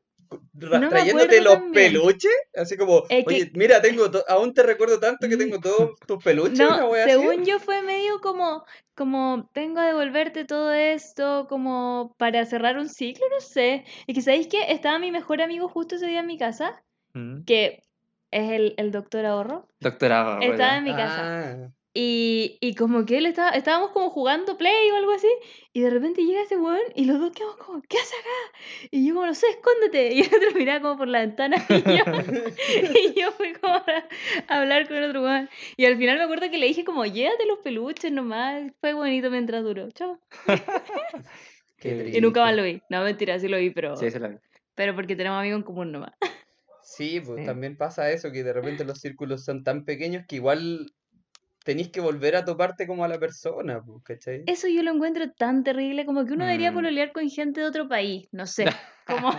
No 0.54 0.80
me 0.80 0.88
¿Trayéndote 0.90 1.38
acuerdo 1.38 1.44
los 1.44 1.54
también. 1.54 1.94
peluches? 1.94 2.32
Así 2.56 2.78
como, 2.78 3.04
Es 3.10 3.26
que- 3.26 3.34
oye, 3.36 3.52
mira, 3.56 3.82
tengo 3.82 4.10
to- 4.10 4.24
aún 4.28 4.54
te 4.54 4.64
recuerdo 4.64 5.00
tanto 5.00 5.28
que 5.28 5.36
tengo 5.38 5.60
todos 5.60 5.92
tus 6.08 6.24
peluches, 6.24 6.60
No, 6.60 6.94
así. 6.94 7.10
según 7.12 7.44
yo 7.46 7.60
fue 7.60 7.82
medio 7.82 8.20
como, 8.22 8.64
como, 8.96 9.50
vengo 9.54 9.80
a 9.80 9.88
devolverte 9.88 10.46
todo 10.46 10.72
esto, 10.72 11.48
como 11.50 12.16
para 12.18 12.46
cerrar 12.46 12.78
un 12.78 12.88
ciclo, 12.90 13.26
no 13.30 13.42
sé. 13.42 13.84
Y 14.08 14.14
que, 14.14 14.22
¿sabéis 14.22 14.48
qué? 14.48 14.72
Estaba 14.72 14.98
mi 15.00 15.12
mejor 15.12 15.42
amigo 15.42 15.68
justo 15.68 15.96
ese 15.96 16.08
día 16.08 16.22
en 16.22 16.28
mi 16.28 16.38
casa, 16.38 16.82
Mm. 17.14 17.44
que 17.46 17.84
es 18.32 18.52
el, 18.52 18.74
el 18.78 18.92
doctor 18.92 19.26
Ahorro. 19.26 19.68
Doctorado. 19.80 20.40
Estaba 20.42 20.50
¿verdad? 20.52 20.78
en 20.78 20.84
mi 20.84 20.92
casa. 20.92 21.52
Ah, 21.66 21.70
Y, 21.98 22.58
y 22.60 22.76
como 22.76 23.06
que 23.06 23.18
él 23.20 23.26
estaba, 23.26 23.52
estábamos 23.52 23.92
como 23.92 24.10
jugando 24.10 24.58
play 24.58 24.90
o 24.92 24.98
algo 24.98 25.14
así, 25.14 25.30
y 25.72 25.80
de 25.80 25.90
repente 25.90 26.26
llega 26.26 26.42
ese 26.42 26.58
weón 26.58 26.82
y 26.94 27.06
los 27.06 27.22
dos 27.22 27.32
quedamos 27.32 27.56
como, 27.56 27.82
¿qué 27.84 27.98
hace 27.98 28.14
acá? 28.18 28.90
Y 28.92 29.08
yo 29.08 29.14
como, 29.14 29.26
no 29.28 29.34
sé, 29.34 29.48
escóndete. 29.48 30.12
Y 30.14 30.20
el 30.22 30.28
otro 30.28 30.52
miraba 30.60 30.82
como 30.82 30.98
por 30.98 31.08
la 31.08 31.20
ventana 31.22 31.56
y 31.70 31.82
yo, 31.84 32.04
y 33.16 33.20
yo 33.22 33.32
fui 33.32 33.54
como 33.54 33.76
a, 33.76 33.84
a 34.50 34.60
hablar 34.60 34.90
con 34.90 34.98
el 34.98 35.06
otro 35.06 35.24
weón. 35.24 35.50
Y 35.78 35.86
al 35.86 35.98
final 35.98 36.18
me 36.18 36.26
acuerdo 36.26 36.50
que 36.52 36.58
le 36.58 36.66
dije 36.68 36.84
como, 36.84 37.06
llévate 37.06 37.46
los 37.46 37.60
peluches 37.60 38.12
nomás, 38.12 38.64
fue 38.82 38.92
bonito 38.94 39.32
mientras 39.32 39.64
duró. 39.64 39.90
Chao. 39.92 40.20
qué 41.80 42.12
Y 42.14 42.22
nunca 42.22 42.42
más 42.42 42.56
lo 42.56 42.64
vi. 42.64 42.82
No, 42.90 43.04
mentira, 43.04 43.40
sí 43.40 43.48
lo 43.48 43.58
vi, 43.58 43.70
pero, 43.70 43.96
Sí, 43.96 44.12
se 44.12 44.20
la 44.20 44.28
vi. 44.30 44.36
pero 44.76 44.96
porque 44.96 45.16
tenemos 45.16 45.40
amigos 45.40 45.60
en 45.60 45.64
común 45.64 45.92
nomás. 45.92 46.12
Sí, 46.84 47.22
pues 47.26 47.40
Sí. 47.40 47.46
también 47.46 47.78
pasa 47.78 48.12
eso, 48.12 48.32
que 48.32 48.44
de 48.44 48.54
repente 48.54 48.84
los 48.86 49.00
círculos 49.00 49.44
son 49.44 49.64
tan 49.64 49.86
pequeños 49.86 50.26
que 50.28 50.36
igual 50.36 50.92
tenéis 51.66 51.90
que 51.92 52.02
volver 52.02 52.36
a 52.38 52.46
toparte 52.46 52.88
como 52.88 53.04
a 53.06 53.10
la 53.10 53.20
persona, 53.20 53.82
pues, 53.86 54.02
¿cachai? 54.04 54.42
Eso 54.48 54.68
yo 54.68 54.82
lo 54.84 54.92
encuentro 54.92 55.32
tan 55.32 55.64
terrible, 55.64 56.06
como 56.06 56.26
que 56.26 56.34
uno 56.34 56.46
debería 56.46 56.72
Mm. 56.72 56.74
pololear 56.74 57.12
con 57.12 57.30
gente 57.30 57.62
de 57.62 57.68
otro 57.68 57.88
país, 57.88 58.28
no 58.32 58.46
sé, 58.48 58.80
como, 59.06 59.30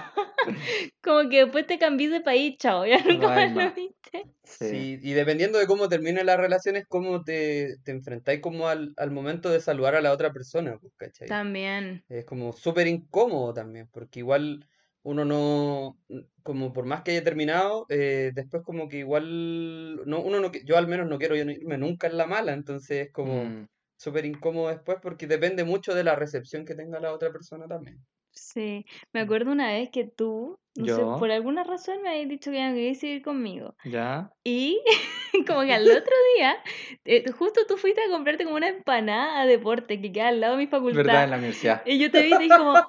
como 1.03 1.29
que 1.29 1.45
después 1.45 1.67
te 1.67 1.79
cambies 1.79 2.11
de 2.11 2.21
país, 2.21 2.57
chao, 2.59 2.85
ya 2.87 2.99
nunca 2.99 3.31
más 3.31 3.51
lo 3.55 3.73
no. 3.73 3.75
viste. 3.75 4.31
Sí. 4.45 4.67
Sí, 4.69 4.99
y 5.03 5.13
dependiendo 5.15 5.59
de 5.59 5.67
cómo 5.67 5.89
terminen 5.89 6.27
las 6.27 6.39
relaciones, 6.39 6.85
cómo 6.89 7.23
te, 7.25 7.77
te 7.85 7.93
enfrentáis 7.93 8.41
como 8.41 8.69
al, 8.69 8.95
al 8.97 9.11
momento 9.11 9.51
de 9.51 9.61
saludar 9.61 9.95
a 9.97 10.01
la 10.03 10.13
otra 10.13 10.33
persona, 10.33 10.79
pues, 10.81 10.93
¿cachai? 10.97 11.37
También, 11.37 12.05
Es 12.09 12.25
como 12.27 12.53
súper 12.53 12.87
incómodo 12.89 13.55
también, 13.55 13.89
porque 13.93 14.21
igual 14.21 14.67
uno 15.07 15.25
no, 15.25 15.99
como 16.43 16.73
por 16.73 16.87
más 16.87 17.03
que 17.03 17.13
haya 17.13 17.25
terminado, 17.25 17.87
eh, 17.89 18.33
después 18.35 18.63
como 18.65 18.89
que 18.89 18.99
igual, 18.99 19.97
no, 20.07 20.21
uno 20.23 20.41
no, 20.41 20.53
yo 20.53 20.77
al 20.79 20.89
menos 20.89 21.09
no 21.09 21.19
quiero 21.19 21.37
irme 21.37 21.79
nunca 21.79 22.07
en 22.09 22.17
la 22.17 22.27
mala, 22.27 22.53
entonces 22.53 23.07
es 23.09 23.13
como 23.13 23.53
Mm, 23.53 23.67
súper 23.97 24.27
incómodo 24.27 24.69
después 24.71 24.99
porque 25.03 25.27
depende 25.27 25.65
mucho 25.65 25.95
de 25.95 26.05
la 26.05 26.17
recepción 26.17 26.65
que 26.65 26.75
tenga 26.75 27.01
la 27.01 27.13
otra 27.15 27.33
persona 27.33 27.67
también. 27.69 28.05
sí. 28.33 28.85
Me 29.13 29.21
acuerdo 29.21 29.53
una 29.53 29.69
vez 29.73 29.91
que 29.91 30.05
tú, 30.07 30.59
no 30.77 30.85
sé, 30.87 31.01
Yo. 31.01 31.17
por 31.19 31.31
alguna 31.31 31.65
razón 31.65 32.03
me 32.03 32.11
habías 32.11 32.29
dicho 32.29 32.51
que 32.51 32.59
ya 32.59 32.69
no 32.69 32.75
querías 32.75 32.99
seguir 32.99 33.23
conmigo. 33.23 33.75
¿Ya? 33.85 34.31
Y 34.45 34.81
como 35.47 35.63
que 35.63 35.73
al 35.75 35.83
otro 35.91 36.15
día, 36.37 36.57
eh, 37.05 37.25
justo 37.33 37.61
tú 37.67 37.77
fuiste 37.77 38.01
a 38.03 38.11
comprarte 38.11 38.45
como 38.45 38.57
una 38.57 38.69
empanada 38.69 39.41
a 39.41 39.47
deporte 39.47 40.01
que 40.01 40.13
queda 40.13 40.29
al 40.29 40.41
lado 40.41 40.57
de 40.57 40.59
mi 40.59 40.67
¿Verdad? 40.67 40.87
En 40.89 40.95
facultad. 40.95 41.29
la 41.29 41.37
universidad. 41.39 41.83
Y 41.87 41.99
yo 41.99 42.11
te 42.11 42.23
vi 42.23 42.29
y 42.29 42.31
te 42.33 42.39
dije 42.45 42.57
como, 42.57 42.75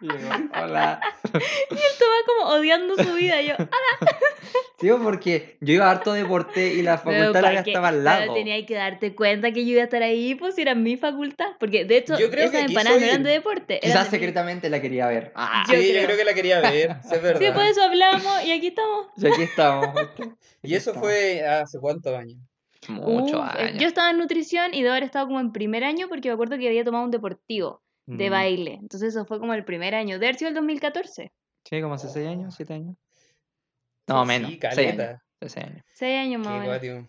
Y 0.00 0.06
yo, 0.08 0.14
Hola. 0.62 1.00
estaba 1.24 2.14
como 2.26 2.50
odiando 2.56 2.96
su 2.96 3.14
vida. 3.14 3.40
Y 3.42 3.48
yo, 3.48 3.54
"Ah, 3.58 4.06
Sí, 4.78 4.90
porque 5.02 5.56
yo 5.62 5.72
iba 5.74 5.86
a 5.86 5.90
harto 5.90 6.12
deporte 6.12 6.74
y 6.74 6.82
la 6.82 7.02
pero 7.02 7.32
facultad 7.32 7.42
la 7.54 7.60
estaba 7.60 7.88
al 7.88 7.94
Pero 7.94 8.04
lado. 8.04 8.34
tenía 8.34 8.66
que 8.66 8.74
darte 8.74 9.14
cuenta 9.14 9.50
que 9.52 9.64
yo 9.64 9.72
iba 9.72 9.80
a 9.80 9.84
estar 9.84 10.02
ahí, 10.02 10.34
pues 10.34 10.54
si 10.54 10.62
era 10.62 10.74
mi 10.74 10.98
facultad. 10.98 11.46
Porque 11.58 11.86
de 11.86 11.96
hecho, 11.96 12.18
Yo 12.18 12.30
creo 12.30 12.50
que 12.50 12.58
esas 12.58 12.66
quiso 12.66 12.78
empanadas 12.80 13.00
no 13.00 13.06
eran 13.06 13.20
ir. 13.22 13.26
de 13.26 13.32
deporte. 13.32 13.80
Quizás 13.82 14.08
secretamente 14.08 14.68
la 14.68 14.80
quería 14.82 15.06
ver. 15.06 15.32
Ah, 15.38 15.64
Yo 15.68 15.74
Sí, 15.78 15.92
yo 15.92 16.02
creo. 16.04 16.16
que 16.16 16.24
la 16.24 16.32
quería 16.34 16.60
ver, 16.60 16.96
sí, 17.02 17.14
es 17.14 17.22
verdad. 17.22 17.40
Sí, 17.40 17.52
por 17.52 17.62
eso 17.62 17.82
hablamos 17.82 18.44
y 18.44 18.52
aquí 18.52 18.68
estamos. 18.68 19.06
y 19.16 19.26
aquí 19.26 19.42
estamos. 19.42 19.88
Y 20.62 20.74
eso 20.74 20.90
estamos. 20.90 21.08
fue 21.08 21.46
hace 21.46 21.78
cuántos 21.78 22.14
años. 22.14 22.38
Muchos 22.88 23.40
eh, 23.40 23.62
años. 23.62 23.80
Yo 23.82 23.86
estaba 23.88 24.10
en 24.10 24.18
nutrición 24.18 24.72
y 24.74 24.82
de 24.82 24.88
haber 24.90 25.02
estado 25.02 25.26
como 25.26 25.40
en 25.40 25.52
primer 25.52 25.84
año 25.84 26.08
porque 26.08 26.28
me 26.28 26.34
acuerdo 26.34 26.56
que 26.58 26.66
había 26.66 26.84
tomado 26.84 27.04
un 27.04 27.10
deportivo 27.10 27.82
de 28.06 28.28
Mm, 28.28 28.32
baile. 28.32 28.74
Entonces 28.80 29.10
eso 29.14 29.24
fue 29.26 29.38
como 29.40 29.52
el 29.54 29.64
primer 29.64 29.94
año. 29.94 30.18
De 30.18 30.26
haber 30.26 30.36
sido 30.36 30.48
el 30.48 30.54
2014. 30.54 31.32
Sí, 31.64 31.82
como 31.82 31.94
hace 31.94 32.08
6 32.08 32.26
años, 32.28 32.54
7 32.56 32.74
años. 32.74 32.96
Sí, 32.96 33.24
No, 34.08 34.24
menos. 34.24 34.50
Sí, 34.52 34.58
6 34.60 34.78
años. 34.78 34.96
caleta. 34.96 35.22
6 35.40 35.56
años. 35.58 35.82
Seis 35.92 36.18
años 36.18 36.40
más 36.46 36.60
menos. 36.82 37.08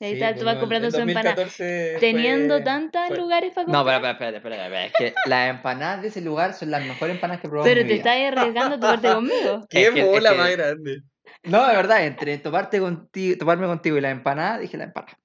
Y 0.00 0.04
ahí 0.06 0.10
Sí, 0.12 0.16
está, 0.16 0.28
tú 0.30 0.34
pues, 0.34 0.44
vas 0.46 0.54
no, 0.56 0.60
comprando 0.60 0.90
su 0.90 0.96
empanada. 0.98 1.34
2014 1.36 1.96
Teniendo 2.00 2.54
fue- 2.56 2.64
tantos 2.64 3.06
fue- 3.08 3.16
lugares 3.16 3.52
para 3.54 3.66
No, 3.68 3.72
comprar. 3.84 3.96
espera, 3.96 4.12
espera, 4.12 4.36
espera, 4.38 4.56
espera, 4.56 4.84
espera. 4.84 4.86
Es 4.86 4.92
que 5.14 5.30
las 5.30 5.50
empanadas 5.50 6.02
de 6.02 6.08
ese 6.08 6.20
lugar 6.20 6.54
son 6.54 6.70
las 6.72 6.84
mejores 6.84 7.14
empanadas 7.14 7.40
que 7.40 7.46
he 7.46 7.50
probado 7.50 7.68
Pero 7.68 7.80
en 7.82 7.86
te 7.86 7.94
vida. 7.94 8.14
estás 8.16 8.38
arriesgando 8.38 8.74
a 8.76 8.80
tomarte 8.80 9.12
conmigo. 9.14 9.66
Qué 9.70 9.82
Es 9.84 9.90
que- 9.90 10.00
es 10.00 10.06
mola 10.06 10.30
que- 10.30 10.36
más 10.36 10.50
grande. 10.50 11.02
No, 11.44 11.66
de 11.68 11.76
verdad, 11.76 12.04
entre 12.06 12.38
toparte 12.38 12.80
contigo, 12.80 13.38
toparme 13.38 13.66
contigo 13.66 13.96
y 13.96 14.00
la 14.00 14.10
empanada, 14.10 14.58
dije 14.58 14.76
la 14.76 14.84
empanada. 14.84 15.16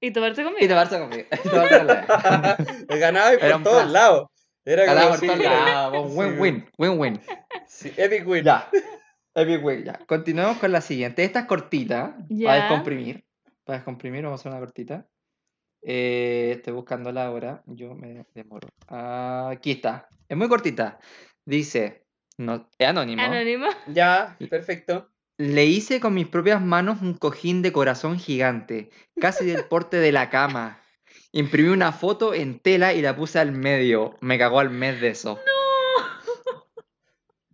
Y 0.00 0.10
tomarte 0.10 0.42
Y 0.42 0.44
conmigo. 0.44 0.68
toparse 0.68 0.98
conmigo. 0.98 1.24
Y 1.32 1.48
toparse 1.48 1.78
con 1.78 1.86
la 1.86 2.56
Ganaba 2.98 3.34
y 3.34 3.38
por 3.38 3.62
todos 3.62 3.90
lados. 3.90 4.28
Era 4.64 4.84
por 5.08 5.20
todos 5.20 5.38
lados, 5.38 6.10
sí, 6.12 6.18
Win-win, 6.18 6.68
win-win. 6.76 7.20
sí, 7.66 7.92
epic 7.96 8.26
win. 8.26 8.44
Ya. 8.44 8.68
Epic 9.34 9.64
win, 9.64 9.84
ya. 9.84 9.98
Continuemos 10.06 10.58
con 10.58 10.72
la 10.72 10.80
siguiente. 10.80 11.22
Esta 11.24 11.40
es 11.40 11.46
cortita. 11.46 12.16
Ya. 12.28 12.48
Para 12.48 12.60
descomprimir. 12.62 13.24
Para 13.66 13.78
descomprimir, 13.78 14.22
vamos 14.22 14.38
a 14.38 14.42
hacer 14.42 14.52
una 14.52 14.60
cortita. 14.60 15.08
Eh, 15.82 16.52
estoy 16.54 16.72
buscándola 16.72 17.26
ahora. 17.26 17.64
Yo 17.66 17.96
me 17.96 18.24
demoro. 18.32 18.68
Ah, 18.86 19.48
aquí 19.50 19.72
está. 19.72 20.08
Es 20.28 20.36
muy 20.36 20.48
cortita. 20.48 21.00
Dice. 21.44 22.06
No, 22.38 22.68
es 22.78 22.88
anónimo. 22.88 23.22
Anónimo. 23.22 23.66
Ya, 23.88 24.36
perfecto. 24.48 25.10
Le 25.36 25.64
hice 25.64 25.98
con 25.98 26.14
mis 26.14 26.28
propias 26.28 26.62
manos 26.62 27.02
un 27.02 27.14
cojín 27.14 27.60
de 27.62 27.72
corazón 27.72 28.20
gigante, 28.20 28.90
casi 29.20 29.44
del 29.46 29.64
porte 29.68 29.96
de 29.96 30.12
la 30.12 30.30
cama. 30.30 30.80
Imprimí 31.32 31.68
una 31.68 31.90
foto 31.90 32.34
en 32.34 32.60
tela 32.60 32.94
y 32.94 33.02
la 33.02 33.16
puse 33.16 33.40
al 33.40 33.50
medio. 33.50 34.14
Me 34.20 34.38
cagó 34.38 34.60
al 34.60 34.70
mes 34.70 35.00
de 35.00 35.08
eso. 35.08 35.40
No. 35.44 35.65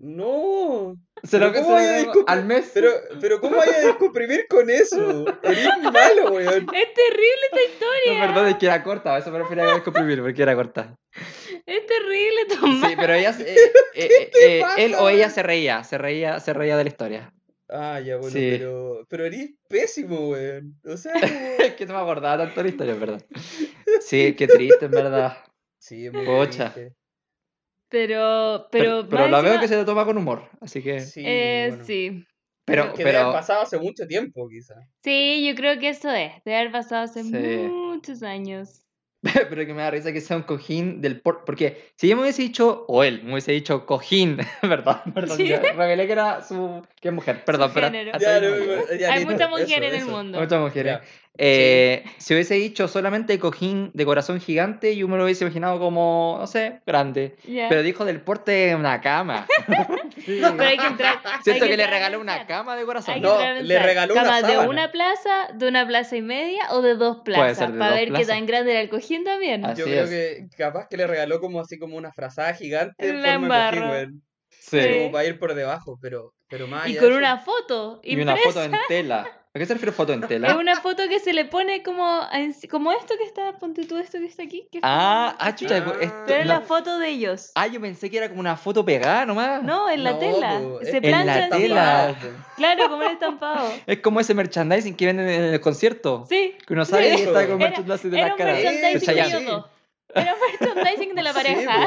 Se 0.03 1.39
lo 1.39 1.53
¿cómo 1.53 1.67
se 1.67 1.73
vaya 1.73 2.11
a 2.27 2.33
al 2.33 2.45
mes. 2.45 2.73
Pero, 2.75 2.91
pero 3.21 3.41
¿cómo 3.41 3.57
vaya 3.57 3.77
a 3.77 3.87
descomprimir 3.87 4.47
con 4.49 4.69
eso? 4.69 5.25
Eres 5.45 5.69
malo, 5.81 6.33
weón. 6.33 6.67
Es 6.75 6.95
terrible 6.95 7.45
esta 7.53 7.57
No, 7.57 7.63
historia. 7.73 8.27
perdón, 8.27 8.49
es 8.49 8.57
que 8.57 8.67
era 8.67 8.83
corta, 8.83 9.15
a 9.15 9.19
eso 9.19 9.31
me 9.31 9.39
refería 9.39 9.65
a 9.65 9.75
descomprimir, 9.75 10.21
porque 10.21 10.43
era 10.43 10.57
corta. 10.57 10.97
Es 11.67 11.87
terrible, 11.87 12.47
Tomás. 12.49 12.91
Sí, 12.91 12.97
pero 12.97 13.13
ella, 13.15 13.33
se- 13.33 13.55
eh, 13.55 13.57
eh, 13.95 14.31
eh, 14.43 14.61
pasa, 14.61 14.83
él 14.83 14.95
o 14.97 15.09
ella 15.09 15.31
se 15.31 15.43
reía, 15.45 15.85
se 15.85 15.99
reía, 15.99 16.41
se 16.41 16.53
reía 16.53 16.77
de 16.77 16.83
la 16.85 16.91
historia. 16.91 17.33
Ah, 17.69 18.01
ya, 18.01 18.17
bueno, 18.17 18.33
Sí. 18.33 18.49
pero, 18.51 19.07
pero 19.09 19.25
eres 19.25 19.51
pésimo, 19.69 20.31
weón. 20.31 20.81
O 20.85 20.97
sea. 20.97 21.13
Es 21.73 21.75
que 21.75 21.87
no 21.87 21.95
me 21.95 22.01
acordaba 22.01 22.39
tanto 22.45 22.57
de 22.57 22.65
la 22.65 22.69
historia, 22.71 22.95
en 22.95 23.01
verdad. 23.01 23.23
Sí, 24.01 24.35
qué 24.37 24.49
triste, 24.49 24.87
en 24.87 24.91
verdad. 24.91 25.39
Sí, 25.79 26.07
es 26.07 26.13
muy 26.13 26.27
Pocha. 26.27 26.73
triste. 26.73 26.97
Pero, 27.93 28.69
Pero, 28.71 29.07
pero, 29.07 29.09
pero 29.09 29.29
la 29.29 29.43
veo 29.43 29.61
que 29.61 29.69
se 29.69 29.77
lo 29.77 29.85
toma 29.85 30.07
con 30.07 30.17
humor, 30.17 30.49
así 30.63 30.83
que... 30.83 31.01
Sí, 31.01 31.23
eh, 31.27 31.67
bueno. 31.69 31.85
sí. 31.85 32.25
Pero, 32.65 32.93
que 32.95 33.05
debe 33.05 33.11
haber 33.11 33.23
pero, 33.27 33.33
pasado 33.33 33.61
hace 33.63 33.79
mucho 33.79 34.07
tiempo, 34.07 34.49
quizá. 34.49 34.75
Sí, 35.05 35.47
yo 35.47 35.55
creo 35.55 35.79
que 35.79 35.91
eso 35.91 36.11
es. 36.11 36.33
Debe 36.45 36.57
haber 36.59 36.73
pasado 36.73 37.03
hace 37.03 37.23
Sí. 37.23 37.31
muchos 37.69 38.23
años. 38.23 38.79
pero 39.51 39.67
que 39.67 39.75
me 39.75 39.83
da 39.83 39.91
risa 39.91 40.13
que 40.13 40.21
sea 40.21 40.37
un 40.37 40.43
cojín 40.45 41.01
del 41.01 41.21
por... 41.21 41.45
Porque 41.45 41.93
si 41.97 42.09
yo 42.09 42.17
me 42.17 42.23
hubiese 42.23 42.43
dicho, 42.43 42.85
o 42.89 43.05
él 43.05 43.23
me 43.25 43.33
hubiese 43.33 43.53
dicho 43.53 43.85
cojín, 43.85 44.39
¿verdad? 44.63 45.03
Perdón, 45.15 45.37
Sí. 45.37 45.55
revelé 45.55 46.07
que 46.07 46.13
era 46.13 46.41
su... 46.43 46.83
que 47.01 47.09
es 47.09 47.15
mujer, 47.15 47.45
perdón, 47.45 47.71
pero... 47.75 47.89
género. 47.89 48.13
hasta 48.15 48.25
Ya, 48.25 48.35
ahí 48.37 48.41
no, 48.43 48.51
no 48.51 48.57
llego. 48.57 48.83
ya, 48.99 49.13
Hay 49.13 49.19
listo, 49.25 49.33
mucha 49.33 49.45
eso, 49.45 49.59
mujer 49.59 49.85
en 49.85 49.95
el 49.95 50.07
mundo. 50.07 50.41
Muchas 50.41 50.61
mujeres. 50.61 50.99
Eh, 51.39 52.05
Si 52.19 52.35
hubiese 52.35 52.55
dicho 52.55 52.89
solamente 52.89 53.39
cojín 53.39 53.91
de 53.95 54.05
corazón 54.05 54.39
gigante, 54.41 54.95
yo 54.97 55.09
me 55.09 55.17
lo 55.17 55.25
hubiese 55.25 55.45
imaginado 55.45 55.79
como, 55.79 56.37
no 56.39 56.47
sé, 56.47 56.81
grande. 56.87 57.37
Pero 57.47 57.83
dijo 57.83 58.05
del 58.05 58.21
porte 58.21 58.53
de 58.53 58.75
una 58.75 59.01
cama. 59.01 59.47
Sí. 60.25 60.41
Pero 60.41 60.63
hay 60.63 60.77
que 60.79 60.87
entrar. 60.87 61.19
hay 61.25 61.43
Siento 61.43 61.67
que 61.67 61.77
le 61.77 61.85
regaló 61.85 62.21
una 62.21 62.47
cama 62.47 62.77
de 62.77 62.85
corazón. 62.85 63.21
No, 63.21 63.37
le 63.61 63.79
regaló 63.81 64.15
una 64.15 64.23
¿Camas 64.23 64.43
de 64.43 64.49
sábana. 64.53 64.69
una 64.71 64.93
plaza, 64.93 65.49
de 65.55 65.67
una 65.69 65.85
plaza 65.85 66.17
y 66.17 66.23
media 66.23 66.63
o 66.71 66.81
de 66.81 66.95
dos 66.95 67.23
plazas? 67.25 67.73
de 67.73 67.79
Para 67.79 67.91
dos 67.91 68.01
ver 68.01 68.13
qué 68.13 68.25
tan 68.25 68.47
grande 68.47 68.71
era 68.71 68.81
el 68.83 68.89
cojín 68.89 69.25
también. 69.25 69.65
Así 69.65 69.81
Yo 69.81 69.87
creo 69.87 70.05
es. 70.05 70.11
que 70.11 70.47
capaz 70.57 70.87
que 70.89 70.97
le 70.97 71.09
regaló 71.09 71.41
como 71.41 71.59
así 71.61 71.77
como 71.77 71.97
una 71.97 72.13
frazada 72.13 72.55
gigante 72.55 73.09
en 73.09 73.21
La 73.21 73.33
forma 73.33 73.57
de 73.57 73.71
cojín, 73.73 73.83
embarró. 73.83 73.91
weón. 73.91 74.23
Sí. 74.73 74.81
Sí. 74.81 74.99
Como 74.99 75.13
para 75.13 75.25
ir 75.27 75.39
por 75.39 75.55
debajo, 75.55 75.99
pero, 76.03 76.33
pero 76.49 76.67
más 76.67 76.89
Y 76.89 76.97
con 76.97 77.09
eso- 77.11 77.19
una 77.19 77.39
foto. 77.39 78.01
Y 78.03 78.15
una 78.21 78.33
impresa. 78.33 78.49
foto 78.49 78.65
en 78.65 78.73
tela. 78.89 79.27
¿A 79.55 79.59
qué 79.59 79.67
se 79.67 79.75
refiere 79.75 79.93
foto 79.93 80.15
en 80.15 80.23
Es 80.23 80.29
tela? 80.31 80.57
una 80.57 80.81
foto 80.81 81.03
que 81.11 81.21
se 81.21 81.35
le 81.35 81.45
pone 81.45 81.83
como, 81.83 82.23
como 82.71 82.91
esto 82.93 83.15
que 83.19 83.25
está, 83.25 83.59
ponte 83.59 83.85
tú 83.87 83.99
esto 83.99 84.19
que 84.19 84.25
está 84.25 84.45
aquí. 84.45 84.67
que 84.73 84.79
es 84.79 84.83
Ah, 84.83 85.37
ah, 85.39 85.55
chucha. 85.55 85.77
Ah. 85.77 85.93
esto- 86.01 86.23
Pero 86.27 86.41
es 86.41 86.47
no. 86.47 86.55
la 86.55 86.61
foto 86.63 86.99
de 86.99 87.09
ellos. 87.11 87.53
Ah, 87.55 87.67
yo 87.67 87.79
pensé 87.79 88.11
que 88.11 88.17
era 88.17 88.29
como 88.31 88.41
una 88.41 88.57
foto 88.57 88.83
pegada 88.83 89.27
nomás. 89.27 89.63
No, 89.63 89.91
en 89.91 90.05
la 90.05 90.13
No, 90.13 90.19
tela. 90.19 90.59
po, 90.59 90.79
Se 90.83 90.97
es- 90.97 91.05
En 91.05 91.27
la 91.27 91.49
tela. 91.51 92.17
Claro, 92.57 92.83
como 92.89 92.97
un 93.05 93.11
estampado. 93.13 93.69
Es 93.87 93.99
como 93.99 94.21
ese 94.21 94.33
merchandising 94.33 94.97
que 94.97 95.05
venden 95.05 95.29
en 95.29 95.43
el 95.53 95.61
concierto. 95.61 96.25
Sí. 96.27 96.57
Que 96.67 96.73
uno 96.73 96.87
sale 96.87 97.11
y 97.11 97.13
Eso. 97.13 97.25
está 97.37 97.47
con 97.47 97.61
Era- 97.61 97.71
merchandising 97.71 98.11
de 98.11 98.17
Era 98.19 98.27
la 98.29 98.33
un 98.33 98.39
cara. 98.39 98.53
merchandising 98.55 98.93
de 98.95 99.01
Sí, 99.01 99.63
Era 100.15 100.35
un 100.35 100.41
merchandising 100.41 101.15
de 101.15 101.23
la 101.23 101.33
Sí, 101.35 101.37
pareja. 101.43 101.87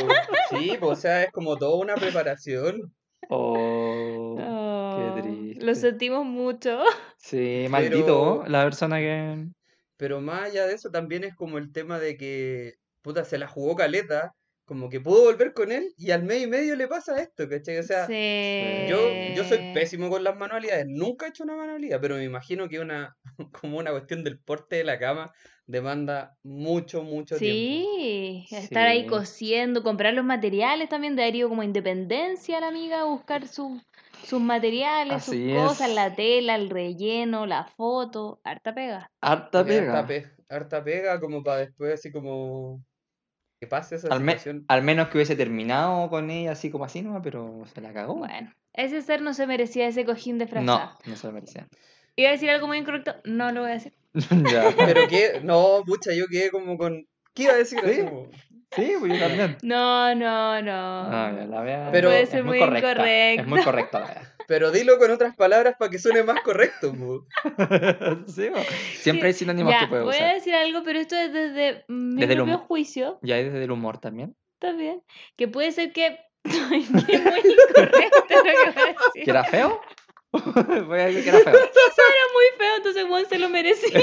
Sí, 0.49 0.77
po, 0.79 0.87
o 0.87 0.95
sea, 0.95 1.23
es 1.23 1.31
como 1.31 1.57
toda 1.57 1.77
una 1.77 1.95
preparación. 1.95 2.93
Oh, 3.29 4.35
Oh, 4.39 5.21
triste. 5.21 5.65
Lo 5.65 5.75
sentimos 5.75 6.25
mucho. 6.25 6.83
sí, 7.17 7.65
maldito 7.69 8.39
Pero- 8.41 8.49
la 8.51 8.63
persona 8.63 8.97
que... 8.99 9.45
Pero 9.97 10.19
más 10.19 10.43
allá 10.43 10.67
de 10.67 10.73
eso 10.73 10.89
también 10.91 11.23
es 11.23 11.33
como 11.35 11.57
el 11.57 11.71
tema 11.71 11.99
de 11.99 12.17
que, 12.17 12.73
puta, 13.01 13.23
se 13.23 13.37
la 13.37 13.47
jugó 13.47 13.75
caleta, 13.75 14.33
como 14.65 14.89
que 14.89 14.99
pudo 15.01 15.23
volver 15.25 15.53
con 15.53 15.71
él 15.71 15.93
y 15.97 16.11
al 16.11 16.23
mes 16.23 16.43
y 16.43 16.47
medio 16.47 16.75
le 16.75 16.87
pasa 16.87 17.19
esto, 17.21 17.47
¿cachai? 17.49 17.77
O 17.79 17.83
sea, 17.83 18.07
Sí. 18.07 18.85
yo, 18.85 19.15
yo 19.27 19.43
soy 19.43 19.67
pésimo 19.71 20.09
con 20.09 20.23
las 20.23 20.35
manualidades, 20.37 20.85
nunca 20.87 21.25
he 21.25 21.29
hecho 21.29 21.43
una 21.43 21.55
manualidad, 21.55 21.99
pero 22.01 22.15
me 22.15 22.23
imagino 22.23 22.67
que 22.69 22.79
una, 22.79 23.15
como 23.61 23.77
una 23.79 23.91
cuestión 23.91 24.23
del 24.23 24.39
porte 24.41 24.77
de 24.77 24.83
la 24.85 24.99
cama 24.99 25.31
demanda 25.65 26.37
mucho, 26.43 27.03
mucho 27.03 27.41
tiempo. 27.41 27.87
Sí, 27.89 28.47
estar 28.51 28.87
ahí 28.87 29.05
cosiendo, 29.05 29.83
comprar 29.83 30.13
los 30.13 30.23
materiales 30.25 30.89
también, 30.89 31.15
de 31.15 31.23
haber 31.23 31.35
ido 31.35 31.49
como 31.49 31.63
independencia 31.63 32.59
la 32.59 32.67
amiga, 32.69 33.03
buscar 33.05 33.47
sus 33.47 33.81
sus 34.21 34.41
materiales, 34.41 35.23
sus 35.25 35.37
cosas, 35.47 35.89
la 35.89 36.15
tela, 36.15 36.55
el 36.55 36.69
relleno, 36.71 37.45
la 37.45 37.65
foto, 37.65 38.39
harta 38.43 38.73
pega. 38.73 39.11
Harta 39.21 39.65
pega. 39.65 39.97
Harta, 39.97 40.07
pe- 40.07 40.31
harta 40.49 40.83
pega 40.83 41.19
como 41.19 41.43
para 41.43 41.59
después 41.61 41.93
así 41.95 42.11
como 42.11 42.83
que 43.65 43.69
pase 43.69 43.95
esa 43.95 44.07
Al, 44.09 44.21
me- 44.21 44.33
situación. 44.33 44.65
al 44.67 44.81
menos 44.83 45.07
que 45.09 45.17
hubiese 45.17 45.35
terminado 45.35 46.09
con 46.09 46.29
ella 46.29 46.51
así 46.51 46.69
como 46.69 46.85
así, 46.85 47.01
¿no? 47.01 47.21
Pero 47.21 47.63
se 47.73 47.81
la 47.81 47.91
cagó. 47.93 48.15
Bueno, 48.15 48.51
ese 48.73 49.01
ser 49.01 49.21
no 49.21 49.33
se 49.33 49.47
merecía 49.47 49.87
ese 49.87 50.05
cojín 50.05 50.37
de 50.37 50.45
no, 50.45 50.51
frazada. 50.51 50.97
no 51.05 51.15
se 51.15 51.27
lo 51.27 51.33
merecía. 51.33 51.67
Iba 52.15 52.29
a 52.29 52.31
decir 52.33 52.49
algo 52.49 52.67
muy 52.67 52.77
incorrecto, 52.77 53.15
no 53.25 53.51
lo 53.51 53.61
voy 53.61 53.71
a 53.71 53.73
decir. 53.73 53.93
ya. 54.51 54.73
Pero 54.77 55.07
que, 55.07 55.41
no, 55.43 55.83
pucha, 55.85 56.13
yo 56.13 56.27
quedé 56.27 56.49
como 56.51 56.77
con. 56.77 57.05
¿Qué 57.33 57.43
iba 57.43 57.53
a 57.53 57.57
decir? 57.57 57.79
Sí. 57.85 58.01
Como- 58.03 58.29
Sí, 58.75 58.93
pues 58.99 59.13
yo 59.13 59.19
también. 59.25 59.57
No, 59.61 60.13
no, 60.15 60.61
no. 60.61 61.03
No, 61.09 61.37
ya, 61.39 61.45
la 61.45 61.61
vea. 61.61 61.89
Pero- 61.93 62.09
Puede 62.09 62.23
es 62.23 62.29
ser 62.29 62.43
muy 62.43 62.59
muy 62.59 62.67
correcta. 62.67 62.89
Es 63.09 63.33
incorrecto. 63.35 63.49
muy 63.49 63.63
correcta 63.63 63.99
la 63.99 64.05
vea. 64.07 64.34
Pero 64.47 64.71
dilo 64.71 64.97
con 64.99 65.09
otras 65.11 65.35
palabras 65.35 65.75
para 65.79 65.89
que 65.91 65.97
suene 65.99 66.23
más 66.23 66.39
correcto. 66.41 66.93
sí. 68.27 68.49
Siempre 68.97 69.27
hay 69.29 69.33
sinónimos 69.33 69.73
ya, 69.73 69.79
que 69.81 69.87
puedes 69.87 70.05
voy 70.05 70.15
a 70.15 70.17
usar. 70.17 70.33
decir 70.35 70.53
algo, 70.55 70.83
pero 70.83 70.99
esto 70.99 71.15
es 71.15 71.33
desde 71.33 71.85
mi 71.87 72.21
Desde 72.21 72.33
el 72.33 72.39
propio 72.39 72.57
juicio, 72.59 73.19
Y 73.23 73.31
hay 73.31 73.45
desde 73.45 73.63
el 73.63 73.71
humor 73.71 73.97
también. 73.99 74.35
también, 74.59 75.01
que 75.35 75.47
puede 75.47 75.71
ser 75.71 75.91
que... 75.93 76.19
Que 76.43 76.51
es 77.15 77.23
muy 77.23 77.39
incorrecto 77.39 78.17
lo 78.19 78.27
que 78.27 78.35
voy 78.41 78.49
a 78.49 78.85
decir. 78.87 79.23
¿Que 79.23 79.29
era 79.31 79.43
feo? 79.45 79.81
Voy 80.33 80.99
a 80.99 81.05
decir 81.05 81.23
que 81.23 81.29
era 81.29 81.39
feo. 81.39 81.53
Era 81.55 82.25
muy 82.33 82.45
feo, 82.57 82.75
entonces 82.77 83.05
Juan 83.05 83.25
se 83.27 83.39
lo 83.39 83.49
merecía. 83.49 84.01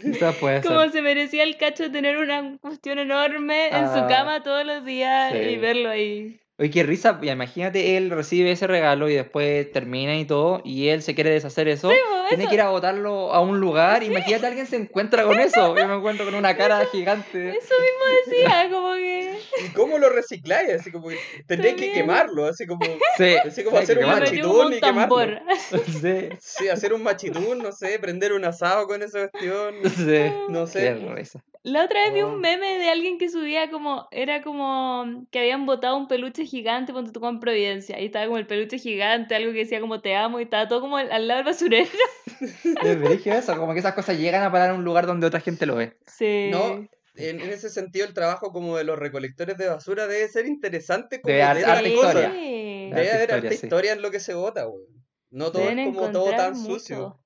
Quizás 0.00 0.36
puede 0.36 0.62
Como 0.62 0.80
ser. 0.82 0.92
se 0.92 1.02
merecía 1.02 1.42
el 1.42 1.56
cacho 1.56 1.82
de 1.84 1.90
tener 1.90 2.16
una 2.18 2.56
cuestión 2.60 2.98
enorme 2.98 3.66
en 3.68 3.86
su 3.88 3.98
Ah, 4.00 4.06
cama 4.08 4.42
todos 4.42 4.64
los 4.64 4.84
días 4.84 5.34
y 5.34 5.44
sí. 5.44 5.56
verlo 5.56 5.88
ahí. 5.90 6.40
Oye, 6.58 6.70
qué 6.70 6.82
risa. 6.84 7.18
Imagínate, 7.22 7.98
él 7.98 8.08
recibe 8.10 8.50
ese 8.52 8.66
regalo 8.66 9.10
y 9.10 9.14
después 9.14 9.70
termina 9.72 10.16
y 10.16 10.24
todo, 10.24 10.62
y 10.64 10.88
él 10.88 11.02
se 11.02 11.14
quiere 11.14 11.28
deshacer 11.30 11.68
eso. 11.68 11.88
pues, 11.88 11.98
Tiene 12.28 12.44
eso. 12.44 12.48
que 12.50 12.54
ir 12.54 12.60
a 12.62 12.70
botarlo 12.70 13.32
a 13.34 13.40
un 13.40 13.60
lugar. 13.60 14.02
Imagínate, 14.02 14.46
alguien 14.46 14.66
se 14.66 14.76
encuentra 14.76 15.24
con 15.24 15.38
eso. 15.38 15.76
Yo 15.76 15.86
me 15.86 15.94
encuentro 15.96 16.24
con 16.24 16.34
una 16.34 16.56
cara 16.56 16.84
gigante. 16.90 17.50
Eso 17.50 17.74
mismo 17.74 18.32
decía, 18.40 18.68
como 18.70 18.94
que... 18.94 19.35
¿Y 19.64 19.68
cómo 19.72 19.98
lo 19.98 20.08
recicláis? 20.10 20.70
Así 20.80 20.90
como 20.90 21.08
que 21.08 21.18
tendréis 21.46 21.76
que 21.76 21.92
quemarlo, 21.92 22.46
así 22.46 22.66
como. 22.66 22.84
Sí, 23.16 23.36
Así 23.44 23.64
como 23.64 23.78
hacer 23.78 23.98
un 23.98 24.06
machitún 24.06 24.72
y 24.74 24.80
quemarlo. 24.80 25.16
Sí, 26.00 26.28
Sí, 26.40 26.68
hacer 26.68 26.92
un 26.92 27.02
machitún, 27.02 27.58
no 27.58 27.72
sé, 27.72 27.98
prender 27.98 28.32
un 28.32 28.44
asado 28.44 28.86
con 28.86 29.02
esa 29.02 29.28
cuestión. 29.28 29.74
sí. 29.94 30.32
No 30.48 30.64
Qué 30.66 31.24
sé. 31.24 31.40
La 31.62 31.84
otra 31.84 32.04
vez 32.04 32.14
vi 32.14 32.20
Oh. 32.22 32.28
un 32.28 32.40
meme 32.40 32.78
de 32.78 32.88
alguien 32.90 33.18
que 33.18 33.28
subía 33.28 33.70
como, 33.70 34.06
era 34.12 34.40
como 34.42 35.26
que 35.32 35.40
habían 35.40 35.66
botado 35.66 35.96
un 35.96 36.06
peluche 36.06 36.44
gigante 36.44 36.92
cuando 36.92 37.10
tocó 37.10 37.28
en 37.28 37.40
Providencia. 37.40 37.98
Y 38.00 38.06
estaba 38.06 38.26
como 38.26 38.38
el 38.38 38.46
peluche 38.46 38.78
gigante, 38.78 39.34
algo 39.34 39.52
que 39.52 39.58
decía 39.58 39.80
como 39.80 40.00
te 40.00 40.14
amo 40.14 40.38
y 40.38 40.44
estaba 40.44 40.68
todo 40.68 40.80
como 40.80 40.96
al, 40.96 41.08
lado 41.26 41.38
del 41.38 41.44
basurero. 41.44 41.88
Es 43.16 43.26
eso, 43.26 43.56
como 43.56 43.72
que 43.72 43.80
esas 43.80 43.94
cosas 43.94 44.18
llegan 44.18 44.42
a 44.44 44.52
parar 44.52 44.70
en 44.70 44.76
un 44.76 44.84
lugar 44.84 45.06
donde 45.06 45.26
otra 45.26 45.40
gente 45.40 45.66
lo 45.66 45.76
ve. 45.76 45.96
Sí. 46.06 46.50
No, 46.52 46.86
en, 47.16 47.40
en 47.40 47.50
ese 47.50 47.68
sentido 47.70 48.06
el 48.06 48.14
trabajo 48.14 48.52
como 48.52 48.76
de 48.76 48.84
los 48.84 48.98
recolectores 48.98 49.56
de 49.58 49.68
basura 49.68 50.06
debe 50.06 50.28
ser 50.28 50.46
interesante 50.46 51.20
como 51.20 51.32
Debe 51.32 51.44
ver 51.44 51.50
haber 51.50 51.64
harta 51.66 51.88
historia. 51.88 52.30
Sí. 52.32 52.90
Debe 52.94 53.10
haber 53.12 53.20
harta 53.32 53.36
historia, 53.36 53.50
sí. 53.50 53.66
historia 53.66 53.92
en 53.92 54.02
lo 54.02 54.10
que 54.10 54.20
se 54.20 54.34
vota, 54.34 54.66
weón. 54.68 54.86
No 55.30 55.50
todo 55.52 55.62
Deben 55.62 55.78
es 55.80 55.86
como 55.94 56.10
todo 56.12 56.30
tan 56.36 56.56
sucio. 56.56 57.20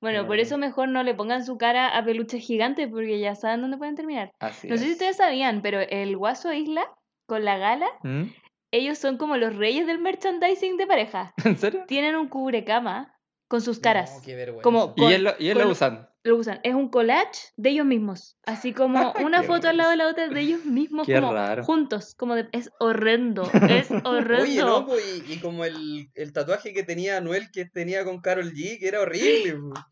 Bueno, 0.00 0.26
por 0.26 0.38
eso 0.38 0.56
mejor 0.56 0.88
no 0.88 1.02
le 1.02 1.14
pongan 1.14 1.44
su 1.44 1.58
cara 1.58 1.88
a 1.96 2.04
peluches 2.04 2.42
gigantes 2.42 2.88
porque 2.90 3.20
ya 3.20 3.34
saben 3.34 3.60
dónde 3.60 3.76
pueden 3.76 3.96
terminar. 3.96 4.30
Así 4.40 4.66
No 4.68 4.76
sé 4.76 4.84
si 4.84 4.88
es. 4.90 4.92
ustedes 4.94 5.16
sabían, 5.16 5.60
pero 5.62 5.80
el 5.80 6.16
Guaso 6.16 6.52
Isla 6.52 6.86
con 7.26 7.44
la 7.44 7.58
gala, 7.58 7.86
¿Mm? 8.02 8.24
ellos 8.72 8.98
son 8.98 9.18
como 9.18 9.36
los 9.36 9.54
reyes 9.56 9.86
del 9.86 9.98
merchandising 9.98 10.76
de 10.78 10.86
pareja. 10.86 11.34
¿En 11.44 11.58
serio? 11.58 11.84
Tienen 11.86 12.16
un 12.16 12.28
cubrecama 12.28 13.14
con 13.46 13.60
sus 13.60 13.78
caras. 13.78 14.14
No, 14.16 14.22
qué 14.22 14.34
vergüenza. 14.34 14.62
Como- 14.62 14.94
Y 14.96 15.12
él 15.12 15.24
lo, 15.24 15.32
y 15.38 15.50
él 15.50 15.58
lo 15.58 15.68
usan. 15.68 16.08
Lo 16.22 16.36
usan. 16.36 16.60
Es 16.64 16.74
un 16.74 16.90
collage 16.90 17.48
de 17.56 17.70
ellos 17.70 17.86
mismos. 17.86 18.36
Así 18.44 18.72
como 18.74 19.12
una 19.24 19.42
foto 19.42 19.68
al 19.68 19.78
lado 19.78 19.90
de 19.90 19.96
la 19.96 20.08
otra 20.08 20.28
de 20.28 20.40
ellos 20.40 20.64
mismos 20.64 21.06
Qué 21.06 21.14
como 21.14 21.32
raro. 21.32 21.64
juntos. 21.64 22.14
Como 22.14 22.34
de, 22.34 22.48
es 22.52 22.70
horrendo. 22.78 23.42
Es 23.84 23.90
horrendo. 24.04 24.42
Oye, 24.42 24.58
no, 24.60 24.86
pues, 24.86 25.22
y, 25.28 25.32
y 25.34 25.38
como 25.38 25.64
el, 25.64 26.10
el 26.14 26.32
tatuaje 26.32 26.74
que 26.74 26.82
tenía 26.82 27.16
Anuel 27.16 27.50
que 27.50 27.64
tenía 27.64 28.04
con 28.04 28.20
Carol 28.20 28.52
G, 28.52 28.78
que 28.78 28.88
era 28.88 29.00
horrible. 29.00 29.56
pues. 29.56 29.84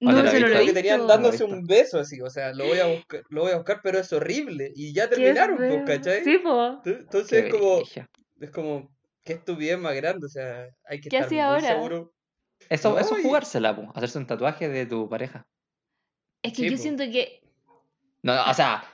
No, 0.00 0.12
¿Dónde 0.14 0.30
se 0.32 0.40
lo 0.40 0.48
lo 0.48 0.58
he 0.58 0.66
que 0.66 0.72
tenían 0.72 1.06
dándose 1.06 1.44
un 1.44 1.64
beso 1.64 2.00
así, 2.00 2.20
o 2.20 2.28
sea, 2.28 2.52
lo 2.52 2.66
voy 2.66 2.78
a 2.80 2.86
buscar, 2.86 3.22
lo 3.28 3.42
voy 3.42 3.52
a 3.52 3.56
buscar, 3.56 3.78
pero 3.84 4.00
es 4.00 4.12
horrible. 4.12 4.72
Y 4.74 4.92
ya 4.92 5.08
terminaron, 5.08 5.56
pues. 5.56 5.82
¿cachai? 5.86 6.24
Sí, 6.24 6.38
po. 6.38 6.80
Entonces 6.84 7.42
Qué 7.42 7.46
es 7.48 7.54
como, 7.54 7.82
es 8.40 8.50
como, 8.50 8.90
qué 9.22 9.34
estupidez 9.34 9.78
más 9.78 9.94
grande, 9.94 10.26
o 10.26 10.28
sea, 10.28 10.66
hay 10.84 11.00
que 11.00 11.08
¿Qué 11.08 11.18
estar 11.18 11.30
muy 11.30 11.38
ahora? 11.40 11.60
seguro. 11.68 12.12
Eso, 12.68 12.90
No, 12.90 12.98
eso 12.98 13.16
es 13.16 13.22
jugársela, 13.22 13.76
po, 13.76 13.92
hacerse 13.94 14.18
un 14.18 14.26
tatuaje 14.26 14.68
de 14.68 14.86
tu 14.86 15.08
pareja. 15.08 15.46
Es 16.42 16.52
que 16.52 16.62
Sí, 16.62 16.70
yo 16.70 16.76
po. 16.76 16.82
siento 16.82 17.04
que 17.04 17.40
No, 18.22 18.34
o 18.50 18.54
sea, 18.54 18.84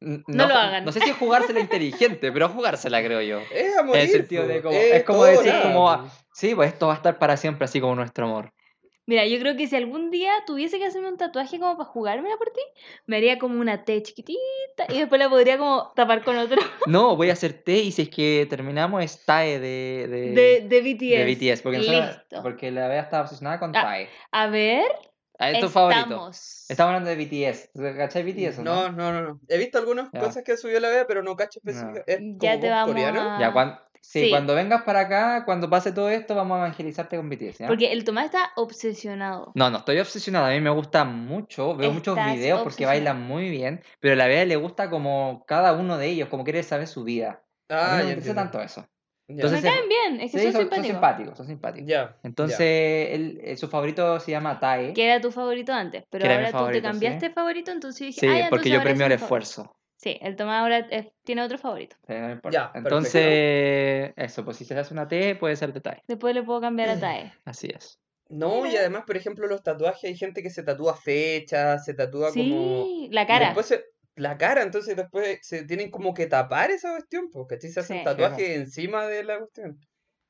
No 0.00 0.46
lo 0.46 0.54
hagan. 0.54 0.84
No 0.84 0.92
sé 0.92 1.00
si 1.00 1.10
es 1.10 1.16
jugársela 1.16 1.60
inteligente, 1.60 2.30
pero 2.32 2.48
jugársela, 2.48 3.02
creo 3.02 3.20
yo. 3.22 3.40
Es 3.54 3.76
a 3.76 3.82
morir, 3.82 4.02
En 4.02 4.06
el 4.08 4.12
sentido 4.12 4.46
de 4.46 4.62
como- 4.62 4.76
es 4.76 4.92
es 4.92 5.04
como 5.04 5.24
decir 5.24 5.52
nada, 5.52 5.62
como, 5.62 5.90
ah, 5.90 6.10
Sí, 6.32 6.54
pues 6.54 6.72
esto 6.72 6.86
va 6.88 6.92
a 6.92 6.96
estar 6.96 7.18
para 7.18 7.36
siempre, 7.38 7.64
así 7.64 7.80
como 7.80 7.94
nuestro 7.94 8.26
amor. 8.26 8.52
Mira, 9.08 9.24
yo 9.24 9.38
creo 9.38 9.56
que 9.56 9.68
si 9.68 9.76
algún 9.76 10.10
día 10.10 10.32
tuviese 10.46 10.78
que 10.78 10.84
hacerme 10.84 11.08
un 11.08 11.16
tatuaje 11.16 11.60
como 11.60 11.76
para 11.78 11.88
jugármela 11.88 12.36
por 12.36 12.50
ti, 12.50 12.60
me 13.06 13.16
haría 13.16 13.38
como 13.38 13.60
una 13.60 13.84
T 13.84 14.02
chiquitita 14.02 14.86
y 14.88 14.98
después 14.98 15.20
la 15.20 15.28
podría 15.30 15.56
como 15.58 15.92
tapar 15.94 16.24
con 16.24 16.36
otro 16.36 16.56
No, 16.86 17.14
voy 17.16 17.30
a 17.30 17.34
hacer 17.34 17.52
té 17.52 17.76
y 17.78 17.92
si 17.92 18.02
es 18.02 18.08
que 18.10 18.46
terminamos 18.50 19.02
es 19.04 19.24
Tae 19.24 19.60
de, 19.60 20.08
de, 20.08 20.30
de, 20.32 20.60
de 20.68 20.80
BTS. 20.82 21.18
de 21.18 21.24
BTS. 21.24 21.62
Porque, 21.62 21.78
Listo. 21.78 22.42
porque 22.42 22.70
la 22.72 22.88
Bea 22.88 23.00
estaba 23.02 23.22
obsesionada 23.22 23.60
con 23.60 23.74
Ah, 23.76 23.82
Tae. 23.82 24.08
A 24.32 24.48
ver, 24.48 24.84
Ah, 24.92 25.05
es 25.38 25.60
tu 25.60 25.68
favorito. 25.68 26.00
estamos. 26.02 26.64
Estamos 26.70 26.88
hablando 26.94 27.10
de 27.10 27.16
BTS. 27.16 27.70
¿Cachai 27.96 28.22
BTS 28.22 28.58
o 28.60 28.62
No, 28.64 28.90
no? 28.90 28.92
no, 28.92 29.12
no, 29.12 29.22
no. 29.22 29.40
He 29.48 29.58
visto 29.58 29.78
algunas 29.78 30.10
Ya. 30.12 30.20
cosas 30.20 30.42
que 30.44 30.56
subió 30.56 30.80
la 30.80 30.88
Bea, 30.88 31.06
pero 31.06 31.22
no 31.22 31.36
cacho 31.36 31.58
específica. 31.58 32.02
¿Es 32.06 32.18
Ya 32.38 32.52
como 32.52 32.60
te 32.60 32.66
pop 32.68 32.70
vamos 32.70 32.88
coreano? 32.88 33.20
a- 33.36 33.40
Ya, 33.40 33.52
cuan- 33.52 33.78
sí, 34.00 34.24
Sí. 34.24 34.30
cuando 34.30 34.54
vengas 34.54 34.82
para 34.82 35.00
acá, 35.00 35.44
cuando 35.44 35.68
pase 35.68 35.92
todo 35.92 36.08
esto, 36.10 36.34
vamos 36.34 36.56
a 36.56 36.58
evangelizarte 36.60 37.16
con 37.16 37.28
BTS. 37.28 37.58
¿ya? 37.58 37.66
Porque 37.66 37.92
el 37.92 38.04
Tomás 38.04 38.26
está 38.26 38.50
obsesionado. 38.56 39.52
No, 39.54 39.68
no 39.70 39.78
estoy 39.78 39.98
obsesionada. 39.98 40.48
A 40.48 40.52
mí 40.52 40.60
me 40.60 40.70
gusta 40.70 41.04
mucho. 41.04 41.76
Veo 41.76 41.92
muchos 41.92 42.16
Estás 42.16 42.34
videos 42.34 42.58
porque 42.62 42.84
obsesionado. 42.86 42.98
bailan 43.14 43.22
muy 43.26 43.50
bien. 43.50 43.82
Pero 44.00 44.14
a 44.14 44.16
la 44.16 44.26
Bea 44.26 44.44
le 44.44 44.56
gusta 44.56 44.90
como 44.90 45.44
cada 45.46 45.72
uno 45.72 45.98
de 45.98 46.06
ellos, 46.06 46.28
como 46.28 46.44
quiere 46.44 46.62
saber 46.62 46.86
su 46.86 47.04
vida. 47.04 47.42
A 47.68 47.74
Ah, 47.74 47.82
mí 47.82 47.82
no 47.82 47.96
me 47.96 48.12
interesa 48.12 48.30
entiendo. 48.30 48.42
tanto 48.42 48.62
eso. 48.62 48.86
Entonces, 49.28 49.62
Me 49.62 49.68
caen 49.70 49.88
bien, 49.88 50.20
es 50.20 50.30
que 50.32 50.38
Sí, 50.38 50.44
son, 50.44 50.52
son, 50.52 50.60
son 50.62 50.70
simpáticos. 50.70 50.86
simpáticos, 50.94 51.36
son 51.38 51.46
simpáticos. 51.48 51.88
Ya. 51.88 52.16
Entonces, 52.22 53.08
él- 53.10 53.58
su 53.58 53.68
favorito 53.68 54.20
se 54.20 54.30
llama 54.30 54.60
Tae. 54.60 54.92
Que 54.92 55.04
era 55.04 55.20
tu 55.20 55.32
favorito 55.32 55.72
antes, 55.72 56.04
pero 56.10 56.24
ahora 56.30 56.52
tú 56.52 56.70
te 56.72 56.82
cambiaste 56.82 57.30
favorito, 57.30 57.70
entonces 57.72 58.06
dije, 58.08 58.20
Sí, 58.20 58.28
ah, 58.28 58.46
porque 58.50 58.70
yo 58.70 58.82
premio 58.82 59.06
el 59.06 59.18
favorito. 59.18 59.24
esfuerzo. 59.24 59.76
Sí, 59.96 60.18
el 60.20 60.36
Tomás 60.36 60.60
ahora 60.60 60.78
es- 60.90 61.08
tiene 61.24 61.42
otro 61.42 61.58
favorito. 61.58 61.96
Sí, 62.06 62.12
no 62.14 62.30
importa. 62.30 62.70
Entonces, 62.74 64.12
eso, 64.16 64.44
pues 64.44 64.56
si 64.58 64.64
se 64.64 64.78
hace 64.78 64.92
una 64.92 65.08
T, 65.08 65.34
puede 65.36 65.56
ser 65.56 65.72
de 65.72 65.80
Tae. 65.80 66.02
Después 66.06 66.34
le 66.34 66.42
puedo 66.42 66.60
cambiar 66.60 66.90
a 66.90 67.00
Tae. 67.00 67.32
Así 67.44 67.68
es. 67.74 67.98
No, 68.28 68.66
y 68.66 68.76
además, 68.76 69.04
por 69.06 69.16
ejemplo, 69.16 69.46
los 69.46 69.62
tatuajes, 69.62 70.04
hay 70.04 70.16
gente 70.16 70.42
que 70.42 70.50
se 70.50 70.62
tatúa 70.64 70.96
fechas, 70.96 71.84
se 71.84 71.94
tatúa 71.94 72.28
como... 72.32 72.34
Sí, 72.84 73.08
la 73.12 73.26
cara. 73.26 73.46
después 73.46 73.66
se- 73.66 73.84
La 74.16 74.36
cara, 74.38 74.62
entonces 74.62 74.96
después 74.96 75.38
se 75.42 75.64
tienen 75.64 75.90
como 75.90 76.12
que 76.14 76.26
tapar 76.26 76.70
esa 76.70 76.90
cuestión, 76.92 77.30
porque. 77.30 77.60
Se 77.60 77.78
hace 77.80 77.92
un 77.92 77.98
Sí. 78.00 78.04
tatuaje 78.04 78.54
encima 78.56 79.06
de 79.06 79.22
la 79.24 79.38
cuestión. 79.38 79.78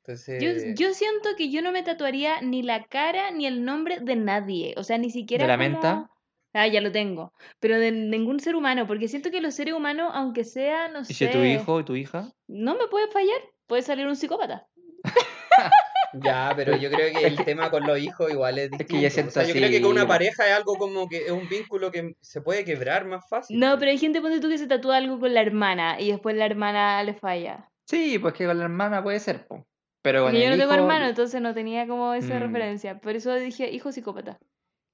Entonces... 0.05 0.43
Yo, 0.43 0.74
yo 0.74 0.93
siento 0.95 1.30
que 1.37 1.51
yo 1.51 1.62
no 1.62 1.72
me 1.72 1.82
tatuaría 1.82 2.41
ni 2.41 2.62
la 2.62 2.84
cara 2.84 3.30
ni 3.30 3.47
el 3.47 3.64
nombre 3.64 3.99
de 4.01 4.16
nadie. 4.16 4.74
O 4.76 4.82
sea, 4.84 4.99
ni 4.99 5.11
siquiera. 5.11 5.45
¿De 5.45 5.49
la 5.49 5.57
como- 5.57 5.68
menta? 5.70 6.11
Ah, 6.53 6.66
ya 6.68 6.80
lo 6.80 6.91
tengo. 6.91 7.32
Pero 7.61 7.78
de 7.78 7.93
ningún 7.93 8.41
ser 8.41 8.57
humano, 8.57 8.87
porque 8.87 9.09
siento 9.09 9.30
que 9.30 9.41
los 9.41 9.55
seres 9.55 9.74
humanos, 9.74 10.11
aunque 10.14 10.43
sea, 10.45 10.89
no 10.89 11.01
¿Y 11.01 11.05
sé. 11.05 11.14
si 11.14 11.28
tu 11.30 11.39
hijo 11.45 11.80
y 11.80 11.84
tu 11.84 11.97
hija? 11.97 12.32
No 12.47 12.76
me 12.76 12.87
puede 12.89 13.09
fallar. 13.09 13.41
Puede 13.66 13.82
salir 13.82 14.07
un 14.07 14.16
psicópata. 14.16 14.66
Ya, 16.12 16.52
pero 16.57 16.74
yo 16.74 16.90
creo 16.90 17.12
que 17.12 17.26
el 17.26 17.42
tema 17.44 17.70
con 17.70 17.84
los 17.86 17.98
hijos 17.98 18.30
igual 18.30 18.59
es 18.59 18.70
que 18.70 18.74
distinto. 18.88 19.07
o 19.07 19.11
siento 19.11 19.30
sea, 19.30 19.44
yo 19.44 19.54
creo 19.54 19.70
que 19.70 19.80
con 19.82 19.90
una 19.90 20.07
pareja 20.07 20.46
es 20.48 20.52
algo 20.54 20.78
como 20.78 21.09
que 21.09 21.26
es 21.26 21.30
un 21.32 21.48
vínculo 21.48 21.90
que 21.90 22.12
se 22.20 22.40
puede 22.40 22.64
quebrar 22.64 23.04
más 23.07 23.24
fácil. 23.28 23.59
No, 23.59 23.78
pero 23.78 23.90
hay 23.90 23.98
gente, 23.98 24.20
ponte 24.20 24.40
tú, 24.40 24.48
que 24.48 24.59
se 24.59 24.66
tatúa 24.66 24.96
algo 24.98 25.18
con 25.20 25.32
la 25.34 25.40
hermana 25.42 26.00
y 26.00 26.11
después 26.11 26.36
la 26.36 26.46
hermana 26.46 27.02
le 27.04 27.14
falla. 27.14 27.70
Sí, 27.88 28.18
pues 28.18 28.34
que 28.34 28.46
con 28.46 28.59
la 28.59 28.64
hermana 28.64 29.02
puede 29.02 29.20
ser, 29.20 29.46
po. 29.46 29.64
Pero 30.02 30.22
con 30.22 30.32
Porque 30.32 30.40
yo 30.42 30.46
el 30.46 30.50
no 30.50 30.59
tengo 30.59 30.72
hermano, 30.72 31.07
entonces 31.07 31.40
no 31.40 31.54
tenía 31.54 31.86
como 31.86 32.12
esa 32.14 32.38
Mm. 32.38 32.40
referencia. 32.40 32.98
Por 33.00 33.14
eso 33.16 33.34
dije, 33.34 33.70
hijo 33.70 33.92
psicópata. 33.92 34.38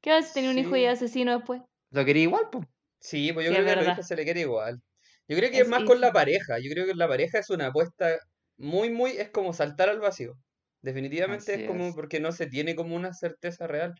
¿Qué 0.02 0.10
vas 0.10 0.30
a 0.30 0.34
tener 0.34 0.50
un 0.50 0.58
hijo 0.58 0.76
y 0.76 0.80
Sí. 0.80 0.86
asesino 0.86 1.36
después? 1.36 1.62
Lo 1.90 2.04
quería 2.04 2.24
igual, 2.24 2.48
pues. 2.50 2.66
Sí, 3.00 3.32
pues 3.32 3.46
yo 3.46 3.50
Sí, 3.50 3.54
creo 3.54 3.66
es 3.66 3.66
que 3.66 3.72
a 3.72 3.76
los 3.76 3.86
hijos 3.88 4.06
se 4.06 4.16
le 4.16 4.24
quiere 4.24 4.40
igual. 4.40 4.80
Yo 5.28 5.36
creo 5.36 5.50
que 5.50 5.58
es 5.60 5.62
Es 5.62 5.68
más 5.68 5.84
con 5.84 6.00
la 6.00 6.12
pareja. 6.12 6.58
Yo 6.58 6.70
creo 6.72 6.86
que 6.86 6.94
la 6.94 7.08
pareja 7.08 7.38
es 7.38 7.50
una 7.50 7.66
apuesta 7.68 8.18
muy, 8.56 8.90
muy, 8.90 9.12
es 9.12 9.30
como 9.30 9.52
saltar 9.52 9.88
al 9.88 10.00
vacío. 10.00 10.34
Definitivamente 10.82 11.54
es 11.54 11.68
como 11.68 11.94
porque 11.94 12.20
no 12.20 12.32
se 12.32 12.46
tiene 12.46 12.74
como 12.74 12.96
una 12.96 13.12
certeza 13.14 13.66
real. 13.66 13.94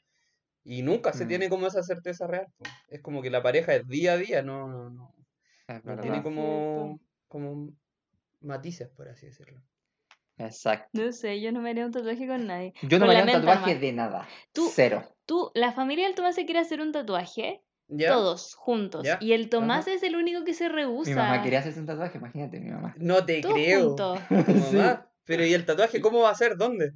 Y 0.64 0.82
nunca 0.82 1.12
se 1.12 1.24
Mm. 1.24 1.28
tiene 1.28 1.48
como 1.48 1.66
esa 1.66 1.82
certeza 1.82 2.26
real. 2.26 2.46
Es 2.88 3.00
como 3.00 3.20
que 3.22 3.30
la 3.30 3.42
pareja 3.42 3.74
es 3.74 3.86
día 3.88 4.12
a 4.12 4.16
día, 4.16 4.42
no, 4.42 4.68
no, 4.68 4.90
no, 4.90 5.14
no 5.84 6.00
tiene 6.00 6.22
como, 6.22 7.00
como 7.26 7.72
matices, 8.40 8.88
por 8.88 9.08
así 9.08 9.26
decirlo. 9.26 9.60
Exacto. 10.38 10.88
No 10.92 11.12
sé, 11.12 11.40
yo 11.40 11.52
no 11.52 11.60
me 11.60 11.70
haría 11.70 11.84
un 11.86 11.92
tatuaje 11.92 12.26
con 12.26 12.46
nadie. 12.46 12.74
Yo 12.82 12.98
no 12.98 13.06
Con 13.06 13.14
me 13.14 13.20
haría 13.20 13.36
un 13.36 13.42
tatuaje 13.44 13.78
de 13.78 13.92
nada. 13.92 14.28
Tú- 14.52 14.70
Cero. 14.72 15.04
Tú, 15.26 15.50
la 15.54 15.72
familia 15.72 16.06
del 16.06 16.14
Tomás 16.14 16.34
se 16.34 16.44
quiere 16.44 16.60
hacer 16.60 16.80
un 16.80 16.90
tatuaje, 16.92 17.62
¿Ya? 17.88 18.08
todos 18.10 18.54
juntos. 18.54 19.04
Ya, 19.04 19.18
Y 19.20 19.32
el 19.34 19.48
Tomás 19.50 19.86
es 19.88 20.02
el 20.02 20.16
único 20.16 20.42
que 20.44 20.54
se 20.54 20.68
rehúsa. 20.68 21.10
Mi 21.10 21.16
mamá 21.16 21.42
quería 21.42 21.58
hacerse 21.60 21.78
un 21.80 21.86
tatuaje, 21.86 22.18
imagínate, 22.18 22.58
mi 22.60 22.70
mamá. 22.70 22.94
No 22.98 23.24
te 23.24 23.40
Todos 23.40 23.54
creo. 23.54 23.86
juntos. 23.88 24.18
Tu 24.28 24.34
mamá. 24.88 25.08
Pero 25.24 25.44
¿y 25.44 25.54
el 25.54 25.64
tatuaje 25.64 26.00
cómo 26.00 26.20
va 26.20 26.30
a 26.30 26.34
ser? 26.34 26.56
¿Dónde? 26.56 26.92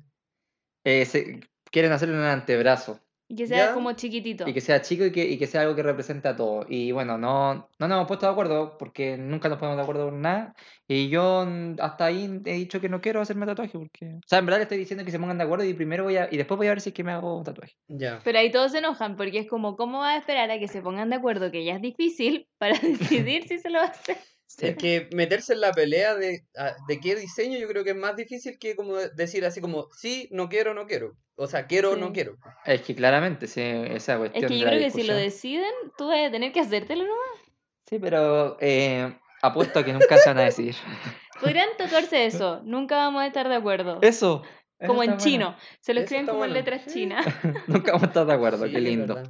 Eh, 0.84 1.04
se- 1.04 1.40
quieren 1.70 1.92
hacerle 1.92 2.16
un 2.16 2.22
antebrazo. 2.22 3.00
Y 3.28 3.34
que 3.34 3.48
sea 3.48 3.66
¿Ya? 3.66 3.74
como 3.74 3.90
chiquitito. 3.94 4.48
Y 4.48 4.52
que 4.54 4.60
sea 4.60 4.80
chico 4.82 5.04
y 5.04 5.10
que, 5.10 5.24
y 5.24 5.36
que 5.36 5.48
sea 5.48 5.62
algo 5.62 5.74
que 5.74 5.82
represente 5.82 6.28
a 6.28 6.36
todo. 6.36 6.64
Y 6.68 6.92
bueno, 6.92 7.18
no, 7.18 7.54
no 7.54 7.88
nos 7.88 7.90
hemos 7.96 8.06
puesto 8.06 8.24
de 8.26 8.30
acuerdo 8.30 8.78
porque 8.78 9.16
nunca 9.16 9.48
nos 9.48 9.58
ponemos 9.58 9.76
de 9.78 9.82
acuerdo 9.82 10.10
con 10.10 10.20
nada. 10.22 10.54
Y 10.86 11.08
yo 11.08 11.44
hasta 11.80 12.04
ahí 12.04 12.40
he 12.44 12.52
dicho 12.52 12.80
que 12.80 12.88
no 12.88 13.00
quiero 13.00 13.20
hacerme 13.20 13.44
tatuaje 13.44 13.76
porque... 13.76 14.14
O 14.14 14.20
sea, 14.28 14.38
en 14.38 14.46
verdad 14.46 14.58
le 14.58 14.62
estoy 14.62 14.78
diciendo 14.78 15.04
que 15.04 15.10
se 15.10 15.18
pongan 15.18 15.38
de 15.38 15.42
acuerdo 15.44 15.64
y 15.64 15.74
primero 15.74 16.04
voy 16.04 16.16
a... 16.18 16.28
Y 16.30 16.36
después 16.36 16.56
voy 16.56 16.68
a 16.68 16.70
ver 16.70 16.80
si 16.80 16.90
es 16.90 16.94
que 16.94 17.02
me 17.02 17.10
hago 17.10 17.38
un 17.38 17.42
tatuaje. 17.42 17.74
Ya. 17.88 18.20
Pero 18.22 18.38
ahí 18.38 18.52
todos 18.52 18.70
se 18.70 18.78
enojan 18.78 19.16
porque 19.16 19.40
es 19.40 19.48
como, 19.48 19.76
¿cómo 19.76 19.98
vas 19.98 20.14
a 20.14 20.18
esperar 20.18 20.48
a 20.52 20.60
que 20.60 20.68
se 20.68 20.80
pongan 20.80 21.10
de 21.10 21.16
acuerdo 21.16 21.50
que 21.50 21.64
ya 21.64 21.74
es 21.74 21.82
difícil 21.82 22.46
para 22.58 22.78
decidir 22.80 23.48
si 23.48 23.58
se 23.58 23.70
lo 23.70 23.80
va 23.80 23.86
a 23.86 23.88
hacer? 23.88 24.18
Sí. 24.48 24.66
Es 24.68 24.76
que 24.76 25.08
meterse 25.12 25.52
en 25.54 25.60
la 25.60 25.72
pelea 25.72 26.14
de, 26.14 26.44
de 26.88 27.00
qué 27.00 27.16
diseño 27.16 27.58
yo 27.58 27.66
creo 27.68 27.84
que 27.84 27.90
es 27.90 27.96
más 27.96 28.16
difícil 28.16 28.58
que 28.58 28.76
como 28.76 28.94
decir 28.96 29.44
así 29.44 29.60
como 29.60 29.88
sí, 29.92 30.28
no 30.30 30.48
quiero, 30.48 30.72
no 30.72 30.86
quiero. 30.86 31.16
O 31.36 31.46
sea, 31.46 31.66
quiero, 31.66 31.94
Sí. 31.94 32.00
no 32.00 32.12
quiero. 32.12 32.36
Es 32.64 32.80
que 32.82 32.94
claramente, 32.94 33.46
sí, 33.48 33.60
esa 33.60 34.16
cuestión 34.18 34.44
Es 34.44 34.50
que 34.50 34.58
yo 34.58 34.66
creo 34.66 34.78
que 34.80 34.90
si 34.90 35.02
lo 35.02 35.14
deciden, 35.14 35.72
tú 35.98 36.08
vas 36.08 36.26
a 36.28 36.30
tener 36.30 36.52
que 36.52 36.60
hacértelo 36.60 37.02
nomás. 37.04 37.40
Sí, 37.88 37.98
pero 37.98 38.56
eh, 38.60 39.16
apuesto 39.42 39.80
a 39.80 39.84
que 39.84 39.92
nunca 39.92 40.16
se 40.16 40.28
van 40.30 40.38
a 40.38 40.44
decidir. 40.44 40.74
Podrían 41.40 41.68
tocarse 41.76 42.24
eso, 42.26 42.62
nunca 42.64 42.96
vamos 42.96 43.22
a 43.22 43.26
estar 43.26 43.48
de 43.48 43.56
acuerdo. 43.56 43.98
Eso. 44.00 44.42
eso 44.78 44.86
como 44.88 45.02
en 45.02 45.10
bueno. 45.10 45.22
chino, 45.22 45.56
se 45.80 45.92
lo 45.92 46.00
Eso 46.00 46.04
escriben 46.04 46.26
como 46.26 46.44
en 46.46 46.52
letras 46.54 46.82
Sí. 46.86 46.90
chinas. 46.94 47.26
Nunca 47.66 47.92
vamos 47.92 48.04
a 48.04 48.06
estar 48.06 48.26
de 48.26 48.32
acuerdo, 48.32 48.66
Sí, 48.66 48.72
qué 48.72 48.80
lindo. 48.80 49.22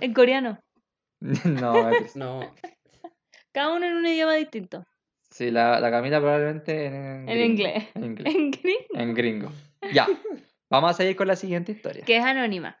En 0.00 0.14
coreano, 0.14 0.60
no, 1.44 1.88
es- 1.90 2.14
No, 2.14 2.40
cada 3.58 3.74
uno 3.74 3.86
en 3.86 3.94
un 3.96 4.06
idioma 4.06 4.34
distinto. 4.34 4.84
sí, 5.30 5.50
la, 5.50 5.80
la 5.80 5.90
Camila 5.90 6.20
probablemente 6.20 6.86
en, 6.86 6.94
En 6.94 7.26
gringo, 7.26 7.44
inglés. 7.44 7.88
En 7.94 8.04
inglés. 8.04 8.34
En 8.36 8.50
gringo, 8.50 8.94
En 8.94 9.14
gringo. 9.14 9.52
Ya. 9.92 10.06
Vamos 10.70 10.90
a 10.90 10.94
seguir 10.94 11.16
con 11.16 11.26
la 11.28 11.36
siguiente 11.36 11.72
historia. 11.72 12.04
que 12.04 12.16
es 12.16 12.24
anónima. 12.24 12.78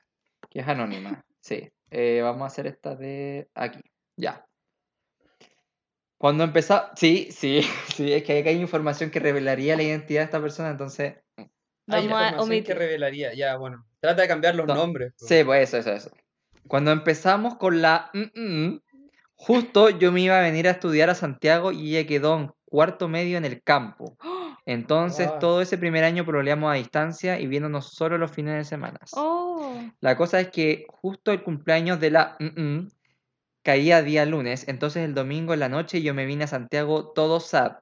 Que 0.50 0.60
es 0.60 0.68
anónima. 0.68 1.24
Sí. 1.40 1.68
Eh, 1.90 2.20
vamos 2.22 2.42
a 2.42 2.46
hacer 2.46 2.66
esta 2.66 2.94
de 2.94 3.48
aquí. 3.54 3.80
Ya. 4.16 4.44
Cuando 6.18 6.44
empezó. 6.44 6.82
Sí, 6.96 7.28
sí, 7.30 7.62
sí. 7.96 8.12
Es 8.12 8.24
que 8.24 8.38
acá 8.40 8.50
hay 8.50 8.60
información 8.60 9.10
que 9.10 9.20
revelaría 9.20 9.76
la 9.76 9.82
identidad 9.84 10.20
de 10.20 10.24
esta 10.24 10.40
persona, 10.40 10.70
entonces. 10.70 11.14
hay 11.36 11.46
Vamos 11.86 12.00
a 12.00 12.04
información 12.04 12.38
que 12.38 12.42
omitir. 12.44 12.76
revelaría. 12.78 13.34
Ya, 13.34 13.56
bueno. 13.56 13.84
Trata 14.00 14.22
de 14.22 14.28
cambiar 14.28 14.54
los 14.54 14.66
No, 14.66 14.74
nombres. 14.74 15.12
pues. 15.18 15.28
Sí, 15.28 15.44
pues 15.44 15.68
eso, 15.68 15.78
eso, 15.78 15.92
eso. 15.92 16.10
Cuando 16.66 16.90
empezamos 16.92 17.56
con 17.56 17.80
la. 17.80 18.10
mm, 18.12 18.40
mm, 18.40 18.80
justo 19.38 19.88
yo 19.90 20.12
me 20.12 20.20
iba 20.20 20.38
a 20.38 20.42
venir 20.42 20.68
a 20.68 20.72
estudiar 20.72 21.08
a 21.10 21.14
Santiago 21.14 21.72
y 21.72 21.96
ella 21.96 22.06
quedó 22.06 22.36
en 22.38 22.50
cuarto 22.66 23.08
medio 23.08 23.38
en 23.38 23.44
el 23.44 23.62
campo. 23.62 24.16
Entonces 24.66 25.28
todo 25.40 25.62
ese 25.62 25.78
primer 25.78 26.04
año 26.04 26.26
proleamos 26.26 26.70
a 26.70 26.74
distancia 26.74 27.40
y 27.40 27.46
viéndonos 27.46 27.94
solo 27.94 28.18
los 28.18 28.30
fines 28.30 28.54
de 28.56 28.64
semana. 28.64 28.98
Oh, 29.14 29.80
La 30.00 30.16
cosa 30.16 30.40
es 30.40 30.48
que 30.50 30.84
justo 30.88 31.32
el 31.32 31.42
cumpleaños 31.42 32.00
de 32.00 32.10
la 32.10 32.36
mm, 32.38 32.60
mm, 32.60 32.88
caía 33.62 34.02
día 34.02 34.26
lunes, 34.26 34.68
entonces 34.68 35.04
el 35.04 35.14
domingo 35.14 35.54
en 35.54 35.60
la 35.60 35.68
noche 35.70 36.02
yo 36.02 36.14
me 36.14 36.26
vine 36.26 36.44
a 36.44 36.48
Santiago 36.48 37.12
todo 37.14 37.40
sad. 37.40 37.78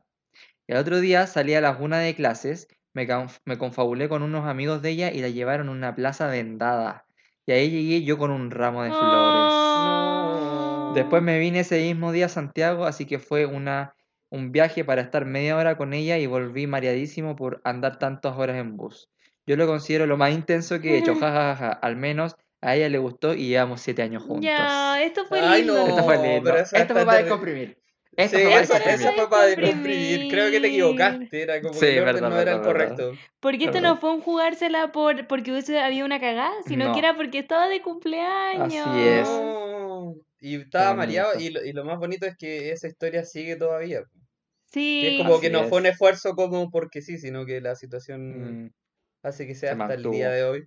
Y 0.69 0.73
el 0.73 0.79
otro 0.79 1.01
día 1.01 1.27
salí 1.27 1.55
a 1.55 1.61
las 1.61 1.81
una 1.81 1.99
de 1.99 2.15
clases, 2.15 2.69
me, 2.95 3.09
conf- 3.09 3.41
me 3.45 3.59
confabulé 3.59 4.09
con 4.09 4.23
unos 4.23 4.47
amigos 4.47 4.83
de 4.83 4.91
ella 4.91 5.13
y 5.13 5.21
la 5.21 5.29
llevaron 5.29 5.69
a 5.69 5.73
una 5.73 5.95
plaza 5.95 6.29
vendada. 6.29 7.07
Y 7.47 7.53
ahí 7.53 7.71
llegué 7.71 8.05
yo 8.05 8.19
con 8.19 8.31
un 8.31 8.51
ramo 8.51 8.83
de 8.85 8.91
flores. 8.93 9.75
No. 9.75 10.16
Después 10.97 11.23
me 11.23 11.39
vine 11.39 11.61
ese 11.61 11.81
mismo 11.81 12.11
día 12.13 12.27
a 12.27 12.29
Santiago, 12.29 12.85
así 12.87 13.07
que 13.07 13.19
fue 13.19 13.47
una, 13.47 13.95
un 14.31 14.51
viaje 14.53 14.85
para 14.85 15.03
estar 15.03 15.25
media 15.25 15.57
hora 15.57 15.77
con 15.77 15.93
ella 15.95 16.19
y 16.19 16.27
volví 16.27 16.67
mareadísimo 16.67 17.37
por 17.37 17.61
andar 17.65 17.99
tantas 17.99 18.37
horas 18.37 18.57
en 18.57 18.77
bus. 18.77 19.09
Yo 19.47 19.57
lo 19.57 19.67
considero 19.67 20.07
lo 20.07 20.17
más 20.17 20.33
intenso 20.33 20.81
que 20.81 20.95
he 20.95 20.99
hecho, 20.99 21.15
jajaja. 21.21 21.71
Al 21.71 21.97
menos 21.97 22.35
a 22.61 22.75
ella 22.75 22.89
le 22.89 22.99
gustó 22.99 23.35
y 23.35 23.49
llevamos 23.49 23.81
siete 23.81 24.03
años 24.03 24.23
juntos. 24.25 24.45
ya, 24.45 25.01
esto 25.03 25.25
fue 25.27 25.41
Ay, 25.41 25.63
lindo. 25.63 25.75
no. 25.77 25.87
Esto 25.87 26.03
fue 26.05 26.17
lindo. 26.19 26.57
Esto 26.57 26.95
fue 26.95 27.05
para 27.07 27.19
descomprimir. 27.19 27.79
Esto 28.17 28.39
Sí, 28.39 28.43
fue 28.45 28.51
para 28.53 28.63
eso, 28.63 28.73
descomprimir. 28.73 29.07
eso 29.07 29.13
fue 29.15 29.31
para 29.31 29.47
Descomprimir. 29.47 30.31
Creo 30.31 30.51
que 30.51 30.61
te 30.61 30.67
equivocaste. 30.69 31.43
Era 31.43 31.61
como 31.61 31.75
Sí, 31.75 31.81
que 31.81 32.01
verdad, 32.01 32.21
no 32.31 32.41
era 32.41 32.53
el 32.53 32.61
verdad, 32.61 32.73
verdad. 32.73 32.97
correcto. 32.97 33.13
Porque 33.41 33.65
esto 33.67 33.73
Perdón. 33.75 33.91
no 33.91 33.97
fue 33.99 34.11
un 34.15 34.21
jugársela 34.23 34.91
por 34.91 35.27
porque 35.29 35.51
hubiese 35.53 35.79
habido 35.79 36.07
una 36.07 36.19
cagada, 36.19 36.55
sino 36.67 36.87
No. 36.87 36.93
que 36.95 36.99
era 37.01 37.15
porque 37.15 37.39
estaba 37.41 37.69
de 37.69 37.83
cumpleaños. 37.83 38.87
Así 38.87 39.01
es. 39.07 39.29
No. 39.29 39.86
Y 40.41 40.57
estaba 40.57 40.95
mareado. 40.95 41.39
Y 41.41 41.51
lo, 41.51 41.65
y 41.65 41.73
lo 41.73 41.85
más 41.85 41.99
bonito 41.99 42.27
es 42.27 42.37
que 42.37 42.71
esa 42.73 42.89
historia 42.89 43.25
sigue 43.25 43.57
todavía. 43.57 44.03
Sí. 44.71 45.01
Que 45.03 45.17
es 45.17 45.23
como 45.23 45.41
que 45.41 45.51
no 45.51 45.63
es. 45.63 45.69
fue 45.69 45.79
un 45.79 45.87
esfuerzo 45.87 46.35
como 46.35 46.71
porque 46.71 47.01
sí, 47.03 47.19
sino 47.19 47.47
que 47.47 47.61
la 47.61 47.75
situación 47.77 48.65
Mm, 48.67 48.71
hace 49.23 49.47
que 49.47 49.55
sea 49.55 49.75
Se 49.75 49.81
hasta 49.83 49.95
el 49.95 50.01
mantuvo. 50.01 50.15
día 50.15 50.31
de 50.31 50.45
hoy. 50.45 50.65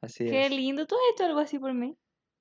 así 0.00 0.24
Qué 0.26 0.46
es. 0.46 0.50
lindo. 0.50 0.86
¿Tú 0.86 0.94
has 0.96 1.14
hecho 1.14 1.24
algo 1.26 1.40
así 1.40 1.58
por 1.58 1.72
mí? 1.74 1.96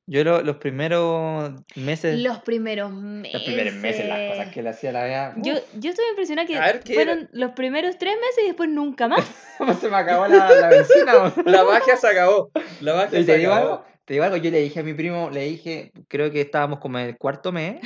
Yo 0.07 0.23
lo- 0.23 0.41
los 0.41 0.55
primeros 0.57 1.51
meses, 1.75 2.17
Los 2.19 2.39
primeros 2.39 2.91
meses. 2.91 3.31
los 3.33 3.43
primeros 3.43 3.73
meses, 3.75 4.07
las 4.07 4.31
cosas 4.31 4.51
que 4.51 4.63
le 4.63 4.69
hacía 4.69 4.91
la 4.91 5.03
vea, 5.03 5.35
Yo, 5.37 5.53
yo 5.77 5.91
estoy 5.91 6.05
impresionada 6.09 6.47
que 6.47 6.59
ver, 6.59 6.79
¿qué 6.79 6.93
era? 6.93 7.03
fueron 7.03 7.29
los 7.31 7.51
primeros 7.51 7.95
tres 7.99 8.15
meses 8.15 8.43
y 8.43 8.47
después 8.47 8.69
nunca 8.71 9.07
más. 9.07 9.23
¿cómo 9.59 9.73
se 9.79 9.87
me 9.87 9.97
acabó 9.97 10.25
la, 10.25 10.49
la 10.49 10.69
weón? 11.35 11.45
La 11.45 11.63
magia 11.63 11.95
se 11.95 12.07
acabó. 12.07 12.49
La 12.81 12.95
magia 12.95 13.19
¿Y 13.19 13.23
se 13.23 13.31
te 13.33 13.37
digo 13.37 13.53
acabó. 13.53 13.71
algo? 13.73 13.85
Te 14.09 14.13
digo 14.15 14.23
algo, 14.25 14.37
yo 14.37 14.49
le 14.49 14.59
dije 14.59 14.79
a 14.79 14.81
mi 14.83 14.95
primo, 14.95 15.29
le 15.29 15.41
dije, 15.45 15.91
creo 16.07 16.31
que 16.31 16.41
estábamos 16.41 16.79
como 16.79 16.97
en 16.97 17.05
el 17.09 17.17
cuarto 17.19 17.51
mes. 17.51 17.79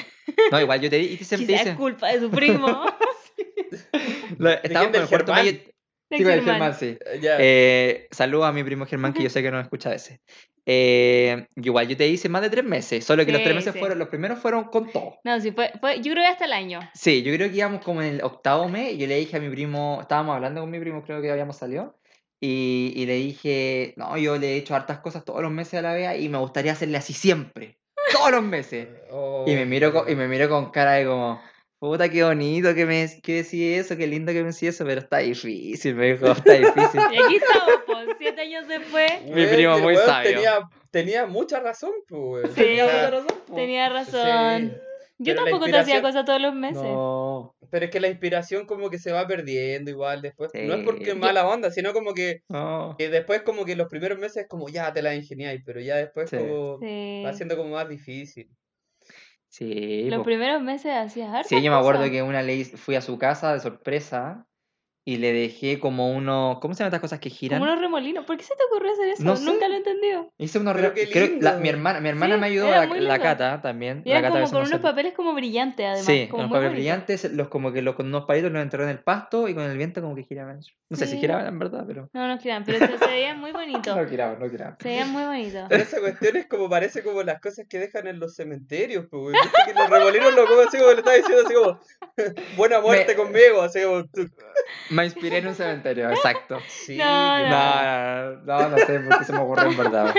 No, 0.53 0.61
igual 0.61 0.79
yo 0.79 0.89
te 0.89 0.95
dije, 0.95 1.15
y 1.15 1.17
te 1.17 1.23
siempre 1.25 1.57
dice, 1.57 1.69
es 1.71 1.75
culpa 1.75 2.13
de 2.13 2.21
su 2.21 2.31
primo. 2.31 2.85
estábamos 4.63 4.95
en 4.95 5.01
el 5.01 5.09
cuarto 5.09 5.33
mes. 5.33 5.43
Germán? 5.43 5.47
y- 5.47 5.73
de 6.09 6.17
Sí, 6.17 6.23
con 6.23 6.31
el 6.31 6.41
Germán. 6.43 6.73
Germán, 6.73 6.79
sí. 6.79 6.97
Ya. 7.21 7.35
Eh, 7.41 8.07
saludo 8.11 8.45
a 8.45 8.53
mi 8.53 8.63
primo 8.63 8.85
Germán, 8.85 9.11
que 9.11 9.21
yo 9.21 9.29
sé 9.29 9.41
que 9.41 9.51
no 9.51 9.59
escucha 9.59 9.93
ese. 9.93 10.21
Eh, 10.65 11.45
igual 11.57 11.89
yo 11.89 11.97
te 11.97 12.07
hice 12.07 12.29
más 12.29 12.41
de 12.41 12.49
tres 12.49 12.63
meses, 12.63 13.03
solo 13.03 13.25
que 13.25 13.33
los 13.33 13.41
tres 13.43 13.51
Sí, 13.51 13.55
meses 13.57 13.73
sí. 13.73 13.79
fueron, 13.79 13.99
los 13.99 14.07
primeros 14.07 14.39
fueron 14.39 14.63
con 14.63 14.89
todo. 14.93 15.17
No, 15.25 15.41
sí, 15.41 15.51
fue, 15.51 15.73
fue, 15.81 15.97
yo 15.97 16.13
creo 16.13 16.23
que 16.23 16.31
hasta 16.31 16.45
el 16.45 16.53
año. 16.53 16.79
Sí, 16.93 17.21
yo 17.21 17.33
creo 17.33 17.49
que 17.49 17.57
íbamos 17.57 17.83
como 17.83 18.01
en 18.01 18.13
el 18.15 18.23
octavo 18.23 18.69
mes 18.69 18.93
y 18.93 18.97
yo 18.97 19.07
le 19.07 19.17
dije 19.17 19.35
a 19.35 19.41
mi 19.41 19.49
primo, 19.49 19.97
estábamos 19.99 20.35
hablando 20.37 20.61
con 20.61 20.69
mi 20.71 20.79
primo, 20.79 21.03
creo 21.03 21.21
que 21.21 21.29
habíamos 21.29 21.57
salido, 21.57 21.99
y, 22.45 22.91
y 22.97 23.05
le 23.05 23.13
dije, 23.13 23.93
no, 23.95 24.17
yo 24.17 24.37
le 24.37 24.51
he 24.51 24.57
hecho 24.57 24.75
hartas 24.75 24.99
cosas 24.99 25.23
todos 25.23 25.41
los 25.41 25.49
meses 25.49 25.75
a 25.75 25.81
la 25.81 25.93
vea 25.93 26.17
y 26.17 26.27
me 26.27 26.39
gustaría 26.39 26.73
hacerle 26.73 26.97
así 26.97 27.13
siempre, 27.13 27.77
todos 28.11 28.31
los 28.31 28.43
meses. 28.43 28.89
Oh, 29.11 29.45
Y 29.47 29.55
me 29.55 29.65
miro 29.65 29.93
con, 29.93 30.11
y 30.11 30.15
me 30.15 30.27
miro 30.27 30.49
con 30.49 30.69
cara 30.69 30.95
de 30.95 31.05
como, 31.05 31.41
puta, 31.79 32.09
qué 32.09 32.21
bonito 32.21 32.75
que 32.75 32.85
me 32.85 33.07
que 33.23 33.35
decís 33.35 33.77
eso, 33.77 33.95
qué 33.95 34.07
lindo 34.07 34.33
que 34.33 34.41
me 34.41 34.49
decís 34.51 34.63
eso, 34.63 34.83
pero 34.83 34.99
está 34.99 35.19
difícil, 35.19 35.95
me 35.95 36.07
dijo, 36.11 36.33
está 36.33 36.51
difícil. 36.51 36.99
Y 37.13 37.23
aquí 37.23 37.35
estamos, 37.37 37.79
pues, 37.85 38.09
siete 38.19 38.41
años 38.41 38.67
después. 38.67 39.11
Mi 39.23 39.45
primo 39.45 39.79
muy 39.79 39.95
sabio. 39.95 40.31
Tenía, 40.31 40.69
tenía 40.91 41.25
mucha 41.25 41.61
razón, 41.61 41.93
pues. 42.09 42.51
Sí. 42.55 42.81
O 42.81 42.89
sea, 42.89 43.25
Tenía 43.55 43.87
razón. 43.87 44.77
Yo 45.23 45.33
Pero 45.33 45.45
tampoco 45.45 45.65
te 45.65 45.77
hacía 45.77 46.01
cosas 46.01 46.25
todos 46.25 46.41
los 46.41 46.53
meses. 46.53 46.83
No, 46.83 47.55
Pero 47.69 47.85
es 47.85 47.91
que 47.91 47.99
la 47.99 48.09
inspiración 48.09 48.65
como 48.65 48.89
que 48.89 48.99
se 48.99 49.11
va 49.11 49.25
perdiendo 49.27 49.89
igual 49.89 50.21
después. 50.21 50.51
No 50.53 50.73
es 50.73 50.83
porque 50.83 51.11
es 51.11 51.17
mala 51.17 51.47
onda, 51.47 51.71
sino 51.71 51.93
como 51.93 52.13
que, 52.13 52.41
no. 52.49 52.95
que 52.97 53.09
después 53.09 53.41
como 53.43 53.65
que 53.65 53.75
los 53.75 53.87
primeros 53.87 54.19
meses 54.19 54.43
es 54.43 54.47
como 54.47 54.69
ya 54.69 54.91
te 54.93 55.01
la 55.01 55.15
ingeniáis, 55.15 55.61
pero 55.65 55.79
ya 55.79 55.95
después 55.97 56.29
Sí. 56.29 56.37
como 56.37 56.77
Sí. 56.79 57.23
va 57.25 57.33
siendo 57.33 57.57
como 57.57 57.69
más 57.71 57.87
difícil. 57.89 58.49
Sí, 59.47 60.09
Los 60.09 60.19
po. 60.19 60.23
primeros 60.25 60.61
meses 60.61 60.91
hacías 60.95 61.29
hartas 61.29 61.47
Sí, 61.47 61.61
yo 61.61 61.71
me 61.71 61.77
acuerdo 61.77 62.09
que 62.09 62.23
una 62.23 62.41
le 62.41 62.55
hice- 62.55 62.75
fui 62.77 62.95
a 62.95 63.01
su 63.01 63.17
casa 63.19 63.53
de 63.53 63.59
sorpresa 63.59 64.47
y 65.05 65.17
le 65.17 65.33
dejé 65.33 65.79
como 65.79 66.11
uno, 66.13 66.59
¿cómo 66.61 66.73
se 66.73 66.79
llaman 66.79 66.91
estas 66.91 67.01
cosas 67.01 67.19
que 67.19 67.29
giran? 67.29 67.59
Como 67.59 67.69
unos 67.69 67.81
remolinos. 67.83 68.25
¿Por 68.25 68.37
qué 68.37 68.43
se 68.43 68.55
te 68.55 68.63
ocurrió 68.63 68.91
hacer 68.93 69.09
eso? 69.09 69.23
No 69.23 69.35
sé. 69.35 69.43
Nunca 69.43 69.67
lo 69.67 69.73
he 69.73 69.77
entendido. 69.77 70.31
Hice 70.37 70.59
unos 70.59 70.75
Pero 70.75 70.89
re- 70.89 70.93
qué 70.95 71.09
creo- 71.09 71.27
la- 71.41 71.51
lindo. 71.51 71.59
mi 71.59 71.67
hermana, 71.69 71.99
mi 71.99 72.07
hermana 72.09 72.35
Sí, 72.35 72.39
me 72.41 72.47
ayudó, 72.47 72.67
era 72.69 72.85
la, 72.85 72.95
la. 73.01 73.19
Cata 73.19 73.61
también. 73.61 74.01
Y 74.05 74.09
la 74.11 74.19
eran 74.19 74.31
Cata 74.31 74.41
como 74.43 74.51
con 74.53 74.61
no 74.63 74.67
unos 74.69 74.79
papeles 74.79 75.13
como 75.13 75.33
brillantes, 75.33 75.85
además. 75.85 76.05
Sí, 76.05 76.27
como 76.29 76.43
unos 76.43 76.49
muy 76.51 76.55
papeles 76.57 76.71
bonito. 76.71 76.81
brillantes, 77.05 77.33
los 77.33 77.47
como 77.49 77.73
que 77.73 77.81
los 77.81 77.95
con 77.95 78.05
unos 78.07 78.23
palitos 78.25 78.51
los 78.51 78.61
enterré 78.61 78.83
en 78.85 78.89
el 78.91 78.99
pasto 78.99 79.49
y 79.49 79.53
con 79.53 79.63
el 79.63 79.77
viento 79.77 80.01
como 80.01 80.15
que 80.15 80.23
giraban. 80.23 80.61
No 80.89 80.97
sé 80.97 81.05
si 81.07 81.17
giraban 81.17 81.47
en 81.47 81.59
verdad, 81.59 81.83
pero 81.85 82.09
No, 82.13 82.27
no 82.27 82.37
giraban, 82.39 82.63
pero 82.63 82.79
se, 82.79 82.97
se 82.97 83.05
veían 83.07 83.41
muy 83.41 83.51
bonitos. 83.91 83.95
no 83.97 84.07
giraban, 84.07 84.39
no 84.39 84.49
giraban. 84.49 84.77
Se 84.79 84.87
veían 84.87 85.11
muy 85.11 85.23
bonitos. 85.23 85.65
Pero 85.67 85.83
esa 85.83 85.99
cuestión 85.99 86.37
es 86.37 86.45
como 86.47 86.69
parece 86.69 87.03
como 87.03 87.23
las 87.23 87.41
cosas 87.41 87.65
que 87.67 87.77
dejan 87.79 88.07
en 88.07 88.19
los 88.19 88.35
cementerios, 88.35 89.07
pues, 89.11 89.35
que 89.65 89.73
los 89.73 89.89
remolinos 89.89 90.33
lo 90.33 90.47
como 90.47 90.61
así 90.61 90.77
como 90.77 90.91
le 90.91 90.97
estaba 90.99 91.17
diciendo 91.17 91.43
así 91.45 91.53
como 91.53 91.79
buena 92.57 92.79
muerte 92.79 93.15
Me- 93.17 93.21
conmigo, 93.21 93.61
así 93.63 93.81
como 93.83 94.03
Me 94.93 95.05
inspiré 95.05 95.37
en 95.39 95.47
un 95.47 95.55
cementerio, 95.55 96.09
exacto. 96.09 96.59
Sí, 96.67 96.97
No, 96.97 97.39
no. 97.49 98.41
No, 98.43 98.69
no, 98.69 98.77
sé 98.77 98.99
por 98.99 99.19
qué 99.19 99.25
se 99.25 99.33
me 99.33 99.39
ocurrió 99.39 99.69
en 99.71 99.77
verdad. 99.77 100.13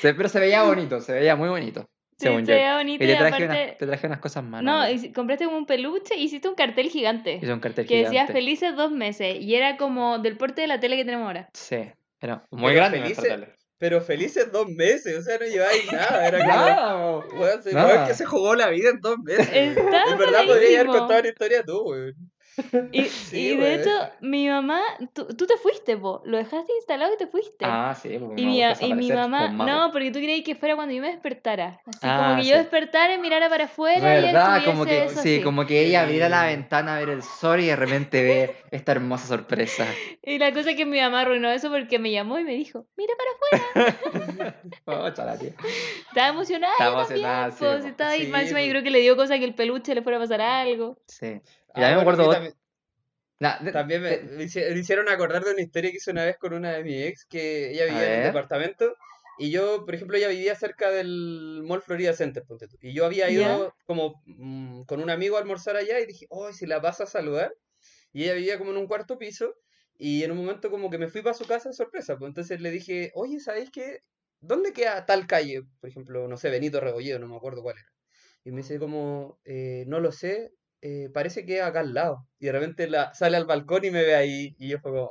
Se- 0.00 0.14
pero 0.14 0.28
se 0.28 0.40
veía 0.40 0.62
bonito, 0.64 1.00
se 1.00 1.12
veía 1.12 1.36
muy 1.36 1.48
bonito, 1.48 1.82
Sí, 2.18 2.26
según 2.26 2.46
se 2.46 2.52
yo. 2.52 2.56
veía 2.58 2.76
bonito 2.76 3.04
Y 3.04 3.06
y, 3.06 3.10
te 3.10 3.16
traje, 3.16 3.44
aparte... 3.44 3.44
unas, 3.64 3.78
te 3.78 3.86
traje 3.86 4.06
unas 4.06 4.18
cosas 4.20 4.44
más. 4.44 4.62
No, 4.62 4.82
compraste 5.14 5.44
como 5.44 5.58
un 5.58 5.66
peluche 5.66 6.16
y 6.16 6.24
hiciste 6.24 6.48
un 6.48 6.54
cartel 6.54 6.88
gigante. 6.90 7.38
Hice 7.42 7.52
un 7.52 7.60
cartel 7.60 7.86
Que 7.86 7.96
decía 7.98 8.10
gigante. 8.10 8.32
felices 8.32 8.74
dos 8.76 8.90
meses. 8.90 9.36
Y 9.40 9.54
era 9.54 9.76
como 9.76 10.18
del 10.18 10.36
porte 10.36 10.62
de 10.62 10.66
la 10.66 10.80
tele 10.80 10.96
que 10.96 11.04
tenemos 11.04 11.26
ahora. 11.26 11.48
Sí, 11.52 11.76
era 12.20 12.44
muy 12.50 12.72
Pero 12.72 12.76
grande 12.76 12.98
felices- 12.98 13.18
nuestra 13.18 13.34
tele. 13.46 13.56
Pero 13.78 14.00
felices 14.00 14.50
dos 14.50 14.68
meses, 14.68 15.18
o 15.18 15.22
sea, 15.22 15.36
no 15.38 15.44
lleváis 15.44 15.92
nada, 15.92 16.26
era 16.26 16.38
como 16.38 16.50
Nada, 16.50 16.92
po. 17.20 17.24
weón, 17.38 17.62
se 17.62 17.70
que 18.08 18.14
se 18.14 18.24
jugó 18.24 18.54
la 18.54 18.70
vida 18.70 18.88
en 18.88 19.00
dos 19.02 19.18
meses. 19.18 19.50
Está 19.52 20.04
En 20.10 20.16
verdad 20.18 20.46
podría 20.46 20.80
haber 20.80 20.86
contado 20.86 21.20
una 21.20 21.28
historia 21.28 21.62
tú, 21.62 21.82
weón. 21.90 22.14
Y, 22.92 23.02
Sí, 23.26 23.38
y 23.38 23.48
de 23.50 23.56
güey. 23.56 23.74
hecho, 23.74 23.90
mi 24.20 24.48
mamá, 24.48 24.80
tú, 25.12 25.26
tú 25.26 25.46
te 25.46 25.56
fuiste, 25.58 25.96
po. 25.96 26.22
Lo 26.24 26.38
dejaste 26.38 26.72
instalado 26.74 27.12
y 27.14 27.16
te 27.16 27.26
fuiste. 27.26 27.64
Ah, 27.64 27.94
sí, 28.00 28.16
porque 28.18 28.40
Y 28.40 28.46
mi, 28.46 28.62
y 28.62 28.94
mi 28.94 29.10
mamá, 29.12 29.48
no, 29.48 29.90
porque 29.92 30.10
tú 30.10 30.20
querías 30.20 30.42
que 30.44 30.54
fuera 30.54 30.74
cuando 30.76 30.94
yo 30.94 31.02
me 31.02 31.08
despertara. 31.08 31.80
Así 31.86 31.98
Ah, 32.02 32.24
como 32.24 32.36
que 32.36 32.42
sí. 32.44 32.50
yo 32.50 32.56
despertara 32.56 33.14
y 33.14 33.18
mirara 33.18 33.48
para 33.48 33.64
afuera 33.64 33.98
y 34.18 34.22
¿Verdad? 34.22 34.58
él 34.58 34.64
Como 34.64 34.84
que, 34.84 35.04
eso 35.04 35.22
sí, 35.22 35.36
así. 35.36 35.42
como 35.42 35.66
que 35.66 35.82
ella 35.82 36.02
abriera 36.02 36.28
la 36.28 36.44
ventana 36.46 36.96
a 36.96 36.98
ver 37.00 37.10
el 37.10 37.22
sol 37.22 37.60
y 37.60 37.66
de 37.66 37.76
repente 37.76 38.22
ve 38.22 38.56
esta 38.70 38.92
hermosa 38.92 39.26
sorpresa. 39.26 39.86
Y 40.22 40.38
la 40.38 40.52
cosa 40.52 40.70
es 40.70 40.76
que 40.76 40.86
mi 40.86 41.00
mamá 41.00 41.20
arruinó 41.22 41.50
eso 41.50 41.70
porque 41.70 41.98
me 41.98 42.10
llamó 42.12 42.38
y 42.38 42.44
me 42.44 42.54
dijo, 42.54 42.86
mira 42.96 43.14
para 43.16 43.30
afuera. 43.30 44.56
Oh, 44.86 45.10
chala, 45.10 45.36
tía. 45.36 45.50
Estaba 46.08 46.28
emocionada. 46.28 46.72
Estaba 46.72 47.06
también, 47.06 47.26
emocionada, 47.26 47.50
sí, 47.50 47.58
po, 47.82 47.88
estaba 47.88 48.10
ahí, 48.10 48.22
encima 48.22 48.60
yo 48.62 48.66
po. 48.66 48.70
creo 48.70 48.82
que 48.82 48.90
le 48.90 49.00
dio 49.00 49.16
cosa 49.16 49.38
que 49.38 49.44
el 49.44 49.54
peluche 49.54 49.94
le 49.94 50.02
fuera 50.02 50.18
a 50.18 50.20
pasar 50.20 50.40
algo. 50.40 50.96
Sí. 51.06 51.40
Ah, 51.76 51.82
Y 51.82 51.82
a 51.84 51.88
mí 51.88 51.94
me 51.94 52.00
bueno, 52.00 52.00
acuerdo 52.00 52.22
sí, 52.22 52.28
ot- 52.28 52.28
también, 52.28 52.54
Nah, 53.40 53.60
de- 53.62 53.72
también 53.72 54.02
me, 54.02 54.44
hicieron 54.44 55.08
acordar 55.08 55.44
de 55.44 55.52
una 55.52 55.62
historia 55.62 55.90
que 55.90 55.98
hice 55.98 56.10
una 56.10 56.24
vez 56.24 56.36
con 56.38 56.54
una 56.54 56.72
de 56.72 56.84
mis 56.84 57.02
ex, 57.06 57.24
que 57.26 57.72
ella 57.72 57.86
vivía 57.86 58.06
en 58.06 58.14
un 58.14 58.22
departamento 58.22 58.94
y 59.38 59.50
yo, 59.50 59.84
por 59.84 59.94
ejemplo, 59.94 60.16
ella 60.16 60.28
vivía 60.28 60.54
cerca 60.56 60.90
del 60.90 61.62
Mall 61.64 61.82
Florida 61.82 62.14
Center, 62.14 62.44
ponte 62.46 62.68
tú. 62.68 62.78
Y 62.80 62.94
yo 62.94 63.04
había 63.04 63.30
ido 63.30 63.74
como 63.84 64.22
mm, 64.26 64.84
con 64.84 65.00
un 65.02 65.10
amigo 65.10 65.36
a 65.36 65.40
almorzar 65.40 65.76
allá 65.76 66.00
y 66.00 66.06
dije, 66.06 66.26
oh, 66.30 66.52
si 66.52 66.66
la 66.66 66.78
vas 66.80 67.00
a 67.02 67.06
saludar. 67.06 67.52
Y 68.12 68.24
ella 68.24 68.34
vivía 68.34 68.58
como 68.58 68.70
en 68.72 68.78
un 68.78 68.86
cuarto 68.86 69.18
piso 69.18 69.54
y 69.98 70.24
en 70.24 70.30
un 70.32 70.38
momento 70.38 70.70
como 70.70 70.90
que 70.90 70.98
me 70.98 71.08
fui 71.08 71.22
para 71.22 71.34
su 71.34 71.46
casa 71.46 71.68
de 71.70 71.74
sorpresa. 71.74 72.16
Pues 72.18 72.28
entonces 72.30 72.60
le 72.60 72.70
dije, 72.70 73.10
oye, 73.14 73.40
¿sabéis 73.40 73.70
qué? 73.70 74.00
¿Dónde 74.40 74.72
queda 74.72 75.06
tal 75.06 75.26
calle? 75.26 75.62
Por 75.80 75.90
ejemplo, 75.90 76.28
no 76.28 76.36
sé, 76.38 76.50
Benito 76.50 76.80
Rebolledo, 76.80 77.18
no 77.18 77.28
me 77.28 77.36
acuerdo 77.36 77.62
cuál 77.62 77.78
era. 77.78 77.88
Y 78.44 78.50
me 78.52 78.58
dice 78.58 78.78
como, 78.78 79.40
"Eh, 79.44 79.84
no 79.88 80.00
lo 80.00 80.12
sé, 80.12 80.52
eh, 80.82 81.08
parece 81.12 81.44
que 81.46 81.56
es 81.58 81.62
acá 81.62 81.80
al 81.80 81.94
lado. 81.94 82.26
Y 82.38 82.46
de 82.46 82.52
repente 82.52 82.88
la, 82.88 83.12
sale 83.14 83.36
al 83.36 83.46
balcón 83.46 83.84
y 83.84 83.90
me 83.90 84.02
ve 84.02 84.14
ahí. 84.14 84.54
Y 84.58 84.68
yo 84.68 84.78
fue 84.78 84.90
como, 84.92 85.10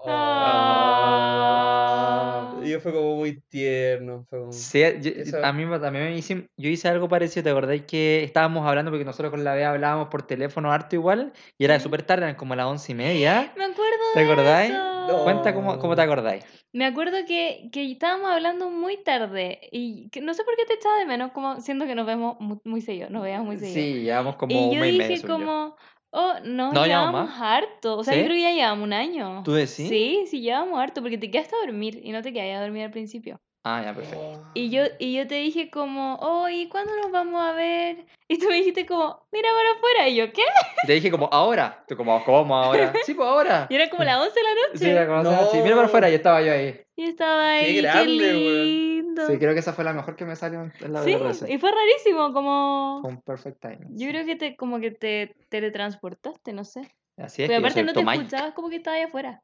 Ah. 1.35 2.51
"Oh". 2.57 2.63
Y 2.63 2.69
yo 2.71 2.79
fue 2.79 2.91
como 2.93 3.15
muy 3.17 3.41
tierno. 3.49 4.25
Fue 4.29 4.39
como, 4.39 4.51
Sí, 4.51 4.79
yo- 5.01 5.11
Eso- 5.15 5.43
a 5.43 5.51
mí 5.53 5.65
me- 5.65 5.79
también 5.79 6.05
me 6.05 6.17
hice, 6.17 6.47
yo 6.57 6.69
hice 6.69 6.87
algo 6.87 7.07
parecido, 7.09 7.43
¿te 7.43 7.49
acordáis 7.51 7.83
que 7.83 8.23
estábamos 8.23 8.65
hablando 8.67 8.91
porque 8.91 9.05
nosotros 9.05 9.31
con 9.31 9.43
la 9.43 9.53
Bea 9.53 9.71
hablábamos 9.71 10.07
por 10.09 10.25
teléfono 10.25 10.71
harto 10.71 10.95
igual 10.95 11.33
y 11.57 11.65
era 11.65 11.77
Sí. 11.77 11.83
súper 11.83 12.03
tarde, 12.03 12.23
eran 12.23 12.35
como 12.35 12.55
las 12.55 12.65
once 12.67 12.91
y 12.91 12.95
media? 12.95 13.51
Me 13.57 13.65
acuerdo 13.65 13.81
¿Te 14.13 14.19
de 14.19 14.25
acordáis? 14.31 14.73
Eso. 15.13 15.23
Cuenta 15.23 15.53
cómo, 15.53 15.77
cómo 15.79 15.95
te 15.95 16.01
acordáis. 16.01 16.43
Me 16.73 16.85
acuerdo 16.85 17.17
que, 17.27 17.69
que 17.71 17.91
estábamos 17.91 18.29
hablando 18.31 18.69
muy 18.69 18.97
tarde 19.03 19.59
y 19.71 20.09
que 20.09 20.21
no 20.21 20.33
sé 20.33 20.43
por 20.43 20.55
qué 20.55 20.65
te 20.65 20.73
echaba 20.73 20.97
de 20.97 21.05
menos, 21.05 21.31
como 21.31 21.61
siento 21.61 21.85
que 21.85 21.95
nos 21.95 22.05
vemos 22.05 22.37
mu- 22.39 22.59
muy, 22.63 22.81
seguido, 22.81 23.09
nos 23.09 23.23
veíamos 23.23 23.47
muy 23.47 23.57
seguido. 23.57 23.75
Sí, 23.75 24.01
llevamos 24.03 24.35
como 24.35 24.53
y 24.59 24.63
un 24.69 24.75
yo 24.75 24.79
mes 24.81 24.89
y 24.95 24.97
dije 24.99 25.15
yo. 25.21 25.27
como, 25.27 25.75
oh, 26.11 26.33
no, 26.43 26.73
No, 26.73 26.85
llevamos 26.85 26.87
llevamos 26.87 27.29
más. 27.29 27.41
harto. 27.41 27.97
O 27.97 28.03
sea, 28.03 28.13
¿Sí? 28.13 28.19
yo 28.19 28.25
creo 28.25 28.35
que 28.35 28.41
ya 28.43 28.51
llevamos 28.51 28.83
un 28.83 28.93
año. 28.93 29.43
¿Tú 29.43 29.53
decís? 29.53 29.87
Sí, 29.87 30.23
sí, 30.27 30.41
llevamos 30.41 30.79
harto, 30.79 31.01
porque 31.01 31.17
te 31.17 31.31
quedaste 31.31 31.55
a 31.55 31.65
dormir 31.65 31.99
y 32.03 32.11
no 32.11 32.21
te 32.21 32.33
quedaste 32.33 32.53
a 32.53 32.61
dormir 32.61 32.83
al 32.83 32.91
principio. 32.91 33.37
Ah, 33.67 33.81
ya, 33.83 33.95
perfecto. 33.95 34.45
Y 34.53 34.69
yo, 34.69 34.83
y 34.99 35.15
yo 35.15 35.25
te 35.25 35.35
dije 35.35 35.71
como, 35.71 36.17
oh, 36.21 36.47
¿y 36.47 36.69
cuándo 36.69 36.95
nos 36.97 37.11
vamos 37.11 37.41
a 37.43 37.51
ver? 37.53 38.05
Y 38.27 38.39
tú 38.39 38.47
me 38.47 38.55
dijiste 38.55 38.87
como, 38.87 39.27
mira 39.31 39.49
para 39.55 39.71
afuera. 39.71 40.09
Y 40.09 40.15
yo, 40.15 40.33
¿qué? 40.33 40.41
Y 40.83 40.87
te 40.87 40.93
dije 40.93 41.11
como, 41.11 41.29
¿ahora? 41.31 41.83
Tú 41.87 41.95
como, 41.95 42.23
¿cómo 42.23 42.55
ahora? 42.55 42.91
Sí, 43.05 43.13
pues 43.13 43.27
ahora. 43.27 43.67
Y 43.69 43.75
era 43.75 43.87
como 43.89 44.03
las 44.03 44.19
11 44.19 44.33
de 44.39 44.43
la 44.43 44.49
noche. 44.49 44.77
Sí, 44.77 44.89
era 44.89 45.07
como, 45.07 45.51
sí, 45.51 45.57
mira 45.61 45.75
para 45.75 45.87
afuera 45.87 46.09
y 46.09 46.15
estaba 46.15 46.41
yo 46.41 46.51
ahí. 46.51 46.81
Y 46.95 47.03
estaba 47.03 47.51
ahí, 47.51 47.75
qué, 47.75 47.81
grande, 47.81 48.33
weón. 48.33 48.63
lindo. 48.63 49.27
Sí, 49.27 49.37
creo 49.37 49.53
que 49.53 49.59
esa 49.59 49.73
fue 49.73 49.83
la 49.83 49.93
mejor 49.93 50.15
que 50.15 50.25
me 50.25 50.35
salió 50.35 50.61
en 50.61 50.93
la 50.93 51.03
Sí, 51.03 51.15
y 51.47 51.57
fue 51.57 51.71
rarísimo, 51.71 52.33
como... 52.33 52.99
Fue 53.01 53.11
un 53.11 53.21
perfect 53.21 53.59
time. 53.61 53.79
Yo 53.91 54.09
creo 54.09 54.25
que 54.25 54.35
te, 54.35 54.55
como 54.55 54.79
que 54.79 54.91
te 54.91 55.35
teletransportaste, 55.49 56.53
no 56.53 56.63
sé. 56.65 56.81
Así 57.17 57.43
es, 57.43 57.49
Pero 57.49 57.59
yo 57.59 57.65
aparte 57.65 57.83
no 57.83 57.93
te 57.93 57.99
Tomai. 57.99 58.17
escuchabas 58.17 58.53
como 58.53 58.69
que 58.69 58.77
estabas 58.77 58.97
ahí 58.99 59.03
afuera. 59.05 59.43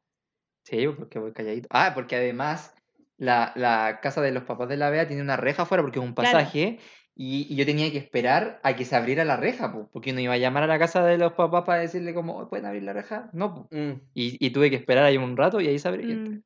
Sí, 0.63 0.87
porque 0.87 1.19
voy 1.19 1.33
calladito. 1.33 1.67
Ah, 1.71 1.91
porque 1.93 2.15
además 2.15 2.73
la, 3.21 3.51
la 3.55 3.99
casa 4.01 4.19
de 4.21 4.31
los 4.31 4.43
papás 4.45 4.67
de 4.67 4.77
la 4.77 4.89
Bea 4.89 5.07
tiene 5.07 5.21
una 5.21 5.37
reja 5.37 5.61
afuera 5.63 5.83
porque 5.83 5.99
es 5.99 6.05
un 6.05 6.15
Claro. 6.15 6.37
pasaje 6.39 6.79
y, 7.13 7.45
y 7.53 7.55
yo 7.55 7.65
tenía 7.67 7.91
que 7.91 7.99
esperar 7.99 8.59
a 8.63 8.75
que 8.75 8.83
se 8.83 8.95
abriera 8.95 9.23
la 9.25 9.37
reja, 9.37 9.71
po, 9.71 9.89
porque 9.93 10.11
no 10.11 10.21
iba 10.21 10.33
a 10.33 10.37
llamar 10.37 10.63
a 10.63 10.67
la 10.67 10.79
casa 10.79 11.05
de 11.05 11.19
los 11.19 11.33
papás 11.33 11.63
para 11.63 11.81
decirle 11.81 12.15
como, 12.15 12.49
¿pueden 12.49 12.65
abrir 12.65 12.81
la 12.83 12.93
reja? 12.93 13.29
No. 13.33 13.67
Mm. 13.69 13.91
Y, 14.15 14.43
y 14.43 14.49
tuve 14.49 14.71
que 14.71 14.75
esperar 14.77 15.03
ahí 15.05 15.17
un 15.17 15.37
rato 15.37 15.61
y 15.61 15.67
ahí 15.67 15.77
se 15.77 15.87
abrió. 15.87 16.15
Mm, 16.15 16.41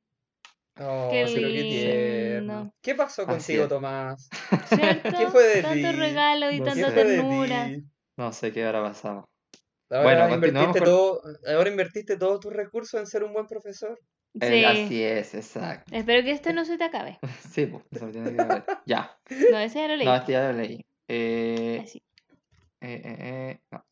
Oh, 0.77 1.07
Qué 1.09 1.23
pero 1.33 1.47
qué 1.47 1.63
tierno. 1.63 2.73
¿Qué 2.81 2.95
pasó 2.95 3.25
contigo. 3.25 3.65
Tomás? 3.69 4.29
¿Cierto? 4.67 5.09
¿Qué 5.17 5.27
fue 5.27 5.43
de 5.47 5.61
Tanto 5.61 5.91
ti? 5.91 5.95
regalo 5.97 6.51
y 6.51 6.59
No 6.59 6.65
¿Qué 6.65 6.71
sé. 6.71 6.81
tanta 6.81 6.95
ternura. 6.95 7.69
No 8.17 8.33
sé 8.33 8.51
qué 8.51 8.65
habrá 8.65 8.83
pasado. 8.83 9.29
Ahora 9.89 10.03
Bueno, 10.03 10.35
invertiste 10.35 10.79
con- 10.79 10.83
todo, 10.83 11.21
ahora 11.47 11.69
invertiste 11.69 12.17
todos 12.17 12.41
tus 12.41 12.51
recursos 12.51 12.99
en 12.99 13.07
ser 13.07 13.23
un 13.23 13.31
buen 13.31 13.47
profesor. 13.47 13.97
Eh, 14.41 14.49
Sí. 14.49 14.65
así 14.65 15.03
es, 15.03 15.33
exacto. 15.35 15.95
Espero 15.95 16.23
que 16.23 16.31
este 16.31 16.51
no 16.53 16.65
se 16.65 16.77
te 16.77 16.83
acabe. 16.83 17.19
Sí, 17.51 17.65
pues, 17.67 17.83
eso 17.91 18.07
tiene 18.11 18.35
que 18.35 18.43
ver. 18.43 18.65
Ya. 18.85 19.17
No, 19.51 19.59
ese 19.59 19.79
ya 19.79 19.87
lo 19.87 19.95
leí. 19.95 20.05
No, 20.05 20.15
este 20.15 20.31
ya 20.33 20.51
lo 20.51 20.53
leí. 20.57 20.85
Eh, 21.07 21.79
Así. 21.83 22.01
eh, 22.81 23.01
eh, 23.03 23.17
eh, 23.19 23.59
no. 23.71 23.85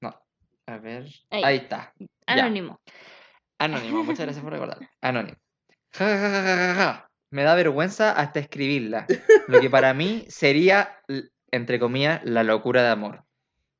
No. 0.00 0.22
A 0.66 0.78
ver. 0.78 1.06
Ahí. 1.30 1.42
Ahí 1.44 1.56
está. 1.56 1.92
Ya. 1.98 2.06
Anónimo. 2.44 2.80
Anónimo, 3.58 4.04
muchas 4.04 4.26
gracias 4.26 4.42
por 4.42 4.52
recordar. 4.52 4.78
Anónimo. 5.00 5.36
Ja, 5.92 6.06
ja, 6.06 6.18
ja, 6.18 6.30
ja, 6.30 6.56
ja, 6.56 6.74
ja. 6.74 7.10
Me 7.30 7.42
da 7.42 7.54
vergüenza 7.54 8.12
hasta 8.12 8.40
escribirla. 8.40 9.06
Lo 9.48 9.60
que 9.60 9.68
para 9.68 9.92
mí 9.94 10.24
sería, 10.28 11.00
entre 11.50 11.78
comillas, 11.78 12.20
la 12.24 12.42
locura 12.44 12.82
de 12.82 12.88
amor. 12.90 13.24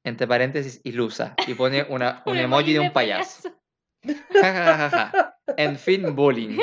Entre 0.04 0.26
paréntesis, 0.26 0.80
ilusa. 0.84 1.34
Y 1.46 1.54
pone 1.54 1.84
una, 1.88 2.22
un 2.26 2.36
emoji 2.36 2.72
de 2.72 2.80
un 2.80 2.92
payaso. 2.92 3.50
Ja, 4.42 4.52
ja, 4.52 4.76
ja, 4.76 4.90
ja. 4.90 5.34
En 5.56 5.78
fin, 5.78 6.14
bullying. 6.14 6.58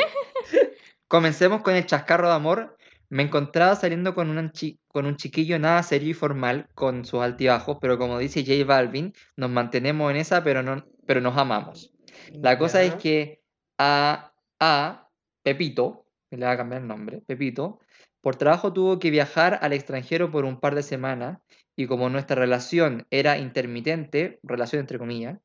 Comencemos 1.08 1.62
con 1.62 1.76
el 1.76 1.86
chascarro 1.86 2.28
de 2.28 2.36
amor. 2.36 2.78
Me 3.10 3.24
encontraba 3.24 3.76
saliendo 3.76 4.16
con, 4.16 4.30
una 4.30 4.52
con 4.88 5.06
un 5.06 5.18
chiquillo 5.18 5.60
nada 5.60 5.84
serio 5.84 6.12
y 6.12 6.14
formal, 6.14 6.70
con 6.74 7.04
sus 7.04 7.22
altibajos, 7.22 7.78
pero 7.82 7.98
como 7.98 8.18
dice 8.18 8.46
J 8.46 8.66
Balvin, 8.66 9.14
nos 9.36 9.50
mantenemos 9.50 10.10
en 10.12 10.18
esa, 10.18 10.44
pero, 10.44 10.64
no, 10.64 10.86
pero 11.06 11.20
nos 11.20 11.38
amamos. 11.38 11.94
La 12.32 12.58
cosa 12.58 12.82
es 12.84 12.96
que 12.96 13.42
a, 13.78 14.34
a 14.60 15.10
Pepito, 15.44 16.06
que 16.30 16.38
le 16.38 16.46
va 16.46 16.54
a 16.54 16.58
cambiar 16.58 16.82
el 16.82 16.88
nombre, 16.88 17.22
Pepito, 17.28 17.80
por 18.22 18.36
trabajo 18.36 18.72
tuvo 18.72 19.00
que 19.00 19.10
viajar 19.10 19.60
al 19.62 19.74
extranjero 19.74 20.32
por 20.32 20.46
un 20.46 20.60
par 20.60 20.76
de 20.76 20.84
semanas 20.84 21.40
y 21.76 21.88
como 21.88 22.10
nuestra 22.10 22.36
relación 22.36 23.08
era 23.10 23.38
intermitente, 23.38 24.40
relación 24.44 24.80
entre 24.80 25.00
comillas, 25.00 25.40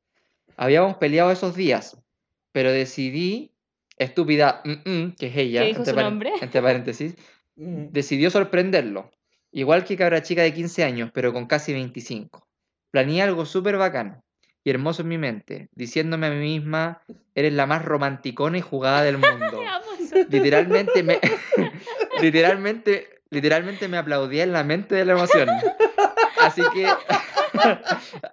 habíamos 0.57 0.97
peleado 0.97 1.31
esos 1.31 1.55
días, 1.55 1.97
pero 2.51 2.71
decidí, 2.71 3.53
estúpida, 3.97 4.61
mm, 4.65 4.89
mm, 4.89 5.15
que 5.17 5.27
es 5.27 5.37
ella, 5.37 5.63
dijo 5.63 5.79
entre, 5.79 5.93
su 5.93 5.99
nombre? 5.99 6.33
entre 6.41 6.61
paréntesis, 6.61 7.15
Mm. 7.57 7.87
decidió 7.91 8.29
sorprenderlo, 8.29 9.09
igual 9.51 9.83
que 9.83 9.97
cabra 9.97 10.21
chica 10.21 10.43
de 10.43 10.53
15 10.53 10.83
años, 10.83 11.09
pero 11.11 11.33
con 11.33 11.47
casi 11.47 11.73
25. 11.73 12.47
Planeé 12.91 13.23
algo 13.23 13.45
súper 13.45 13.77
bacán 13.77 14.21
y 14.63 14.69
hermoso 14.69 15.01
en 15.01 15.07
mi 15.07 15.17
mente, 15.17 15.69
diciéndome 15.73 16.27
a 16.27 16.29
mí 16.29 16.37
misma, 16.37 17.01
eres 17.33 17.53
la 17.53 17.65
más 17.65 17.83
romanticona 17.83 18.59
y 18.59 18.61
jugada 18.61 19.01
del 19.01 19.17
mundo. 19.17 19.63
Literalmente 20.29 21.01
me 21.03 21.19
literalmente 22.21 23.09
literalmente 23.29 23.87
me 23.87 23.97
aplaudía 23.97 24.43
en 24.43 24.53
la 24.53 24.63
mente 24.63 24.95
de 24.95 25.03
la 25.03 25.13
emoción 25.13 25.49
así 26.37 26.61
que 26.73 26.87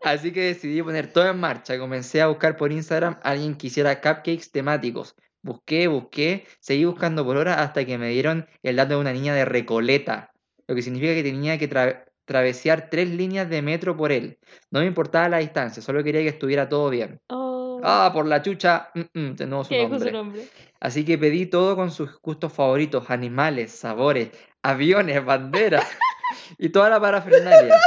así 0.05 0.33
que 0.33 0.43
decidí 0.43 0.83
poner 0.83 1.13
todo 1.13 1.29
en 1.29 1.39
marcha. 1.39 1.79
Comencé 1.79 2.23
a 2.23 2.29
buscar 2.29 2.57
por 2.57 2.73
Instagram 2.73 3.19
a 3.23 3.31
alguien 3.31 3.55
que 3.57 3.69
hiciera 3.69 4.01
cupcakes 4.01 4.51
temáticos. 4.53 5.15
Busqué 5.43 5.89
busqué 5.89 6.47
seguí 6.61 6.85
buscando 6.87 7.25
por 7.25 7.37
horas 7.37 7.59
hasta 7.59 7.85
que 7.85 7.99
me 7.99 8.09
dieron 8.09 8.47
el 8.63 8.77
dato 8.77 8.95
de 8.95 9.01
una 9.01 9.13
niña 9.13 9.35
de 9.35 9.45
Recoleta 9.45 10.31
lo 10.67 10.75
que 10.75 10.81
significa 10.81 11.13
que 11.13 11.23
tenía 11.23 11.59
que 11.59 11.69
tra- 11.69 12.05
travesear 12.25 12.89
tres 12.89 13.11
líneas 13.11 13.51
de 13.51 13.61
metro 13.61 13.95
por 13.99 14.11
él. 14.13 14.39
No 14.71 14.81
me 14.81 14.87
importaba 14.87 15.29
la 15.29 15.39
distancia 15.39 15.83
solo 15.83 16.03
quería 16.03 16.23
que 16.23 16.29
estuviera 16.29 16.67
todo 16.71 16.89
bien. 16.89 17.21
Oh, 17.29 17.79
ah 17.85 18.11
por 18.15 18.27
la 18.27 18.41
chucha 18.41 18.89
mm, 18.95 19.01
mm, 19.21 19.35
de 19.35 19.47
nuevo 19.47 19.65
su 19.65 19.75
nombre 19.75 19.99
su 19.99 20.13
nombre. 20.17 20.49
Así 20.81 21.05
que 21.05 21.19
pedí 21.19 21.45
todo 21.45 21.77
con 21.77 21.91
sus 21.91 22.19
gustos 22.23 22.51
favoritos, 22.55 23.11
animales, 23.11 23.73
sabores, 23.73 24.31
aviones, 24.63 25.23
banderas 25.23 25.85
y 26.59 26.71
toda 26.71 26.89
la 26.89 26.99
parafernalia. 26.99 27.79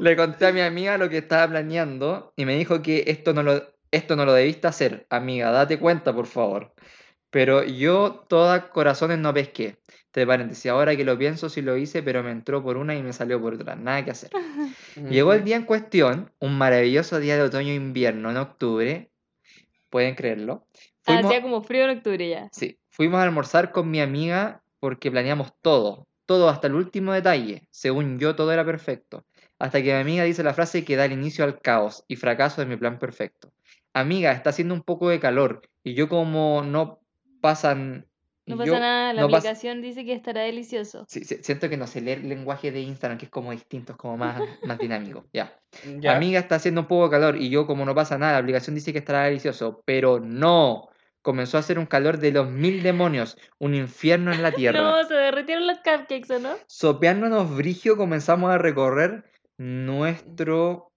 Le, 0.00 0.16
conté 0.16 0.46
a 0.46 0.52
mi 0.52 0.60
amiga 0.60 0.98
lo 0.98 1.08
que 1.08 1.18
estaba 1.18 1.48
planeando 1.48 2.32
y 2.36 2.44
me 2.44 2.56
dijo 2.56 2.82
que 2.82 3.04
esto 3.06 3.32
no 3.32 3.42
lo, 3.42 3.62
esto 3.90 4.16
no 4.16 4.24
lo 4.24 4.32
debiste 4.32 4.66
hacer, 4.66 5.06
amiga, 5.10 5.50
date 5.50 5.78
cuenta, 5.78 6.14
por 6.14 6.26
favor. 6.26 6.72
Pero 7.30 7.64
yo 7.64 8.24
toda 8.28 8.68
corazones 8.70 9.18
no 9.18 9.34
pesqué. 9.34 9.78
Entre 10.06 10.24
paréntesis, 10.26 10.70
ahora 10.70 10.94
que 10.96 11.04
lo 11.04 11.18
pienso 11.18 11.48
sí 11.48 11.62
lo 11.62 11.76
hice, 11.76 12.00
pero 12.04 12.22
me 12.22 12.30
entró 12.30 12.62
por 12.62 12.76
una 12.76 12.94
y 12.94 13.02
me 13.02 13.12
salió 13.12 13.40
por 13.42 13.54
otra. 13.54 13.74
Nada 13.74 14.04
que 14.04 14.12
hacer. 14.12 14.30
Llegó 15.10 15.32
el 15.32 15.42
día 15.42 15.56
en 15.56 15.64
cuestión, 15.64 16.30
un 16.38 16.56
maravilloso 16.56 17.18
día 17.18 17.34
de 17.36 17.42
otoño-invierno 17.42 18.30
en 18.30 18.36
octubre. 18.36 19.10
Pueden 19.90 20.14
creerlo. 20.14 20.68
Fuimos- 21.02 21.24
Hacía 21.26 21.42
como 21.42 21.62
frío 21.62 21.84
en 21.84 21.98
octubre 21.98 22.28
ya. 22.28 22.48
Sí, 22.52 22.78
fuimos 22.88 23.18
a 23.18 23.24
almorzar 23.24 23.72
con 23.72 23.90
mi 23.90 24.00
amiga 24.00 24.62
porque 24.78 25.10
planeamos 25.10 25.52
todo, 25.60 26.06
todo 26.26 26.48
hasta 26.48 26.66
el 26.68 26.74
último 26.74 27.12
detalle. 27.12 27.66
Según 27.70 28.18
yo, 28.18 28.34
todo 28.34 28.52
era 28.52 28.64
perfecto. 28.64 29.24
hasta 29.58 29.78
que 29.82 29.94
mi 29.94 30.00
amiga 30.00 30.24
dice 30.24 30.42
la 30.42 30.54
frase 30.54 30.84
que 30.84 30.96
da 30.96 31.04
el 31.04 31.12
inicio 31.12 31.44
al 31.44 31.60
caos 31.60 32.04
y 32.08 32.16
fracaso 32.16 32.60
de 32.60 32.66
mi 32.66 32.76
plan 32.76 32.98
perfecto. 32.98 33.52
Amiga, 33.92 34.32
está 34.32 34.50
haciendo 34.50 34.74
un 34.74 34.82
poco 34.82 35.08
de 35.08 35.20
calor 35.20 35.62
y 35.82 35.94
yo 35.94 36.08
como 36.08 36.62
no 36.62 37.00
pasan... 37.40 38.06
No 38.46 38.58
pasa 38.58 38.66
yo 38.66 38.78
nada, 38.78 39.12
la 39.14 39.22
no 39.22 39.28
pas- 39.28 39.38
aplicación 39.38 39.80
dice 39.80 40.04
que 40.04 40.12
estará 40.12 40.42
delicioso. 40.42 41.06
Sí, 41.08 41.24
sí, 41.24 41.38
siento 41.40 41.70
que 41.70 41.78
no 41.78 41.86
sé 41.86 42.02
leer 42.02 42.18
el 42.18 42.28
lenguaje 42.28 42.72
de 42.72 42.80
Instagram, 42.80 43.16
que 43.16 43.24
es 43.26 43.30
como 43.30 43.52
distinto, 43.52 43.92
es 43.92 43.98
como 43.98 44.18
más, 44.18 44.42
más 44.64 44.78
dinámico. 44.78 45.24
Ya. 45.32 45.58
Ya. 45.98 46.14
Amiga, 46.14 46.40
está 46.40 46.56
haciendo 46.56 46.82
un 46.82 46.86
poco 46.86 47.04
de 47.04 47.10
calor 47.10 47.36
y 47.36 47.48
yo, 47.48 47.66
como 47.66 47.86
no 47.86 47.94
pasa 47.94 48.18
nada, 48.18 48.32
la 48.32 48.38
aplicación 48.38 48.74
dice 48.74 48.92
que 48.92 48.98
estará 48.98 49.24
delicioso, 49.24 49.82
pero 49.86 50.20
no. 50.20 50.88
Comenzó 51.24 51.56
a 51.56 51.60
hacer 51.60 51.78
un 51.78 51.86
calor 51.86 52.18
de 52.18 52.32
los 52.32 52.50
mil 52.50 52.82
demonios, 52.82 53.38
un 53.58 53.74
infierno 53.74 54.30
en 54.30 54.42
la 54.42 54.52
tierra. 54.54 54.82
No, 54.82 55.08
se 55.08 55.14
derritieron 55.14 55.66
los 55.66 55.78
cupcakes, 55.78 56.30
¿o 56.34 56.38
no? 56.38 56.54
Sopeándonos 56.66 57.56
brigio, 57.56 57.96
comenzamos 57.96 58.50
a 58.50 58.58
recorrer 58.58 59.24
nuestro, 59.56 60.92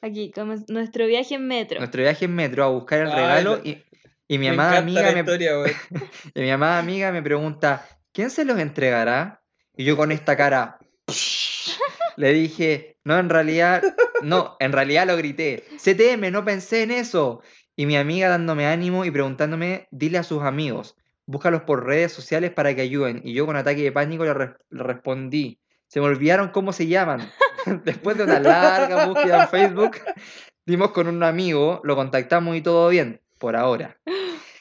Aquí, 0.00 0.32
nuestro 0.68 1.06
viaje 1.06 1.34
en 1.34 1.46
metro. 1.46 1.78
nuestro 1.78 2.00
viaje 2.00 2.24
en 2.24 2.34
metro 2.34 2.64
a 2.64 2.68
buscar 2.68 3.00
el 3.00 3.08
Ay, 3.08 3.14
regalo 3.16 3.56
la- 3.58 3.68
y, 3.68 3.84
y 4.28 4.38
mi 4.38 4.46
Me 4.46 4.54
amada 4.54 4.78
amiga 4.78 5.12
me, 5.12 5.18
historia, 5.20 5.52
y 6.34 6.40
mi 6.40 6.50
amada 6.50 6.78
amiga 6.78 7.12
me 7.12 7.22
pregunta, 7.22 7.86
¿quién 8.12 8.30
se 8.30 8.46
los 8.46 8.58
entregará? 8.58 9.42
Y 9.76 9.84
yo 9.84 9.94
con 9.98 10.10
esta 10.10 10.38
cara 10.38 10.78
le 12.16 12.32
dije, 12.32 12.96
no, 13.04 13.18
en 13.18 13.28
realidad, 13.28 13.82
no, 14.22 14.56
en 14.58 14.72
realidad 14.72 15.06
lo 15.06 15.18
grité, 15.18 15.64
CTM, 15.76 16.30
no 16.30 16.46
pensé 16.46 16.82
en 16.82 16.92
eso. 16.92 17.42
Y 17.76 17.86
mi 17.86 17.96
amiga 17.96 18.28
dándome 18.28 18.66
ánimo 18.66 19.04
y 19.04 19.10
preguntándome, 19.10 19.86
dile 19.90 20.18
a 20.18 20.22
sus 20.22 20.42
amigos, 20.42 20.96
búscalos 21.26 21.62
por 21.62 21.84
redes 21.84 22.12
sociales 22.12 22.50
para 22.50 22.74
que 22.74 22.80
ayuden. 22.80 23.20
Y 23.22 23.34
yo 23.34 23.44
con 23.46 23.56
ataque 23.56 23.82
de 23.82 23.92
pánico 23.92 24.24
le, 24.24 24.32
re- 24.34 24.56
le 24.70 24.82
respondí, 24.82 25.60
se 25.86 26.00
me 26.00 26.06
olvidaron 26.06 26.48
cómo 26.48 26.72
se 26.72 26.86
llaman. 26.86 27.30
Después 27.84 28.16
de 28.16 28.24
una 28.24 28.40
larga 28.40 29.06
búsqueda 29.06 29.42
en 29.42 29.48
Facebook, 29.48 29.96
dimos 30.66 30.90
con 30.92 31.06
un 31.06 31.22
amigo, 31.22 31.80
lo 31.84 31.96
contactamos 31.96 32.56
y 32.56 32.62
todo 32.62 32.88
bien, 32.88 33.20
por 33.38 33.56
ahora. 33.56 33.98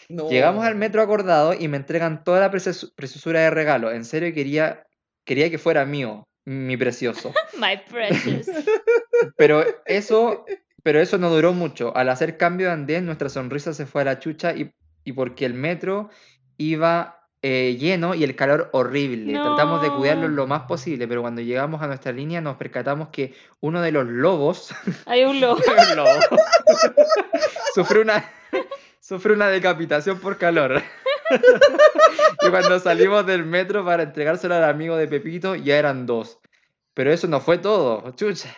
No. 0.09 0.29
Llegamos 0.29 0.65
al 0.65 0.75
metro 0.75 1.01
acordado 1.01 1.53
y 1.53 1.67
me 1.67 1.77
entregan 1.77 2.23
toda 2.23 2.39
la 2.41 2.51
preciosura 2.51 3.39
de 3.39 3.49
regalo. 3.49 3.91
En 3.91 4.05
serio 4.05 4.33
quería, 4.33 4.85
quería 5.23 5.49
que 5.49 5.57
fuera 5.57 5.85
mío, 5.85 6.27
mi 6.43 6.75
precioso. 6.77 7.33
My 7.57 7.77
precious. 7.89 8.47
Pero 9.37 9.63
eso, 9.85 10.45
pero 10.85 11.01
eso 11.01 11.17
no 11.17 11.31
duró 11.31 11.51
mucho. 11.51 11.97
Al 11.97 12.09
hacer 12.09 12.37
cambio 12.37 12.67
de 12.67 12.73
andén, 12.73 13.07
nuestra 13.07 13.27
sonrisa 13.27 13.73
se 13.73 13.87
fue 13.87 14.03
a 14.03 14.05
la 14.05 14.19
chucha 14.19 14.53
y, 14.53 14.71
y 15.03 15.13
porque 15.13 15.43
el 15.47 15.55
metro 15.55 16.11
iba 16.57 17.27
eh, 17.41 17.75
lleno 17.79 18.13
y 18.13 18.23
el 18.23 18.35
calor 18.35 18.69
horrible. 18.71 19.33
Tratamos 19.33 19.81
de 19.81 19.89
cuidarlo 19.89 20.29
No. 20.29 20.35
lo 20.35 20.45
más 20.45 20.61
posible, 20.67 21.07
pero 21.07 21.21
cuando 21.23 21.41
llegamos 21.41 21.81
a 21.81 21.87
nuestra 21.87 22.11
línea 22.11 22.39
nos 22.39 22.57
percatamos 22.57 23.09
que 23.09 23.33
uno 23.61 23.81
de 23.81 23.91
los 23.91 24.05
lobos 24.05 24.75
Hay 25.07 25.23
un 25.23 25.41
lobo. 25.41 25.57
El 25.89 25.97
lobo. 25.97 26.19
sufrió 27.73 28.03
una 28.03 28.23
sufrió 28.99 29.33
una 29.35 29.47
decapitación 29.47 30.19
por 30.19 30.37
calor. 30.37 30.83
y 32.45 32.49
cuando 32.51 32.79
salimos 32.79 33.25
del 33.25 33.43
metro 33.43 33.83
para 33.83 34.03
entregárselo 34.03 34.53
al 34.53 34.65
amigo 34.65 34.97
de 34.97 35.07
Pepito, 35.07 35.55
ya 35.55 35.77
eran 35.79 36.05
dos. 36.05 36.37
Pero 36.93 37.11
eso 37.11 37.27
no 37.27 37.39
fue 37.41 37.57
todo, 37.57 38.11
chucha. 38.11 38.55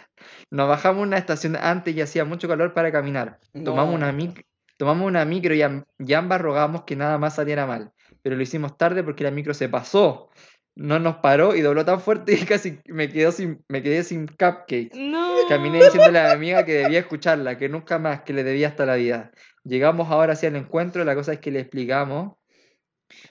Nos 0.50 0.68
bajamos 0.70 1.04
una 1.04 1.18
estación 1.18 1.56
antes 1.56 1.96
y 1.96 2.02
hacía 2.02 2.24
mucho 2.26 2.48
calor 2.48 2.74
para 2.74 2.92
caminar. 2.92 3.40
Tomamos 3.64 3.94
una, 3.96 4.12
mic- 4.14 4.46
tomamos 4.78 5.08
una 5.08 5.26
micro 5.26 5.54
y, 5.54 5.62
am- 5.62 5.84
y 6.00 6.14
ambas 6.14 6.40
rogamos 6.42 6.84
que 6.84 6.96
nada 6.96 7.18
más 7.18 7.36
saliera 7.36 7.66
mal. 7.66 7.92
Pero 8.22 8.36
lo 8.36 8.42
hicimos 8.42 8.78
tarde 8.78 9.04
porque 9.04 9.24
la 9.24 9.32
micro 9.32 9.54
se 9.54 9.68
pasó. 9.70 10.30
No 10.76 11.00
nos 11.00 11.18
paró 11.18 11.56
y 11.56 11.62
dobló 11.62 11.84
tan 11.86 12.00
fuerte 12.00 12.34
y 12.34 12.46
casi 12.46 12.80
me, 12.86 13.10
quedo 13.10 13.32
sin, 13.32 13.64
me 13.68 13.82
quedé 13.82 14.04
sin 14.04 14.28
cupcakes. 14.28 14.92
No. 14.94 15.36
Caminé 15.50 15.84
diciéndole 15.84 16.20
a 16.20 16.28
mi 16.28 16.34
amiga 16.34 16.66
que 16.66 16.74
debía 16.74 17.00
escucharla, 17.00 17.58
que 17.58 17.68
nunca 17.68 17.98
más, 18.00 18.22
que 18.22 18.34
le 18.34 18.44
debía 18.44 18.68
hasta 18.68 18.86
la 18.86 18.96
vida. 18.96 19.32
Llegamos 19.64 20.10
ahora 20.12 20.34
hacia 20.34 20.50
el 20.50 20.56
encuentro, 20.56 21.04
la 21.04 21.16
cosa 21.16 21.34
es 21.34 21.40
que 21.40 21.52
le 21.52 21.60
explicamos 21.62 22.34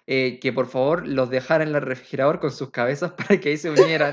eh, 0.06 0.38
que 0.40 0.52
por 0.52 0.66
favor 0.68 1.06
los 1.06 1.30
dejara 1.30 1.62
en 1.64 1.74
el 1.74 1.82
refrigerador 1.82 2.40
con 2.40 2.50
sus 2.50 2.70
cabezas 2.70 3.12
para 3.16 3.38
que 3.38 3.50
ahí 3.50 3.56
se 3.56 3.70
unieran. 3.70 4.12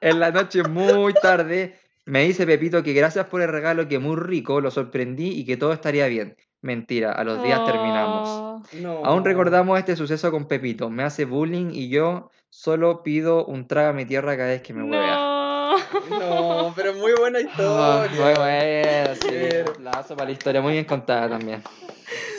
En 0.00 0.20
la 0.20 0.30
noche 0.30 0.62
muy 0.64 1.12
tarde 1.14 1.78
me 2.04 2.24
dice 2.24 2.46
Pepito 2.46 2.82
que 2.82 2.92
gracias 2.92 3.26
por 3.26 3.42
el 3.42 3.48
regalo, 3.48 3.88
que 3.88 3.98
muy 3.98 4.16
rico, 4.16 4.60
lo 4.60 4.70
sorprendí 4.70 5.28
y 5.30 5.44
que 5.44 5.56
todo 5.56 5.72
estaría 5.72 6.06
bien. 6.06 6.36
Mentira, 6.62 7.12
a 7.12 7.24
los 7.24 7.42
días 7.42 7.64
terminamos. 7.66 8.28
Oh. 8.28 8.62
No. 8.80 9.04
Aún 9.04 9.24
recordamos 9.24 9.78
este 9.78 9.94
suceso 9.96 10.30
con 10.30 10.46
Pepito. 10.46 10.88
Me 10.90 11.02
hace 11.02 11.24
bullying 11.24 11.70
y 11.72 11.88
yo 11.88 12.30
solo 12.48 13.02
pido 13.02 13.44
un 13.44 13.66
trágame 13.66 14.06
tierra 14.06 14.36
cada 14.36 14.50
vez 14.50 14.62
que 14.62 14.72
me 14.72 14.82
huevea. 14.84 15.16
No. 15.16 15.76
No, 16.08 16.72
pero 16.74 16.94
muy 16.94 17.12
buena 17.18 17.38
Ah, 17.58 18.06
historia. 18.08 18.24
muy 18.24 18.34
bueno, 18.34 19.14
sí. 19.20 19.70
Aplauso 19.70 20.16
para 20.16 20.26
la 20.26 20.32
historia, 20.32 20.60
muy 20.62 20.72
bien 20.72 20.84
contada 20.84 21.28
también. 21.28 21.62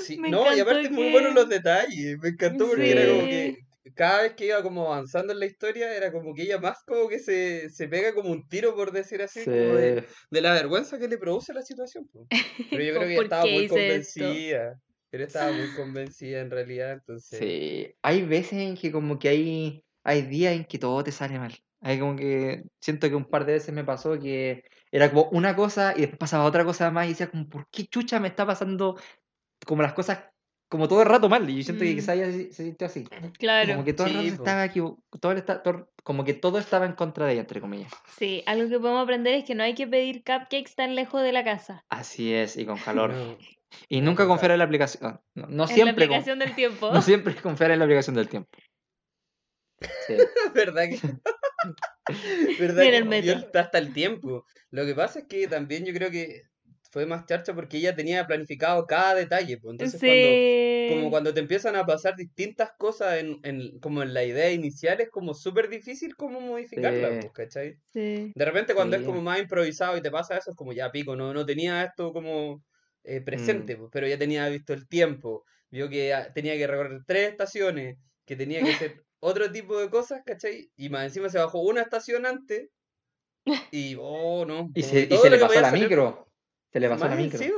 Sí, 0.03 0.17
no, 0.17 0.55
y 0.55 0.59
aparte 0.61 0.89
muy 0.89 1.03
que- 1.03 1.11
buenos 1.11 1.33
los 1.35 1.49
detalles. 1.49 2.17
Me 2.19 2.29
encantó 2.29 2.67
porque 2.67 2.91
era 2.91 3.05
como 3.05 3.21
Sí. 3.23 3.27
que 3.29 3.66
cada 3.97 4.21
vez 4.23 4.33
que 4.35 4.45
iba 4.45 4.63
como 4.63 4.87
avanzando 4.93 5.33
en 5.33 5.39
la 5.39 5.45
historia, 5.45 5.93
era 5.95 6.11
como 6.13 6.33
que 6.33 6.43
ella 6.43 6.59
más 6.59 6.77
como 6.85 7.09
que 7.09 7.19
se, 7.19 7.69
se 7.69 7.89
pega 7.89 8.13
como 8.13 8.31
un 8.31 8.47
tiro, 8.47 8.75
por 8.75 8.93
decir 8.93 9.21
así, 9.21 9.43
como 9.43 9.55
de, 9.55 10.05
de 10.31 10.41
la 10.41 10.53
vergüenza 10.53 10.97
que 10.99 11.09
le 11.09 11.17
produce 11.17 11.53
la 11.53 11.63
situación. 11.63 12.09
Pero 12.71 12.83
yo 12.83 12.93
creo 12.93 12.99
que 13.01 13.07
ella 13.07 13.15
¿Por 13.17 13.23
estaba 13.25 13.43
muy 13.45 13.63
esto? 13.63 13.75
convencida. 13.75 14.79
Ella 15.11 15.25
estaba 15.25 15.51
muy 15.51 15.73
convencida 15.75 16.39
en 16.41 16.51
realidad, 16.51 16.93
entonces. 16.93 17.39
Sí. 17.39 17.93
Hay 18.01 18.23
veces 18.25 18.53
en 18.53 18.75
que 18.77 18.91
como 18.91 19.19
que 19.19 19.29
hay, 19.29 19.83
hay 20.03 20.21
días 20.23 20.53
en 20.55 20.65
que 20.65 20.77
todo 20.79 21.03
te 21.03 21.11
sale 21.11 21.39
mal. 21.39 21.53
Hay 21.81 21.99
como 21.99 22.15
que 22.15 22.63
siento 22.81 23.07
que 23.09 23.15
un 23.15 23.25
par 23.29 23.45
de 23.45 23.53
veces 23.53 23.73
me 23.73 23.83
pasó 23.83 24.19
que 24.19 24.63
era 24.91 25.09
como 25.11 25.29
una 25.31 25.55
cosa 25.55 25.93
y 25.95 26.01
después 26.01 26.19
pasaba 26.19 26.45
otra 26.45 26.65
cosa 26.65 26.89
más 26.91 27.05
y 27.05 27.09
decía 27.09 27.29
como, 27.29 27.47
¿por 27.47 27.67
qué 27.71 27.85
chucha 27.85 28.19
me 28.19 28.27
está 28.29 28.45
pasando 28.45 28.97
como 29.65 29.81
las 29.81 29.93
cosas 29.93 30.25
como 30.69 30.87
todo 30.87 31.01
el 31.01 31.07
rato 31.07 31.29
mal? 31.29 31.49
Y 31.49 31.57
yo 31.57 31.63
siento 31.63 31.83
que 31.83 31.91
Mm. 31.93 31.95
quizá 31.95 32.13
ella 32.15 32.25
se, 32.31 32.51
se 32.53 32.63
sintió 32.63 32.87
así. 32.87 33.03
Claro. 33.39 33.73
Como 33.73 33.85
que 33.85 33.93
todo 33.93 34.07
el 34.07 34.13
rato 34.15 34.27
estaba 34.27 34.65
equivo- 34.65 35.03
todo 35.19 35.31
el 35.31 35.43
todo- 35.43 35.89
como 36.03 36.23
que 36.23 36.33
todo 36.33 36.57
estaba 36.59 36.85
en 36.85 36.93
contra 36.93 37.25
de 37.25 37.33
ella, 37.33 37.41
entre 37.41 37.61
comillas. 37.61 37.91
Sí, 38.17 38.43
algo 38.45 38.69
que 38.69 38.79
podemos 38.79 39.03
aprender 39.03 39.33
es 39.35 39.43
que 39.45 39.55
no 39.55 39.63
hay 39.63 39.75
que 39.75 39.87
pedir 39.87 40.23
cupcakes 40.23 40.73
tan 40.75 40.95
lejos 40.95 41.21
de 41.21 41.31
la 41.33 41.43
casa. 41.43 41.83
Así 41.89 42.33
es, 42.33 42.57
y 42.57 42.65
con 42.65 42.77
calor. 42.77 43.13
Y 43.89 43.99
nunca 44.01 44.25
confiar 44.25 44.51
en 44.51 44.59
la 44.59 44.63
aplicación. 44.65 45.03
ah, 45.05 45.21
No, 45.35 45.43
no 45.47 45.51
en 45.51 45.57
la 45.57 45.67
siempre, 45.67 46.07
con- 46.07 46.15
aplicación 46.15 46.39
del 46.39 46.55
tiempo. 46.55 46.91
no 46.93 47.01
siempre 47.01 47.35
confiar 47.35 47.71
en 47.71 47.79
la 47.79 47.85
aplicación 47.85 48.15
del 48.15 48.29
tiempo. 48.29 48.49
Sí. 50.07 50.15
¿Verdad 50.55 50.83
que? 50.89 50.99
¿Verdad 52.59 52.83
Mira 52.83 53.21
que 53.21 53.31
el 53.31 53.49
hasta 53.59 53.77
el 53.77 53.93
tiempo? 53.93 54.45
Lo 54.71 54.85
que 54.85 54.95
pasa 54.95 55.19
es 55.19 55.25
que 55.27 55.47
también 55.47 55.85
yo 55.85 55.93
creo 55.93 56.09
que 56.09 56.43
fue 56.91 57.05
más 57.05 57.25
charcha 57.25 57.53
porque 57.53 57.77
ella 57.77 57.95
tenía 57.95 58.25
planificado 58.27 58.85
cada 58.85 59.15
detalle, 59.15 59.57
pues. 59.57 59.73
Entonces 59.73 59.99
cuando, 59.99 60.27
sí. 60.27 60.87
como 60.89 61.09
cuando 61.09 61.33
te 61.33 61.39
empiezan 61.39 61.75
a 61.75 61.85
pasar 61.85 62.15
distintas 62.15 62.71
cosas 62.77 63.19
en, 63.19 63.39
en- 63.43 63.79
como 63.79 64.03
en 64.03 64.13
la 64.13 64.23
idea 64.23 64.51
inicial, 64.51 64.99
es 65.01 65.09
como 65.09 65.33
súper 65.33 65.69
difícil 65.69 66.15
como 66.15 66.39
modificarla, 66.41 67.09
Sí. 67.09 67.17
pues, 67.21 67.31
¿cachai? 67.33 67.75
Sí. 67.93 68.31
De 68.35 68.45
repente 68.45 68.73
cuando 68.73 68.95
es 68.95 69.03
como 69.03 69.21
más 69.21 69.39
improvisado 69.39 69.97
y 69.97 70.01
te 70.01 70.11
pasa 70.11 70.37
eso, 70.37 70.51
es 70.51 70.55
como 70.57 70.73
ya 70.73 70.91
pico, 70.91 71.15
no, 71.15 71.33
no 71.33 71.45
tenía 71.45 71.83
esto 71.83 72.11
como 72.13 72.63
eh, 73.03 73.21
presente, 73.21 73.75
Mm. 73.75 73.79
pues, 73.79 73.89
pero 73.93 74.07
ya 74.07 74.17
tenía 74.17 74.47
visto 74.49 74.73
el 74.73 74.87
tiempo, 74.87 75.43
vio 75.69 75.89
que 75.89 76.13
ah, 76.13 76.31
tenía 76.33 76.55
que 76.57 76.67
recorrer 76.67 77.01
tres 77.07 77.29
estaciones, 77.31 77.97
que 78.25 78.35
tenía 78.35 78.61
que 78.63 78.71
hacer 78.71 79.03
otro 79.19 79.51
tipo 79.51 79.79
de 79.79 79.89
cosas, 79.89 80.21
¿cachai? 80.25 80.69
Y 80.75 80.89
más 80.89 81.03
encima 81.05 81.29
se 81.29 81.37
bajó 81.39 81.59
una 81.61 81.81
estación 81.81 82.25
antes 82.25 82.69
y, 83.71 83.95
oh, 83.99 84.45
no. 84.45 84.69
Y 84.75 84.83
se, 84.83 85.07
y 85.09 85.17
se 85.17 85.29
le 85.29 85.37
pasó 85.39 85.59
la 85.61 85.69
salir- 85.71 85.83
micro. 85.83 86.26
Se 86.71 86.79
le 86.79 86.89
pasó 86.89 87.05
la 87.05 87.11
más 87.15 87.19
micro. 87.19 87.41
eh. 87.41 87.53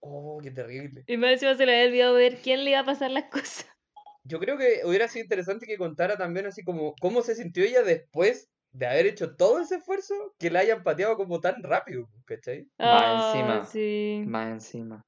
Oh, 0.00 0.40
qué 0.42 0.50
terrible. 0.50 1.04
Y 1.06 1.16
más 1.16 1.32
encima 1.32 1.54
se 1.54 1.64
le 1.66 1.72
había 1.74 1.86
olvidado 1.88 2.14
ver 2.14 2.38
quién 2.42 2.64
le 2.64 2.70
iba 2.70 2.80
a 2.80 2.84
pasar 2.84 3.10
las 3.10 3.24
cosas. 3.24 3.66
Yo 4.24 4.38
creo 4.38 4.56
que 4.56 4.80
hubiera 4.84 5.08
sido 5.08 5.24
interesante 5.24 5.66
que 5.66 5.76
contara 5.76 6.16
también 6.16 6.46
así 6.46 6.62
como 6.64 6.94
cómo 7.00 7.22
se 7.22 7.34
sintió 7.34 7.64
ella 7.64 7.82
después 7.82 8.48
de 8.72 8.86
haber 8.86 9.06
hecho 9.06 9.36
todo 9.36 9.60
ese 9.60 9.76
esfuerzo 9.76 10.14
que 10.38 10.50
la 10.50 10.60
hayan 10.60 10.82
pateado 10.82 11.16
como 11.16 11.40
tan 11.40 11.62
rápido, 11.62 12.08
¿cachai? 12.24 12.66
Más 12.78 13.02
Ah, 13.04 13.12
encima. 13.34 13.66
Sí. 13.66 14.22
Más 14.26 14.48
encima. 14.52 15.04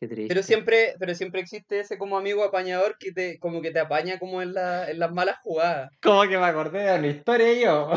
Qué 0.00 0.06
triste. 0.06 0.28
Pero 0.28 0.42
siempre, 0.44 0.94
pero 1.00 1.14
siempre 1.14 1.40
existe 1.40 1.80
ese 1.80 1.98
como 1.98 2.16
amigo 2.16 2.44
apañador 2.44 2.96
que 2.98 3.10
te, 3.12 3.38
como 3.40 3.60
que 3.60 3.72
te 3.72 3.80
apaña 3.80 4.18
como 4.20 4.40
en, 4.42 4.54
la, 4.54 4.88
en 4.90 5.00
las 5.00 5.12
malas 5.12 5.38
jugadas. 5.42 5.90
¿Cómo 6.00 6.22
que 6.22 6.38
me 6.38 6.44
acordé 6.44 6.84
de 6.84 6.98
la 7.00 7.06
historia 7.08 7.52
yo? 7.54 7.90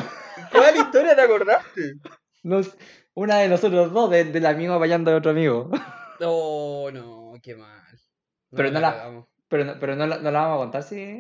¿Cuál 0.52 0.78
historia 0.78 1.16
te 1.16 1.22
acordaste? 1.22 1.94
Nos- 2.44 2.76
una 3.14 3.38
de 3.40 3.48
nosotros 3.50 3.92
dos, 3.94 4.10
de- 4.10 4.26
del 4.26 4.46
amigo 4.46 4.74
apañando 4.74 5.12
a 5.12 5.16
otro 5.18 5.32
amigo. 5.32 5.70
Oh, 6.24 6.92
no, 6.94 7.34
qué 7.42 7.56
mal. 7.56 7.82
Pero 8.56 8.70
no 8.70 8.80
la-. 8.80 9.26
Pero, 9.48 9.66
no, 9.66 9.80
pero 9.80 9.96
no, 9.96 10.06
la- 10.06 10.20
no 10.20 10.30
la 10.30 10.42
vamos 10.42 10.56
a 10.56 10.60
contar, 10.60 10.84
sí. 10.84 11.20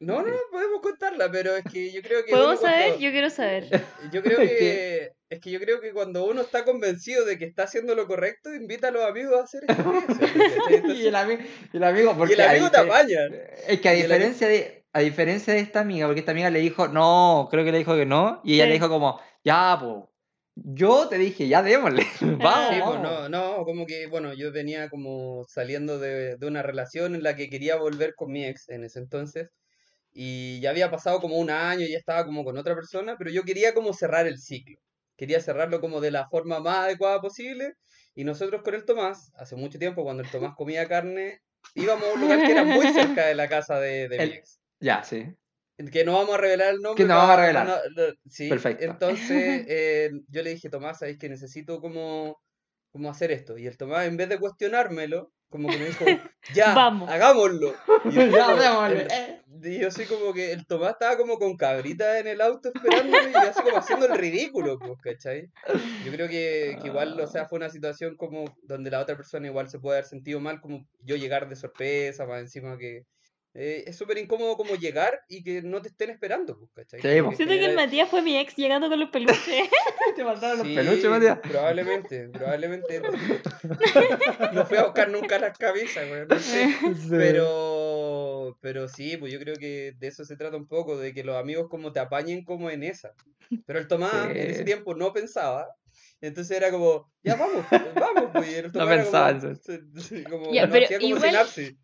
No, 0.00 0.22
no, 0.22 0.28
no, 0.28 0.36
podemos 0.50 0.80
contarla, 0.80 1.30
pero 1.30 1.54
es 1.56 1.64
que 1.64 1.92
yo 1.92 2.02
creo 2.02 2.24
que. 2.24 2.32
¿Podemos 2.32 2.60
saber? 2.60 2.98
Yo 2.98 3.10
quiero 3.12 3.30
saber. 3.30 3.68
Yo 4.12 4.22
creo 4.22 4.38
que. 4.40 5.12
Es 5.30 5.40
que 5.40 5.50
yo 5.50 5.60
creo 5.60 5.80
que 5.80 5.92
cuando 5.92 6.24
uno 6.24 6.40
está 6.40 6.64
convencido 6.64 7.24
de 7.26 7.38
que 7.38 7.44
está 7.44 7.64
haciendo 7.64 7.94
lo 7.94 8.06
correcto, 8.08 8.52
invita 8.54 8.88
a 8.88 8.90
los 8.90 9.04
amigos 9.04 9.38
a 9.38 9.44
hacer. 9.44 9.62
Entonces- 9.68 10.30
y, 10.96 11.06
el 11.06 11.14
ami- 11.14 11.46
y 11.72 11.76
el 11.76 11.84
amigo, 11.84 12.12
y 12.12 12.14
porque 12.16 12.34
el 12.34 12.40
a 12.40 12.50
amigo 12.50 12.70
te 12.70 12.78
apaña. 12.78 13.18
Es 13.68 13.80
que 13.80 13.88
a 13.88 13.94
y 13.94 13.98
el 14.00 14.02
diferencia 14.08 14.48
de. 14.48 14.84
a 14.92 15.00
diferencia 15.00 15.52
de 15.54 15.60
esta 15.60 15.80
amiga, 15.80 16.06
porque 16.06 16.20
esta 16.20 16.32
amiga 16.32 16.50
le 16.50 16.58
dijo, 16.60 16.88
no, 16.88 17.46
creo 17.50 17.64
que 17.64 17.70
le 17.72 17.78
dijo 17.78 17.94
que 17.94 18.06
no, 18.06 18.40
y 18.42 18.54
ella 18.54 18.64
Sí. 18.64 18.68
le 18.70 18.74
dijo 18.74 18.88
como, 18.88 19.20
ya, 19.44 19.76
pues, 19.80 20.04
yo 20.64 21.08
te 21.08 21.18
dije, 21.18 21.48
ya 21.48 21.62
démosle, 21.62 22.06
vamos. 22.20 22.40
Sí, 22.68 22.82
pues 22.82 23.00
vamos". 23.00 23.00
no, 23.00 23.28
no, 23.28 23.64
como 23.64 23.86
que, 23.86 24.06
bueno, 24.06 24.32
yo 24.34 24.52
venía 24.52 24.88
como 24.88 25.44
saliendo 25.48 25.98
de, 25.98 26.36
de 26.36 26.46
una 26.46 26.62
relación 26.62 27.14
en 27.14 27.22
la 27.22 27.36
que 27.36 27.48
quería 27.48 27.76
volver 27.76 28.14
con 28.14 28.30
mi 28.32 28.44
ex 28.44 28.68
en 28.68 28.84
ese 28.84 28.98
entonces, 29.00 29.48
y 30.12 30.60
ya 30.60 30.70
había 30.70 30.90
pasado 30.90 31.20
como 31.20 31.36
un 31.38 31.50
año, 31.50 31.82
y 31.86 31.92
ya 31.92 31.98
estaba 31.98 32.24
como 32.26 32.44
con 32.44 32.58
otra 32.58 32.74
persona, 32.74 33.16
pero 33.18 33.30
yo 33.30 33.44
quería 33.44 33.74
como 33.74 33.92
cerrar 33.94 34.26
el 34.26 34.38
ciclo, 34.38 34.78
quería 35.16 35.40
cerrarlo 35.40 35.80
como 35.80 36.00
de 36.00 36.10
la 36.12 36.28
forma 36.28 36.60
más 36.60 36.86
adecuada 36.86 37.20
posible, 37.20 37.74
y 38.14 38.24
nosotros 38.24 38.62
con 38.62 38.74
el 38.74 38.84
Tomás, 38.84 39.32
hace 39.36 39.56
mucho 39.56 39.78
tiempo, 39.78 40.04
cuando 40.04 40.22
el 40.22 40.30
Tomás 40.30 40.54
comía 40.56 40.88
carne, 40.88 41.40
íbamos 41.74 42.08
a 42.08 42.14
un 42.14 42.20
lugar 42.20 42.44
que 42.44 42.52
era 42.52 42.64
muy 42.64 42.88
cerca 42.88 43.26
de 43.26 43.34
la 43.34 43.48
casa 43.48 43.80
de, 43.80 44.08
de 44.08 44.20
mi 44.20 44.32
ex. 44.32 44.60
Ya, 44.80 45.02
sí. 45.04 45.34
Que 45.92 46.04
no 46.04 46.14
vamos 46.14 46.34
a 46.34 46.38
revelar 46.38 46.74
el 46.74 46.80
nombre. 46.80 47.02
Que 47.04 47.08
no 47.08 47.14
vamos 47.16 47.30
a 47.30 47.40
revelar. 47.40 47.66
no- 47.66 47.76
no- 47.96 48.12
sí, 48.28 48.48
Perfecto. 48.48 48.84
entonces 48.84 49.28
eh, 49.68 50.10
yo 50.28 50.42
le 50.42 50.50
dije, 50.50 50.68
Tomás, 50.70 50.98
sabéis 50.98 51.18
que 51.18 51.28
necesito 51.28 51.80
como, 51.80 52.40
como 52.90 53.10
hacer 53.10 53.30
esto. 53.30 53.56
Y 53.56 53.66
el 53.66 53.76
Tomás, 53.76 54.06
en 54.06 54.16
vez 54.16 54.28
de 54.28 54.38
cuestionármelo, 54.38 55.32
como 55.50 55.68
que 55.68 55.78
me 55.78 55.86
dijo, 55.86 56.04
ya, 56.54 56.74
Vamos. 56.74 57.08
hagámoslo. 57.10 57.74
Y, 58.04 58.12
yo 58.12 58.26
Ya, 58.28 58.90
eh. 58.92 59.40
y 59.62 59.78
yo 59.80 59.88
así 59.88 60.04
como 60.04 60.32
que 60.34 60.52
el 60.52 60.66
Tomás 60.66 60.92
estaba 60.92 61.16
como 61.16 61.38
con 61.38 61.56
cabrita 61.56 62.18
en 62.18 62.26
el 62.26 62.40
auto 62.40 62.70
esperándome 62.74 63.30
y 63.32 63.34
así 63.34 63.62
como 63.62 63.76
haciendo 63.78 64.06
el 64.06 64.18
ridículo, 64.18 64.78
pues, 64.78 64.98
¿cachai? 65.02 65.48
Yo 66.04 66.12
creo 66.12 66.28
que, 66.28 66.76
que 66.80 66.88
igual, 66.88 67.18
o 67.20 67.26
sea, 67.26 67.46
fue 67.46 67.56
una 67.58 67.70
situación 67.70 68.16
como 68.16 68.44
donde 68.62 68.90
la 68.90 69.00
otra 69.00 69.16
persona 69.16 69.46
igual 69.46 69.68
se 69.68 69.78
puede 69.78 69.98
haber 69.98 70.08
sentido 70.08 70.38
mal, 70.40 70.60
como 70.60 70.84
yo 71.00 71.16
llegar 71.16 71.48
de 71.48 71.56
sorpresa, 71.56 72.26
más 72.26 72.40
encima 72.40 72.76
que... 72.78 73.02
eh, 73.60 73.82
es 73.88 73.96
súper 73.96 74.18
incómodo 74.18 74.56
como 74.56 74.76
llegar 74.76 75.20
y 75.28 75.42
que 75.42 75.62
no 75.62 75.82
te 75.82 75.88
estén 75.88 76.10
esperando, 76.10 76.56
pues, 76.56 76.70
¿cachai? 76.72 77.00
Sí, 77.00 77.22
pues. 77.22 77.36
Siento 77.36 77.54
que 77.54 77.64
el 77.64 77.74
Matías 77.74 78.08
fue 78.08 78.22
mi 78.22 78.36
ex 78.38 78.54
llegando 78.54 78.88
con 78.88 79.00
los 79.00 79.10
peluches. 79.10 79.36
Te 80.16 80.22
mandaron 80.22 80.58
los 80.58 80.66
Sí, 80.68 80.74
peluches, 80.76 81.04
Matías. 81.06 81.38
Probablemente, 81.40 82.28
probablemente. 82.28 83.02
No 84.52 84.64
fui 84.66 84.78
a 84.78 84.84
buscar 84.84 85.10
nunca 85.10 85.38
las 85.38 85.58
camisas, 85.58 86.08
güey, 86.08 86.26
no 86.28 86.38
sé. 86.38 86.68
Sí. 86.68 87.06
Pero, 87.10 88.56
pero 88.60 88.88
sí, 88.88 89.16
pues 89.16 89.32
yo 89.32 89.38
creo 89.40 89.56
que 89.56 89.92
de 89.98 90.06
eso 90.06 90.24
se 90.24 90.36
trata 90.36 90.56
un 90.56 90.66
poco, 90.68 90.96
de 90.96 91.12
que 91.12 91.24
los 91.24 91.36
amigos 91.36 91.66
como 91.68 91.92
te 91.92 92.00
apañen 92.00 92.44
como 92.44 92.70
en 92.70 92.82
esa. 92.84 93.12
Pero 93.66 93.78
el 93.78 93.88
Tomás 93.88 94.30
en 94.30 94.36
ese 94.36 94.64
tiempo 94.64 94.94
no 94.94 95.12
pensaba. 95.12 95.66
Entonces 96.20 96.56
era 96.56 96.70
como, 96.70 97.10
ya 97.22 97.36
vamos, 97.36 97.64
vamos, 97.94 98.30
pues. 98.32 98.50
y 98.50 98.54
el 98.56 98.72
No 98.72 98.86
pensaba 98.88 99.38
como, 99.38 99.54
como, 100.30 100.52
Ya, 100.52 100.66
no 100.66 100.72
pero 100.72 100.84
hacía 100.84 100.98
como 100.98 101.08
igual- 101.16 101.30
sinapsis. 101.30 101.74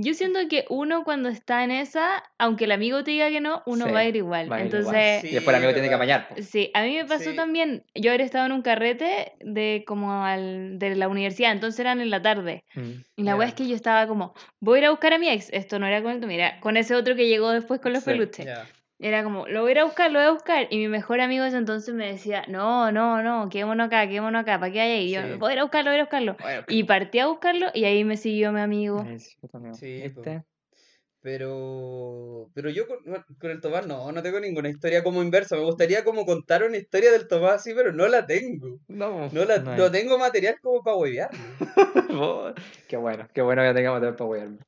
Yo 0.00 0.14
siento 0.14 0.38
que 0.48 0.64
uno 0.68 1.02
cuando 1.02 1.28
está 1.28 1.64
en 1.64 1.72
esa, 1.72 2.22
aunque 2.38 2.66
el 2.66 2.72
amigo 2.72 3.02
te 3.02 3.10
diga 3.10 3.30
que 3.30 3.40
no, 3.40 3.62
uno 3.66 3.86
Sí, 3.86 3.90
va 3.92 3.98
a 4.00 4.04
ir 4.04 4.14
igual. 4.14 4.50
va 4.50 4.56
a 4.56 4.60
ir 4.60 4.66
Entonces, 4.66 4.90
igual. 4.92 5.20
Sí, 5.22 5.26
y 5.28 5.34
después 5.34 5.48
el 5.48 5.54
amigo 5.56 5.72
tiene 5.72 5.88
que 5.88 5.94
apañar. 5.94 6.28
po. 6.28 6.34
Sí, 6.40 6.70
a 6.72 6.82
mí 6.82 6.94
me 6.94 7.04
pasó 7.04 7.30
Sí. 7.30 7.36
también, 7.36 7.82
yo 7.96 8.10
haber 8.12 8.20
estado 8.20 8.46
en 8.46 8.52
un 8.52 8.62
carrete 8.62 9.32
de 9.40 9.82
como 9.86 10.22
al, 10.24 10.78
de 10.78 10.94
la 10.94 11.08
universidad, 11.08 11.50
entonces 11.50 11.80
eran 11.80 12.00
en 12.00 12.10
la 12.10 12.22
tarde. 12.22 12.62
Mm. 12.74 12.90
Y 13.16 13.22
la 13.24 13.34
wea 13.34 13.46
Ya. 13.46 13.48
es 13.48 13.54
que 13.54 13.66
yo 13.66 13.74
estaba 13.74 14.06
como, 14.06 14.34
voy 14.60 14.76
a 14.76 14.78
ir 14.82 14.86
a 14.86 14.90
buscar 14.90 15.14
a 15.14 15.18
mi 15.18 15.28
ex, 15.28 15.50
esto 15.52 15.78
no 15.80 15.86
era 15.86 16.00
con 16.02 16.12
el 16.12 16.26
mira, 16.26 16.60
con 16.60 16.76
ese 16.76 16.94
otro 16.94 17.16
que 17.16 17.26
llegó 17.26 17.50
después 17.50 17.80
con 17.80 17.92
los 17.92 18.04
Sí. 18.04 18.10
peluches. 18.10 18.46
Era 19.00 19.22
como, 19.22 19.46
lo 19.46 19.62
voy 19.62 19.72
a 19.78 19.82
a 19.82 19.84
buscar, 19.84 20.10
lo 20.10 20.18
voy 20.18 20.26
a 20.28 20.32
buscar. 20.32 20.66
Y 20.70 20.78
mi 20.78 20.88
mejor 20.88 21.20
amigo 21.20 21.44
ese 21.44 21.56
entonces 21.56 21.94
me 21.94 22.06
decía, 22.08 22.44
no, 22.48 22.90
no, 22.90 23.22
no, 23.22 23.48
quedémonos 23.48 23.86
acá, 23.86 24.08
quedémonos 24.08 24.42
acá, 24.42 24.58
¿para 24.58 24.72
qué 24.72 24.80
hay 24.80 24.90
ahí? 24.90 25.08
Y 25.08 25.12
yo, 25.12 25.22
Sí. 25.22 25.38
voy 25.38 25.50
a 25.50 25.52
ir 25.54 25.58
a 25.60 25.62
buscarlo, 25.62 25.90
voy 25.90 25.98
a 25.98 26.02
a 26.02 26.04
buscarlo. 26.04 26.36
Bueno, 26.40 26.64
Y 26.68 26.84
partí 26.84 27.18
a 27.20 27.26
buscarlo 27.28 27.68
y 27.74 27.84
ahí 27.84 28.02
me 28.04 28.16
siguió 28.16 28.50
mi 28.50 28.60
amigo. 28.60 29.04
Sí, 29.18 29.36
yo 29.40 29.48
también. 29.48 29.74
Sí, 29.74 30.00
po. 30.14 30.22
¿Viste? 30.22 30.44
Pero, 31.20 32.48
pero 32.54 32.70
yo 32.70 32.86
con, 32.86 32.98
con 33.40 33.50
el 33.50 33.60
Tomás 33.60 33.86
no, 33.86 34.12
no 34.12 34.22
tengo 34.22 34.38
ninguna 34.38 34.68
historia 34.68 35.02
como 35.02 35.22
inversa. 35.22 35.56
Me 35.56 35.64
gustaría 35.64 36.04
como 36.04 36.24
contar 36.24 36.62
una 36.62 36.76
historia 36.76 37.10
del 37.10 37.26
Tomás 37.26 37.54
así, 37.54 37.74
pero 37.74 37.92
no 37.92 38.06
la 38.06 38.24
tengo. 38.26 38.78
No, 38.86 39.28
No, 39.30 39.44
la, 39.44 39.58
no 39.58 39.90
tengo 39.90 40.18
material 40.18 40.56
como 40.62 40.82
para 40.82 40.96
huevear. 40.96 41.30
Qué 42.88 42.96
bueno, 42.96 43.28
qué 43.32 43.42
bueno 43.42 43.62
que 43.62 43.74
tengamos 43.74 44.00
material 44.00 44.16
para 44.16 44.30
huearme. 44.30 44.58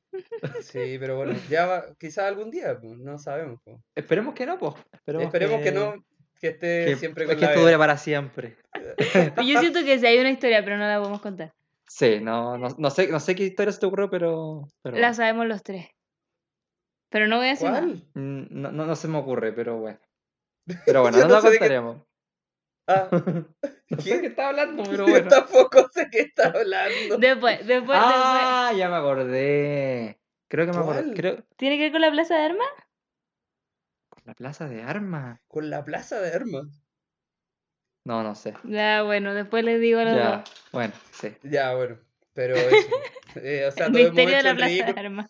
Sí, 0.61 0.97
pero 0.99 1.17
bueno, 1.17 1.33
ya 1.49 1.65
va, 1.65 1.85
quizás 1.97 2.25
algún 2.25 2.51
día, 2.51 2.77
pues, 2.79 2.97
no 2.97 3.17
sabemos. 3.17 3.59
pues. 3.63 3.77
Esperemos 3.95 4.33
que 4.33 4.45
no, 4.45 4.57
pues. 4.57 4.75
Esperemos, 4.93 5.25
Esperemos 5.25 5.61
que 5.61 5.71
no, 5.71 5.95
que 6.39 6.47
esté 6.49 6.85
que, 6.85 6.95
siempre 6.97 7.25
que 7.25 7.33
con 7.33 7.41
la 7.41 7.47
esto 7.49 7.61
dure 7.61 7.77
para 7.77 7.97
siempre. 7.97 8.57
Yo 9.45 9.59
siento 9.59 9.83
que 9.83 9.99
sí 9.99 10.05
hay 10.05 10.19
una 10.19 10.31
historia, 10.31 10.63
pero 10.63 10.77
no 10.77 10.85
la 10.87 10.99
podemos 10.99 11.21
contar. 11.21 11.53
Sí, 11.87 12.19
no, 12.21 12.57
no, 12.57 12.69
no 12.77 12.89
sé, 12.89 13.07
no 13.07 13.19
sé 13.19 13.35
qué 13.35 13.43
historia 13.43 13.71
se 13.71 13.79
te 13.79 13.85
ocurrió, 13.85 14.09
pero. 14.09 14.67
pero 14.81 14.97
La 14.97 15.13
sabemos 15.13 15.45
los 15.47 15.61
tres. 15.61 15.87
Pero 17.11 17.27
no 17.27 17.37
voy 17.37 17.47
a 17.47 17.49
decir 17.51 17.69
nada. 17.69 17.81
¿Cuál? 17.81 18.03
mm, 18.15 18.43
no, 18.49 18.71
no, 18.71 18.85
no 18.87 18.95
se 18.95 19.07
me 19.07 19.19
ocurre, 19.19 19.53
pero 19.53 19.77
bueno. 19.77 19.99
Pero 20.85 21.01
bueno, 21.01 21.17
Yo 21.17 21.23
no 21.27 21.29
no 21.29 21.35
la 21.35 21.41
contaremos. 21.41 21.97
Ah, 22.87 23.07
No 23.89 23.99
sé 24.01 24.21
¿Qué? 24.21 24.27
está 24.27 24.49
hablando, 24.49 24.83
pero 24.89 25.05
yo 25.05 25.11
bueno. 25.11 25.27
tampoco 25.29 25.89
sé 25.93 26.07
qué 26.11 26.21
está 26.21 26.47
hablando. 26.47 27.17
Después, 27.17 27.67
después, 27.67 27.99
Ah, 28.01 28.71
ya 28.75 28.89
me 28.89 28.95
acordé. 28.95 30.19
Creo 30.47 30.65
que 30.65 30.71
me 30.71 30.79
acordé. 30.79 31.13
Creo. 31.13 31.43
¿Tiene 31.57 31.77
que 31.77 31.83
ver 31.83 31.91
con 31.91 32.01
la 32.01 32.11
Plaza 32.11 32.35
de 32.35 32.45
Armas? 32.45 32.67
La 34.25 34.33
plaza 34.33 34.67
de 34.69 34.83
armas. 34.83 35.39
Con 35.47 35.69
la 35.69 35.83
plaza 35.83 36.19
de 36.21 36.31
armas. 36.33 36.67
No, 38.05 38.23
no 38.23 38.33
sé. 38.35 38.53
Ya, 38.63 39.03
bueno, 39.03 39.33
después 39.33 39.63
les 39.63 39.79
digo 39.81 39.99
a 39.99 40.05
los 40.05 40.15
Ya, 40.15 40.37
dos. 40.37 40.51
bueno, 40.71 40.93
sí. 41.11 41.35
Ya, 41.43 41.73
bueno, 41.75 41.97
pero 42.33 42.55
eso. 42.55 42.87
Eh, 43.35 43.65
o 43.67 43.71
sea, 43.71 43.85
El 43.87 43.91
misterio 43.93 44.37
de 44.37 44.43
la 44.43 44.55
Plaza 44.55 44.73
de. 44.93 44.99
Armas. 44.99 45.27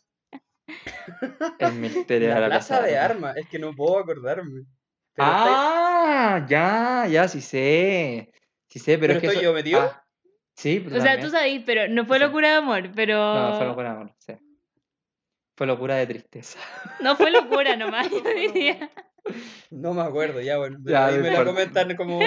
El 1.59 1.73
misterio 1.73 2.27
La 2.29 2.35
de 2.35 2.41
la 2.41 2.47
plaza 2.47 2.81
de 2.81 2.97
armas. 2.97 3.35
es 3.37 3.47
que 3.47 3.59
no 3.59 3.73
puedo 3.75 3.99
acordarme. 3.99 4.63
Pero 5.13 5.27
Ah, 5.29 6.45
ya, 6.49 7.07
ya, 7.09 7.27
sí 7.27 7.41
sé. 7.41 8.31
Sí 8.69 8.79
sé, 8.79 8.97
pero, 8.97 8.99
¿Pero 8.99 9.13
es 9.13 9.19
que 9.21 9.27
estoy 9.27 9.35
eso- 9.43 9.49
yo 9.51 9.53
metido? 9.53 9.81
ah, 9.81 10.03
sí, 10.55 10.85
O 10.95 10.99
sea, 11.01 11.19
tú 11.19 11.29
sabes, 11.29 11.61
pero 11.65 11.87
no 11.89 12.05
fue 12.05 12.19
locura 12.19 12.49
de 12.51 12.55
amor, 12.55 12.89
pero. 12.95 13.17
No, 13.17 13.53
fue 13.57 13.65
locura 13.65 13.89
de 13.89 13.95
amor, 13.95 14.15
sí. 14.19 14.33
Fue 15.57 15.67
locura 15.67 15.95
de 15.95 16.07
tristeza. 16.07 16.57
No 17.01 17.15
fue 17.15 17.29
locura 17.29 17.75
nomás, 17.75 18.09
yo 18.11 18.23
diría. 18.33 18.89
No 19.69 19.93
me 19.93 20.01
acuerdo, 20.01 20.41
ya 20.41 20.57
bueno. 20.57 20.79
pero 20.83 20.97
Ya, 20.97 21.05
ahí 21.07 21.17
me 21.17 21.29
la 21.29 21.39
importa. 21.41 21.51
comentan 21.51 21.95
como 21.95 22.19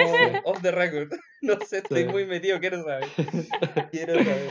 off 0.45 0.61
the 0.61 0.71
record. 0.71 1.11
No 1.41 1.59
sé, 1.59 1.79
estoy 1.79 2.03
Sí. 2.03 2.09
muy 2.09 2.25
metido, 2.25 2.59
quiero 2.59 2.81
saber. 2.83 3.07
Quiero 3.91 4.23
saber. 4.23 4.49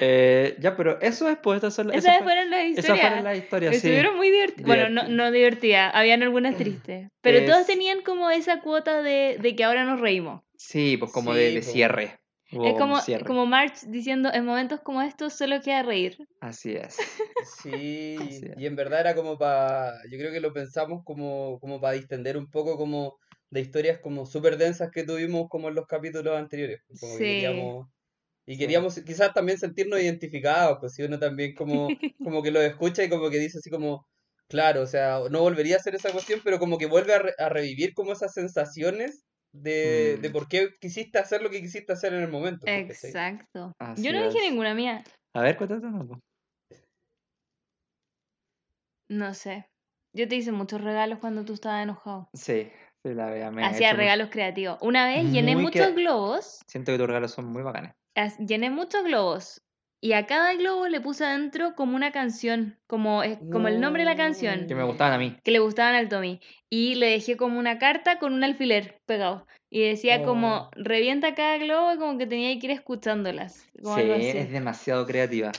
Eh, 0.00 0.56
ya, 0.60 0.76
pero 0.76 1.00
eso 1.00 1.28
es, 1.28 1.38
pues, 1.42 1.56
estas 1.56 1.74
son 1.74 1.88
las- 1.88 1.96
Esas 1.96 2.06
esas 2.08 2.18
fue- 2.18 2.32
fueron 2.32 2.50
las 2.50 2.60
esas 2.60 2.78
historias. 2.78 3.06
fueron 3.08 3.24
las 3.24 3.38
historias, 3.38 3.70
sí. 3.72 3.76
Estuvieron 3.78 4.16
muy 4.16 4.30
divertidas. 4.30 4.66
Bueno, 4.66 4.82
no, 4.84 4.88
Divertidas. 5.02 5.16
no 5.16 5.30
divertidas, 5.32 5.90
habían 5.94 6.22
algunas 6.22 6.56
tristes. 6.56 7.08
Pero 7.20 7.44
todas 7.44 7.62
Es- 7.62 7.66
tenían 7.66 8.02
como 8.02 8.30
esa 8.30 8.60
cuota 8.60 9.02
de, 9.02 9.36
de 9.40 9.56
que 9.56 9.64
ahora 9.64 9.84
nos 9.84 10.00
reímos. 10.00 10.42
Sí, 10.56 10.96
pues 10.96 11.12
como 11.12 11.34
de, 11.34 11.48
Sí, 11.48 11.54
de 11.56 11.60
po. 11.62 11.66
cierre. 11.72 12.16
Es 12.52 12.74
como, 12.78 13.00
cierre. 13.00 13.24
como 13.26 13.46
March 13.46 13.74
diciendo, 13.86 14.28
en 14.32 14.44
momentos 14.44 14.80
como 14.80 15.02
estos 15.02 15.34
solo 15.34 15.60
queda 15.60 15.84
reír. 15.84 16.16
Así 16.40 16.72
es. 16.74 16.96
Sí, 17.62 18.16
Así 18.20 18.46
es. 18.46 18.52
y 18.58 18.66
en 18.66 18.74
verdad 18.76 19.00
era 19.00 19.14
como 19.14 19.38
para, 19.38 19.92
yo 20.10 20.18
creo 20.18 20.32
que 20.32 20.40
lo 20.40 20.52
pensamos 20.52 21.02
como, 21.04 21.58
como 21.60 21.80
para 21.80 21.92
distender 21.94 22.36
un 22.36 22.50
poco 22.50 22.76
como 22.76 23.16
de 23.50 23.60
historias 23.60 23.98
como 24.00 24.26
súper 24.26 24.56
densas 24.56 24.90
que 24.92 25.04
tuvimos 25.04 25.48
como 25.48 25.68
en 25.68 25.74
los 25.76 25.86
capítulos 25.86 26.36
anteriores. 26.36 26.80
Como 27.00 27.12
que 27.18 27.18
Sí. 27.18 27.24
queríamos, 27.40 27.86
y 28.46 28.54
Sí. 28.54 28.58
queríamos 28.58 29.00
quizás 29.04 29.32
también 29.34 29.58
sentirnos 29.58 30.00
identificados, 30.00 30.78
pues 30.80 30.92
si 30.94 31.02
uno 31.02 31.18
también 31.18 31.54
como, 31.54 31.88
como 32.22 32.42
que 32.42 32.50
lo 32.50 32.60
escucha 32.60 33.04
y 33.04 33.08
como 33.08 33.30
que 33.30 33.38
dice 33.38 33.58
así 33.58 33.70
como, 33.70 34.04
claro, 34.48 34.82
o 34.82 34.86
sea, 34.86 35.20
no 35.30 35.40
volvería 35.40 35.76
a 35.76 35.78
hacer 35.78 35.94
esa 35.94 36.12
cuestión, 36.12 36.40
pero 36.44 36.58
como 36.58 36.78
que 36.78 36.86
vuelve 36.86 37.14
a, 37.14 37.18
re- 37.20 37.34
a 37.38 37.48
revivir 37.48 37.94
como 37.94 38.12
esas 38.12 38.32
sensaciones 38.32 39.22
de, 39.52 40.16
de 40.20 40.28
Mm. 40.28 40.32
por 40.32 40.48
qué 40.48 40.68
quisiste 40.80 41.18
hacer 41.18 41.42
lo 41.42 41.50
que 41.50 41.60
quisiste 41.60 41.92
hacer 41.92 42.14
en 42.14 42.22
el 42.22 42.28
momento. 42.28 42.60
pues. 42.66 43.04
Exacto. 43.04 43.72
Yo 43.96 44.12
no 44.12 44.24
dije 44.28 44.38
es. 44.44 44.50
ninguna 44.50 44.74
mía. 44.74 45.02
A 45.34 45.42
ver, 45.42 45.56
cuéntate 45.56 45.86
po. 45.88 46.18
No 49.08 49.34
sé. 49.34 49.66
Yo 50.16 50.28
te 50.28 50.36
hice 50.36 50.52
muchos 50.52 50.80
regalos 50.80 51.18
cuando 51.18 51.44
tú 51.44 51.54
estabas 51.54 51.82
enojado. 51.82 52.28
Sí, 52.32 52.68
sí, 53.04 53.14
la 53.14 53.26
ha 53.28 53.68
Hacía 53.68 53.92
regalos 53.92 54.28
creativos. 54.30 54.78
Una 54.82 55.06
vez 55.06 55.24
llené 55.32 55.54
Muy 55.54 55.64
muchos 55.64 55.94
globos. 55.94 56.60
Siento 56.66 56.92
que 56.92 56.98
tus 56.98 57.06
regalos 57.06 57.32
son 57.32 57.46
muy 57.46 57.62
bacanes. 57.62 57.92
Llené 58.38 58.70
muchos 58.70 59.04
globos. 59.04 59.62
Y 60.02 60.14
a 60.14 60.24
cada 60.24 60.54
globo 60.54 60.88
le 60.88 61.00
puse 61.02 61.24
adentro 61.24 61.74
como 61.74 61.94
una 61.94 62.10
canción. 62.10 62.78
Como, 62.86 63.22
como 63.52 63.68
el 63.68 63.80
nombre 63.80 64.02
de 64.02 64.08
la 64.08 64.16
canción. 64.16 64.66
Que 64.66 64.74
me 64.74 64.84
gustaban 64.84 65.12
a 65.12 65.18
mí. 65.18 65.36
que 65.44 65.50
le 65.50 65.58
gustaban 65.58 65.94
al 65.94 66.08
Tommy. 66.08 66.40
Y 66.70 66.94
le 66.94 67.10
dejé 67.10 67.36
como 67.36 67.58
una 67.58 67.78
carta 67.78 68.18
con 68.18 68.32
un 68.32 68.42
alfiler 68.42 68.98
pegado. 69.04 69.46
Y 69.68 69.82
decía 69.82 70.22
como, 70.22 70.56
Oh. 70.56 70.70
revienta 70.74 71.34
cada 71.34 71.58
globo 71.58 71.92
y 71.92 71.98
como 71.98 72.16
que 72.18 72.26
tenía 72.26 72.58
que 72.58 72.66
ir 72.66 72.72
escuchándolas. 72.72 73.68
Como 73.82 73.96
Sí, 73.96 74.02
es 74.10 74.50
demasiado 74.50 75.06
creativa. 75.06 75.52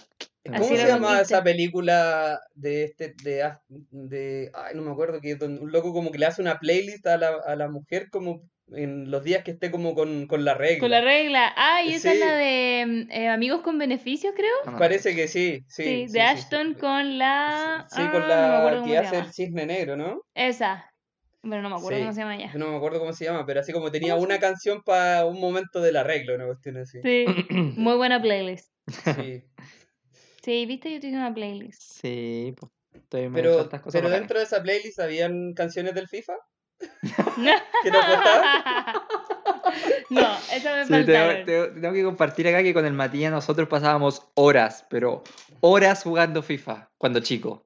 ¿Cómo 0.43 0.57
Así 0.57 0.75
se 0.75 0.87
llama 0.87 1.21
esa 1.21 1.43
película 1.43 2.39
de 2.55 2.85
este, 2.85 3.13
de, 3.23 3.47
de, 3.69 4.51
ay, 4.55 4.75
no 4.75 4.81
me 4.81 4.91
acuerdo, 4.91 5.21
que 5.21 5.33
es 5.33 5.39
donde 5.39 5.61
un 5.61 5.71
loco 5.71 5.93
como 5.93 6.11
que 6.11 6.17
le 6.17 6.25
hace 6.25 6.41
una 6.41 6.57
playlist 6.57 7.05
a 7.05 7.17
la, 7.17 7.35
a 7.45 7.55
la 7.55 7.69
mujer 7.69 8.09
como 8.09 8.41
en 8.71 9.11
los 9.11 9.23
días 9.23 9.43
que 9.43 9.51
esté 9.51 9.71
como 9.71 9.93
con, 9.95 10.27
con 10.27 10.45
la 10.45 10.53
regla. 10.53 10.79
Con 10.79 10.91
la 10.91 11.01
regla. 11.01 11.53
Ah, 11.55 11.83
y 11.83 11.93
esa 11.93 12.13
es 12.13 12.19
la 12.19 12.33
de 12.35 12.85
mm, 12.87 13.11
eh, 13.11 13.27
Amigos 13.29 13.61
con 13.61 13.77
Beneficios, 13.77 14.33
creo. 14.35 14.53
No, 14.65 14.71
no, 14.71 14.77
Parece 14.77 15.15
que 15.15 15.27
sí, 15.27 15.63
sí. 15.67 15.83
Sí, 15.83 15.83
sí, 15.83 15.89
de 16.01 16.07
sí, 16.07 16.13
sí. 16.13 16.19
Ashton 16.19 16.73
con 16.75 17.17
la. 17.17 17.85
Sí, 17.89 18.01
ah, 18.01 18.11
con 18.11 18.21
no 18.21 18.27
acuerdo 18.27 18.69
la 18.69 18.71
cómo 18.81 18.85
que 18.91 18.97
hace 18.97 19.17
el 19.19 19.33
cisne 19.33 19.65
negro, 19.65 19.97
¿no? 19.97 20.21
Esa. 20.33 20.85
Pero 21.41 21.61
no 21.61 21.69
me 21.69 21.75
acuerdo 21.75 21.97
Sí. 21.97 22.03
cómo 22.03 22.13
se 22.13 22.21
llama 22.21 22.35
ella. 22.35 22.51
No 22.55 22.67
me 22.71 22.77
acuerdo 22.77 22.99
cómo 22.99 23.13
se 23.13 23.25
llama, 23.25 23.45
pero 23.45 23.59
así 23.61 23.73
como 23.73 23.91
tenía 23.91 24.15
una 24.15 24.39
canción 24.39 24.81
para 24.83 25.25
un 25.25 25.39
momento 25.39 25.81
de 25.81 25.91
la 25.91 26.03
regla, 26.03 26.35
una 26.35 26.45
cuestión 26.45 26.77
así. 26.77 26.99
Sí, 27.01 27.25
muy 27.77 27.95
buena 27.95 28.21
playlist. 28.21 28.71
Sí. 28.87 29.43
Sí, 30.43 30.65
viste, 30.65 30.91
yo 30.91 30.99
te 30.99 31.07
hice 31.07 31.17
una 31.17 31.33
playlist. 31.33 31.81
Sí, 31.81 32.53
pues. 32.59 32.71
Estoy 32.93 33.29
Pero, 33.33 33.69
pero 33.69 34.09
bacanas. 34.09 34.11
dentro 34.11 34.37
de 34.37 34.43
esa 34.45 34.61
playlist 34.61 34.99
habían 34.99 35.53
canciones 35.53 35.95
del 35.95 36.07
FIFA 36.09 36.33
que 37.83 37.91
nos 37.91 38.05
gustaban. 38.07 38.95
no, 40.09 40.21
esa 40.53 40.75
me 40.75 40.85
Sí, 40.85 41.05
tengo, 41.05 41.45
tengo- 41.45 41.73
tengo 41.81 41.93
que 41.93 42.03
compartir 42.03 42.47
acá 42.47 42.63
que 42.63 42.73
con 42.73 42.85
el 42.85 42.93
Matías 42.93 43.31
nosotros 43.31 43.67
pasábamos 43.67 44.27
horas, 44.35 44.85
pero 44.89 45.23
horas 45.61 46.03
jugando 46.03 46.41
FIFA 46.43 46.89
cuando 46.97 47.19
chico. 47.19 47.65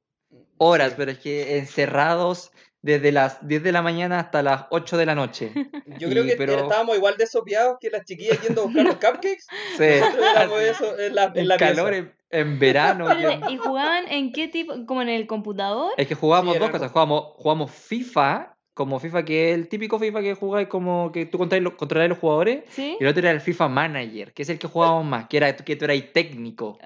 Horas, 0.58 0.94
pero 0.96 1.12
es 1.12 1.20
que 1.20 1.58
encerrados 1.58 2.52
desde 2.82 3.12
las 3.12 3.46
10 3.46 3.64
de 3.64 3.72
la 3.72 3.82
mañana 3.82 4.20
hasta 4.20 4.42
las 4.44 4.66
8 4.70 4.96
de 4.96 5.06
la 5.06 5.16
noche. 5.16 5.52
Yo 6.00 6.08
creo 6.10 6.24
Y- 6.24 6.30
que 6.30 6.36
pero- 6.38 6.54
estábamos 6.64 6.96
igual 6.96 7.18
de 7.18 7.28
sopeados 7.28 7.78
que 7.82 7.90
las 7.90 8.06
chiquillas 8.06 8.40
yendo 8.42 8.62
a 8.62 8.66
buscar 8.66 8.84
los 8.86 8.96
cupcakes. 8.96 9.44
Sí, 9.78 9.84
eso 9.84 10.98
en 11.00 11.16
la, 11.16 11.32
en 11.36 11.48
la 11.48 11.58
calor, 11.58 11.94
en, 11.94 12.16
en 12.30 12.60
verano. 12.60 13.08
¿Y 13.50 13.58
jugaban 13.58 14.08
en 14.10 14.32
qué 14.32 14.48
tipo? 14.48 14.86
¿Como 14.86 15.02
en 15.02 15.10
el 15.10 15.28
computador? 15.28 15.92
Es 15.98 16.08
que 16.08 16.16
jugábamos 16.16 16.54
Sí, 16.54 16.60
dos 16.60 16.70
cosas. 16.70 16.92
Jugamos, 16.92 17.34
jugamos 17.36 17.72
FIFA, 17.72 18.55
como 18.76 19.00
FIFA 19.00 19.26
que 19.26 19.50
es 19.50 19.56
el 19.56 19.68
típico 19.70 19.98
FIFA 19.98 20.22
que 20.22 20.34
jugáis 20.36 20.68
como 20.68 21.12
que 21.12 21.26
tú 21.26 21.38
controlas 21.40 21.64
los, 21.64 22.10
los 22.10 22.18
jugadores. 22.20 22.66
¿Sí? 22.70 22.98
Y 23.00 23.04
el 23.04 23.10
otro 23.10 23.22
era 23.22 23.32
el 23.32 23.42
FIFA 23.42 23.70
Manager, 23.70 24.34
que 24.34 24.44
es 24.44 24.50
el 24.50 24.60
que 24.60 24.68
jugábamos 24.68 25.06
más, 25.06 25.28
que 25.28 25.38
era 25.38 25.56
que 25.56 25.76
tú 25.76 25.86
eras 25.86 25.98
técnico. 26.14 26.78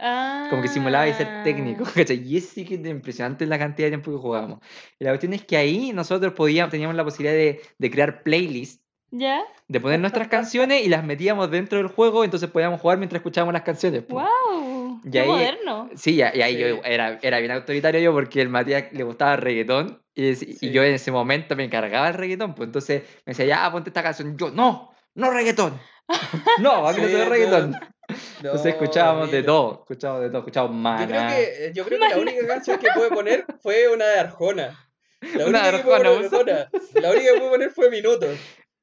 Como 0.49 0.61
que 0.61 0.67
simulabais 0.67 1.17
ser 1.17 1.43
técnico, 1.43 1.83
Ah. 1.85 1.91
¿cachai? 1.95 2.23
Y 2.23 2.37
es 2.37 2.47
sí 2.49 2.63
que 2.63 2.75
es 2.75 2.85
impresionante 2.85 3.45
la 3.47 3.59
cantidad 3.59 3.87
de 3.87 3.91
tiempo 3.91 4.11
que 4.11 4.17
jugábamos. 4.17 4.59
Y 4.99 5.03
la 5.03 5.09
cuestión 5.11 5.33
es 5.33 5.43
que 5.43 5.57
ahí 5.57 5.91
nosotros 5.91 6.33
podíamos, 6.33 6.71
teníamos 6.71 6.95
la 6.95 7.03
posibilidad 7.03 7.33
de, 7.33 7.59
de 7.77 7.91
crear 7.91 8.23
playlists, 8.23 8.81
¿Ya? 9.11 9.41
de 9.67 9.79
poner 9.79 9.99
nuestras 9.99 10.27
canciones 10.27 10.83
y 10.85 10.89
las 10.89 11.03
metíamos 11.03 11.49
dentro 11.49 11.77
del 11.79 11.87
juego, 11.87 12.23
entonces 12.23 12.49
podíamos 12.49 12.79
jugar 12.81 12.97
mientras 12.97 13.19
escuchábamos 13.19 13.53
las 13.53 13.63
canciones. 13.63 14.07
¡Wow! 14.07 15.01
Y 15.03 15.09
¡Qué 15.11 15.19
ahí- 15.21 15.27
moderno! 15.27 15.89
Sí, 15.95 16.15
y 16.15 16.21
ahí 16.21 16.57
yo 16.57 16.81
era, 16.83 17.17
era 17.21 17.39
bien 17.39 17.51
autoritario 17.51 17.99
yo 18.01 18.13
porque 18.13 18.41
el 18.41 18.49
Matías 18.49 18.85
le 18.91 19.03
gustaba 19.03 19.33
el 19.35 19.41
reggaetón 19.41 20.01
y, 20.15 20.71
yo 20.71 20.83
en 20.83 20.93
ese 20.93 21.11
momento 21.11 21.55
me 21.55 21.63
encargaba 21.63 22.07
el 22.09 22.13
reggaetón, 22.15 22.53
pues 22.55 22.67
entonces 22.67 23.03
me 23.25 23.31
decía, 23.31 23.45
ya, 23.45 23.71
ponte 23.71 23.89
esta 23.89 24.03
canción. 24.03 24.33
Y 24.33 24.35
yo, 24.37 24.51
no, 24.51 24.91
no 25.15 25.31
reggaetón. 25.31 25.79
no, 26.59 26.87
a 26.87 26.93
mí 26.93 26.99
no 27.01 27.07
Sí, 27.07 27.11
se 27.13 27.17
ve 27.19 27.23
no. 27.25 27.29
reggaetón. 27.31 27.71
No, 27.71 27.79
Entonces 28.43 28.73
escuchábamos 28.73 29.31
de 29.31 29.43
todo, 29.43 29.79
escuchábamos 29.81 30.23
de 30.23 30.29
todo, 30.29 30.39
escuchábamos 30.39 30.99
Yo 31.01 31.07
creo 31.07 31.21
Maná. 31.21 31.35
que, 31.35 31.71
yo 31.75 31.85
creo 31.85 31.99
que 31.99 32.09
la 32.09 32.17
única 32.17 32.47
canción 32.47 32.79
que 32.79 32.87
pude 32.93 33.09
poner 33.09 33.45
fue 33.61 33.87
una 33.93 34.05
de 34.07 34.19
Arjona. 34.19 34.85
La 35.21 35.45
Una 35.45 35.59
única 35.59 35.71
de 35.71 35.77
que 35.77 35.83
pude 35.83 35.95
Arjona, 35.95 36.29
poner, 36.29 36.55
Arjona. 36.55 36.69
La 37.01 37.11
única 37.11 37.33
que 37.33 37.39
pude 37.39 37.49
poner 37.49 37.69
fue 37.71 37.89
Minutos. 37.91 38.35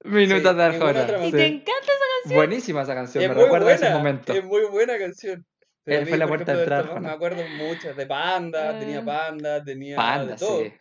Minutos 0.07 0.51
sí, 0.53 0.57
de 0.57 0.63
Arjona. 0.65 1.27
¿Y 1.27 1.33
te 1.33 1.47
encanta 1.47 1.71
esa 1.73 2.05
canción? 2.23 2.35
Buenísima 2.37 2.83
esa 2.83 2.95
canción, 2.95 3.25
Es 3.25 3.29
me 3.31 3.35
recuerda 3.35 3.69
a 3.71 3.75
ese 3.75 3.85
buena, 3.85 3.99
momento. 3.99 4.33
es 4.33 4.45
muy 4.45 4.65
buena 4.67 4.99
canción. 4.99 5.45
Él 5.85 6.01
mí, 6.05 6.09
fue 6.09 6.19
la 6.19 6.27
puerta 6.27 6.53
de 6.55 6.61
entrada, 6.63 6.99
me 7.01 7.11
acuerdo 7.11 7.43
muchas, 7.59 7.97
de 7.97 8.07
Panda, 8.07 8.77
tenía 8.79 8.99
Ah. 9.01 9.05
Panda, 9.05 9.63
tenía 9.65 9.97
Panda, 9.97 10.33
de 10.33 10.37
todo. 10.39 10.63
sí. 10.65 10.73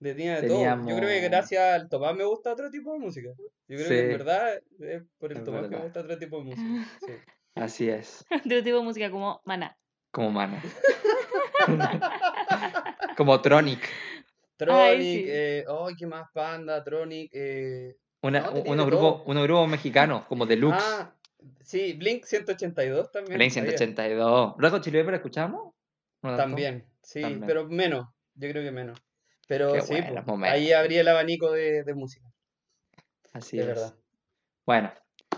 Tenía 0.00 0.40
de 0.40 0.48
todo. 0.48 0.62
Yo 0.62 0.96
creo 0.96 1.08
que 1.08 1.20
gracias 1.20 1.62
al 1.74 1.88
Tomás 1.88 2.14
me 2.14 2.24
gusta 2.24 2.52
otro 2.52 2.70
tipo 2.70 2.92
de 2.92 2.98
música. 3.00 3.30
Yo 3.66 3.76
creo 3.76 3.88
que 3.88 4.00
en 4.00 4.08
verdad 4.18 4.54
es 4.78 5.02
por 5.18 5.32
el 5.32 5.38
Es 5.38 5.44
Tomás 5.44 5.62
que 5.62 5.68
me 5.76 5.82
gusta 5.82 6.00
otro 6.00 6.18
tipo 6.18 6.38
de 6.38 6.44
música. 6.44 6.90
Sí. 7.00 7.12
Así 7.56 7.88
es, 7.88 8.24
De 8.44 8.62
tipo 8.62 8.76
de 8.78 8.84
música 8.84 9.10
como 9.10 9.40
Maná. 9.46 9.76
como 10.12 10.30
Mana. 10.30 10.62
como 13.16 13.40
Tronic. 13.40 13.80
Tronic, 14.56 15.00
sí. 15.00 15.24
eh, 15.28 15.64
ay, 15.68 15.94
¿qué 15.98 16.06
más? 16.06 16.28
Panda, 16.32 16.82
Tronic, 16.84 17.30
eh, 17.34 17.94
Una- 18.26 18.40
No, 18.40 18.50
unos 18.62 18.86
de 18.86 18.90
grupos 18.90 19.22
unos 19.26 19.42
grupos 19.44 19.68
mexicanos, 19.68 20.24
como 20.26 20.46
Deluxe. 20.46 20.82
Ah, 20.84 21.14
sí, 21.60 21.92
Blink 21.94 22.24
182 22.24 23.10
también. 23.12 23.38
Blink 23.38 23.52
había. 23.56 23.76
182. 23.78 24.54
¿Luego 24.58 24.78
Chile 24.80 25.00
Pepper 25.00 25.14
escuchamos? 25.14 25.72
También, 26.20 26.84
sí, 27.02 27.20
También. 27.20 27.46
pero 27.46 27.68
menos, 27.68 28.08
yo 28.34 28.48
creo 28.50 28.62
que 28.64 28.72
menos. 28.72 28.98
Pero 29.46 29.72
Qué 29.74 29.80
sí, 29.82 29.94
pues, 30.24 30.42
ahí 30.42 30.72
abrí 30.72 30.96
el 30.98 31.06
abanico 31.06 31.52
de, 31.52 31.84
de 31.84 31.94
música, 31.94 32.26
Así 33.32 33.56
de 33.58 33.62
es. 33.62 33.68
verdad. 33.68 33.94
Bueno, 34.64 34.92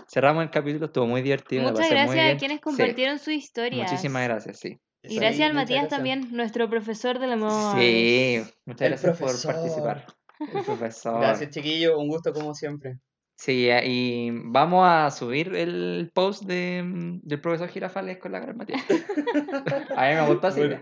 cerramos 0.07 0.43
el 0.43 0.49
capítulo, 0.49 0.87
estuvo 0.87 1.05
muy 1.05 1.21
divertido. 1.21 1.63
la 1.65 1.71
Muchas 1.73 1.89
muy 1.89 1.95
gracias 1.97 2.33
a 2.35 2.37
quienes 2.37 2.57
Sí, 2.57 2.61
compartieron 2.61 3.19
sus 3.19 3.33
historias. 3.35 3.91
Muchísimas 3.91 4.23
gracias, 4.23 4.57
sí. 4.59 4.79
Y 5.03 5.09
Sí, 5.09 5.15
gracias 5.19 5.47
al 5.47 5.53
Matías 5.53 5.81
gracias. 5.81 5.89
también, 5.97 6.27
nuestro 6.35 6.67
profesor 6.69 7.19
del 7.19 7.33
amor. 7.33 7.79
Sí, 7.79 8.41
muchas 8.65 8.81
El 8.81 8.89
gracias 8.93 9.17
profesor. 9.17 9.53
por 9.53 9.53
participar. 9.53 10.05
El 10.39 10.61
profesor. 10.63 11.19
Gracias, 11.21 11.51
chiquillo, 11.51 11.99
un 11.99 12.07
gusto 12.07 12.33
como 12.33 12.53
siempre. 12.53 12.97
Sí, 13.35 13.69
eh, 13.69 13.81
y 13.85 14.31
vamos 14.33 14.85
a 14.85 15.09
subir 15.11 15.55
el 15.55 16.11
post 16.13 16.43
de, 16.43 16.83
mm, 16.83 17.21
del 17.23 17.39
profesor 17.39 17.69
Girafales 17.69 18.17
con 18.17 18.33
la 18.33 18.39
gran 18.39 18.57
Matías. 18.57 18.83
A 19.95 20.09
mí 20.09 20.15
me 20.15 20.27
gustó 20.27 20.47
así. 20.47 20.59
Bueno, 20.59 20.81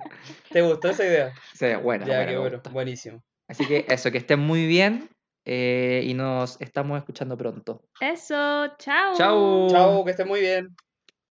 ¿Te 0.52 0.62
gustó 0.62 0.90
esa 0.90 1.06
idea? 1.06 1.34
Sí, 1.54 1.68
buena, 1.84 2.08
ya, 2.08 2.16
buena, 2.16 2.32
qué 2.32 2.38
bueno, 2.38 2.62
buenísimo. 2.72 3.24
Así 3.48 3.66
que 3.68 3.86
eso, 3.88 4.12
que 4.12 4.18
estén 4.18 4.40
muy 4.40 4.66
bien 4.66 5.08
eh, 5.46 6.04
y 6.04 6.16
nos 6.16 6.60
estamos 6.60 6.98
escuchando 6.98 7.38
pronto. 7.38 7.84
Eso, 8.02 8.76
chao. 8.80 9.14
Chao. 9.16 9.68
Chao, 9.70 10.04
que 10.04 10.12
estés 10.12 10.26
muy 10.26 10.40
bien. 10.40 10.76